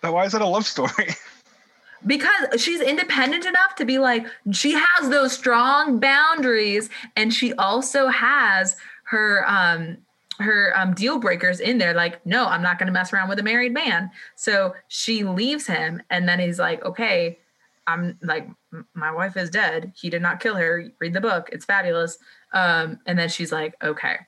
But 0.00 0.12
why 0.12 0.24
is 0.24 0.34
it 0.34 0.40
a 0.40 0.46
love 0.46 0.66
story? 0.66 1.08
because 2.06 2.62
she's 2.62 2.80
independent 2.80 3.44
enough 3.44 3.74
to 3.76 3.84
be 3.84 3.98
like 3.98 4.26
she 4.52 4.72
has 4.72 5.10
those 5.10 5.32
strong 5.32 5.98
boundaries, 5.98 6.88
and 7.16 7.34
she 7.34 7.52
also 7.54 8.08
has 8.08 8.76
her 9.04 9.44
um 9.48 9.98
her 10.38 10.72
um, 10.76 10.92
deal 10.94 11.18
breakers 11.18 11.60
in 11.60 11.78
there 11.78 11.94
like 11.94 12.24
no 12.26 12.44
i'm 12.46 12.60
not 12.62 12.78
going 12.78 12.86
to 12.86 12.92
mess 12.92 13.10
around 13.12 13.28
with 13.28 13.38
a 13.38 13.42
married 13.42 13.72
man 13.72 14.10
so 14.34 14.74
she 14.88 15.24
leaves 15.24 15.66
him 15.66 16.02
and 16.10 16.28
then 16.28 16.38
he's 16.38 16.58
like 16.58 16.84
okay 16.84 17.38
i'm 17.86 18.18
like 18.22 18.42
"M- 18.44 18.56
my 18.94 19.10
wife 19.12 19.36
is 19.36 19.50
dead 19.50 19.92
he 19.94 20.10
did 20.10 20.22
not 20.22 20.40
kill 20.40 20.54
her 20.56 20.88
read 21.00 21.12
the 21.12 21.20
book 21.20 21.48
it's 21.52 21.64
fabulous 21.64 22.18
um, 22.52 22.98
and 23.06 23.18
then 23.18 23.28
she's 23.28 23.52
like 23.52 23.74
okay 23.82 24.18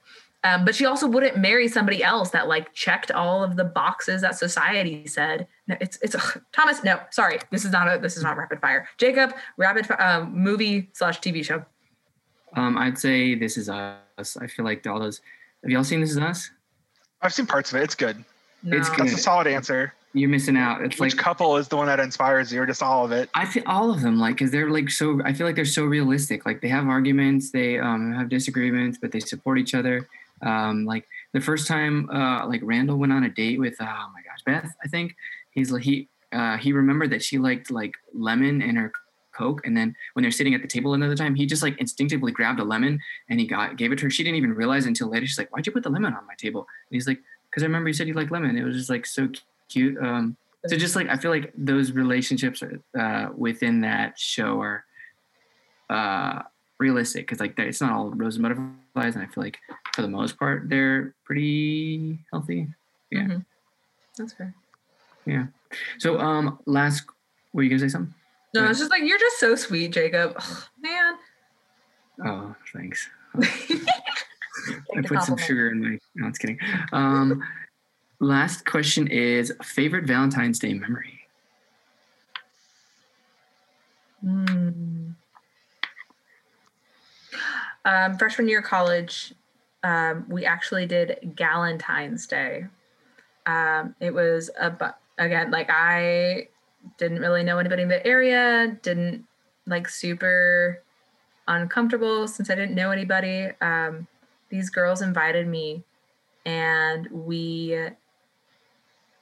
um, 0.44 0.64
but 0.64 0.74
she 0.74 0.86
also 0.86 1.08
wouldn't 1.08 1.36
marry 1.36 1.66
somebody 1.66 2.02
else 2.02 2.30
that 2.30 2.46
like 2.48 2.72
checked 2.72 3.10
all 3.10 3.42
of 3.42 3.56
the 3.56 3.64
boxes 3.64 4.22
that 4.22 4.36
society 4.36 5.06
said 5.06 5.46
no 5.66 5.76
it's 5.80 5.98
it's 6.02 6.14
ugh, 6.14 6.42
thomas 6.52 6.82
no 6.84 7.00
sorry 7.10 7.38
this 7.50 7.64
is 7.64 7.72
not 7.72 7.86
a 7.92 7.98
this 7.98 8.16
is 8.16 8.22
not 8.22 8.36
rapid 8.36 8.60
fire 8.60 8.88
jacob 8.98 9.32
rapid 9.56 9.86
fi- 9.86 9.94
um, 9.96 10.32
movie 10.36 10.88
slash 10.92 11.20
tv 11.20 11.44
show 11.44 11.64
Um, 12.54 12.78
I'd 12.78 12.96
say 12.98 13.34
This 13.34 13.58
Is 13.58 13.68
Us. 13.68 14.36
I 14.40 14.46
feel 14.46 14.64
like 14.64 14.86
all 14.86 14.98
those. 14.98 15.20
Have 15.62 15.70
y'all 15.70 15.84
seen 15.84 16.00
This 16.00 16.12
Is 16.12 16.18
Us? 16.18 16.50
I've 17.20 17.34
seen 17.34 17.44
parts 17.46 17.70
of 17.72 17.78
it. 17.78 17.82
It's 17.82 17.94
good. 17.94 18.24
It's 18.64 18.88
good. 18.88 19.00
That's 19.00 19.12
a 19.12 19.18
solid 19.18 19.46
answer. 19.46 19.92
You're 20.18 20.28
missing 20.28 20.56
out. 20.56 20.82
It's 20.82 20.98
Which 20.98 21.14
like 21.14 21.22
couple 21.22 21.56
is 21.56 21.68
the 21.68 21.76
one 21.76 21.86
that 21.86 22.00
inspires 22.00 22.52
you, 22.52 22.62
or 22.62 22.66
just 22.66 22.82
all 22.82 23.04
of 23.04 23.12
it? 23.12 23.30
I 23.34 23.46
feel 23.46 23.62
all 23.66 23.90
of 23.90 24.02
them, 24.02 24.18
like, 24.18 24.36
because 24.36 24.50
they're 24.50 24.70
like 24.70 24.90
so. 24.90 25.20
I 25.24 25.32
feel 25.32 25.46
like 25.46 25.56
they're 25.56 25.64
so 25.64 25.84
realistic. 25.84 26.46
Like 26.46 26.60
they 26.60 26.68
have 26.68 26.86
arguments, 26.86 27.50
they 27.50 27.78
um, 27.78 28.12
have 28.12 28.28
disagreements, 28.28 28.98
but 29.00 29.12
they 29.12 29.20
support 29.20 29.58
each 29.58 29.74
other. 29.74 30.08
Um, 30.42 30.84
like 30.84 31.06
the 31.32 31.40
first 31.40 31.66
time, 31.66 32.08
uh, 32.10 32.46
like 32.46 32.60
Randall 32.62 32.96
went 32.96 33.12
on 33.12 33.24
a 33.24 33.28
date 33.28 33.58
with, 33.58 33.76
oh 33.80 33.84
my 33.84 34.22
gosh, 34.22 34.42
Beth. 34.44 34.70
I 34.84 34.88
think 34.88 35.16
he's 35.50 35.70
like 35.70 35.82
he 35.82 36.08
uh, 36.32 36.58
he 36.58 36.72
remembered 36.72 37.10
that 37.10 37.22
she 37.22 37.38
liked 37.38 37.70
like 37.70 37.94
lemon 38.14 38.62
in 38.62 38.76
her 38.76 38.92
coke, 39.32 39.64
and 39.64 39.76
then 39.76 39.94
when 40.12 40.22
they're 40.22 40.30
sitting 40.30 40.54
at 40.54 40.62
the 40.62 40.68
table 40.68 40.94
another 40.94 41.16
time, 41.16 41.34
he 41.34 41.46
just 41.46 41.62
like 41.62 41.78
instinctively 41.78 42.32
grabbed 42.32 42.60
a 42.60 42.64
lemon 42.64 43.00
and 43.28 43.40
he 43.40 43.46
got 43.46 43.76
gave 43.76 43.92
it 43.92 43.98
to 43.98 44.04
her. 44.04 44.10
She 44.10 44.22
didn't 44.22 44.36
even 44.36 44.52
realize 44.52 44.86
until 44.86 45.08
later. 45.08 45.26
She's 45.26 45.38
like, 45.38 45.50
"Why'd 45.50 45.66
you 45.66 45.72
put 45.72 45.82
the 45.82 45.90
lemon 45.90 46.14
on 46.14 46.26
my 46.26 46.34
table?" 46.34 46.60
And 46.60 46.96
he's 46.96 47.06
like, 47.06 47.18
because 47.50 47.62
I 47.62 47.66
remember 47.66 47.88
you 47.88 47.94
said 47.94 48.08
you 48.08 48.14
like 48.14 48.30
lemon. 48.30 48.56
It 48.56 48.64
was 48.64 48.76
just 48.76 48.90
like 48.90 49.06
so 49.06 49.28
cute. 49.68 49.96
Um, 49.98 50.36
so 50.66 50.76
just 50.76 50.96
like 50.96 51.08
I 51.08 51.16
feel 51.16 51.30
like 51.30 51.52
those 51.56 51.92
relationships 51.92 52.62
uh, 52.98 53.28
within 53.36 53.80
that 53.82 54.18
show 54.18 54.60
are 54.60 54.84
uh, 55.90 56.42
realistic 56.78 57.26
because 57.26 57.40
like 57.40 57.58
it's 57.58 57.80
not 57.80 57.92
all 57.92 58.10
rose 58.10 58.36
and 58.36 58.42
butterflies, 58.42 59.14
and 59.14 59.22
I 59.22 59.26
feel 59.26 59.44
like 59.44 59.58
for 59.94 60.02
the 60.02 60.08
most 60.08 60.38
part 60.38 60.68
they're 60.68 61.14
pretty 61.24 62.18
healthy. 62.32 62.68
Yeah, 63.10 63.22
Mhm. 63.22 63.44
That's 64.18 64.32
fair. 64.32 64.54
yeah. 65.26 65.46
So 65.98 66.18
um, 66.18 66.58
last, 66.66 67.04
were 67.52 67.62
you 67.62 67.70
gonna 67.70 67.80
say 67.80 67.88
something? 67.88 68.14
No, 68.54 68.62
Yeah. 68.64 68.70
it's 68.70 68.78
just 68.78 68.90
like 68.90 69.02
you're 69.04 69.18
just 69.18 69.38
so 69.38 69.54
sweet, 69.54 69.92
Jacob. 69.92 70.34
Ugh, 70.36 70.62
man. 70.80 71.14
Oh, 72.26 72.54
thanks. 72.74 73.08
I 74.96 75.02
put 75.04 75.22
some 75.22 75.36
sugar 75.36 75.70
in 75.70 75.80
my. 75.80 75.98
No, 76.16 76.26
it's 76.28 76.38
kidding. 76.38 76.58
Um, 76.92 77.42
last 78.20 78.64
question 78.64 79.06
is 79.06 79.52
favorite 79.62 80.04
Valentine's 80.04 80.58
Day 80.58 80.74
memory. 80.74 81.20
Mm. 84.24 85.14
Um, 87.84 88.18
freshman 88.18 88.48
year 88.48 88.62
college, 88.62 89.32
um, 89.82 90.26
we 90.28 90.44
actually 90.44 90.86
did 90.86 91.34
Galentine's 91.36 92.26
Day. 92.26 92.66
Um, 93.46 93.94
it 94.00 94.12
was 94.12 94.50
a 94.60 94.70
bu- 94.70 94.86
again 95.16 95.50
like 95.50 95.70
I 95.70 96.48
didn't 96.98 97.20
really 97.20 97.42
know 97.42 97.58
anybody 97.58 97.82
in 97.82 97.88
the 97.88 98.04
area, 98.06 98.76
didn't 98.82 99.24
like 99.66 99.88
super 99.88 100.82
uncomfortable 101.46 102.28
since 102.28 102.50
I 102.50 102.54
didn't 102.54 102.74
know 102.74 102.90
anybody. 102.90 103.48
Um, 103.60 104.06
these 104.50 104.68
girls 104.70 105.00
invited 105.00 105.46
me, 105.46 105.84
and 106.44 107.06
we 107.10 107.78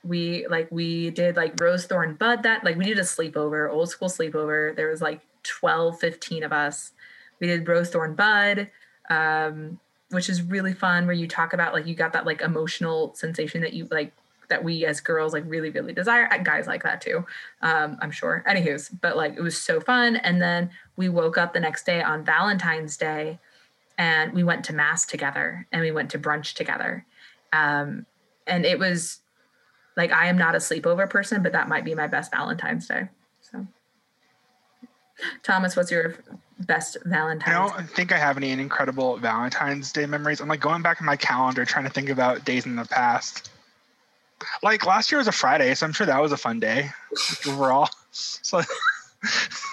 we 0.06 0.46
like 0.48 0.68
we 0.70 1.10
did 1.10 1.36
like 1.36 1.60
rose 1.60 1.86
thorn 1.86 2.14
bud 2.14 2.42
that 2.44 2.64
like 2.64 2.76
we 2.76 2.84
did 2.84 2.98
a 2.98 3.02
sleepover 3.02 3.70
old 3.70 3.88
school 3.88 4.08
sleepover. 4.08 4.74
There 4.76 4.90
was 4.90 5.02
like 5.02 5.20
12 5.42 5.98
15 5.98 6.42
of 6.42 6.52
us. 6.52 6.92
We 7.40 7.46
did 7.46 7.68
rose 7.68 7.90
thorn 7.90 8.14
bud 8.14 8.70
um 9.10 9.78
which 10.10 10.28
is 10.28 10.42
really 10.42 10.72
fun 10.72 11.06
where 11.06 11.14
you 11.14 11.26
talk 11.26 11.52
about 11.52 11.72
like 11.72 11.86
you 11.86 11.94
got 11.94 12.12
that 12.12 12.26
like 12.26 12.40
emotional 12.40 13.14
sensation 13.14 13.60
that 13.60 13.72
you 13.72 13.86
like 13.90 14.12
that 14.48 14.62
we 14.62 14.86
as 14.86 15.00
girls 15.00 15.32
like 15.32 15.42
really 15.46 15.70
really 15.70 15.92
desire 15.92 16.28
guys 16.44 16.68
like 16.68 16.84
that 16.84 17.00
too 17.00 17.24
um 17.62 17.98
i'm 18.00 18.10
sure. 18.10 18.44
Anywho's 18.48 18.88
but 18.88 19.16
like 19.16 19.34
it 19.36 19.42
was 19.42 19.58
so 19.58 19.80
fun. 19.80 20.16
And 20.16 20.40
then 20.40 20.70
we 20.96 21.08
woke 21.08 21.36
up 21.36 21.52
the 21.52 21.60
next 21.60 21.84
day 21.84 22.02
on 22.02 22.24
valentine's 22.24 22.96
day 22.96 23.38
and 23.98 24.32
we 24.32 24.44
went 24.44 24.64
to 24.66 24.72
mass 24.72 25.06
together 25.06 25.66
and 25.72 25.82
we 25.82 25.90
went 25.90 26.10
to 26.10 26.18
brunch 26.18 26.54
together 26.54 27.04
um 27.52 28.06
and 28.46 28.64
it 28.64 28.78
was 28.78 29.20
like 29.96 30.12
I 30.12 30.26
am 30.26 30.36
not 30.36 30.54
a 30.54 30.58
sleepover 30.58 31.08
person, 31.08 31.42
but 31.42 31.52
that 31.52 31.68
might 31.68 31.84
be 31.84 31.94
my 31.94 32.06
best 32.06 32.30
Valentine's 32.30 32.86
Day. 32.86 33.08
So, 33.40 33.66
Thomas, 35.42 35.74
what's 35.76 35.90
your 35.90 36.14
best 36.60 36.98
Valentine's? 37.04 37.56
I 37.56 37.76
don't 37.76 37.90
think 37.90 38.12
I 38.12 38.18
have 38.18 38.36
any 38.36 38.50
incredible 38.50 39.16
Valentine's 39.16 39.92
Day 39.92 40.06
memories. 40.06 40.40
I'm 40.40 40.48
like 40.48 40.60
going 40.60 40.82
back 40.82 41.00
in 41.00 41.06
my 41.06 41.16
calendar 41.16 41.64
trying 41.64 41.84
to 41.84 41.90
think 41.90 42.10
about 42.10 42.44
days 42.44 42.66
in 42.66 42.76
the 42.76 42.84
past. 42.84 43.50
Like 44.62 44.84
last 44.84 45.10
year 45.10 45.18
was 45.18 45.28
a 45.28 45.32
Friday, 45.32 45.74
so 45.74 45.86
I'm 45.86 45.92
sure 45.92 46.06
that 46.06 46.20
was 46.20 46.32
a 46.32 46.36
fun 46.36 46.60
day 46.60 46.90
overall. 47.46 47.88
So 48.18 48.58
okay, 48.58 48.64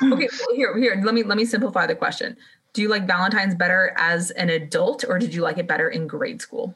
well, 0.02 0.56
here, 0.56 0.78
here. 0.78 1.02
Let 1.02 1.14
me 1.14 1.24
let 1.24 1.38
me 1.38 1.46
simplify 1.46 1.88
the 1.88 1.96
question. 1.96 2.36
Do 2.74 2.82
you 2.82 2.90
like 2.90 3.08
Valentine's 3.08 3.56
better 3.56 3.94
as 3.96 4.32
an 4.32 4.50
adult, 4.50 5.06
or 5.08 5.18
did 5.18 5.34
you 5.34 5.42
like 5.42 5.58
it 5.58 5.66
better 5.66 5.88
in 5.88 6.08
grade 6.08 6.42
school? 6.42 6.76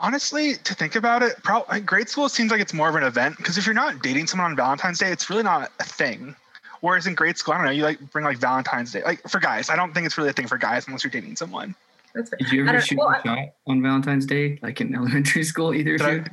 Honestly, 0.00 0.54
to 0.64 0.74
think 0.74 0.96
about 0.96 1.22
it, 1.22 1.42
probably 1.42 1.80
grade 1.80 2.08
school 2.08 2.28
seems 2.28 2.50
like 2.50 2.60
it's 2.60 2.74
more 2.74 2.88
of 2.88 2.94
an 2.96 3.02
event 3.04 3.36
because 3.36 3.58
if 3.58 3.66
you're 3.66 3.74
not 3.74 4.02
dating 4.02 4.26
someone 4.26 4.50
on 4.50 4.56
Valentine's 4.56 4.98
Day, 4.98 5.10
it's 5.12 5.30
really 5.30 5.42
not 5.42 5.70
a 5.78 5.84
thing. 5.84 6.34
Whereas 6.80 7.06
in 7.06 7.14
grade 7.14 7.36
school, 7.36 7.54
I 7.54 7.58
don't 7.58 7.66
know, 7.66 7.72
you 7.72 7.82
like 7.84 8.00
bring 8.10 8.24
like 8.24 8.38
Valentine's 8.38 8.92
Day. 8.92 9.02
Like 9.02 9.22
for 9.28 9.38
guys, 9.38 9.68
I 9.70 9.76
don't 9.76 9.92
think 9.92 10.06
it's 10.06 10.16
really 10.16 10.30
a 10.30 10.32
thing 10.32 10.46
for 10.46 10.56
guys 10.58 10.86
unless 10.86 11.04
you're 11.04 11.10
dating 11.10 11.36
someone. 11.36 11.74
That's 12.14 12.30
fair. 12.30 12.38
Did 12.38 12.50
you 12.50 12.66
ever 12.66 12.80
shoot 12.80 12.98
well, 12.98 13.10
a 13.10 13.22
shot 13.22 13.38
on 13.66 13.82
Valentine's 13.82 14.26
Day, 14.26 14.58
like 14.62 14.80
in 14.80 14.94
elementary 14.96 15.44
school? 15.44 15.74
Either 15.74 15.94
of 15.94 16.00
Did 16.00 16.08
I- 16.08 16.12
you? 16.12 16.24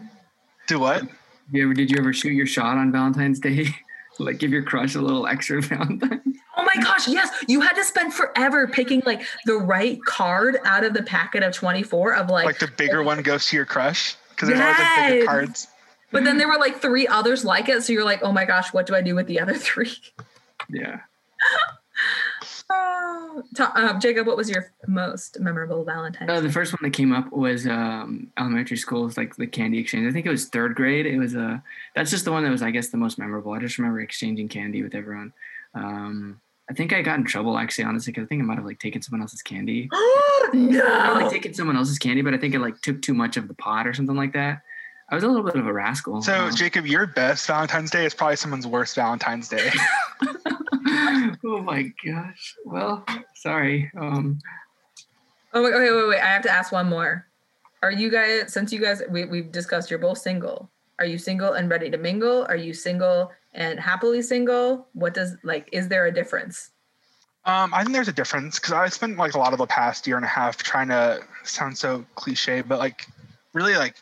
Do 0.68 0.80
what? 0.80 1.04
you 1.52 1.64
ever 1.64 1.74
did 1.74 1.90
you 1.90 1.98
ever 1.98 2.12
shoot 2.12 2.32
your 2.32 2.46
shot 2.46 2.78
on 2.78 2.92
Valentine's 2.92 3.40
Day? 3.40 3.68
like 4.20 4.38
give 4.40 4.52
your 4.52 4.64
crush 4.64 4.96
a 4.96 5.02
little 5.02 5.28
extra 5.28 5.62
Valentine? 5.64 6.37
Oh 6.68 6.72
my 6.76 6.84
gosh, 6.84 7.08
yes. 7.08 7.30
You 7.48 7.62
had 7.62 7.74
to 7.74 7.84
spend 7.84 8.14
forever 8.14 8.68
picking 8.68 9.02
like 9.06 9.22
the 9.46 9.56
right 9.56 10.04
card 10.06 10.58
out 10.66 10.84
of 10.84 10.94
the 10.94 11.04
packet 11.04 11.44
of 11.44 11.54
24 11.54 12.16
of 12.16 12.30
like, 12.30 12.46
Like 12.46 12.60
the 12.60 12.68
bigger 12.68 13.04
one 13.04 13.22
goes 13.22 13.46
to 13.48 13.56
your 13.56 13.66
crush 13.66 14.16
because 14.32 14.50
there's 14.50 14.60
always 14.60 14.78
like 14.78 14.96
bigger 15.08 15.16
Yes. 15.20 15.26
cards. 15.26 15.68
but 16.12 16.24
then 16.24 16.38
there 16.38 16.48
were 16.48 16.58
like 16.58 16.82
three 16.82 17.08
others 17.08 17.46
like 17.46 17.70
it. 17.70 17.84
So 17.84 17.94
you're 17.94 18.04
like, 18.04 18.22
oh 18.24 18.32
my 18.32 18.44
gosh, 18.46 18.74
what 18.74 18.86
do 18.86 18.96
I 18.96 19.02
do 19.02 19.16
with 19.16 19.28
the 19.28 19.40
other 19.40 19.54
three? 19.54 19.94
Yeah. 20.70 21.00
Oh, 22.70 23.44
Ta- 23.56 23.72
uh, 23.76 24.00
Jacob, 24.00 24.28
what 24.28 24.36
was 24.38 24.50
your 24.50 24.72
most 24.88 25.40
memorable 25.40 25.84
Valentine's? 25.86 26.30
Uh, 26.30 26.42
the 26.42 26.52
first 26.52 26.74
one 26.74 26.80
that 26.84 26.92
came 26.96 27.14
up 27.14 27.32
was 27.32 27.66
um, 27.68 28.28
elementary 28.38 28.78
school. 28.78 29.08
It's 29.08 29.16
like 29.18 29.36
the 29.38 29.48
candy 29.48 29.80
exchange. 29.80 30.08
I 30.08 30.12
think 30.12 30.26
it 30.26 30.30
was 30.32 30.48
third 30.50 30.76
grade. 30.76 31.06
It 31.06 31.18
was 31.18 31.36
uh, 31.36 31.60
that's 31.96 32.12
just 32.12 32.26
the 32.26 32.32
one 32.32 32.44
that 32.44 32.50
was, 32.52 32.62
I 32.62 32.72
guess, 32.72 32.90
the 32.90 32.98
most 32.98 33.18
memorable. 33.18 33.54
I 33.54 33.60
just 33.60 33.78
remember 33.78 34.02
exchanging 34.02 34.50
candy 34.50 34.84
with 34.84 34.96
everyone. 34.96 35.34
Um, 35.74 36.42
I 36.70 36.74
think 36.74 36.92
I 36.92 37.02
got 37.02 37.18
in 37.18 37.26
trouble 37.26 37.58
actually, 37.58 37.86
honestly, 37.86 38.12
because 38.12 38.26
I 38.26 38.28
think 38.28 38.42
I 38.42 38.46
might 38.46 38.58
have 38.58 38.66
like 38.66 38.80
taken 38.80 39.02
someone 39.02 39.22
else's 39.22 39.42
candy. 39.42 39.88
Not 39.92 40.54
no. 40.54 41.20
like 41.22 41.32
taking 41.32 41.54
someone 41.54 41.78
else's 41.78 41.98
candy, 41.98 42.22
but 42.22 42.34
I 42.34 42.38
think 42.38 42.54
it 42.54 42.60
like 42.60 42.82
took 42.82 43.02
too 43.02 43.14
much 43.14 43.38
of 43.38 43.48
the 43.48 43.54
pot 43.54 43.88
or 43.88 43.94
something 43.94 44.16
like 44.16 44.34
that. 44.34 44.62
I 45.10 45.16
was 45.16 45.24
a 45.24 45.28
little 45.28 45.44
bit 45.44 45.56
of 45.56 45.66
a 45.66 45.72
rascal. 45.72 46.22
So 46.22 46.48
Um, 46.48 46.56
Jacob, 46.56 46.86
your 46.86 47.08
best 47.08 47.48
Valentine's 47.48 47.92
Day 47.92 48.06
is 48.06 48.14
probably 48.14 48.36
someone's 48.36 48.68
worst 48.68 48.96
Valentine's 48.96 49.48
Day. 49.48 49.72
oh 51.46 51.62
my 51.64 51.92
gosh. 52.06 52.56
Well, 52.66 53.06
sorry. 53.36 53.90
Um, 53.98 54.40
Oh 55.54 55.64
wait, 55.64 55.74
wait, 55.74 55.92
wait, 55.92 56.08
wait. 56.10 56.20
I 56.20 56.28
have 56.28 56.44
to 56.44 56.52
ask 56.52 56.72
one 56.72 56.88
more. 56.88 57.26
Are 57.82 57.92
you 57.92 58.12
guys, 58.12 58.52
since 58.54 58.74
you 58.74 58.80
guys, 58.80 59.02
we, 59.10 59.26
we've 59.26 59.52
discussed 59.52 59.90
you're 59.90 60.00
both 60.00 60.18
single, 60.18 60.70
are 61.00 61.06
you 61.06 61.18
single 61.18 61.54
and 61.54 61.70
ready 61.70 61.90
to 61.90 61.98
mingle? 61.98 62.46
Are 62.50 62.56
you 62.56 62.74
single 62.74 63.32
and 63.58 63.80
happily 63.80 64.22
single? 64.22 64.88
What 64.94 65.14
does, 65.14 65.36
like, 65.44 65.68
is 65.74 65.90
there 65.90 66.06
a 66.06 66.12
difference? 66.12 66.70
Um, 67.48 67.74
I 67.74 67.84
think 67.84 67.94
there's 67.94 68.10
a 68.10 68.14
difference 68.14 68.60
because 68.60 68.74
I 68.74 68.90
spent 68.90 69.18
like 69.18 69.34
a 69.34 69.38
lot 69.38 69.54
of 69.54 69.60
the 69.60 69.66
past 69.66 70.06
year 70.06 70.18
and 70.18 70.26
a 70.26 70.30
half 70.30 70.58
trying 70.58 70.90
to 70.90 71.22
sound 71.44 71.78
so 71.78 72.06
cliche, 72.16 72.62
but 72.62 72.78
like 72.78 73.08
really 73.54 73.76
like 73.76 73.96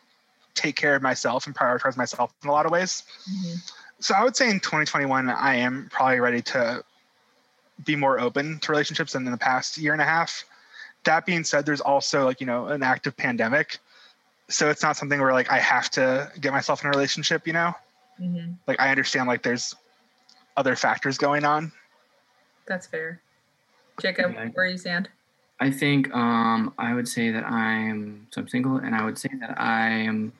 take 0.55 0.75
care 0.75 0.95
of 0.95 1.03
myself 1.03 1.45
and 1.45 1.55
prioritize 1.55 1.95
myself 1.95 2.33
in 2.41 2.49
a 2.49 2.51
lot 2.51 2.65
of 2.65 2.71
ways. 2.71 3.03
So 3.99 4.15
I 4.15 4.23
would 4.23 4.35
say 4.35 4.49
in 4.49 4.59
2021, 4.59 5.29
I 5.29 5.55
am 5.57 5.89
probably 5.91 6.19
ready 6.19 6.41
to 6.41 6.83
be 7.85 7.95
more 7.95 8.19
open 8.19 8.57
to 8.59 8.71
relationships 8.71 9.13
than 9.13 9.25
in 9.25 9.31
the 9.31 9.37
past 9.37 9.77
year 9.77 9.93
and 9.93 10.01
a 10.01 10.05
half. 10.05 10.43
That 11.03 11.27
being 11.27 11.43
said, 11.43 11.67
there's 11.67 11.81
also 11.81 12.25
like, 12.25 12.41
you 12.41 12.47
know, 12.47 12.65
an 12.67 12.81
active 12.81 13.15
pandemic. 13.15 13.77
So 14.49 14.71
it's 14.71 14.81
not 14.81 14.97
something 14.97 15.21
where 15.21 15.33
like 15.33 15.51
I 15.51 15.59
have 15.59 15.91
to 15.91 16.31
get 16.39 16.51
myself 16.51 16.83
in 16.83 16.87
a 16.87 16.91
relationship, 16.91 17.45
you 17.45 17.53
know? 17.53 17.75
Hmm 18.17 18.53
Like 18.67 18.79
I 18.79 18.89
understand 18.89 19.27
like 19.27 19.43
there's 19.43 19.73
other 20.57 20.75
factors 20.75 21.17
going 21.17 21.43
on. 21.45 21.71
That's 22.67 22.87
fair. 22.87 23.21
Jacob, 24.01 24.33
Yeah. 24.33 24.49
where 24.53 24.65
you 24.65 24.77
stand? 24.77 25.09
I 25.59 25.71
think 25.71 26.13
um, 26.13 26.73
I 26.77 26.93
would 26.93 27.07
say 27.07 27.31
that 27.31 27.45
I'm 27.45 28.27
so 28.31 28.41
I'm 28.41 28.47
single, 28.47 28.77
and 28.77 28.93
I 28.93 29.05
would 29.05 29.17
say 29.17 29.29
that 29.39 29.59
I 29.59 29.89
am 29.89 30.33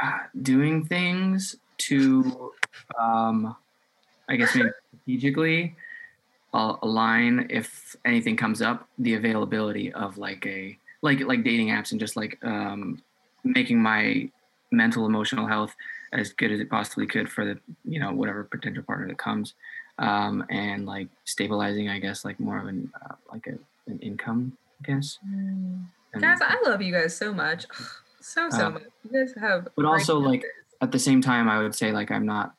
uh, 0.00 0.18
doing 0.42 0.84
things 0.84 1.56
to, 1.78 2.52
um, 3.00 3.56
I 4.28 4.36
guess 4.36 4.54
maybe 4.54 4.70
strategically 4.88 5.76
uh, 6.54 6.76
align 6.82 7.48
if 7.50 7.96
anything 8.04 8.36
comes 8.36 8.62
up 8.62 8.88
the 8.98 9.14
availability 9.14 9.92
of 9.92 10.18
like 10.18 10.46
a 10.46 10.78
like 11.02 11.20
like 11.20 11.42
dating 11.42 11.68
apps 11.68 11.90
and 11.90 12.00
just 12.00 12.16
like 12.16 12.38
um, 12.44 13.02
making 13.44 13.80
my 13.82 14.30
mental 14.76 15.06
emotional 15.06 15.46
health 15.46 15.74
as 16.12 16.32
good 16.32 16.52
as 16.52 16.60
it 16.60 16.70
possibly 16.70 17.06
could 17.06 17.28
for 17.28 17.44
the 17.44 17.58
you 17.84 17.98
know 17.98 18.12
whatever 18.12 18.44
potential 18.44 18.82
partner 18.82 19.08
that 19.08 19.18
comes 19.18 19.54
um, 19.98 20.44
and 20.50 20.86
like 20.86 21.08
stabilizing, 21.24 21.88
I 21.88 21.98
guess, 21.98 22.24
like 22.24 22.38
more 22.38 22.58
of 22.58 22.66
an 22.66 22.92
uh, 23.02 23.14
like 23.32 23.46
a, 23.46 23.58
an 23.90 23.98
income, 24.00 24.56
I 24.84 24.92
guess. 24.92 25.18
And, 25.24 25.86
Guys, 26.20 26.38
I 26.40 26.56
love 26.64 26.80
you 26.82 26.92
guys 26.92 27.16
so 27.16 27.32
much. 27.32 27.66
So, 28.20 28.50
so 28.50 28.66
Uh, 28.66 28.70
much. 28.70 28.82
You 29.04 29.20
guys 29.24 29.34
have. 29.40 29.64
but 29.66 29.74
great 29.76 29.86
also, 29.86 30.18
like, 30.18 30.44
at 30.80 30.90
the 30.90 30.98
same 30.98 31.20
time, 31.20 31.48
I 31.48 31.62
would 31.62 31.76
say 31.76 31.92
like 31.92 32.10
I'm 32.10 32.26
not 32.26 32.54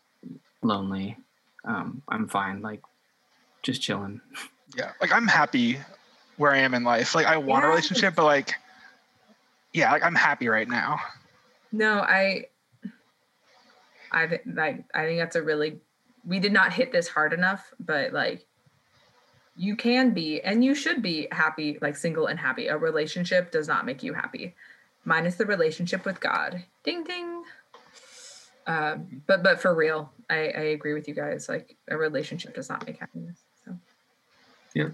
lonely. 0.61 1.17
Um, 1.65 2.01
I'm 2.07 2.29
fine, 2.29 2.61
like 2.61 2.81
just 3.63 3.81
chilling. 3.81 4.21
Yeah. 4.77 4.91
Like 5.01 5.13
I'm 5.13 5.27
happy 5.27 5.79
where 6.37 6.51
I 6.53 6.59
am 6.59 6.73
in 6.73 6.83
life. 6.83 7.15
Like 7.15 7.25
I 7.25 7.37
want 7.37 7.65
a 7.65 7.67
relationship, 7.69 8.15
but 8.15 8.25
like, 8.25 8.53
yeah, 9.73 9.91
like 9.91 10.03
I'm 10.03 10.13
happy 10.15 10.47
right 10.49 10.67
now. 10.67 10.99
No, 11.77 11.99
I, 11.99 12.45
I 14.11 14.39
like. 14.51 14.83
I 14.95 15.05
think 15.05 15.19
that's 15.19 15.35
a 15.35 15.43
really. 15.43 15.77
We 16.25 16.39
did 16.39 16.51
not 16.51 16.73
hit 16.73 16.91
this 16.91 17.07
hard 17.07 17.33
enough, 17.33 17.71
but 17.79 18.13
like, 18.13 18.47
you 19.55 19.75
can 19.75 20.11
be 20.11 20.41
and 20.41 20.65
you 20.65 20.73
should 20.73 21.03
be 21.03 21.27
happy, 21.31 21.77
like 21.79 21.95
single 21.95 22.25
and 22.25 22.39
happy. 22.39 22.67
A 22.67 22.75
relationship 22.75 23.51
does 23.51 23.67
not 23.67 23.85
make 23.85 24.01
you 24.01 24.13
happy. 24.13 24.55
minus 25.05 25.35
the 25.35 25.45
relationship 25.45 26.03
with 26.03 26.19
God. 26.19 26.63
Ding 26.83 27.03
ding. 27.03 27.43
Uh, 28.65 28.97
but 29.27 29.43
but 29.43 29.61
for 29.61 29.75
real, 29.75 30.11
I, 30.31 30.35
I 30.35 30.63
agree 30.73 30.95
with 30.95 31.07
you 31.07 31.13
guys. 31.13 31.47
Like 31.47 31.77
a 31.89 31.95
relationship 31.95 32.55
does 32.55 32.69
not 32.69 32.87
make 32.87 32.97
happiness. 32.99 33.37
So 33.63 33.77
Yeah. 34.73 34.89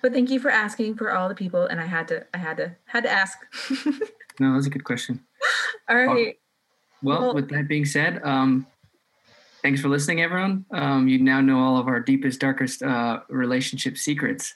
But 0.00 0.14
thank 0.14 0.30
you 0.30 0.40
for 0.40 0.50
asking 0.50 0.96
for 0.96 1.12
all 1.14 1.28
the 1.28 1.34
people, 1.34 1.66
and 1.66 1.80
I 1.80 1.86
had 1.86 2.08
to 2.08 2.26
I 2.32 2.38
had 2.38 2.56
to 2.56 2.76
had 2.86 3.04
to 3.04 3.10
ask. 3.10 3.38
No, 4.40 4.54
that's 4.54 4.66
a 4.66 4.70
good 4.70 4.84
question. 4.84 5.20
all 5.88 5.96
right. 5.96 6.38
Well, 7.02 7.20
Well- 7.20 7.34
with 7.34 7.50
that 7.50 7.68
being 7.68 7.84
said, 7.84 8.20
um, 8.24 8.66
thanks 9.62 9.80
for 9.80 9.88
listening, 9.88 10.20
everyone. 10.22 10.64
Um, 10.70 11.08
you 11.08 11.18
now 11.18 11.40
know 11.40 11.58
all 11.58 11.76
of 11.78 11.86
our 11.88 12.00
deepest, 12.00 12.40
darkest 12.40 12.82
uh, 12.82 13.20
relationship 13.28 13.96
secrets. 13.98 14.54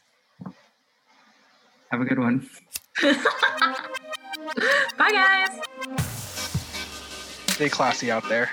Have 1.91 2.01
a 2.01 2.05
good 2.05 2.19
one. 2.19 2.49
Bye 4.99 5.13
guys. 5.13 5.61
Stay 7.55 7.69
classy 7.69 8.11
out 8.11 8.29
there. 8.29 8.51